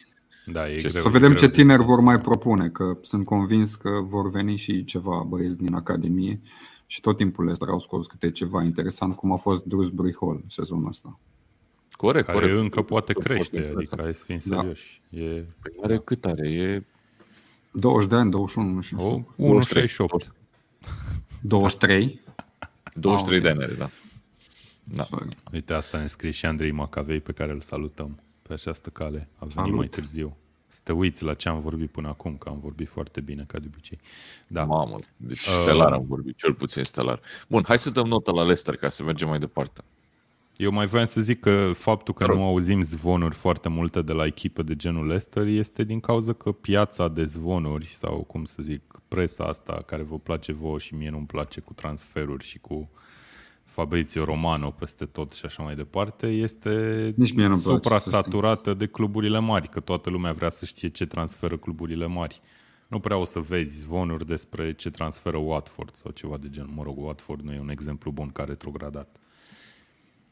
Da, 0.46 0.70
e 0.70 0.76
Ce- 0.78 0.88
greu, 0.88 1.00
Să 1.02 1.08
e 1.08 1.10
vedem 1.10 1.20
greu 1.28 1.40
ce 1.40 1.46
de 1.46 1.52
tineri 1.52 1.82
vor 1.82 1.92
spus. 1.94 2.04
mai 2.04 2.20
propune, 2.20 2.68
că 2.68 2.98
sunt 3.02 3.24
convins 3.24 3.74
că 3.74 3.90
vor 4.02 4.30
veni 4.30 4.56
și 4.56 4.84
ceva 4.84 5.24
băieți 5.28 5.58
din 5.58 5.74
Academie 5.74 6.40
și 6.86 7.00
tot 7.00 7.16
timpul 7.16 7.44
Leicester 7.44 7.72
au 7.74 7.80
scos 7.80 8.06
câte 8.06 8.30
ceva 8.30 8.62
interesant, 8.62 9.14
cum 9.16 9.32
a 9.32 9.36
fost 9.36 9.62
Dewsbury 9.64 10.16
Hall 10.20 10.44
sezonul 10.48 10.88
ăsta. 10.88 11.18
Corect, 11.90 12.26
Care 12.26 12.38
corect. 12.38 12.58
încă 12.58 12.82
poate 12.82 13.12
crește, 13.12 13.58
Foarte 13.60 13.76
adică 13.76 13.96
hai 14.02 14.14
să 14.14 14.24
fim 14.24 14.38
Da. 14.44 14.56
serioși. 14.56 15.02
E 15.10 15.20
Păi 15.62 15.72
Are 15.82 15.98
cât 15.98 16.24
are? 16.24 16.50
E 16.50 16.84
20 17.72 18.08
de 18.08 18.14
ani, 18.14 18.30
21, 18.30 18.70
nu 18.70 18.80
știu. 18.80 18.98
o, 18.98 19.22
23, 19.36 19.82
1,68. 19.86 20.32
23? 21.40 22.20
23 22.94 23.38
Ah, 23.38 23.42
de 23.42 23.48
ok. 23.50 23.54
ani 23.54 23.64
are, 23.64 23.74
da. 23.78 23.88
Da. 24.84 25.02
Sorry. 25.02 25.28
Uite, 25.52 25.72
asta 25.72 26.00
ne 26.00 26.06
scrie 26.06 26.30
și 26.30 26.46
Andrei 26.46 26.70
Macavei, 26.70 27.20
pe 27.20 27.32
care 27.32 27.52
îl 27.52 27.60
salutăm 27.60 28.20
pe 28.46 28.52
această 28.52 28.90
cale. 28.90 29.28
A 29.34 29.38
venit 29.38 29.54
Salut. 29.54 29.74
mai 29.74 29.86
târziu. 29.86 30.36
să 30.66 30.80
te 30.82 30.92
uiți 30.92 31.24
la 31.24 31.34
ce 31.34 31.48
am 31.48 31.60
vorbit 31.60 31.90
până 31.90 32.08
acum, 32.08 32.36
că 32.36 32.48
am 32.48 32.58
vorbit 32.60 32.88
foarte 32.88 33.20
bine, 33.20 33.44
ca 33.46 33.58
de 33.58 33.66
obicei. 33.72 34.00
Da. 34.46 34.64
Mamă, 34.64 34.96
deci 35.16 35.38
stelar 35.38 35.92
am 35.92 36.04
vorbit, 36.08 36.36
cel 36.36 36.54
puțin 36.54 36.82
stelar. 36.82 37.20
Bun, 37.48 37.62
hai 37.66 37.78
să 37.78 37.90
dăm 37.90 38.06
nota 38.06 38.32
la 38.32 38.40
Leicester 38.40 38.76
ca 38.76 38.88
să 38.88 39.02
mergem 39.02 39.28
mai 39.28 39.38
departe. 39.38 39.82
Eu 40.56 40.70
mai 40.72 40.86
voiam 40.86 41.06
să 41.06 41.20
zic 41.20 41.40
că 41.40 41.70
faptul 41.74 42.14
că 42.14 42.26
nu 42.26 42.44
auzim 42.44 42.82
zvonuri 42.82 43.34
foarte 43.34 43.68
multe 43.68 44.02
de 44.02 44.12
la 44.12 44.26
echipă 44.26 44.62
de 44.62 44.76
genul 44.76 45.06
Leicester 45.06 45.46
este 45.46 45.84
din 45.84 46.00
cauza 46.00 46.32
că 46.32 46.52
piața 46.52 47.08
de 47.08 47.24
zvonuri 47.24 47.86
sau 47.86 48.22
cum 48.22 48.44
să 48.44 48.62
zic, 48.62 48.82
presa 49.08 49.44
asta 49.44 49.82
care 49.86 50.02
vă 50.02 50.16
place 50.16 50.52
vouă 50.52 50.78
și 50.78 50.94
mie 50.94 51.10
nu-mi 51.10 51.26
place 51.26 51.60
cu 51.60 51.72
transferuri 51.72 52.44
și 52.44 52.58
cu 52.58 52.90
Fabrizio 53.66 54.24
Romano 54.24 54.70
peste 54.70 55.04
tot 55.04 55.32
și 55.32 55.44
așa 55.44 55.62
mai 55.62 55.74
departe, 55.74 56.26
este 56.26 57.12
Nici 57.16 57.32
mie 57.32 57.46
nu 57.46 57.56
supra-saturată 57.56 58.74
de 58.74 58.86
cluburile 58.86 59.38
mari, 59.38 59.68
că 59.68 59.80
toată 59.80 60.10
lumea 60.10 60.32
vrea 60.32 60.48
să 60.48 60.64
știe 60.64 60.88
ce 60.88 61.04
transferă 61.04 61.56
cluburile 61.56 62.06
mari. 62.06 62.40
Nu 62.88 63.00
prea 63.00 63.16
o 63.16 63.24
să 63.24 63.38
vezi 63.38 63.80
zvonuri 63.80 64.26
despre 64.26 64.72
ce 64.72 64.90
transferă 64.90 65.36
Watford 65.36 65.94
sau 65.94 66.10
ceva 66.10 66.36
de 66.36 66.48
genul. 66.50 66.70
Mă 66.74 66.82
rog, 66.82 66.98
Watford 66.98 67.44
nu 67.44 67.52
e 67.52 67.60
un 67.60 67.68
exemplu 67.68 68.10
bun 68.10 68.28
care 68.28 68.48
retrogradat. 68.48 69.16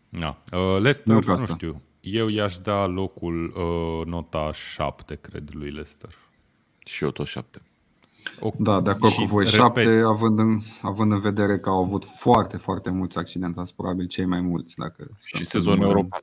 Da. 0.09 0.43
Uh, 0.53 0.81
Leicester, 0.81 1.25
nu, 1.25 1.37
nu 1.37 1.47
știu. 1.47 1.83
Eu 2.01 2.29
i-aș 2.29 2.59
da 2.59 2.87
locul 2.87 3.45
uh, 3.47 4.07
nota 4.07 4.53
7, 4.53 5.15
cred, 5.15 5.51
lui 5.53 5.71
Leicester. 5.71 6.11
Și 6.79 7.05
eu 7.05 7.11
tot 7.11 7.27
7. 7.27 7.63
O, 8.41 8.51
da, 8.59 8.81
de 8.81 8.91
acord 8.91 9.13
cu 9.13 9.25
voi. 9.25 9.47
7, 9.47 10.03
având 10.07 10.39
în, 10.39 10.61
având 10.83 11.13
în 11.13 11.21
vedere 11.21 11.59
că 11.59 11.69
au 11.69 11.83
avut 11.83 12.05
foarte, 12.05 12.57
foarte 12.57 12.91
mulți 12.91 13.19
accidentați, 13.19 13.75
probabil 13.75 14.07
cei 14.07 14.25
mai 14.25 14.41
mulți. 14.41 14.75
Dacă 14.77 15.11
și 15.25 15.45
sezon 15.45 15.81
european. 15.81 16.23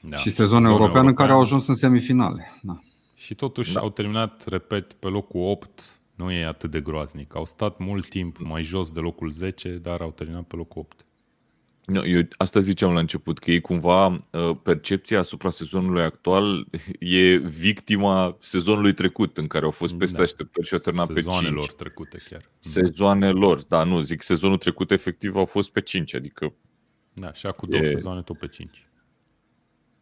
Da. 0.00 0.16
Și 0.16 0.30
sezon, 0.30 0.60
sezon 0.60 0.72
european 0.72 1.06
în 1.06 1.14
care 1.14 1.32
au 1.32 1.40
ajuns 1.40 1.66
în 1.66 1.74
semifinale. 1.74 2.60
Da. 2.62 2.80
Și 3.14 3.34
totuși 3.34 3.72
da. 3.72 3.80
au 3.80 3.90
terminat, 3.90 4.44
repet, 4.46 4.92
pe 4.92 5.06
locul 5.06 5.40
8. 5.40 6.00
Nu 6.14 6.30
e 6.30 6.46
atât 6.46 6.70
de 6.70 6.80
groaznic. 6.80 7.34
Au 7.34 7.44
stat 7.44 7.78
mult 7.78 8.08
timp 8.08 8.38
mai 8.38 8.62
jos 8.62 8.90
de 8.90 9.00
locul 9.00 9.30
10, 9.30 9.68
dar 9.68 10.00
au 10.00 10.10
terminat 10.10 10.42
pe 10.42 10.56
locul 10.56 10.80
8. 10.80 11.05
Eu 11.86 12.20
asta 12.36 12.60
ziceam 12.60 12.92
la 12.92 12.98
început, 13.00 13.38
că 13.38 13.50
ei 13.50 13.60
cumva 13.60 14.06
uh, 14.06 14.56
percepția 14.62 15.18
asupra 15.18 15.50
sezonului 15.50 16.02
actual 16.02 16.66
e 16.98 17.36
victima 17.36 18.36
sezonului 18.40 18.92
trecut, 18.92 19.38
în 19.38 19.46
care 19.46 19.64
au 19.64 19.70
fost 19.70 19.94
peste 19.94 20.16
da. 20.16 20.22
așteptări 20.22 20.66
și 20.66 20.74
au 20.74 20.80
terminat 20.80 21.06
pe 21.06 21.20
5. 21.20 21.32
Sezoanelor 21.32 21.72
trecute 21.72 22.18
chiar. 22.28 22.50
Sezoanelor, 22.58 23.62
da, 23.62 23.84
nu, 23.84 24.00
zic 24.00 24.22
sezonul 24.22 24.58
trecut 24.58 24.90
efectiv 24.90 25.36
au 25.36 25.44
fost 25.44 25.70
pe 25.70 25.80
5, 25.80 26.14
adică... 26.14 26.54
Da, 27.12 27.32
și 27.32 27.46
acum 27.46 27.68
două 27.68 27.82
e... 27.82 27.86
sezoane 27.86 28.22
tot 28.22 28.38
pe 28.38 28.46
5. 28.46 28.88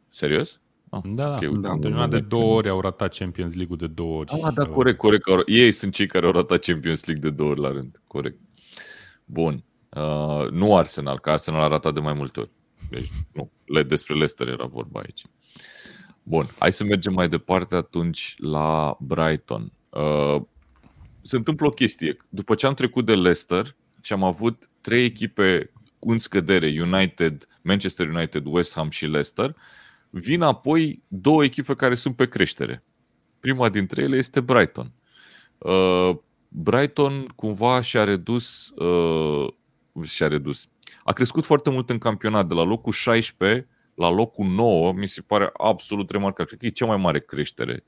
Serios? 0.08 0.60
Ah, 0.90 1.00
da, 1.04 1.28
da, 1.28 1.34
okay, 1.34 1.58
da, 1.60 1.68
au 1.68 1.78
terminat 1.78 2.10
de 2.10 2.20
două 2.20 2.54
ori, 2.54 2.68
au 2.68 2.80
ratat 2.80 3.16
Champions 3.16 3.54
League-ul 3.54 3.78
de 3.78 3.86
două 3.86 4.18
ori. 4.18 4.40
Ah, 4.42 4.54
da, 4.54 4.66
corect, 4.66 4.98
corect. 4.98 5.24
Ei 5.46 5.70
sunt 5.70 5.92
cei 5.92 6.06
care 6.06 6.26
au 6.26 6.32
ratat 6.32 6.64
Champions 6.64 7.04
League 7.04 7.30
de 7.30 7.36
două 7.36 7.50
ori 7.50 7.60
la 7.60 7.70
rând, 7.70 8.02
corect. 8.06 8.38
Bun. 9.24 9.64
Uh, 9.94 10.50
nu 10.50 10.76
Arsenal, 10.76 11.18
că 11.18 11.30
Arsenal 11.30 11.60
a 11.60 11.68
ratat 11.68 11.94
de 11.94 12.00
mai 12.00 12.12
multe 12.12 12.40
ori. 12.40 12.50
Deci, 12.90 13.08
nu, 13.32 13.50
le, 13.64 13.82
despre 13.82 14.14
Leicester 14.14 14.48
era 14.48 14.64
vorba 14.64 15.00
aici. 15.00 15.22
Bun, 16.22 16.46
hai 16.58 16.72
să 16.72 16.84
mergem 16.84 17.12
mai 17.12 17.28
departe 17.28 17.74
atunci 17.74 18.34
la 18.38 18.96
Brighton. 19.00 19.72
Uh, 19.90 20.42
se 21.22 21.36
întâmplă 21.36 21.66
o 21.66 21.70
chestie. 21.70 22.16
După 22.28 22.54
ce 22.54 22.66
am 22.66 22.74
trecut 22.74 23.04
de 23.04 23.14
Leicester 23.14 23.76
și 24.02 24.12
am 24.12 24.22
avut 24.22 24.70
trei 24.80 25.04
echipe 25.04 25.70
în 25.98 26.18
scădere, 26.18 26.80
United, 26.80 27.48
Manchester 27.62 28.08
United, 28.08 28.42
West 28.46 28.74
Ham 28.74 28.90
și 28.90 29.04
Leicester, 29.04 29.56
vin 30.10 30.42
apoi 30.42 31.02
două 31.08 31.44
echipe 31.44 31.74
care 31.74 31.94
sunt 31.94 32.16
pe 32.16 32.28
creștere. 32.28 32.84
Prima 33.40 33.68
dintre 33.68 34.02
ele 34.02 34.16
este 34.16 34.40
Brighton. 34.40 34.92
Uh, 35.58 36.16
Brighton 36.48 37.26
cumva 37.26 37.80
și-a 37.80 38.04
redus 38.04 38.68
uh, 38.68 39.48
și-a 40.02 40.28
redus. 40.28 40.68
A 41.04 41.12
crescut 41.12 41.44
foarte 41.44 41.70
mult 41.70 41.90
în 41.90 41.98
campionat, 41.98 42.46
de 42.46 42.54
la 42.54 42.62
locul 42.62 42.92
16 42.92 43.68
la 43.94 44.10
locul 44.10 44.46
9, 44.46 44.92
mi 44.92 45.06
se 45.06 45.20
pare 45.20 45.50
absolut 45.52 46.10
remarcabil. 46.10 46.46
Cred 46.46 46.58
că 46.58 46.66
e 46.66 46.70
cea 46.70 46.86
mai 46.86 46.96
mare 46.96 47.20
creștere 47.20 47.84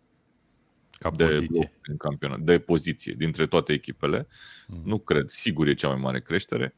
ca 0.91 1.11
de 1.11 1.25
poziție. 1.25 1.73
în 1.83 1.97
campionat, 1.97 2.41
de 2.41 2.59
poziție 2.59 3.15
dintre 3.19 3.47
toate 3.47 3.73
echipele. 3.73 4.27
Mm. 4.69 4.83
Nu 4.85 4.99
cred, 4.99 5.29
sigur 5.29 5.67
e 5.67 5.75
cea 5.75 5.89
mai 5.89 6.01
mare 6.01 6.21
creștere. 6.21 6.77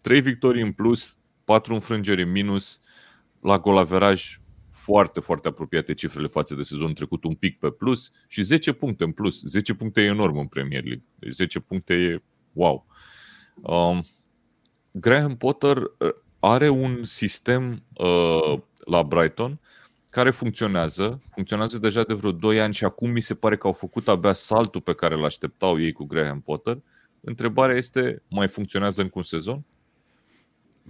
Trei 0.00 0.20
victorii 0.20 0.62
în 0.62 0.72
plus, 0.72 1.18
patru 1.44 1.74
înfrângeri 1.74 2.22
în 2.22 2.30
minus, 2.30 2.80
la 3.40 3.58
golaveraj 3.58 4.40
foarte, 4.70 5.20
foarte 5.20 5.48
apropiate 5.48 5.94
cifrele 5.94 6.26
față 6.26 6.54
de 6.54 6.62
sezonul 6.62 6.94
trecut, 6.94 7.24
un 7.24 7.34
pic 7.34 7.58
pe 7.58 7.70
plus 7.70 8.10
și 8.28 8.42
10 8.42 8.72
puncte 8.72 9.04
în 9.04 9.12
plus. 9.12 9.42
10 9.42 9.74
puncte 9.74 10.00
e 10.00 10.04
enorm 10.04 10.38
în 10.38 10.46
Premier 10.46 10.82
League. 10.84 11.04
Deci 11.14 11.32
10 11.32 11.60
puncte 11.60 11.94
e 11.94 12.22
wow. 12.52 12.86
Um, 13.54 14.04
Graham 14.90 15.36
Potter 15.36 15.76
uh, 15.76 16.08
are 16.38 16.68
un 16.68 17.04
sistem 17.04 17.82
uh, 17.96 18.58
la 18.84 19.02
Brighton 19.02 19.58
care 20.10 20.30
funcționează, 20.30 21.20
funcționează 21.30 21.78
deja 21.78 22.02
de 22.02 22.14
vreo 22.14 22.32
2 22.32 22.60
ani 22.60 22.74
și 22.74 22.84
acum 22.84 23.10
mi 23.10 23.20
se 23.20 23.34
pare 23.34 23.56
că 23.56 23.66
au 23.66 23.72
făcut 23.72 24.08
abia 24.08 24.32
saltul 24.32 24.80
pe 24.80 24.94
care 24.94 25.14
îl 25.14 25.24
așteptau 25.24 25.80
ei 25.80 25.92
cu 25.92 26.04
Graham 26.04 26.40
Potter. 26.40 26.78
Întrebarea 27.20 27.76
este, 27.76 28.22
mai 28.28 28.48
funcționează 28.48 29.00
încă 29.00 29.12
un 29.16 29.22
sezon? 29.22 29.64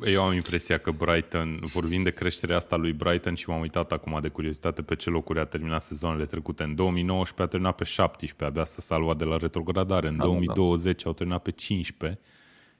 Eu 0.04 0.22
am 0.22 0.32
impresia 0.32 0.78
că 0.78 0.90
Brighton, 0.90 1.58
vorbind 1.62 2.04
de 2.04 2.10
creșterea 2.10 2.56
asta 2.56 2.76
lui 2.76 2.92
Brighton 2.92 3.34
și 3.34 3.48
m-am 3.48 3.60
uitat 3.60 3.92
acum 3.92 4.18
de 4.20 4.28
curiozitate 4.28 4.82
pe 4.82 4.94
ce 4.94 5.10
locuri 5.10 5.38
a 5.38 5.44
terminat 5.44 5.82
sezonele 5.82 6.26
trecute. 6.26 6.62
În 6.62 6.74
2019 6.74 7.42
a 7.42 7.46
terminat 7.46 7.74
pe 7.74 7.84
17, 7.84 8.44
abia 8.44 8.64
s-a 8.64 8.80
salvat 8.80 9.16
de 9.16 9.24
la 9.24 9.36
retrogradare. 9.36 10.08
În 10.08 10.16
da, 10.16 10.24
2020 10.24 11.02
da. 11.02 11.08
au 11.08 11.14
terminat 11.14 11.42
pe 11.42 11.50
15 11.50 12.20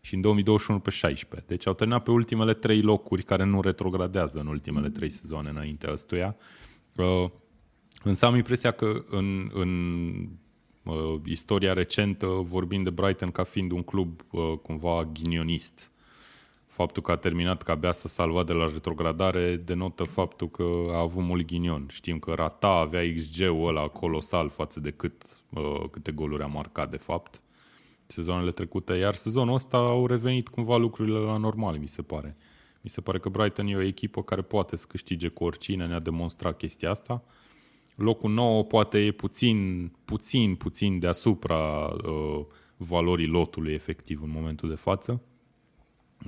și 0.00 0.14
în 0.14 0.20
2021 0.20 0.80
pe 0.80 0.90
16. 0.90 1.48
Deci 1.48 1.66
au 1.66 1.74
terminat 1.74 2.02
pe 2.02 2.10
ultimele 2.10 2.54
trei 2.54 2.82
locuri 2.82 3.22
care 3.22 3.44
nu 3.44 3.60
retrogradează 3.60 4.38
în 4.38 4.46
ultimele 4.46 4.88
trei 4.88 5.10
sezoane 5.10 5.48
înainte 5.48 5.90
ăstuia. 5.90 6.36
Uh, 6.96 7.30
însă 8.02 8.26
am 8.26 8.36
impresia 8.36 8.70
că 8.70 9.04
în, 9.10 9.50
în 9.52 10.12
uh, 10.82 11.20
istoria 11.24 11.72
recentă 11.72 12.26
vorbim 12.26 12.82
de 12.82 12.90
Brighton 12.90 13.30
ca 13.30 13.42
fiind 13.42 13.70
un 13.70 13.82
club 13.82 14.20
uh, 14.30 14.52
cumva 14.62 15.04
ghinionist. 15.12 15.90
Faptul 16.66 17.02
că 17.02 17.10
a 17.10 17.16
terminat 17.16 17.62
că 17.62 17.70
abia 17.70 17.92
să 17.92 18.08
salva 18.08 18.44
de 18.44 18.52
la 18.52 18.64
retrogradare 18.72 19.56
denotă 19.56 20.04
faptul 20.04 20.48
că 20.48 20.64
a 20.90 20.98
avut 20.98 21.22
mult 21.22 21.46
ghinion. 21.46 21.86
Știm 21.90 22.18
că 22.18 22.32
rata 22.32 22.68
avea 22.68 23.12
XG-ul 23.14 23.68
ăla 23.68 23.88
colosal 23.88 24.48
față 24.48 24.80
de 24.80 24.90
cât, 24.90 25.42
uh, 25.50 25.84
câte 25.90 26.12
goluri 26.12 26.42
a 26.42 26.46
marcat 26.46 26.90
de 26.90 26.96
fapt 26.96 27.42
sezonele 28.10 28.50
trecute, 28.50 28.94
iar 28.94 29.14
sezonul 29.14 29.54
ăsta 29.54 29.76
au 29.76 30.06
revenit 30.06 30.48
cumva 30.48 30.76
lucrurile 30.76 31.18
la 31.18 31.36
normale, 31.36 31.78
mi 31.78 31.88
se 31.88 32.02
pare. 32.02 32.36
Mi 32.80 32.90
se 32.90 33.00
pare 33.00 33.18
că 33.18 33.28
Brighton 33.28 33.66
e 33.66 33.76
o 33.76 33.80
echipă 33.80 34.22
care 34.22 34.42
poate 34.42 34.76
să 34.76 34.84
câștige 34.88 35.28
cu 35.28 35.44
oricine, 35.44 35.86
ne-a 35.86 35.98
demonstrat 35.98 36.56
chestia 36.56 36.90
asta. 36.90 37.22
Locul 37.94 38.30
nou 38.30 38.64
poate 38.64 38.98
e 38.98 39.12
puțin, 39.12 39.90
puțin, 40.04 40.54
puțin 40.54 40.98
deasupra 40.98 41.86
uh, 41.86 42.44
valorii 42.76 43.26
lotului 43.26 43.72
efectiv 43.72 44.22
în 44.22 44.30
momentul 44.30 44.68
de 44.68 44.74
față, 44.74 45.20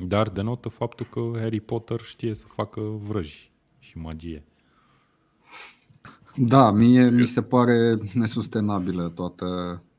dar 0.07 0.29
denotă 0.29 0.69
faptul 0.69 1.07
că 1.11 1.31
Harry 1.39 1.61
Potter 1.61 2.01
știe 2.01 2.35
să 2.35 2.47
facă 2.47 2.81
vrăji 2.81 3.51
și 3.79 3.99
magie. 3.99 4.45
Da, 6.37 6.71
mie 6.71 7.11
mi 7.11 7.27
se 7.27 7.43
pare 7.43 7.99
nesustenabilă 8.15 9.09
toată 9.09 9.45
Uh, 9.47 9.92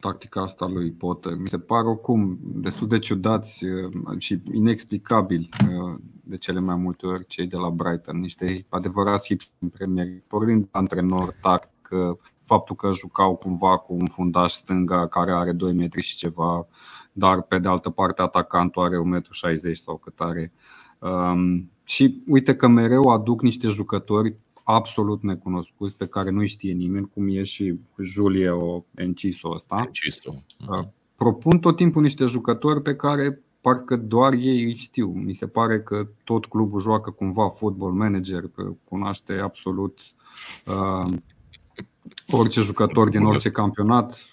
tactica 0.00 0.42
asta 0.42 0.66
lui 0.66 0.90
Potter. 0.90 1.36
Mi 1.36 1.48
se 1.48 1.58
pare 1.58 1.86
oricum 1.86 2.38
destul 2.42 2.88
de 2.88 2.98
ciudați 2.98 3.64
uh, 3.64 3.92
și 4.18 4.42
inexplicabili 4.52 5.48
uh, 5.68 5.98
de 6.22 6.36
cele 6.36 6.60
mai 6.60 6.76
multe 6.76 7.06
ori 7.06 7.26
cei 7.26 7.46
de 7.46 7.56
la 7.56 7.70
Brighton, 7.70 8.20
niște 8.20 8.66
adevărați 8.68 9.26
hips 9.26 9.50
în 9.58 9.68
Premier, 9.68 10.06
pornind 10.26 10.68
antrenor, 10.70 11.36
tact, 11.40 11.70
faptul 12.42 12.76
că 12.76 12.92
jucau 12.92 13.36
cumva 13.36 13.76
cu 13.76 13.94
un 13.94 14.06
fundaș 14.06 14.52
stânga 14.52 15.06
care 15.06 15.32
are 15.32 15.52
2 15.52 15.72
metri 15.72 16.00
și 16.00 16.16
ceva, 16.16 16.66
dar 17.12 17.42
pe 17.42 17.58
de 17.58 17.68
altă 17.68 17.90
parte 17.90 18.22
atacantul 18.22 18.82
are 18.82 18.96
1,60 18.96 19.02
m 19.04 19.72
sau 19.72 19.96
cât 19.96 20.20
are. 20.20 20.52
Um, 20.98 21.70
și 21.84 22.22
uite 22.26 22.56
că 22.56 22.66
mereu 22.66 23.02
aduc 23.02 23.42
niște 23.42 23.68
jucători 23.68 24.34
absolut 24.68 25.22
necunoscuți 25.22 25.96
pe 25.96 26.06
care 26.06 26.30
nu 26.30 26.46
știe 26.46 26.72
nimeni, 26.72 27.10
cum 27.14 27.28
e 27.28 27.42
și 27.42 27.78
Julio 28.02 28.84
Enciso 28.94 29.50
ăsta. 29.50 29.82
Enciso. 29.84 30.34
Uh, 30.68 30.84
propun 31.16 31.58
tot 31.58 31.76
timpul 31.76 32.02
niște 32.02 32.24
jucători 32.24 32.82
pe 32.82 32.96
care 32.96 33.42
parcă 33.60 33.96
doar 33.96 34.32
ei 34.32 34.64
îi 34.64 34.76
știu. 34.76 35.06
Mi 35.06 35.32
se 35.32 35.46
pare 35.46 35.80
că 35.80 36.06
tot 36.24 36.46
clubul 36.46 36.80
joacă 36.80 37.10
cumva 37.10 37.48
football 37.48 37.92
manager, 37.92 38.50
cunoaște 38.84 39.32
absolut 39.32 39.98
uh, 40.66 41.12
orice 42.28 42.60
jucător 42.60 43.08
din 43.08 43.24
orice 43.24 43.50
campionat, 43.50 44.30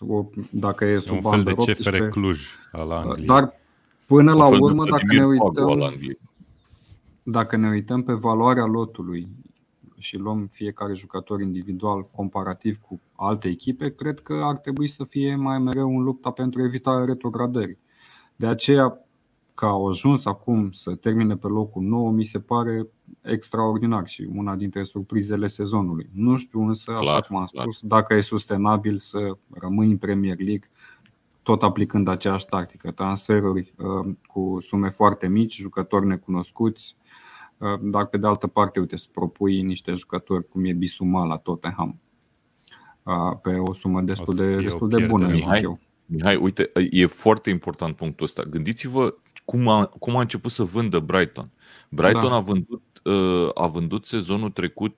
dacă 0.50 0.86
e 0.86 1.00
sub 1.00 1.14
un 1.14 1.32
fel 1.32 1.44
de 1.44 1.54
CFR 1.54 1.98
Cluj 1.98 2.42
al 2.72 2.92
Angliei. 2.92 3.28
Dar 3.28 3.60
până 4.06 4.34
la 4.34 4.46
urmă, 4.46 4.86
dacă 4.90 5.06
ne 5.18 5.26
uităm, 5.26 5.94
dacă 7.24 7.56
ne 7.56 7.70
uităm 7.70 8.04
pe 8.04 8.14
valoarea 8.14 8.66
lotului 8.66 9.28
și 10.04 10.18
luăm 10.18 10.48
fiecare 10.52 10.94
jucător 10.94 11.42
individual 11.42 12.10
comparativ 12.16 12.78
cu 12.78 13.00
alte 13.16 13.48
echipe, 13.48 13.96
cred 13.96 14.20
că 14.20 14.34
ar 14.44 14.56
trebui 14.56 14.88
să 14.88 15.04
fie 15.04 15.36
mai 15.36 15.60
mereu 15.60 15.98
în 15.98 16.04
lupta 16.04 16.32
pentru 16.32 16.64
evitarea 16.64 17.06
retrogradării. 17.06 17.78
De 18.36 18.48
aceea, 18.48 18.98
că 19.56 19.66
au 19.66 19.88
ajuns 19.88 20.26
acum 20.26 20.72
să 20.72 20.96
termine 20.96 21.36
pe 21.36 21.48
locul 21.48 21.82
9, 21.82 22.12
mi 22.12 22.26
se 22.26 22.40
pare 22.40 22.88
extraordinar 23.22 24.08
și 24.08 24.30
una 24.36 24.56
dintre 24.56 24.84
surprizele 24.84 25.48
sezonului. 25.48 26.10
Nu 26.14 26.38
știu 26.38 26.68
însă, 26.68 26.92
clar, 26.92 27.02
așa 27.02 27.22
cum 27.22 27.38
am 27.38 27.46
spus, 27.46 27.80
clar. 27.80 28.00
dacă 28.00 28.14
e 28.14 28.22
sustenabil 28.22 29.00
să 29.00 29.38
rămâi 29.50 29.92
în 29.92 29.98
Premier 29.98 30.38
League 30.38 30.68
tot 31.44 31.64
aplicând 31.64 32.08
aceeași 32.08 32.46
tactică, 32.46 32.92
transferuri 32.92 33.74
uh, 33.78 34.14
cu 34.28 34.58
sume 34.60 34.90
foarte 34.90 35.28
mici, 35.28 35.56
jucători 35.56 36.06
necunoscuți, 36.06 36.96
uh, 36.98 37.04
dar 37.82 38.06
pe 38.06 38.18
de 38.18 38.28
altă 38.28 38.48
parte, 38.48 38.80
uite, 38.80 38.98
să 38.98 39.08
propui 39.12 39.62
niște 39.62 39.94
jucători 39.94 40.48
cum 40.48 40.66
e 40.66 40.74
Bisuma 40.74 41.26
la 41.26 41.38
Tottenham 41.38 42.00
uh, 43.04 43.38
pe 43.42 43.56
o 43.56 43.74
sumă 43.74 44.02
destul 44.02 44.36
de, 44.36 44.56
destul 44.56 44.90
de 44.90 45.06
bună, 45.06 45.28
Mihai, 45.28 45.62
eu. 45.62 45.80
Mihai, 46.06 46.36
uite, 46.36 46.72
e 46.90 47.06
foarte 47.06 47.50
important 47.50 47.96
punctul 47.96 48.26
ăsta. 48.26 48.44
Gândiți-vă 48.44 49.16
cum 49.46 49.68
a, 49.68 49.86
cum 49.86 50.16
a 50.16 50.20
început 50.20 50.52
să 50.52 50.64
vândă 50.64 51.00
Brighton. 51.00 51.50
Brighton 51.90 52.30
da. 52.30 52.36
a, 52.36 52.40
vândut, 52.40 53.02
a 53.54 53.68
vândut 53.68 54.06
sezonul 54.06 54.50
trecut 54.50 54.98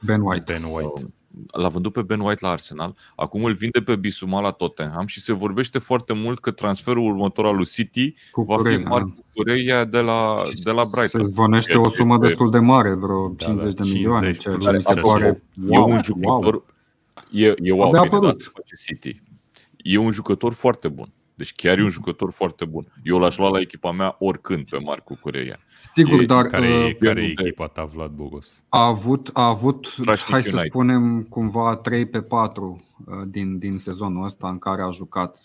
Ben 0.00 0.20
White. 0.20 0.52
Ben 0.52 0.62
White 0.62 1.12
l-a 1.52 1.68
vândut 1.68 1.92
pe 1.92 2.02
Ben 2.02 2.20
White 2.20 2.44
la 2.44 2.50
Arsenal, 2.50 2.96
acum 3.16 3.44
îl 3.44 3.54
vinde 3.54 3.80
pe 3.80 3.96
Bisuma 3.96 4.40
la 4.40 4.50
Tottenham 4.50 5.06
și 5.06 5.20
se 5.20 5.32
vorbește 5.32 5.78
foarte 5.78 6.12
mult 6.12 6.38
că 6.40 6.50
transferul 6.50 7.04
următor 7.04 7.46
al 7.46 7.56
lui 7.56 7.64
City 7.64 8.14
cu 8.30 8.42
va 8.42 8.56
Cureia, 8.56 8.78
fi 8.78 8.84
Marco 8.84 9.14
Cureia 9.34 9.84
de 9.84 9.98
la, 9.98 10.42
de 10.64 10.70
la 10.70 10.82
Brighton. 10.92 11.22
Se 11.22 11.28
zvonește 11.28 11.76
o 11.76 11.88
sumă 11.88 12.14
este... 12.14 12.26
destul 12.26 12.50
de 12.50 12.58
mare, 12.58 12.94
vreo 12.94 13.34
50 13.36 13.74
da, 13.74 13.82
da, 13.82 13.82
de 13.82 13.90
milioane, 13.92 14.32
ceea 14.32 14.56
ce 14.56 14.70
se 14.70 14.94
pare 14.94 15.42
wow, 15.66 15.88
e 15.88 15.92
un 15.92 16.02
jucător, 16.02 16.54
wow. 16.54 16.64
e, 17.30 17.54
e 17.56 17.72
wow, 17.72 17.90
bine, 17.90 18.08
da, 18.20 18.32
City. 18.84 19.22
E 19.76 19.98
un 19.98 20.10
jucător 20.10 20.52
foarte 20.52 20.88
bun. 20.88 21.12
Deci 21.34 21.54
chiar 21.54 21.78
e 21.78 21.82
un 21.82 21.88
jucător 21.88 22.32
foarte 22.32 22.64
bun. 22.64 22.92
Eu 23.02 23.18
l-aș 23.18 23.38
lua 23.38 23.48
la 23.48 23.60
echipa 23.60 23.92
mea 23.92 24.16
oricând 24.18 24.68
pe 24.68 24.78
Marco 24.78 25.14
Cureia. 25.20 25.58
Sigur, 25.92 26.20
e, 26.20 26.24
dar... 26.24 26.46
Care, 26.46 26.84
uh, 26.84 26.96
care 27.00 27.22
e 27.22 27.34
echipa 27.38 27.66
ta, 27.66 27.84
Vlad 27.84 28.10
Bogos? 28.10 28.64
A 28.68 28.86
avut, 28.86 29.30
a 29.32 29.46
avut 29.46 29.94
hai 30.28 30.42
să 30.42 30.62
spunem, 30.66 31.22
cumva 31.22 31.76
3 31.76 32.06
pe 32.06 32.22
4 32.22 32.84
uh, 33.06 33.16
din, 33.26 33.58
din 33.58 33.78
sezonul 33.78 34.24
ăsta 34.24 34.48
în 34.48 34.58
care 34.58 34.82
a 34.82 34.90
jucat 34.90 35.36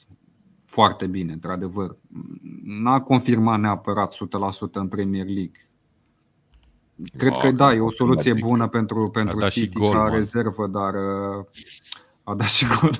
foarte 0.58 1.08
bine, 1.08 1.32
într-adevăr. 1.32 1.98
N-a 2.64 3.02
confirmat 3.02 3.60
neapărat 3.60 4.14
100% 4.14 4.18
în 4.72 4.88
Premier 4.88 5.26
League. 5.26 5.70
Cred 7.18 7.34
că 7.42 7.52
da, 7.52 7.74
e 7.74 7.80
o 7.80 7.92
soluție 7.92 8.34
bună 8.34 8.68
pentru, 8.68 9.10
pentru 9.10 9.48
City 9.50 9.80
gol, 9.80 9.92
ca 9.92 9.98
man. 9.98 10.14
rezervă, 10.14 10.68
dar 10.68 10.94
uh, 10.94 11.46
a 12.30 12.36
dat 12.36 12.48
și 12.48 12.66
gol. 12.82 12.92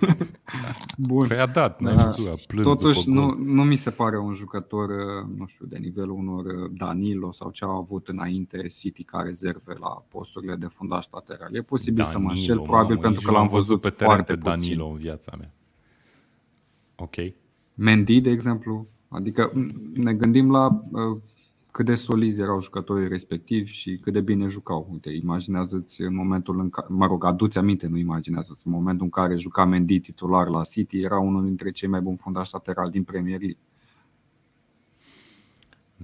Bun. 1.08 1.28
Păi 1.28 1.40
a 1.40 1.46
dat, 1.46 1.82
n-ai 1.82 1.96
da. 1.96 2.04
văzut, 2.04 2.28
a 2.28 2.36
plâns 2.48 2.68
Totuși, 2.68 3.10
nu, 3.10 3.36
nu 3.38 3.64
mi 3.64 3.76
se 3.76 3.90
pare 3.90 4.20
un 4.20 4.34
jucător, 4.34 4.90
nu 5.38 5.46
știu, 5.48 5.66
de 5.66 5.78
nivelul 5.78 6.18
unor 6.18 6.68
Danilo 6.72 7.32
sau 7.32 7.50
ce 7.50 7.64
au 7.64 7.76
avut 7.76 8.08
înainte 8.08 8.68
City 8.68 9.04
ca 9.04 9.22
rezerve 9.22 9.74
la 9.80 10.04
posturile 10.08 10.56
de 10.56 10.66
fundaș 10.66 11.06
lateral. 11.12 11.56
E 11.56 11.62
posibil 11.62 12.04
Danilo, 12.04 12.20
să 12.20 12.26
mă 12.26 12.30
înșel, 12.30 12.60
probabil 12.60 12.96
mamă, 12.96 13.08
pentru 13.08 13.22
că 13.26 13.32
l-am 13.32 13.48
văzut 13.48 13.82
pe 13.82 13.90
foarte 13.90 14.34
pe 14.34 14.40
Danilo 14.40 14.84
puțin. 14.84 14.96
în 14.96 15.02
viața 15.02 15.36
mea. 15.38 15.54
Ok. 16.96 17.16
Mendy, 17.74 18.22
de 18.22 18.30
exemplu, 18.30 18.88
adică 19.08 19.52
ne 19.94 20.14
gândim 20.14 20.52
la 20.52 20.84
uh, 20.92 21.18
cât 21.72 21.86
de 21.86 21.96
solizi 21.96 22.42
erau 22.42 22.62
jucătorii 22.62 23.08
respectivi 23.08 23.72
și 23.72 23.98
cât 23.98 24.14
de 24.14 24.22
bine 24.22 24.48
jucau. 24.48 24.88
Uite, 24.92 25.10
imaginează-ți 25.10 26.02
în 26.02 26.16
momentul 26.16 26.60
în 26.60 26.70
care, 26.70 26.88
mă 26.90 27.06
rog, 27.06 27.26
aduți 27.26 27.58
aminte, 27.58 27.88
nu 27.88 27.98
imaginează-ți, 27.98 28.68
în 28.68 28.72
momentul 28.72 29.04
în 29.04 29.10
care 29.10 29.36
juca 29.36 29.66
Mendy 29.66 30.00
titular 30.00 30.48
la 30.48 30.64
City, 30.64 31.00
era 31.00 31.20
unul 31.20 31.44
dintre 31.44 31.72
cei 31.72 31.88
mai 31.88 32.02
buni 32.02 32.18
fundași 32.18 32.54
lateral 32.54 32.90
din 32.90 33.04
Premier 33.04 33.40
League. 33.40 33.58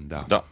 Da. 0.07 0.25
da. 0.27 0.45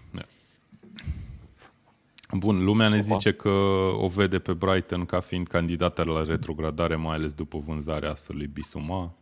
Bun, 2.37 2.63
lumea 2.63 2.87
ne 2.87 2.99
zice 2.99 3.33
că 3.33 3.49
o 3.97 4.07
vede 4.07 4.39
pe 4.39 4.53
Brighton 4.53 5.05
ca 5.05 5.19
fiind 5.19 5.47
candidată 5.47 6.03
la 6.03 6.23
retrogradare, 6.23 6.95
mai 6.95 7.15
ales 7.15 7.33
după 7.33 7.57
vânzarea 7.57 8.13
lui 8.27 8.47
Bisuma. 8.47 9.13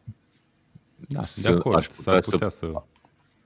Da, 1.08 1.22
de 1.42 1.50
acord, 1.50 1.88
s-ar 1.92 2.20
putea 2.20 2.50
să... 2.50 2.66
să... 2.66 2.84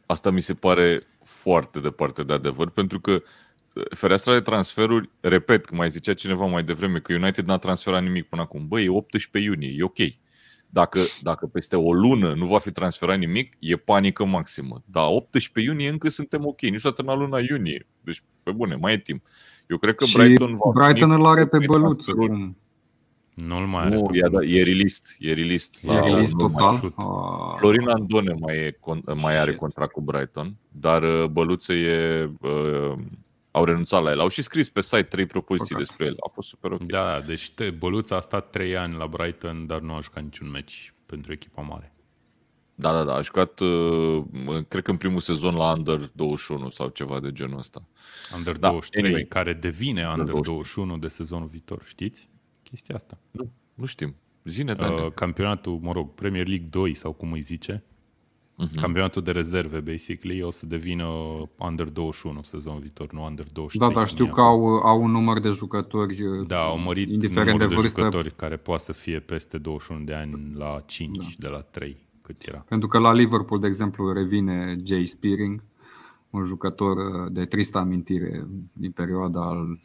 Asta 0.06 0.32
mi 0.32 0.40
se 0.40 0.54
pare 0.54 1.00
foarte 1.26 1.80
departe 1.80 2.24
de 2.24 2.34
adevăr, 2.34 2.70
pentru 2.70 3.00
că 3.00 3.12
uh, 3.74 3.84
fereastra 3.90 4.34
de 4.34 4.42
transferuri, 4.42 5.10
repet, 5.20 5.66
că 5.66 5.76
mai 5.76 5.90
zicea 5.90 6.14
cineva 6.14 6.46
mai 6.46 6.64
devreme 6.64 7.00
că 7.00 7.14
United 7.14 7.46
n-a 7.46 7.58
transferat 7.58 8.02
nimic 8.02 8.30
până 8.30 8.42
acum. 8.42 8.68
Băi, 8.68 8.86
e 8.86 8.90
18 8.90 9.50
iunie, 9.50 9.76
e 9.78 9.84
ok. 9.84 9.98
Dacă, 10.70 11.00
dacă 11.22 11.46
peste 11.46 11.76
o 11.76 11.94
lună 11.94 12.34
nu 12.34 12.46
va 12.46 12.58
fi 12.58 12.72
transferat 12.72 13.18
nimic, 13.18 13.56
e 13.60 13.76
panică 13.76 14.26
maximă. 14.26 14.84
Dar 14.86 15.04
18 15.08 15.72
iunie 15.72 15.90
încă 15.90 16.10
suntem 16.10 16.46
ok, 16.46 16.62
nici 16.62 16.82
toată 16.82 17.02
în 17.06 17.18
luna 17.18 17.40
iunie. 17.40 17.88
Deci, 18.02 18.24
pe 18.44 18.52
bune, 18.52 18.76
mai 18.76 18.94
e 18.94 18.98
timp. 18.98 19.24
Eu 19.68 19.78
cred 19.78 19.96
că 19.96 20.06
și 20.06 20.18
Brighton 20.18 20.58
va 20.58 20.86
Brighton 20.86 21.12
îl 21.12 21.26
are 21.26 21.48
pe 21.48 21.58
băluță. 21.66 22.12
Nu-l 23.36 23.66
mai 23.66 23.84
are. 23.84 23.96
Nu, 23.96 24.10
e, 24.12 24.28
da, 24.32 24.44
e 24.44 24.64
released. 24.64 25.16
E 25.20 25.34
released, 25.34 25.74
e 25.84 26.00
released 26.00 26.38
total. 26.38 26.94
Ah. 26.96 27.56
Florin 27.58 27.88
Andone 27.88 28.34
mai, 28.40 28.58
e, 28.58 28.80
mai 29.14 29.38
are 29.38 29.56
contract 29.56 29.92
cu 29.92 30.02
Brighton, 30.02 30.56
dar 30.72 31.04
uh, 31.04 31.26
Băluță 31.26 31.74
e... 31.74 32.30
Uh, 32.42 32.94
au 33.52 33.64
renunțat 33.64 34.04
la 34.04 34.12
el. 34.12 34.20
Au 34.20 34.28
și 34.28 34.42
scris 34.42 34.70
pe 34.70 34.82
site 34.82 35.02
trei 35.02 35.26
propoziții 35.26 35.76
okay. 35.76 35.86
despre 35.86 36.06
el. 36.06 36.16
A 36.26 36.30
fost 36.34 36.48
super 36.48 36.72
ok. 36.72 36.84
Da, 36.84 37.22
deci 37.26 37.52
te, 37.52 37.70
Băluță 37.70 38.16
a 38.16 38.20
stat 38.20 38.50
trei 38.50 38.78
ani 38.78 38.98
la 38.98 39.08
Brighton, 39.08 39.66
dar 39.68 39.80
nu 39.80 39.94
a 39.94 40.00
jucat 40.00 40.24
niciun 40.24 40.50
meci 40.50 40.94
pentru 41.06 41.32
echipa 41.32 41.62
mare. 41.62 41.96
Da, 42.76 42.92
da, 42.92 43.04
da. 43.04 43.14
A 43.14 43.22
jucat, 43.22 43.60
uh, 43.60 44.24
cred 44.68 44.84
că 44.84 44.92
în 44.92 44.98
primul 44.98 45.20
sezon 45.20 45.56
la 45.56 45.72
Under 45.72 46.00
21 46.14 46.70
sau 46.70 46.88
ceva 46.88 47.20
de 47.20 47.32
genul 47.32 47.58
ăsta. 47.58 47.88
Under 48.38 48.58
da, 48.58 48.70
23, 48.70 49.06
anyway. 49.06 49.26
care 49.30 49.54
devine 49.54 50.08
Under 50.08 50.26
21. 50.26 50.44
21 50.44 50.98
de 50.98 51.08
sezonul 51.08 51.48
viitor, 51.48 51.82
știți? 51.86 52.30
Chestia 52.76 52.96
asta. 52.96 53.18
Nu, 53.32 53.52
nu 53.74 53.86
știm. 53.86 54.16
Zine, 54.44 54.76
uh, 54.80 55.12
campionatul, 55.14 55.80
mă 55.82 55.92
rog, 55.92 56.14
Premier 56.14 56.48
League 56.48 56.68
2 56.70 56.94
sau 56.94 57.12
cum 57.12 57.32
îi 57.32 57.42
zice, 57.42 57.84
uh-huh. 57.84 58.82
campionatul 58.82 59.22
de 59.22 59.32
rezerve, 59.32 59.80
basically, 59.80 60.42
o 60.42 60.50
să 60.50 60.66
devină 60.66 61.06
Under 61.58 61.90
21 61.90 62.42
sezonul 62.42 62.80
viitor, 62.80 63.12
nu 63.12 63.26
Under 63.26 63.46
23. 63.52 63.88
Da, 63.88 64.00
dar 64.00 64.08
știu 64.08 64.26
că 64.26 64.42
au, 64.42 64.66
au 64.66 65.04
un 65.04 65.12
număr 65.12 65.40
de 65.40 65.50
jucători 65.50 66.18
Da, 66.48 66.60
au 66.60 66.78
mărit 66.78 67.10
indiferent 67.10 67.48
numărul 67.48 67.70
de, 67.70 67.76
vârstă. 67.76 68.00
de 68.00 68.06
jucători 68.06 68.36
care 68.36 68.58
poate 68.58 68.84
să 68.84 68.92
fie 68.92 69.20
peste 69.20 69.58
21 69.58 70.04
de 70.04 70.14
ani 70.14 70.54
la 70.54 70.84
5 70.86 71.18
da. 71.18 71.24
de 71.38 71.48
la 71.48 71.62
3 71.62 71.98
cât 72.22 72.48
era. 72.48 72.58
Pentru 72.58 72.88
că 72.88 72.98
la 72.98 73.14
Liverpool, 73.14 73.60
de 73.60 73.68
exemplu, 73.68 74.14
revine 74.14 74.78
Jay 74.84 75.06
Spearing, 75.06 75.64
un 76.36 76.44
jucător 76.44 76.98
uh, 76.98 77.32
de 77.32 77.46
tristă 77.46 77.78
amintire 77.78 78.48
din 78.74 78.92
perioada 78.92 79.42
al 79.42 79.80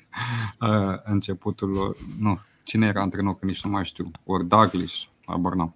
începutul, 1.12 1.96
nu, 2.18 2.38
cine 2.64 2.86
era 2.86 3.00
antrenor, 3.00 3.38
că 3.38 3.46
nici 3.46 3.64
nu 3.64 3.70
mai 3.70 3.84
știu, 3.84 4.10
ori 4.24 4.46
Douglas, 4.46 4.92
abar 5.24 5.54
n 5.54 5.72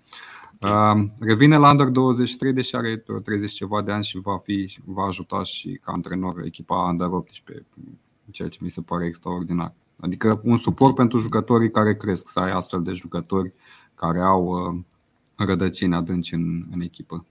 Revine 1.18 1.56
la 1.56 1.70
Under 1.70 1.86
23, 1.86 2.52
deși 2.52 2.76
are 2.76 3.04
30 3.24 3.52
ceva 3.52 3.82
de 3.82 3.92
ani 3.92 4.04
și 4.04 4.18
va, 4.18 4.38
fi, 4.38 4.78
va 4.84 5.02
ajuta 5.02 5.42
și 5.42 5.80
ca 5.82 5.92
antrenor 5.92 6.42
echipa 6.44 6.76
Under 6.76 7.06
18, 7.06 7.66
ceea 8.30 8.48
ce 8.48 8.58
mi 8.60 8.70
se 8.70 8.80
pare 8.80 9.06
extraordinar. 9.06 9.74
Adică 10.00 10.40
un 10.44 10.56
suport 10.56 10.94
pentru 10.94 11.18
jucătorii 11.18 11.70
care 11.70 11.96
cresc, 11.96 12.28
să 12.28 12.40
ai 12.40 12.50
astfel 12.50 12.82
de 12.82 12.92
jucători 12.92 13.52
care 13.94 14.20
au 14.20 14.44
uh, 14.44 14.80
rădăcini 15.36 15.94
adânci 15.94 16.34
în, 16.34 16.66
în 16.70 16.80
echipă. 16.80 17.26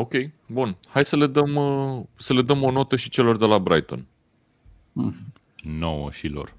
Ok, 0.00 0.12
bun. 0.46 0.76
Hai 0.88 1.04
să 1.04 1.16
le 1.16 1.26
dăm, 1.26 1.54
uh, 1.54 2.04
să 2.16 2.34
le 2.34 2.42
dăm 2.42 2.62
o 2.62 2.70
notă 2.70 2.96
și 2.96 3.08
celor 3.08 3.36
de 3.36 3.46
la 3.46 3.58
Brighton. 3.58 4.06
Hmm. 4.92 5.14
9 5.62 6.10
și 6.10 6.28
lor. 6.28 6.54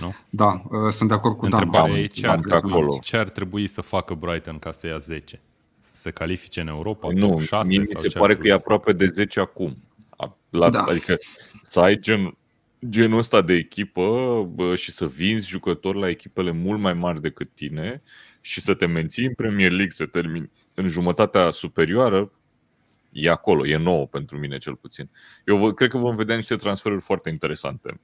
Nu? 0.00 0.14
Da, 0.30 0.62
uh, 0.68 0.92
sunt 0.92 1.08
de 1.08 1.14
acord 1.14 1.36
cu 1.36 1.44
Întrebarea 1.44 1.94
Dan. 1.94 2.02
e 2.02 2.06
ce 2.06 2.26
ar, 2.26 2.40
trebui, 2.40 3.00
ce 3.00 3.16
ar 3.16 3.28
trebui 3.28 3.66
să 3.66 3.80
facă 3.80 4.14
Brighton 4.14 4.58
ca 4.58 4.70
să 4.70 4.86
ia 4.86 4.96
10? 4.96 5.40
Să 5.78 5.94
se 5.94 6.10
califice 6.10 6.60
în 6.60 6.66
Europa? 6.66 7.06
Păi 7.06 7.16
nu, 7.16 7.38
6, 7.38 7.68
mie 7.68 7.78
mi 7.78 7.86
se 7.86 8.18
pare 8.18 8.36
că 8.36 8.46
e 8.46 8.52
aproape 8.52 8.92
de 8.92 9.06
10 9.06 9.40
acum. 9.40 9.76
La, 10.50 10.70
da. 10.70 10.82
Adică 10.82 11.18
să 11.66 11.80
ai 11.80 11.98
gen, 12.00 12.36
genul 12.88 13.18
ăsta 13.18 13.40
de 13.40 13.54
echipă 13.54 14.02
bă, 14.54 14.74
și 14.74 14.92
să 14.92 15.06
vinzi 15.06 15.48
jucători 15.48 15.98
la 15.98 16.08
echipele 16.08 16.50
mult 16.50 16.80
mai 16.80 16.94
mari 16.94 17.20
decât 17.20 17.50
tine 17.54 18.02
și 18.40 18.60
să 18.60 18.74
te 18.74 18.86
menții 18.86 19.26
în 19.26 19.34
Premier 19.34 19.70
League, 19.70 19.90
să 19.90 20.06
termini 20.06 20.50
în 20.74 20.88
jumătatea 20.88 21.50
superioară, 21.50 22.32
e 23.12 23.30
acolo, 23.30 23.66
e 23.66 23.76
nouă 23.76 24.06
pentru 24.06 24.38
mine 24.38 24.58
cel 24.58 24.76
puțin. 24.76 25.10
Eu 25.44 25.72
cred 25.72 25.90
că 25.90 25.98
vom 25.98 26.14
vedea 26.14 26.36
niște 26.36 26.56
transferuri 26.56 27.00
foarte 27.00 27.28
interesante 27.28 28.00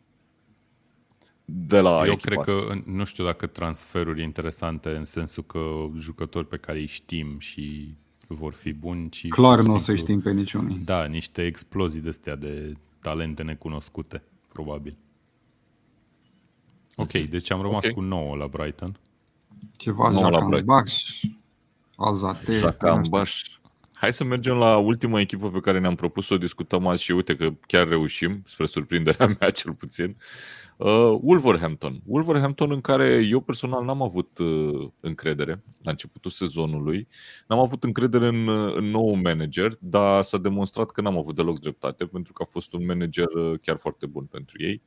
de 1.53 1.81
la 1.81 2.07
Eu 2.07 2.13
echipa. 2.13 2.41
cred 2.43 2.45
că, 2.45 2.75
nu 2.85 3.05
știu 3.05 3.25
dacă 3.25 3.47
transferuri 3.47 4.23
interesante 4.23 4.91
în 4.97 5.05
sensul 5.05 5.43
că 5.43 5.61
jucători 5.97 6.47
pe 6.47 6.57
care 6.57 6.79
îi 6.79 6.87
știm 6.87 7.39
și 7.39 7.95
vor 8.27 8.53
fi 8.53 8.73
buni, 8.73 9.09
ci 9.09 9.29
Clar 9.29 9.61
nu 9.61 9.75
o 9.75 9.79
să 9.79 9.95
știm 9.95 10.21
pe 10.21 10.33
niciunii. 10.33 10.79
Da, 10.79 11.05
niște 11.05 11.47
explozii 11.47 12.01
de 12.01 12.09
astea 12.09 12.37
de 12.37 12.73
talente 13.01 13.43
necunoscute, 13.43 14.23
probabil. 14.53 14.97
Ok, 16.97 17.13
deci 17.13 17.51
am 17.51 17.61
rămas 17.63 17.85
Ok. 17.85 17.93
cu 17.93 18.01
9 18.01 18.37
la 18.37 18.47
Brighton. 18.47 18.99
Ceva 19.77 20.09
Nu, 20.09 20.21
la 20.21 20.39
Jacambaș, 20.39 21.21
Alzate. 22.01 22.53
Jacambaș. 22.53 23.43
Hai 23.93 24.13
să 24.13 24.25
mergem 24.25 24.57
la 24.57 24.77
ultima 24.77 25.21
echipă 25.21 25.51
pe 25.51 25.61
care 25.61 25.79
ne-am 25.79 25.95
propus 25.95 26.27
să 26.27 26.35
o 26.35 26.39
discutăm 26.39 26.87
azi 26.87 27.03
și 27.03 27.13
uite 27.13 27.37
că 27.37 27.51
chiar 27.67 27.89
reușim, 27.89 28.43
spre 28.45 28.67
surprinderea 28.67 29.27
mea 29.41 29.51
cel 29.51 29.73
puțin. 29.73 30.17
Uh, 30.77 31.19
Wolverhampton. 31.21 32.01
Wolverhampton 32.07 32.71
în 32.71 32.81
care 32.81 33.27
eu 33.31 33.41
personal 33.41 33.85
n-am 33.85 34.03
avut 34.03 34.39
uh, 34.39 34.89
încredere 35.01 35.63
la 35.83 35.91
începutul 35.91 36.31
sezonului. 36.31 37.09
N-am 37.47 37.59
avut 37.59 37.85
încredere 37.85 38.27
în, 38.27 38.47
uh, 38.47 38.75
în 38.77 38.85
nou 38.85 39.15
manager, 39.15 39.73
dar 39.81 40.23
s-a 40.23 40.39
demonstrat 40.39 40.91
că 40.91 41.01
n-am 41.01 41.19
avut 41.19 41.35
deloc 41.35 41.59
dreptate 41.59 42.05
pentru 42.05 42.33
că 42.33 42.43
a 42.43 42.51
fost 42.51 42.73
un 42.73 42.85
manager 42.85 43.29
uh, 43.29 43.59
chiar 43.63 43.77
foarte 43.77 44.07
bun 44.07 44.25
pentru 44.25 44.63
ei. 44.63 44.83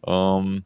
Um, 0.00 0.64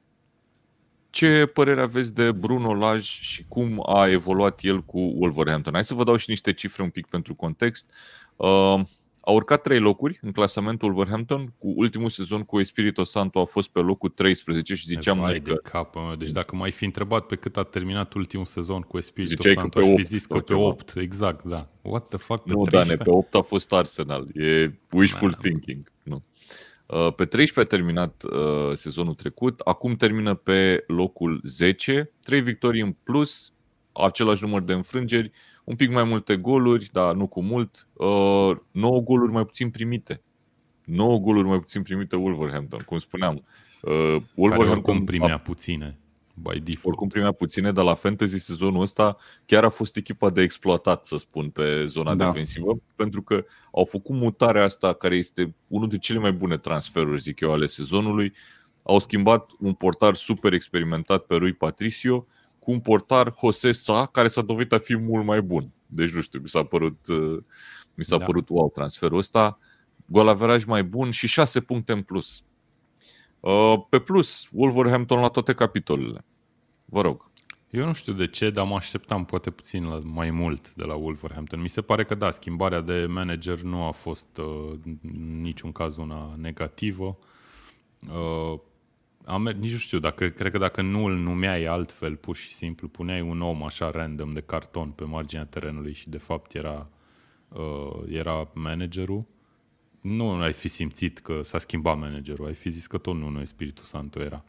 ce 1.11 1.47
părere 1.47 1.81
aveți 1.81 2.15
de 2.15 2.32
Bruno 2.32 2.74
Lage 2.74 3.03
și 3.03 3.45
cum 3.49 3.82
a 3.87 4.09
evoluat 4.09 4.61
el 4.62 4.82
cu 4.82 4.99
Wolverhampton? 4.99 5.73
Hai 5.73 5.85
să 5.85 5.95
vă 5.95 6.05
dau 6.05 6.16
și 6.16 6.31
niște 6.31 6.53
cifre 6.53 6.82
un 6.82 6.91
pic 6.91 7.07
pentru 7.07 7.35
context. 7.35 7.93
Uh, 8.37 8.81
a 9.20 9.31
urcat 9.31 9.62
trei 9.62 9.78
locuri 9.78 10.19
în 10.23 10.32
clasamentul 10.32 10.89
Wolverhampton. 10.89 11.53
Cu 11.59 11.73
ultimul 11.77 12.09
sezon 12.09 12.43
cu 12.43 12.61
Espirito 12.61 13.05
Santo 13.05 13.41
a 13.41 13.45
fost 13.45 13.69
pe 13.69 13.81
locul 13.81 14.09
13 14.09 14.74
și 14.74 14.87
ziceam 14.87 15.19
Vai 15.19 15.31
noi 15.31 15.41
de 15.41 15.51
că 15.51 15.57
capă, 15.57 16.01
mă. 16.01 16.15
Deci 16.19 16.31
dacă 16.31 16.57
m-ai 16.57 16.70
fi 16.70 16.85
întrebat 16.85 17.27
pe 17.27 17.37
cât 17.37 17.57
a 17.57 17.62
terminat 17.62 18.12
ultimul 18.15 18.45
sezon 18.45 18.81
cu 18.81 18.99
Espirito 18.99 19.35
Ziceai 19.37 19.55
că 19.55 19.61
Santo, 19.61 19.78
pe 19.78 19.85
aș 19.85 19.91
fi 19.91 20.01
8 20.01 20.07
zis 20.07 20.27
că 20.27 20.32
sau 20.32 20.41
pe 20.41 20.53
ceva. 20.53 20.61
8. 20.61 20.97
Exact, 20.97 21.45
da. 21.45 21.69
What 21.82 22.09
the 22.09 22.19
fuck, 22.19 22.43
pe 22.43 22.53
nu, 22.53 22.62
13? 22.62 22.97
Dane, 22.97 23.11
pe 23.11 23.16
8 23.16 23.35
a 23.35 23.41
fost 23.41 23.73
Arsenal. 23.73 24.28
E 24.35 24.73
wishful 24.93 25.31
Da. 25.31 25.37
thinking. 25.41 25.93
Nu. 26.03 26.23
Uh, 26.92 27.14
Pe 27.14 27.24
13 27.24 27.60
a 27.60 27.76
terminat 27.76 28.22
uh, 28.22 28.74
sezonul 28.74 29.14
trecut, 29.14 29.60
acum 29.60 29.96
termină 29.96 30.34
pe 30.34 30.84
locul 30.86 31.40
10, 31.44 32.12
3 32.22 32.40
victorii 32.40 32.82
în 32.82 32.96
plus, 33.02 33.52
același 33.92 34.44
număr 34.44 34.62
de 34.62 34.72
înfrângeri, 34.72 35.30
un 35.64 35.76
pic 35.76 35.90
mai 35.90 36.04
multe 36.04 36.36
goluri, 36.36 36.88
dar 36.92 37.14
nu 37.14 37.26
cu 37.26 37.42
mult, 37.42 37.88
uh, 37.92 38.56
9 38.70 39.00
goluri 39.00 39.32
mai 39.32 39.44
puțin 39.44 39.70
primite. 39.70 40.22
9 40.84 41.18
goluri 41.18 41.48
mai 41.48 41.58
puțin 41.58 41.82
primite 41.82 42.16
Wolverhampton, 42.16 42.80
cum 42.86 42.98
spuneam. 42.98 43.34
Uh, 43.82 43.92
Care 43.92 44.24
Wolverhampton 44.34 44.70
oricum 44.70 44.96
a 44.96 45.04
primea 45.04 45.38
puține, 45.38 45.98
by 46.42 46.60
default. 46.60 46.84
oricum 46.84 47.08
primea 47.08 47.32
puține, 47.32 47.72
dar 47.72 47.84
la 47.84 47.94
fantasy 47.94 48.38
sezonul 48.38 48.82
ăsta 48.82 49.16
chiar 49.46 49.64
a 49.64 49.68
fost 49.68 49.96
echipa 49.96 50.30
de 50.30 50.42
exploatat, 50.42 51.06
să 51.06 51.16
spun, 51.16 51.50
pe 51.50 51.84
zona 51.86 52.14
Da. 52.14 52.24
defensivă, 52.26 52.76
pentru 52.96 53.22
că 53.22 53.44
au 53.72 53.84
făcut 53.84 54.14
mutarea 54.14 54.64
asta, 54.64 54.92
care 54.92 55.16
este 55.16 55.54
unul 55.66 55.88
dintre 55.88 56.06
cele 56.06 56.18
mai 56.18 56.32
bune 56.32 56.58
transferuri, 56.58 57.20
zic 57.20 57.40
eu, 57.40 57.52
ale 57.52 57.66
sezonului. 57.66 58.32
Au 58.82 58.98
schimbat 58.98 59.50
un 59.58 59.72
portar 59.72 60.14
super 60.14 60.52
experimentat 60.52 61.22
pe 61.24 61.34
Rui 61.34 61.52
Patricio 61.52 62.26
cu 62.58 62.70
un 62.70 62.80
portar 62.80 63.34
Jose 63.40 63.72
Sa, 63.72 64.06
care 64.06 64.28
s-a 64.28 64.42
dovedit 64.42 64.72
a 64.72 64.78
fi 64.78 64.96
mult 64.96 65.24
mai 65.24 65.42
bun. 65.42 65.70
Deci, 65.86 66.10
nu 66.12 66.20
știu, 66.20 66.40
mi 66.40 66.48
s-a 66.48 66.62
părut, 66.64 67.06
uh, 67.08 67.38
mi 67.94 68.04
s-a 68.04 68.16
Da. 68.16 68.24
părut 68.24 68.48
wow 68.48 68.70
transferul 68.70 69.18
ăsta. 69.18 69.58
Golaveraj 70.06 70.64
mai 70.64 70.84
bun 70.84 71.10
și 71.10 71.26
6 71.26 71.60
puncte 71.60 71.92
în 71.92 72.02
plus. 72.02 72.42
Uh, 73.40 73.74
Pe 73.88 73.98
plus, 73.98 74.48
Wolverhampton 74.52 75.20
la 75.20 75.28
toate 75.28 75.52
capitolele. 75.54 76.24
Vă 76.90 77.00
rog. 77.00 77.30
Eu 77.70 77.86
nu 77.86 77.92
știu 77.92 78.12
de 78.12 78.26
ce, 78.26 78.50
dar 78.50 78.66
mă 78.66 78.74
așteptam 78.74 79.24
poate 79.24 79.50
puțin 79.50 79.84
la 79.84 80.00
mai 80.04 80.30
mult 80.30 80.74
de 80.74 80.84
la 80.84 80.94
Wolverhampton. 80.94 81.60
Mi 81.60 81.68
se 81.68 81.82
pare 81.82 82.04
că 82.04 82.14
da, 82.14 82.30
schimbarea 82.30 82.80
de 82.80 83.06
manager 83.08 83.60
nu 83.60 83.82
a 83.82 83.90
fost 83.90 84.38
uh, 84.38 84.78
în 85.02 85.40
niciun 85.40 85.72
caz 85.72 85.96
una 85.96 86.34
negativă. 86.36 87.18
Uh, 88.08 88.58
am, 89.24 89.42
nici 89.42 89.72
nu 89.72 89.78
știu, 89.78 89.98
dacă, 89.98 90.28
cred 90.28 90.52
că 90.52 90.58
dacă 90.58 90.82
nu 90.82 91.04
îl 91.04 91.16
numeai 91.16 91.64
altfel, 91.64 92.16
pur 92.16 92.36
și 92.36 92.52
simplu, 92.52 92.88
puneai 92.88 93.20
un 93.20 93.40
om 93.40 93.62
așa 93.62 93.90
random 93.90 94.32
de 94.32 94.40
carton 94.40 94.90
pe 94.90 95.04
marginea 95.04 95.44
terenului 95.44 95.92
și 95.92 96.08
de 96.08 96.18
fapt 96.18 96.54
era, 96.54 96.88
uh, 97.48 98.02
era 98.08 98.50
managerul, 98.54 99.24
nu 100.00 100.30
ai 100.30 100.52
fi 100.52 100.68
simțit 100.68 101.18
că 101.18 101.42
s-a 101.42 101.58
schimbat 101.58 101.98
managerul, 101.98 102.46
ai 102.46 102.54
fi 102.54 102.68
zis 102.68 102.86
că 102.86 102.98
tot 102.98 103.14
nu, 103.14 103.28
nu 103.28 103.44
Spiritul 103.44 103.84
Santo 103.84 104.20
era 104.20 104.44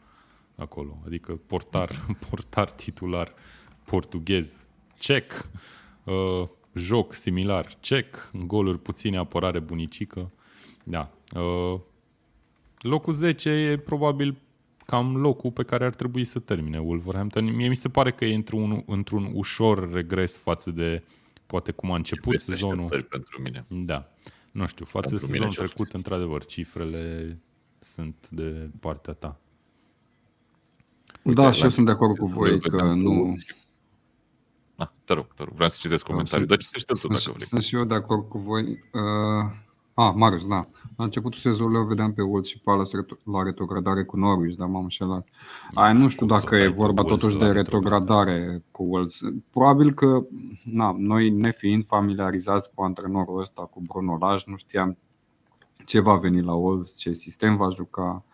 acolo. 0.56 0.98
Adică 1.06 1.40
portar, 1.46 2.06
portar 2.28 2.70
titular 2.70 3.34
portughez, 3.84 4.66
cec, 4.98 5.50
uh, 6.04 6.48
joc 6.74 7.14
similar, 7.14 7.78
cec, 7.80 8.30
goluri 8.46 8.78
puține, 8.78 9.16
apărare 9.16 9.58
bunicică. 9.58 10.30
Da. 10.84 11.10
Uh, 11.36 11.80
locul 12.80 13.12
10 13.12 13.50
e 13.50 13.76
probabil 13.76 14.36
cam 14.86 15.16
locul 15.16 15.50
pe 15.50 15.62
care 15.62 15.84
ar 15.84 15.94
trebui 15.94 16.24
să 16.24 16.38
termine 16.38 16.80
Wolverhampton. 16.80 17.54
Mie 17.54 17.68
mi 17.68 17.76
se 17.76 17.88
pare 17.88 18.12
că 18.12 18.24
e 18.24 18.34
într-un, 18.34 18.82
într-un 18.86 19.30
ușor 19.32 19.92
regres 19.92 20.38
față 20.38 20.70
de 20.70 21.02
poate 21.46 21.72
cum 21.72 21.90
a 21.90 21.96
început 21.96 22.32
Peste 22.32 22.50
sezonul. 22.50 22.84
așteptări 22.84 23.08
pentru 23.08 23.42
mine. 23.42 23.64
Da. 23.68 24.10
Nu 24.50 24.66
știu, 24.66 24.84
față 24.84 25.14
de 25.14 25.16
Pentru 25.16 25.26
mine 25.26 25.50
sezonul 25.50 25.52
cel 25.54 25.66
trecut, 25.66 25.92
într-adevăr, 25.92 26.44
cifrele 26.44 27.38
sunt 27.78 28.28
de 28.30 28.70
partea 28.80 29.12
ta. 29.12 29.40
Da, 31.24 31.50
și 31.50 31.58
la- 31.58 31.64
eu 31.64 31.70
sunt 31.70 31.86
de 31.86 31.92
acord 31.92 32.18
cu 32.18 32.26
voi 32.26 32.50
Îl 32.50 32.60
că 32.60 32.68
vedeam 32.68 32.98
nu... 32.98 33.10
cu- 33.22 33.34
Ah, 34.76 34.88
te 35.04 35.12
rog, 35.14 35.26
te 35.34 35.42
rog. 35.44 35.54
Vreau 35.54 35.68
să 35.68 35.76
citesc 35.80 36.04
comentariul, 36.04 36.46
dar 36.48 36.58
citește 36.58 36.92
tu 36.92 36.98
Sunt, 36.98 37.12
dacă 37.12 37.24
și- 37.24 37.30
vrei. 37.32 37.46
sunt 37.46 37.62
și 37.62 37.74
eu 37.74 37.84
de 37.84 37.94
acord 37.94 38.28
cu 38.28 38.38
voi. 38.38 38.62
Uh, 38.92 39.50
ah, 39.94 40.12
Marius, 40.14 40.46
da. 40.46 40.68
La 40.96 41.04
începutul 41.04 41.38
sezonului 41.38 41.80
o 41.80 41.84
vedeam 41.84 42.12
pe 42.12 42.22
Wolves 42.22 42.48
și 42.48 42.58
Palace 42.60 42.96
reto- 42.96 43.22
la 43.32 43.42
retrogradare 43.42 44.04
cu 44.04 44.16
Norwich, 44.16 44.56
dar 44.56 44.68
m-am 44.68 44.82
înșelat. 44.82 45.28
Aia 45.74 45.92
nu 45.92 46.08
știu 46.08 46.26
Cum 46.26 46.36
să 46.36 46.42
dacă 46.42 46.54
e 46.54 46.58
dai 46.58 46.66
pe 46.66 46.72
vorba 46.72 47.02
Wolves 47.02 47.20
totuși 47.20 47.38
la 47.40 47.46
de 47.46 47.52
retrogradare 47.52 48.62
cu 48.70 48.82
Wolves. 48.82 49.20
Probabil 49.50 49.94
că, 49.94 50.22
na, 50.64 50.94
noi 50.98 51.30
nefiind 51.30 51.86
familiarizați 51.86 52.70
cu 52.74 52.82
antrenorul 52.82 53.40
ăsta, 53.40 53.62
cu 53.62 53.80
Bruno 53.86 54.16
Lage, 54.20 54.44
nu 54.46 54.56
știam 54.56 54.96
ce 55.84 56.00
va 56.00 56.16
veni 56.16 56.42
la 56.42 56.52
Wolves, 56.54 56.96
ce 56.96 57.12
sistem 57.12 57.56
va 57.56 57.68
juca. 57.68 58.24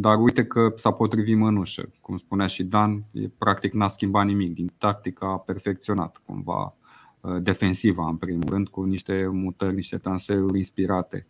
Dar 0.00 0.18
uite 0.18 0.46
că 0.46 0.72
s-a 0.74 0.90
potrivit 0.90 1.36
mănușă. 1.36 1.90
Cum 2.00 2.16
spunea 2.16 2.46
și 2.46 2.64
Dan, 2.64 3.04
e, 3.12 3.28
practic 3.38 3.72
n-a 3.72 3.88
schimbat 3.88 4.26
nimic. 4.26 4.54
Din 4.54 4.72
tactică 4.78 5.24
a 5.24 5.38
perfecționat 5.38 6.20
cumva 6.26 6.76
uh, 7.20 7.42
defensiva, 7.42 8.08
în 8.08 8.16
primul 8.16 8.48
rând, 8.48 8.68
cu 8.68 8.82
niște 8.82 9.28
mutări, 9.32 9.74
niște 9.74 9.96
transferuri 9.96 10.58
inspirate. 10.58 11.26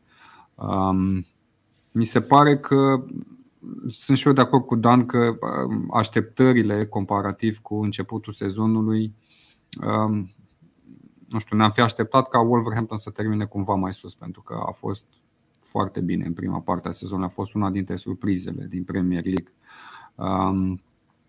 Um, 0.54 1.26
mi 1.92 2.04
se 2.04 2.20
pare 2.20 2.58
că 2.58 3.04
sunt 3.86 4.18
și 4.18 4.26
eu 4.26 4.32
de 4.32 4.40
acord 4.40 4.64
cu 4.64 4.76
Dan 4.76 5.06
că 5.06 5.36
um, 5.66 5.90
așteptările 5.92 6.86
comparativ 6.86 7.58
cu 7.58 7.74
începutul 7.74 8.32
sezonului 8.32 9.14
um, 9.86 10.34
nu 11.28 11.38
știu, 11.38 11.56
ne-am 11.56 11.70
fi 11.70 11.80
așteptat 11.80 12.28
ca 12.28 12.40
Wolverhampton 12.40 12.96
să 12.96 13.10
termine 13.10 13.44
cumva 13.44 13.74
mai 13.74 13.94
sus, 13.94 14.14
pentru 14.14 14.42
că 14.42 14.62
a 14.66 14.70
fost 14.70 15.04
foarte 15.68 16.00
bine 16.00 16.26
în 16.26 16.32
prima 16.32 16.60
parte 16.60 16.88
a 16.88 16.90
sezonului. 16.90 17.28
A 17.30 17.34
fost 17.34 17.54
una 17.54 17.70
dintre 17.70 17.96
surprizele 17.96 18.66
din 18.68 18.84
Premier 18.84 19.24
League. 19.24 19.52
Um, 20.14 20.80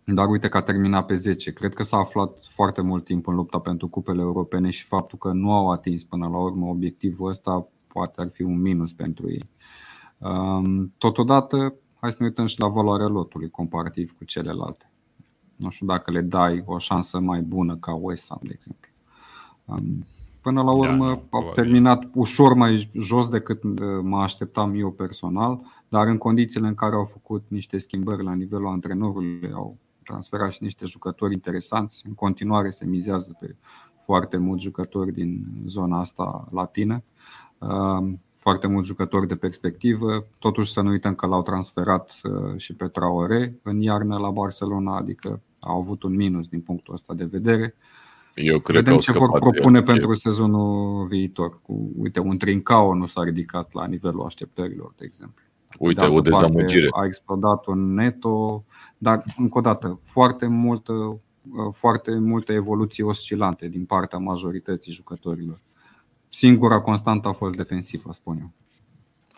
dar 0.03 0.29
uite 0.29 0.47
că 0.47 0.57
a 0.57 0.61
terminat 0.61 1.05
pe 1.05 1.15
10. 1.15 1.51
Cred 1.51 1.73
că 1.73 1.83
s-a 1.83 1.97
aflat 1.97 2.37
foarte 2.49 2.81
mult 2.81 3.03
timp 3.03 3.27
în 3.27 3.35
lupta 3.35 3.59
pentru 3.59 3.87
cupele 3.87 4.21
europene 4.21 4.69
și 4.69 4.85
faptul 4.85 5.17
că 5.17 5.31
nu 5.31 5.53
au 5.53 5.71
atins 5.71 6.03
până 6.03 6.27
la 6.27 6.37
urmă 6.37 6.65
obiectivul 6.65 7.29
ăsta 7.29 7.67
poate 7.87 8.21
ar 8.21 8.29
fi 8.29 8.41
un 8.41 8.61
minus 8.61 8.93
pentru 8.93 9.29
ei. 9.29 9.49
Um, 10.17 10.93
Totodată, 10.97 11.73
hai 11.99 12.11
să 12.11 12.17
ne 12.19 12.25
uităm 12.25 12.45
și 12.45 12.59
la 12.59 12.67
valoarea 12.67 13.07
lotului 13.07 13.49
comparativ 13.49 14.15
cu 14.17 14.23
celelalte. 14.23 14.91
Nu 15.55 15.69
știu 15.69 15.85
dacă 15.85 16.11
le 16.11 16.21
dai 16.21 16.63
o 16.65 16.77
șansă 16.77 17.19
mai 17.19 17.41
bună 17.41 17.77
ca 17.77 17.93
West 17.93 18.25
Ham, 18.29 18.39
de 18.41 18.51
exemplu. 18.53 18.89
Um, 19.65 20.05
Până 20.41 20.61
la 20.61 20.71
urmă 20.71 21.05
nu, 21.05 21.09
au 21.09 21.25
probabil. 21.29 21.53
terminat 21.53 22.03
ușor 22.13 22.53
mai 22.53 22.89
jos 22.93 23.29
decât 23.29 23.63
uh, 23.63 23.71
mă 24.01 24.21
așteptam 24.21 24.75
eu 24.75 24.91
personal, 24.91 25.59
dar 25.87 26.07
în 26.07 26.17
condițiile 26.17 26.67
în 26.67 26.75
care 26.75 26.95
au 26.95 27.05
făcut 27.05 27.43
niște 27.47 27.77
schimbări 27.77 28.23
la 28.23 28.33
nivelul 28.33 28.67
antrenorului, 28.67 29.51
au 29.53 29.77
transferat 30.03 30.51
și 30.51 30.63
niște 30.63 30.85
jucători 30.85 31.33
interesanți. 31.33 32.03
În 32.07 32.13
continuare 32.13 32.69
se 32.69 32.85
mizează 32.85 33.37
pe 33.39 33.55
foarte 34.05 34.37
mulți 34.37 34.63
jucători 34.63 35.11
din 35.11 35.45
zona 35.67 35.99
asta 35.99 36.47
latină, 36.51 37.03
Um, 37.59 38.21
foarte 38.35 38.67
mulți 38.67 38.87
jucători 38.87 39.27
de 39.27 39.35
perspectivă. 39.35 40.25
Totuși 40.37 40.71
să 40.71 40.81
nu 40.81 40.89
uităm 40.89 41.15
că 41.15 41.25
l-au 41.25 41.41
transferat 41.41 42.11
uh, 42.23 42.57
și 42.57 42.75
pe 42.75 42.87
Traore 42.87 43.59
în 43.63 43.79
iarnă 43.79 44.17
la 44.17 44.29
Barcelona, 44.29 44.97
adică 44.97 45.41
au 45.59 45.77
avut 45.77 46.03
un 46.03 46.15
minus 46.15 46.47
din 46.47 46.61
punctul 46.61 46.93
ăsta 46.93 47.13
de 47.13 47.25
vedere. 47.25 47.75
Eu 48.35 48.59
cred 48.59 48.63
că 48.63 48.71
Vedem 48.71 48.93
au 48.93 48.99
ce 48.99 49.11
vor 49.11 49.27
scăpat 49.27 49.41
de 49.43 49.49
propune 49.49 49.77
el. 49.77 49.83
pentru 49.83 50.13
sezonul 50.13 51.07
viitor. 51.07 51.61
Cu, 51.61 51.91
uite, 51.97 52.19
un 52.19 52.37
Trincao 52.37 52.93
nu 52.93 53.05
s-a 53.05 53.23
ridicat 53.23 53.73
la 53.73 53.85
nivelul 53.87 54.25
așteptărilor, 54.25 54.93
de 54.97 55.05
exemplu. 55.05 55.43
Uite, 55.79 55.99
De 55.99 56.05
altă 56.05 56.17
o 56.17 56.21
dezamăgire. 56.21 56.87
parte, 56.87 57.05
A 57.05 57.07
explodat 57.07 57.65
un 57.65 57.93
neto, 57.93 58.63
dar 58.97 59.23
încă 59.37 59.57
o 59.57 59.61
dată, 59.61 59.99
foarte 60.03 60.47
multă, 60.47 61.19
foarte 61.71 62.17
multe 62.19 62.53
evoluții 62.53 63.03
oscilante 63.03 63.67
din 63.67 63.85
partea 63.85 64.19
majorității 64.19 64.91
jucătorilor. 64.91 65.61
Singura 66.29 66.81
constantă 66.81 67.27
a 67.27 67.31
fost 67.33 67.55
defensivă, 67.55 68.11
spun 68.13 68.37
eu. 68.39 68.51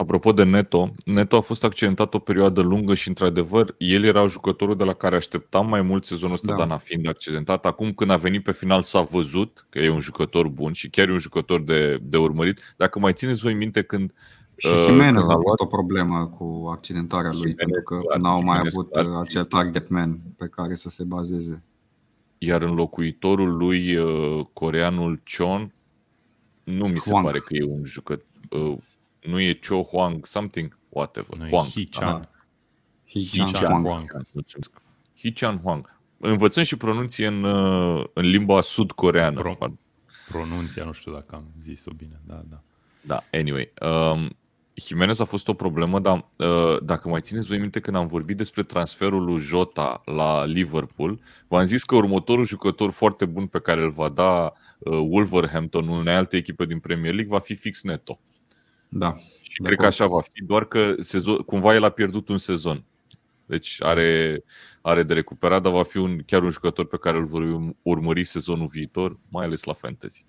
Apropo 0.01 0.31
de 0.31 0.43
Neto, 0.43 0.93
Neto 1.05 1.35
a 1.35 1.41
fost 1.41 1.63
accidentat 1.63 2.13
o 2.13 2.19
perioadă 2.19 2.61
lungă 2.61 2.93
și, 2.93 3.07
într-adevăr, 3.07 3.75
el 3.77 4.03
era 4.03 4.27
jucătorul 4.27 4.75
de 4.75 4.83
la 4.83 4.93
care 4.93 5.15
așteptam 5.15 5.67
mai 5.67 5.81
mult 5.81 6.05
sezonul 6.05 6.35
ăsta, 6.35 6.55
da. 6.55 6.65
dar 6.65 6.79
fiind 6.79 7.07
accidentat. 7.07 7.65
Acum, 7.65 7.93
când 7.93 8.11
a 8.11 8.15
venit 8.17 8.43
pe 8.43 8.51
final, 8.51 8.81
s-a 8.81 9.01
văzut 9.01 9.65
că 9.69 9.79
e 9.79 9.89
un 9.89 9.99
jucător 9.99 10.47
bun 10.47 10.71
și 10.71 10.89
chiar 10.89 11.07
e 11.07 11.11
un 11.11 11.17
jucător 11.17 11.61
de, 11.61 11.99
de 12.01 12.17
urmărit. 12.17 12.73
Dacă 12.77 12.99
mai 12.99 13.13
țineți 13.13 13.41
voi 13.41 13.53
minte 13.53 13.81
când 13.81 14.13
și 14.55 14.67
uh, 14.67 14.85
Jimenez 14.87 15.29
a 15.29 15.33
fost 15.33 15.59
o 15.59 15.65
problemă 15.65 16.27
cu 16.37 16.67
accidentarea 16.71 17.31
lui, 17.33 17.53
pentru 17.53 17.81
că 17.83 18.17
n-au 18.17 18.43
mai 18.43 18.57
avut 18.57 18.91
clar. 18.91 19.05
acel 19.21 19.43
target 19.43 19.89
man 19.89 20.19
pe 20.37 20.47
care 20.47 20.75
să 20.75 20.89
se 20.89 21.03
bazeze. 21.03 21.63
Iar 22.37 22.61
înlocuitorul 22.61 23.57
lui, 23.57 23.95
uh, 23.95 24.45
coreanul 24.53 25.21
Chon, 25.37 25.73
nu 26.63 26.87
mi 26.87 26.99
se 26.99 27.09
Huang. 27.09 27.25
pare 27.25 27.39
că 27.39 27.53
e 27.55 27.63
un 27.63 27.83
jucător. 27.83 28.25
Uh, 28.49 28.77
nu 29.22 29.41
e 29.41 29.53
Cho 29.53 29.84
Huang 29.84 30.26
something, 30.26 30.77
whatever. 30.89 31.38
Nu 31.38 31.48
Huang. 31.48 31.68
Hichan. 31.68 32.30
Hichan 33.06 33.84
Huang. 33.84 34.26
Hichan 35.18 35.60
Huang. 35.60 35.99
Învățăm 36.18 36.64
și 36.64 36.76
pronunție 36.76 37.27
în, 37.27 37.45
în 38.14 38.26
limba 38.26 38.61
sud-coreană. 38.61 39.39
Pro, 39.39 39.57
pronunția, 40.27 40.84
nu 40.84 40.91
știu 40.91 41.11
dacă 41.11 41.35
am 41.35 41.52
zis-o 41.61 41.91
bine. 41.91 42.22
Da, 42.26 42.41
da. 42.49 42.61
Da, 43.02 43.23
anyway. 43.31 43.73
Um, 43.81 44.35
Jimenez 44.73 45.19
a 45.19 45.23
fost 45.23 45.48
o 45.48 45.53
problemă, 45.53 45.99
dar 45.99 46.30
uh, 46.35 46.84
dacă 46.84 47.10
mai 47.10 47.22
țineți 47.22 47.48
voi 47.48 47.57
minte 47.57 47.80
când 47.80 47.95
am 47.95 48.07
vorbit 48.07 48.38
despre 48.38 48.64
transferul 48.64 49.23
lui 49.23 49.38
Jota 49.38 50.02
la 50.06 50.45
Liverpool, 50.45 51.19
v-am 51.48 51.64
zis 51.64 51.84
că 51.84 51.95
următorul 51.95 52.45
jucător 52.45 52.91
foarte 52.91 53.26
bun 53.26 53.48
pe 53.48 53.60
care 53.60 53.81
îl 53.81 53.91
va 53.91 54.10
da 54.10 54.53
uh, 54.80 54.93
Wolverhampton, 54.93 55.88
unei 55.88 56.14
alte 56.14 56.38
echipe 56.38 56.65
din 56.65 56.80
Premier 56.80 57.14
League, 57.14 57.31
va 57.31 57.39
fi 57.39 57.56
fix 57.56 57.84
Neto. 57.84 58.19
Da. 58.93 59.15
Și 59.41 59.61
cred 59.61 59.77
că 59.77 59.85
așa 59.85 60.07
va 60.07 60.22
fi, 60.22 60.43
doar 60.43 60.65
că 60.65 60.95
sezon, 60.99 61.38
cumva 61.38 61.73
el 61.73 61.84
a 61.84 61.89
pierdut 61.89 62.30
un 62.30 62.38
sezon. 62.38 62.84
Deci 63.45 63.81
are, 63.81 64.43
are 64.81 65.03
de 65.03 65.13
recuperat, 65.13 65.61
dar 65.61 65.72
va 65.72 65.84
fi 65.84 65.97
un, 65.97 66.22
chiar 66.26 66.43
un 66.43 66.49
jucător 66.49 66.85
pe 66.85 66.97
care 66.97 67.18
îl 67.18 67.26
vor 67.26 67.73
urmări 67.81 68.23
sezonul 68.23 68.68
viitor, 68.68 69.19
mai 69.30 69.45
ales 69.45 69.63
la 69.63 69.73
fantasy. 69.73 70.26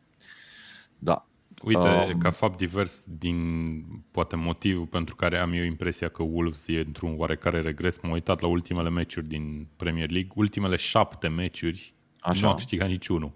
Da, 0.99 1.23
Uite, 1.65 2.11
um, 2.13 2.19
ca 2.19 2.31
fapt 2.31 2.57
divers, 2.57 3.05
din 3.19 3.85
poate 4.11 4.37
motivul 4.37 4.87
pentru 4.87 5.15
care 5.15 5.39
am 5.39 5.53
eu 5.53 5.63
impresia 5.63 6.09
că 6.09 6.23
Wolves 6.23 6.65
e 6.67 6.79
într-un 6.79 7.15
oarecare 7.19 7.61
regres, 7.61 7.99
m-am 8.03 8.13
uitat 8.13 8.41
la 8.41 8.47
ultimele 8.47 8.91
meciuri 8.91 9.27
din 9.27 9.67
Premier 9.77 10.11
League, 10.11 10.31
ultimele 10.35 10.77
șapte 10.77 11.29
meciuri 11.29 11.95
Așa. 12.21 12.47
nu 12.47 12.53
a 12.53 12.55
câștigat 12.55 12.89
niciunul. 12.89 13.33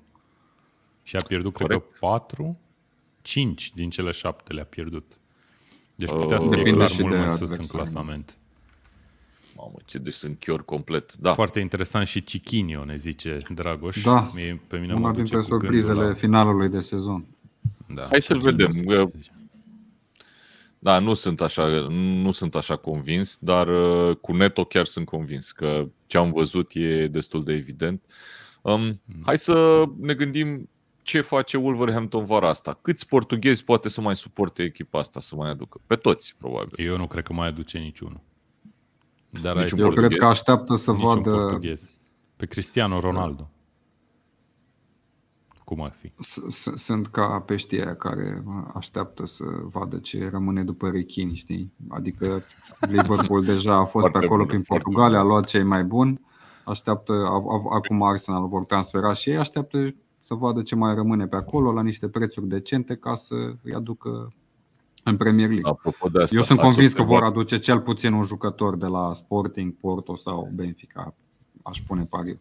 Și 1.03 1.17
a 1.17 1.25
pierdut, 1.27 1.53
Corect. 1.53 1.71
cred 1.71 1.91
că, 1.91 2.07
patru, 2.07 2.59
cinci 3.27 3.73
din 3.75 3.91
cele 3.91 4.11
șapte 4.11 4.53
le-a 4.53 4.65
pierdut. 4.65 5.19
Deci 5.95 6.09
putea 6.09 6.37
uh, 6.37 6.43
să 6.43 6.49
fie 6.49 6.73
clar 6.73 6.91
mult 6.99 7.17
mai 7.17 7.31
sus 7.31 7.57
în 7.57 7.67
clasament. 7.67 8.39
Mamă, 9.57 9.75
ce 9.85 9.99
deci 9.99 10.15
sunt 10.15 10.39
chior 10.39 10.65
complet. 10.65 11.17
Da. 11.17 11.33
Foarte 11.33 11.61
interesant 11.61 12.07
și 12.07 12.21
Chiquinho, 12.21 12.85
ne 12.85 12.97
zice 12.97 13.39
Dragoș. 13.55 14.03
Da, 14.03 14.31
Mie, 14.35 14.63
pe 14.67 14.79
mine 14.79 14.95
una 14.95 15.13
dintre 15.13 15.41
surprizele 15.41 16.07
la... 16.07 16.15
finalului 16.15 16.69
de 16.69 16.81
sezon. 16.81 17.27
Da, 17.95 18.07
Hai 18.11 18.21
să-l 18.21 18.39
vedem. 18.39 18.71
Da, 20.79 20.99
nu 20.99 21.15
sunt 21.15 21.41
așa, 21.41 21.67
nu 22.23 22.31
sunt 22.31 22.55
așa 22.55 22.77
convins, 22.77 23.39
dar 23.41 23.69
uh, 23.69 24.17
cu 24.17 24.33
Neto 24.33 24.65
chiar 24.65 24.85
sunt 24.85 25.07
convins 25.07 25.53
că 25.53 25.89
ce 26.07 26.19
am 26.19 26.33
văzut 26.33 26.71
e 26.75 27.07
destul 27.07 27.45
de 27.45 27.53
evident. 27.53 28.03
Um, 28.63 28.81
mm. 28.83 29.01
hai 29.25 29.39
să 29.39 29.85
ne 30.01 30.15
gândim 30.15 30.69
ce 31.07 31.21
face 31.21 31.57
Wolverhampton 31.57 32.25
vara 32.25 32.49
asta. 32.49 32.79
Câți 32.83 33.07
portughezi 33.07 33.65
poate 33.65 33.89
să 33.89 34.01
mai 34.01 34.17
suporte 34.17 34.63
echipa 34.63 34.99
asta 34.99 35.21
să 35.21 35.35
mai 35.37 35.51
aducă? 35.51 35.81
Pe 35.87 35.97
toți, 35.97 36.35
probabil. 36.39 36.87
Eu 36.87 36.97
nu 36.97 37.07
cred 37.07 37.25
că 37.25 37.33
mai 37.33 37.49
aduce 37.49 37.79
niciunul. 37.79 38.21
Dar 39.43 39.57
Niciun 39.57 39.79
Eu 39.79 39.91
cred 39.91 40.17
că 40.17 40.25
așteaptă 40.25 40.75
să 40.75 40.93
Niciun 40.93 41.09
vadă... 41.09 41.31
Portughez. 41.31 41.91
Pe 42.37 42.47
Cristiano 42.47 43.01
Ronaldo. 43.01 43.51
Cum 45.65 45.83
ar 45.83 45.91
fi? 45.91 46.13
Sunt 46.75 47.07
ca 47.07 47.41
peștii 47.41 47.83
aia 47.83 47.97
care 47.97 48.45
așteaptă 48.75 49.27
să 49.27 49.45
vadă 49.63 49.99
ce 49.99 50.29
rămâne 50.31 50.65
după 50.65 50.91
rechini, 50.91 51.35
știi? 51.35 51.73
Adică 51.89 52.43
Liverpool 52.81 53.45
deja 53.53 53.75
a 53.75 53.85
fost 53.85 54.09
pe 54.09 54.19
acolo 54.19 54.45
prin 54.45 54.63
Portugalia, 54.63 55.19
a 55.19 55.23
luat 55.23 55.47
cei 55.47 55.63
mai 55.63 55.85
buni, 55.85 56.21
așteaptă, 56.65 57.13
acum 57.71 58.03
Arsenal 58.03 58.49
vor 58.49 58.65
transfera 58.65 59.13
și 59.13 59.31
ei, 59.31 59.37
așteaptă 59.37 59.95
să 60.27 60.35
vadă 60.35 60.63
ce 60.63 60.75
mai 60.75 60.95
rămâne 60.95 61.27
pe 61.27 61.37
acolo 61.37 61.73
la 61.73 61.83
niște 61.83 62.09
prețuri 62.09 62.49
decente 62.49 62.97
ca 62.97 63.15
să 63.15 63.35
îi 63.63 63.75
aducă 63.75 64.33
în 65.03 65.17
Premier 65.17 65.49
League. 65.49 65.71
Apropo 65.71 66.09
de 66.09 66.23
asta, 66.23 66.37
Eu 66.37 66.43
sunt 66.43 66.61
convins 66.61 66.93
că 66.93 67.03
vor 67.03 67.23
aduce 67.23 67.59
cel 67.59 67.81
puțin 67.81 68.13
un 68.13 68.23
jucător 68.23 68.77
de 68.77 68.87
la 68.87 69.13
Sporting, 69.13 69.75
Porto 69.75 70.17
sau 70.17 70.51
Benfica, 70.55 71.15
aș 71.63 71.79
pune 71.87 72.05
pariu. 72.05 72.41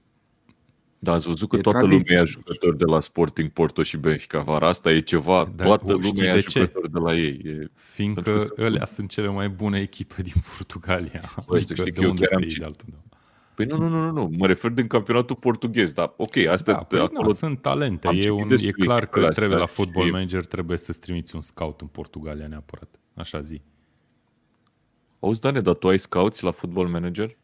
Da, 1.00 1.12
ați 1.14 1.28
văzut 1.28 1.50
că 1.50 1.56
e 1.56 1.62
toată 1.62 1.78
tradiție. 1.78 2.16
lumea 2.16 2.22
e 2.22 2.32
jucător 2.32 2.76
de 2.76 2.86
la 2.86 3.00
Sporting, 3.00 3.50
Porto 3.50 3.84
și 3.84 3.98
Benfica 3.98 4.42
vara 4.42 4.68
asta 4.68 4.92
e 4.92 5.00
ceva, 5.00 5.52
Dar 5.56 5.68
toată 5.68 5.94
lumea 5.94 6.36
e 6.36 6.40
jucător 6.40 6.90
de 6.90 7.00
la 7.00 7.16
ei. 7.16 7.42
E 7.44 7.70
Fiindcă 7.74 8.46
ălea 8.58 8.86
sunt 8.86 9.10
cele 9.10 9.28
mai 9.28 9.50
bune 9.50 9.80
echipe 9.80 10.22
din 10.22 10.42
Portugalia. 10.58 11.22
Băi, 11.48 11.60
adică 11.60 11.74
știi 11.74 11.92
că 11.92 12.02
eu 12.02 12.14
chiar 12.14 12.30
am 12.34 12.42
citit. 12.42 12.86
Păi 13.56 13.66
nu, 13.66 13.78
nu, 13.78 13.88
nu, 13.88 14.00
nu, 14.00 14.12
nu, 14.12 14.32
mă 14.38 14.48
refer 14.48 14.72
din 14.72 14.88
campionatul 14.88 15.36
portughez, 15.36 15.94
dar 15.94 16.14
ok, 16.18 16.36
asta 16.36 16.72
da, 16.72 16.78
păi 16.78 17.00
acolo... 17.00 17.28
Da, 17.28 17.34
sunt 17.34 17.62
talente, 17.62 18.08
e, 18.08 18.30
un, 18.30 18.52
e 18.62 18.72
clar 18.72 19.06
că 19.06 19.30
trebuie 19.30 19.58
la 19.58 19.66
football 19.66 20.06
și... 20.06 20.12
manager 20.12 20.46
trebuie 20.46 20.78
să-ți 20.78 21.00
trimiți 21.00 21.36
un 21.36 21.42
scout 21.42 21.82
în 21.82 21.88
Portugalia 21.88 22.48
neapărat, 22.48 23.00
așa 23.14 23.42
zi. 23.42 23.62
Auzi, 25.20 25.42
Dane, 25.42 25.62
dar 25.62 25.74
tu 25.74 25.88
ai 25.88 25.98
scouts 25.98 26.40
la 26.40 26.52
football 26.52 26.88
manager? 26.88 27.38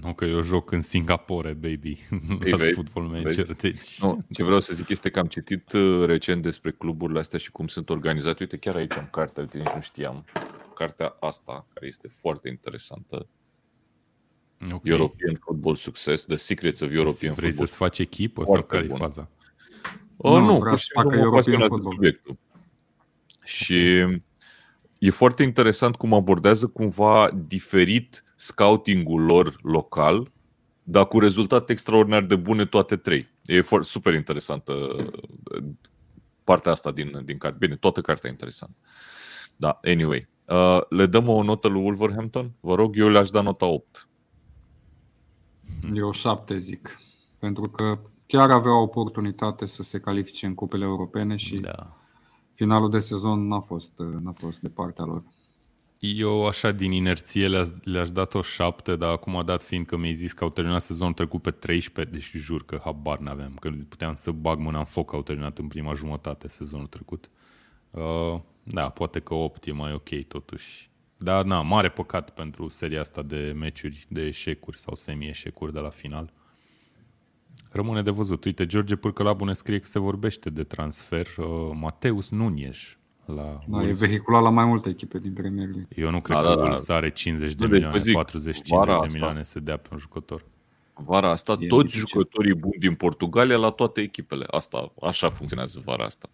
Nu 0.00 0.14
că 0.14 0.24
eu 0.24 0.42
joc 0.42 0.70
în 0.70 0.80
Singapore, 0.80 1.52
baby, 1.52 1.98
Ei, 2.44 2.50
la 2.50 2.56
vezi, 2.56 2.74
football 2.74 3.06
manager. 3.06 3.46
Vezi? 3.46 3.60
Deci... 3.60 4.00
Nu, 4.00 4.18
ce 4.32 4.42
vreau 4.42 4.60
să 4.60 4.74
zic 4.74 4.88
este 4.88 5.10
că 5.10 5.18
am 5.18 5.26
citit 5.26 5.72
uh, 5.72 6.04
recent 6.06 6.42
despre 6.42 6.70
cluburile 6.70 7.18
astea 7.18 7.38
și 7.38 7.50
cum 7.50 7.66
sunt 7.66 7.90
organizate. 7.90 8.36
Uite, 8.40 8.56
chiar 8.56 8.74
aici 8.74 8.96
am 8.96 9.08
cartea, 9.10 9.42
uite, 9.42 9.58
nici 9.58 9.72
nu 9.74 9.80
știam. 9.80 10.24
Cartea 10.74 11.16
asta, 11.20 11.66
care 11.72 11.86
este 11.86 12.08
foarte 12.08 12.48
interesantă. 12.48 13.26
Okay. 14.64 14.92
European 14.92 15.38
Football 15.44 15.76
Success, 15.76 16.24
The 16.24 16.36
Secrets 16.36 16.80
of 16.80 16.90
European 16.90 17.14
Vrei 17.16 17.30
Football. 17.32 17.50
Vrei 17.50 17.52
să-ți 17.52 17.76
faci 17.76 17.98
echipă 17.98 18.44
sau 18.44 18.62
care 18.62 18.84
e 18.84 18.96
faza? 18.96 19.28
O, 20.16 20.38
nu, 20.38 20.44
nu 20.44 20.58
pur 20.58 20.78
și 20.78 20.84
simplu 20.84 21.18
European 21.18 21.68
Football. 21.68 21.94
Subiectul. 21.94 22.38
Și 23.44 23.98
e 24.98 25.10
foarte 25.10 25.42
interesant 25.42 25.96
cum 25.96 26.14
abordează 26.14 26.66
cumva 26.66 27.30
diferit 27.46 28.24
scoutingul 28.36 29.22
lor 29.22 29.56
local, 29.62 30.32
dar 30.82 31.06
cu 31.06 31.18
rezultate 31.18 31.72
extraordinar 31.72 32.22
de 32.22 32.36
bune 32.36 32.66
toate 32.66 32.96
trei. 32.96 33.28
E 33.44 33.60
foarte, 33.60 33.86
super 33.88 34.14
interesantă 34.14 34.72
uh, 34.72 35.62
partea 36.44 36.72
asta 36.72 36.92
din, 36.92 37.20
din 37.24 37.38
carte. 37.38 37.56
Bine, 37.60 37.76
toată 37.76 38.00
cartea 38.00 38.28
e 38.28 38.32
interesantă. 38.32 38.76
Da, 39.56 39.80
anyway. 39.82 40.28
Uh, 40.46 40.80
le 40.88 41.06
dăm 41.06 41.28
o 41.28 41.42
notă 41.42 41.68
lui 41.68 41.82
Wolverhampton? 41.82 42.52
Vă 42.60 42.74
rog, 42.74 42.98
eu 42.98 43.08
le-aș 43.08 43.30
da 43.30 43.40
nota 43.40 43.66
8. 43.66 44.08
Eu 45.94 46.12
7 46.12 46.56
zic. 46.56 46.98
Pentru 47.38 47.68
că 47.68 47.98
chiar 48.26 48.50
avea 48.50 48.72
o 48.78 48.82
oportunitate 48.82 49.66
să 49.66 49.82
se 49.82 50.00
califice 50.00 50.46
în 50.46 50.54
cupele 50.54 50.84
europene 50.84 51.36
și 51.36 51.54
da. 51.54 51.96
finalul 52.54 52.90
de 52.90 52.98
sezon 52.98 53.46
n-a 53.46 53.60
fost, 53.60 53.92
n-a 54.22 54.32
fost 54.32 54.60
de 54.60 54.68
partea 54.68 55.04
lor. 55.04 55.22
Eu 55.98 56.46
așa 56.46 56.70
din 56.72 56.92
inerție 56.92 57.48
le-aș, 57.82 58.10
dat 58.10 58.34
o 58.34 58.42
șapte, 58.42 58.96
dar 58.96 59.10
acum 59.10 59.36
a 59.36 59.42
dat 59.42 59.62
fiind 59.62 59.86
că 59.86 59.96
mi-ai 59.96 60.14
zis 60.14 60.32
că 60.32 60.44
au 60.44 60.50
terminat 60.50 60.82
sezonul 60.82 61.12
trecut 61.12 61.42
pe 61.42 61.50
13, 61.50 62.14
deci 62.14 62.30
jur 62.42 62.64
că 62.64 62.80
habar 62.84 63.18
n-aveam, 63.18 63.56
că 63.60 63.70
puteam 63.88 64.14
să 64.14 64.30
bag 64.30 64.58
mâna 64.58 64.78
în 64.78 64.84
foc, 64.84 65.12
au 65.12 65.22
terminat 65.22 65.58
în 65.58 65.68
prima 65.68 65.94
jumătate 65.94 66.48
sezonul 66.48 66.86
trecut. 66.86 67.30
Uh, 67.90 68.40
da, 68.62 68.88
poate 68.88 69.20
că 69.20 69.34
8 69.34 69.66
e 69.66 69.72
mai 69.72 69.92
ok 69.92 70.26
totuși. 70.28 70.89
Dar 71.22 71.44
na, 71.44 71.62
mare 71.62 71.88
păcat 71.88 72.30
pentru 72.30 72.68
seria 72.68 73.00
asta 73.00 73.22
de 73.22 73.54
meciuri 73.56 74.06
de 74.08 74.22
eșecuri 74.22 74.78
sau 74.78 74.94
semi-eșecuri 74.94 75.72
de 75.72 75.78
la 75.78 75.88
final. 75.88 76.32
Rămâne 77.70 78.02
de 78.02 78.10
văzut. 78.10 78.44
Uite, 78.44 78.66
George 78.66 78.96
Pârcălabu 78.96 79.44
ne 79.44 79.52
scrie 79.52 79.78
că 79.78 79.86
se 79.86 79.98
vorbește 79.98 80.50
de 80.50 80.64
transfer. 80.64 81.26
Uh, 81.38 81.70
Mateus 81.74 82.30
Nunes 82.30 82.98
la 83.24 83.60
da, 83.66 83.82
e 83.82 83.92
vehiculat 83.92 84.42
la 84.42 84.50
mai 84.50 84.64
multe 84.64 84.88
echipe 84.88 85.18
din 85.18 85.32
Premier 85.32 85.66
League. 85.66 85.88
Eu 85.96 86.10
nu 86.10 86.20
cred 86.20 86.36
da, 86.36 86.42
că 86.42 86.54
da, 86.54 86.60
Wolves 86.60 86.86
da. 86.86 86.94
are 86.94 87.10
50 87.10 87.54
de 87.54 87.66
deci, 87.66 87.70
milioane, 87.72 87.98
zic, 87.98 88.14
40 88.14 88.62
50 88.62 89.00
de 89.00 89.08
milioane 89.12 89.42
să 89.42 89.60
dea 89.60 89.76
pe 89.76 89.88
un 89.92 89.98
jucător. 89.98 90.44
Vara 90.94 91.30
asta, 91.30 91.56
e 91.58 91.66
toți 91.66 91.84
dificil. 91.84 92.06
jucătorii 92.08 92.54
buni 92.54 92.78
din 92.78 92.94
Portugalia 92.94 93.56
la 93.56 93.70
toate 93.70 94.00
echipele. 94.00 94.46
Asta, 94.50 94.92
așa 95.02 95.28
funcționează 95.28 95.82
vara 95.84 96.04
asta. 96.04 96.30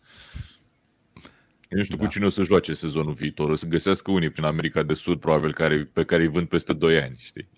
Eu 1.69 1.79
nu 1.79 1.85
știu 1.85 1.97
da. 1.97 2.05
cu 2.05 2.11
cine 2.11 2.27
o 2.27 2.29
să 2.29 2.43
joace 2.43 2.73
sezonul 2.73 3.13
viitor. 3.13 3.51
O 3.51 3.55
să 3.55 3.67
găsească 3.67 4.11
unii 4.11 4.31
prin 4.31 4.45
America 4.45 4.83
de 4.83 4.95
Sud, 4.95 5.21
probabil, 5.21 5.55
care, 5.55 5.85
pe 5.85 6.05
care 6.05 6.23
îi 6.23 6.29
vând 6.29 6.49
peste 6.49 6.73
2 6.73 7.01
ani, 7.03 7.17
știi? 7.19 7.49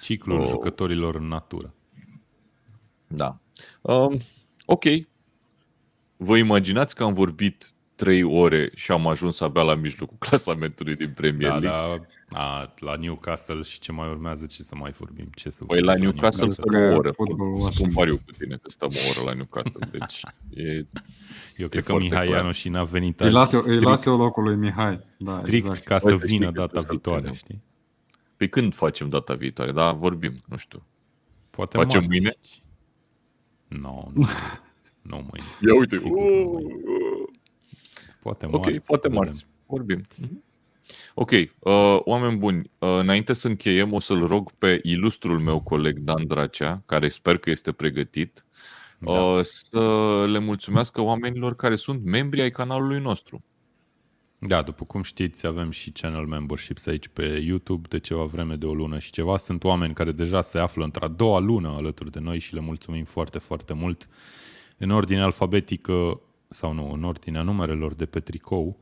Ciclul 0.00 0.40
o... 0.40 0.46
jucătorilor 0.46 1.14
în 1.14 1.26
natură. 1.26 1.74
Da. 3.06 3.40
Um, 3.80 4.20
ok. 4.64 4.84
Vă 6.16 6.36
imaginați 6.36 6.94
că 6.94 7.02
am 7.02 7.12
vorbit 7.12 7.74
trei 7.96 8.22
ore 8.22 8.70
și 8.74 8.90
am 8.92 9.06
ajuns 9.06 9.40
abia 9.40 9.62
la 9.62 9.74
mijlocul 9.74 10.16
clasamentului 10.28 10.94
din 10.96 11.10
Premier 11.16 11.50
Da, 11.50 11.56
League. 11.58 12.06
da, 12.28 12.38
a, 12.40 12.72
la 12.78 12.94
Newcastle 12.94 13.62
și 13.62 13.78
ce 13.78 13.92
mai 13.92 14.08
urmează, 14.08 14.46
ce 14.46 14.62
să 14.62 14.74
mai 14.74 14.90
vorbim? 14.90 15.28
Ce 15.34 15.50
să 15.50 15.64
Păi 15.64 15.80
la 15.80 15.92
vorbim 15.92 16.04
Newcastle 16.10 16.50
stăm 16.50 16.64
Că 16.72 16.78
o 16.78 16.96
oră. 16.96 17.10
fotbalul 17.12 17.60
Spun 17.60 17.86
așa. 17.86 17.94
pariu 17.98 18.16
cu 18.16 18.30
tine 18.38 18.56
că 18.62 18.70
stăm 18.70 18.90
o 18.92 19.10
oră 19.20 19.28
la 19.30 19.34
Newcastle. 19.34 19.88
Deci 19.90 20.20
e, 20.54 20.86
Eu 21.62 21.68
cred 21.68 21.84
că 21.84 21.90
foarte 21.90 22.06
Mihai 22.08 22.26
clar. 22.26 22.38
Ianu 22.38 22.52
și 22.52 22.68
n-a 22.68 22.84
venit 22.84 23.20
Îi 23.20 23.26
azi 23.26 23.34
las, 23.34 23.52
eu, 23.52 23.58
îi 23.58 23.64
strict, 23.64 23.82
las 23.84 24.04
eu 24.04 24.16
locul 24.16 24.42
lui 24.42 24.56
Mihai. 24.56 25.00
Da, 25.18 25.32
strict 25.32 25.64
exact. 25.66 25.84
ca 25.84 25.98
să 25.98 26.08
Băi, 26.08 26.18
să 26.18 26.26
știi 26.26 26.38
vină 26.38 26.50
că 26.50 26.60
data 26.60 26.66
trebuie 26.66 26.82
să-l 26.82 26.90
viitoare, 26.94 27.20
prindem. 27.20 27.38
știi? 27.40 27.62
pe 28.36 28.46
când 28.46 28.74
facem 28.74 29.08
data 29.08 29.34
viitoare? 29.34 29.72
Da, 29.72 29.92
vorbim, 29.92 30.32
nu 30.46 30.56
știu. 30.56 30.82
Poate 31.50 31.76
Facem 31.76 32.00
marți. 32.00 32.08
mâine? 32.08 32.32
Nu, 33.68 34.10
nu, 34.14 34.26
nu 35.02 35.16
mâine. 35.16 35.46
Ia 35.66 35.74
uite, 35.78 35.96
Sigur, 35.96 36.20
nu 36.30 36.50
mâine. 36.50 36.74
Uh, 38.30 38.36
Poate 38.50 38.56
Ok, 38.56 38.64
marți. 38.64 38.86
poate 38.86 39.08
vedem. 39.08 39.22
marți. 39.24 39.46
Vorbim. 39.66 40.00
Mhm. 40.20 40.44
Ok, 41.14 41.30
uh, 41.30 41.46
oameni 42.04 42.36
buni, 42.36 42.58
uh, 42.78 42.88
înainte 42.98 43.32
să 43.32 43.48
încheiem, 43.48 43.92
o 43.92 44.00
să-l 44.00 44.26
rog 44.26 44.52
pe 44.52 44.80
ilustrul 44.82 45.38
meu 45.38 45.60
coleg 45.60 45.98
Dan 45.98 46.26
Dracea, 46.26 46.82
care 46.86 47.08
sper 47.08 47.38
că 47.38 47.50
este 47.50 47.72
pregătit, 47.72 48.44
Da. 48.98 49.12
uh, 49.22 49.40
să 49.42 50.24
le 50.28 50.38
mulțumească 50.38 51.00
oamenilor 51.00 51.54
care 51.54 51.76
sunt 51.76 52.04
membri 52.04 52.40
ai 52.40 52.50
canalului 52.50 53.00
nostru. 53.00 53.44
Da, 54.38 54.62
după 54.62 54.84
cum 54.84 55.02
știți, 55.02 55.46
avem 55.46 55.70
și 55.70 55.90
channel 55.90 56.26
memberships 56.26 56.86
aici 56.86 57.08
pe 57.08 57.42
YouTube 57.46 57.88
de 57.88 57.98
ceva 57.98 58.22
vreme, 58.24 58.54
de 58.56 58.66
o 58.66 58.74
lună 58.74 58.98
și 58.98 59.10
ceva. 59.10 59.36
Sunt 59.36 59.64
oameni 59.64 59.94
care 59.94 60.12
deja 60.12 60.40
se 60.40 60.58
află 60.58 60.84
într-a 60.84 61.08
doua 61.08 61.38
lună 61.38 61.68
alături 61.68 62.10
de 62.10 62.18
noi 62.20 62.38
și 62.38 62.54
le 62.54 62.60
mulțumim 62.60 63.04
foarte, 63.04 63.38
foarte 63.38 63.72
mult. 63.72 64.08
În 64.78 64.90
ordine 64.90 65.22
alfabetică, 65.22 66.20
sau 66.48 66.72
nu, 66.72 66.92
în 66.92 67.04
ordinea 67.04 67.42
numerelor 67.42 67.94
de 67.94 68.06
pe 68.06 68.20
tricou, 68.20 68.76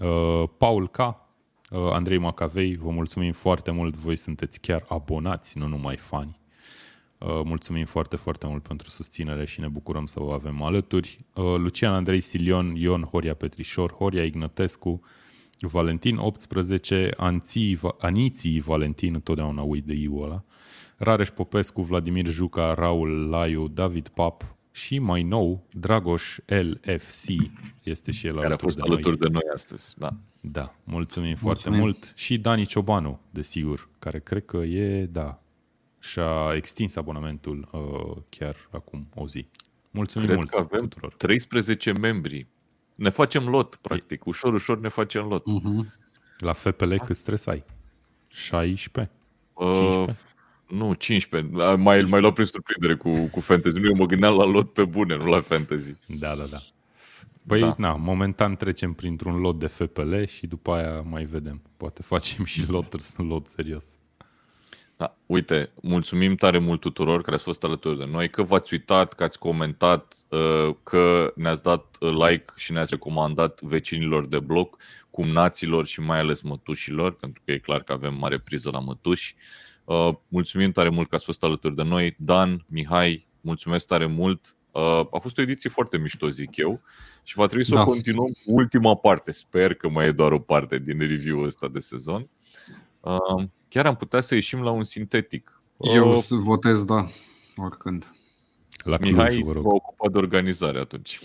uh, 0.00 0.48
Paul 0.58 0.88
K., 0.88 0.98
uh, 0.98 1.14
Andrei 1.92 2.18
Macavei, 2.18 2.76
vă 2.76 2.90
mulțumim 2.90 3.32
foarte 3.32 3.70
mult, 3.70 3.96
voi 3.96 4.16
sunteți 4.16 4.60
chiar 4.60 4.84
abonați, 4.88 5.58
nu 5.58 5.66
numai 5.66 5.96
fani. 5.96 6.40
Uh, 7.18 7.40
Mulțumim 7.44 7.84
foarte, 7.84 8.16
foarte 8.16 8.46
mult 8.46 8.62
pentru 8.62 8.90
susținere 8.90 9.44
și 9.46 9.60
ne 9.60 9.68
bucurăm 9.68 10.06
să 10.06 10.20
vă 10.20 10.32
avem 10.32 10.62
alături. 10.62 11.24
Uh, 11.34 11.44
Lucian 11.44 11.92
Andrei 11.94 12.20
Silion, 12.20 12.74
Ion 12.76 13.02
Horia 13.02 13.34
Petrișor, 13.34 13.92
Horia 13.92 14.24
Ignătescu, 14.24 15.00
Valentin 15.60 16.16
18, 16.16 17.10
Anții, 17.16 17.74
Va- 17.74 17.96
Aniții 18.00 18.60
Valentin, 18.60 19.20
totdeauna 19.20 19.62
uit 19.62 19.84
de 19.84 19.92
iul 19.94 20.24
ăla, 20.24 20.44
Rareș 20.96 21.28
Popescu, 21.28 21.82
Vladimir 21.82 22.26
Juca, 22.26 22.74
Raul 22.74 23.28
Laiu, 23.28 23.68
David 23.68 24.08
Pap 24.08 24.56
și 24.72 24.98
mai 24.98 25.22
nou 25.22 25.66
Dragoș 25.72 26.38
LFC 26.46 27.24
este 27.82 28.10
și 28.10 28.26
el 28.26 28.32
Care 28.34 28.44
a 28.44 28.48
alături 28.48 28.62
fost 28.62 28.76
de 28.76 28.80
noi. 28.86 28.90
alături 28.90 29.18
de 29.18 29.28
noi 29.28 29.42
astăzi. 29.54 29.94
Da. 29.98 30.16
Da, 30.40 30.74
mulțumim, 30.84 31.34
foarte 31.36 31.68
Mulțumim. 31.68 31.80
mult. 31.80 32.12
Și 32.16 32.38
Dani 32.38 32.66
Ciobanu, 32.66 33.20
desigur, 33.30 33.88
care 33.98 34.18
cred 34.20 34.44
că 34.44 34.56
e, 34.56 35.06
da, 35.06 35.42
și-a 35.98 36.52
extins 36.54 36.96
abonamentul 36.96 37.68
uh, 37.72 38.22
chiar 38.28 38.56
acum 38.70 39.08
o 39.14 39.26
zi. 39.28 39.46
Mulțumim 39.90 40.26
Cred 40.26 40.38
mult 40.38 40.50
că 40.50 40.58
avem 40.58 40.80
tuturor. 40.88 41.14
13 41.14 41.92
membri. 41.92 42.46
Ne 42.94 43.08
facem 43.08 43.48
lot, 43.48 43.76
practic. 43.76 44.24
Ușor, 44.26 44.52
ușor 44.54 44.80
ne 44.80 44.88
facem 44.88 45.24
lot. 45.26 45.46
Mhm. 45.46 45.92
La 46.38 46.52
FPL 46.52 46.94
cât 46.94 47.16
stres 47.16 47.46
ai? 47.46 47.64
16? 48.30 49.12
Uh, 49.52 49.72
15? 49.72 50.18
Nu, 50.72 50.94
15. 50.94 51.54
Mai, 51.54 51.76
mai, 51.76 52.02
mai 52.02 52.20
luat 52.20 52.32
prin 52.32 52.46
surprindere 52.46 52.94
cu, 52.94 53.28
cu 53.32 53.40
fantasy. 53.40 53.78
Nu, 53.78 53.86
eu 53.86 53.94
mă 53.94 54.06
gândeam 54.06 54.36
la 54.36 54.44
lot 54.44 54.72
pe 54.72 54.84
bune, 54.84 55.16
nu 55.16 55.24
la 55.24 55.40
fantasy. 55.40 55.94
Da, 56.06 56.34
da, 56.34 56.44
da. 56.44 56.58
Păi, 57.46 57.60
Da. 57.60 57.66
da. 57.66 57.74
na, 57.78 57.96
momentan 57.96 58.56
trecem 58.56 58.92
printr-un 58.92 59.40
lot 59.40 59.58
de 59.58 59.66
FPL 59.66 60.22
și 60.22 60.46
după 60.46 60.72
aia 60.72 61.00
mai 61.00 61.24
vedem. 61.24 61.62
Poate 61.76 62.02
facem 62.02 62.44
și 62.44 62.64
loturi, 62.70 63.02
sunt 63.02 63.28
lot 63.28 63.46
serios. 63.46 63.84
Da, 64.96 65.16
uite, 65.26 65.70
mulțumim 65.82 66.36
tare 66.36 66.58
mult 66.58 66.80
tuturor 66.80 67.22
care 67.22 67.34
ați 67.34 67.44
fost 67.44 67.64
alături 67.64 67.98
de 67.98 68.04
noi, 68.04 68.30
că 68.30 68.42
v-ați 68.42 68.72
uitat, 68.72 69.12
că 69.12 69.22
ați 69.24 69.38
comentat, 69.38 70.14
uh, 70.28 70.74
că 70.82 71.32
ne-ați 71.36 71.62
dat 71.62 71.96
uh, 72.00 72.10
like 72.28 72.52
și 72.56 72.72
ne-ați 72.72 72.90
recomandat 72.90 73.60
vecinilor 73.60 74.26
de 74.26 74.38
bloc, 74.38 74.76
cumnaților 75.10 75.86
și 75.86 76.00
mai 76.00 76.18
ales 76.18 76.40
mătușilor, 76.40 77.12
pentru 77.12 77.42
că 77.44 77.52
e 77.52 77.58
clar 77.58 77.82
că 77.82 77.92
avem 77.92 78.14
mare 78.14 78.38
priză 78.38 78.70
la 78.72 78.78
mătuși. 78.78 79.34
Uh, 80.08 80.14
Mulțumim 80.28 80.70
tare 80.70 80.88
mult 80.88 81.08
că 81.08 81.14
ați 81.14 81.24
fost 81.24 81.42
alături 81.44 81.74
de 81.74 81.82
noi. 81.82 82.16
Dan, 82.18 82.64
Mihai, 82.68 83.28
mulțumesc 83.40 83.86
tare 83.86 84.06
mult. 84.06 84.56
Uh, 84.70 84.82
A 85.12 85.18
fost 85.20 85.38
o 85.38 85.42
ediție 85.42 85.70
foarte 85.70 85.98
mișto, 85.98 86.28
zic 86.28 86.56
eu, 86.56 86.80
și 87.22 87.36
va 87.36 87.46
trebui 87.46 87.64
să 87.64 87.74
Da. 87.74 87.80
o 87.80 87.84
continuăm 87.84 88.26
cu 88.26 88.52
ultima 88.52 88.94
parte. 88.96 89.32
Sper 89.32 89.74
că 89.74 89.88
mai 89.88 90.06
e 90.06 90.12
doar 90.12 90.32
o 90.32 90.38
parte 90.38 90.78
din 90.78 90.98
review-ul 90.98 91.44
ăsta 91.44 91.68
de 91.68 91.78
sezon. 91.78 92.28
Uh, 93.00 93.44
Chiar 93.68 93.86
am 93.86 93.96
putea 93.96 94.20
să 94.20 94.34
ieșim 94.34 94.60
la 94.62 94.70
un 94.70 94.82
sintetic. 94.84 95.62
Eu 95.78 96.10
Uh, 96.12 96.18
să 96.18 96.34
votez 96.34 96.84
da, 96.84 97.06
oricând. 97.56 98.10
La 98.84 98.96
Cluj, 98.96 99.12
Mihai 99.12 99.38
vă 99.44 99.52
va 99.52 99.52
rog. 99.52 99.72
ocupa 99.72 100.08
de 100.10 100.18
organizare 100.18 100.78
atunci. 100.78 101.20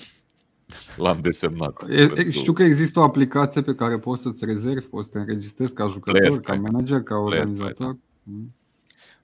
L-am 0.98 1.20
desemnat. 1.22 1.86
E, 1.90 1.94
e, 1.96 2.08
pentru- 2.08 2.32
știu 2.32 2.54
că 2.54 2.64
există 2.64 3.00
o 3.00 3.04
aplicație 3.04 3.62
pe 3.62 3.76
care 3.76 4.00
poți 4.00 4.22
să-ți 4.22 4.46
rezervi, 4.46 4.86
poți 4.86 5.06
să 5.06 5.12
te 5.12 5.18
înregistrezi 5.20 5.74
ca 5.74 5.88
jucător, 5.88 6.20
Player 6.20 6.40
ca 6.40 6.54
Fight. 6.54 6.66
manager, 6.72 7.02
ca 7.04 7.16
Player 7.16 7.46
organizator. 7.46 7.98
Mm. 8.24 8.56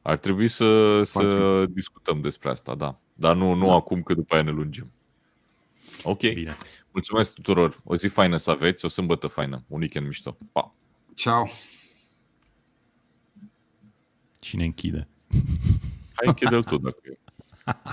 Ar 0.06 0.18
trebui 0.18 0.48
să, 0.48 1.04
să 1.04 1.20
Facem. 1.20 1.74
discutăm 1.74 2.22
despre 2.22 2.50
asta, 2.50 2.76
da. 2.76 3.00
Dar 3.14 3.36
nu, 3.36 3.54
nu 3.54 3.66
Da. 3.68 3.74
acum, 3.74 4.04
că 4.04 4.14
după 4.14 4.34
aia 4.34 4.44
ne 4.44 4.52
lungim. 4.52 4.92
Ok. 6.04 6.20
Bine. 6.20 6.56
Mulțumesc 6.92 7.34
tuturor. 7.34 7.82
O 7.84 7.96
zi 7.96 8.08
faină 8.08 8.38
să 8.38 8.52
aveți, 8.52 8.86
o 8.86 8.88
sâmbătă 8.88 9.28
faină. 9.28 9.64
Un 9.68 9.80
weekend 9.80 10.06
mișto. 10.06 10.38
Pa! 10.52 10.74
Ciao. 11.16 11.50
Cine 14.40 14.64
închide? 14.64 15.08
Hai, 16.14 16.28
închide-l 16.28 16.64
tu 16.64 16.78
dacă 16.78 17.00
e. 17.04 17.18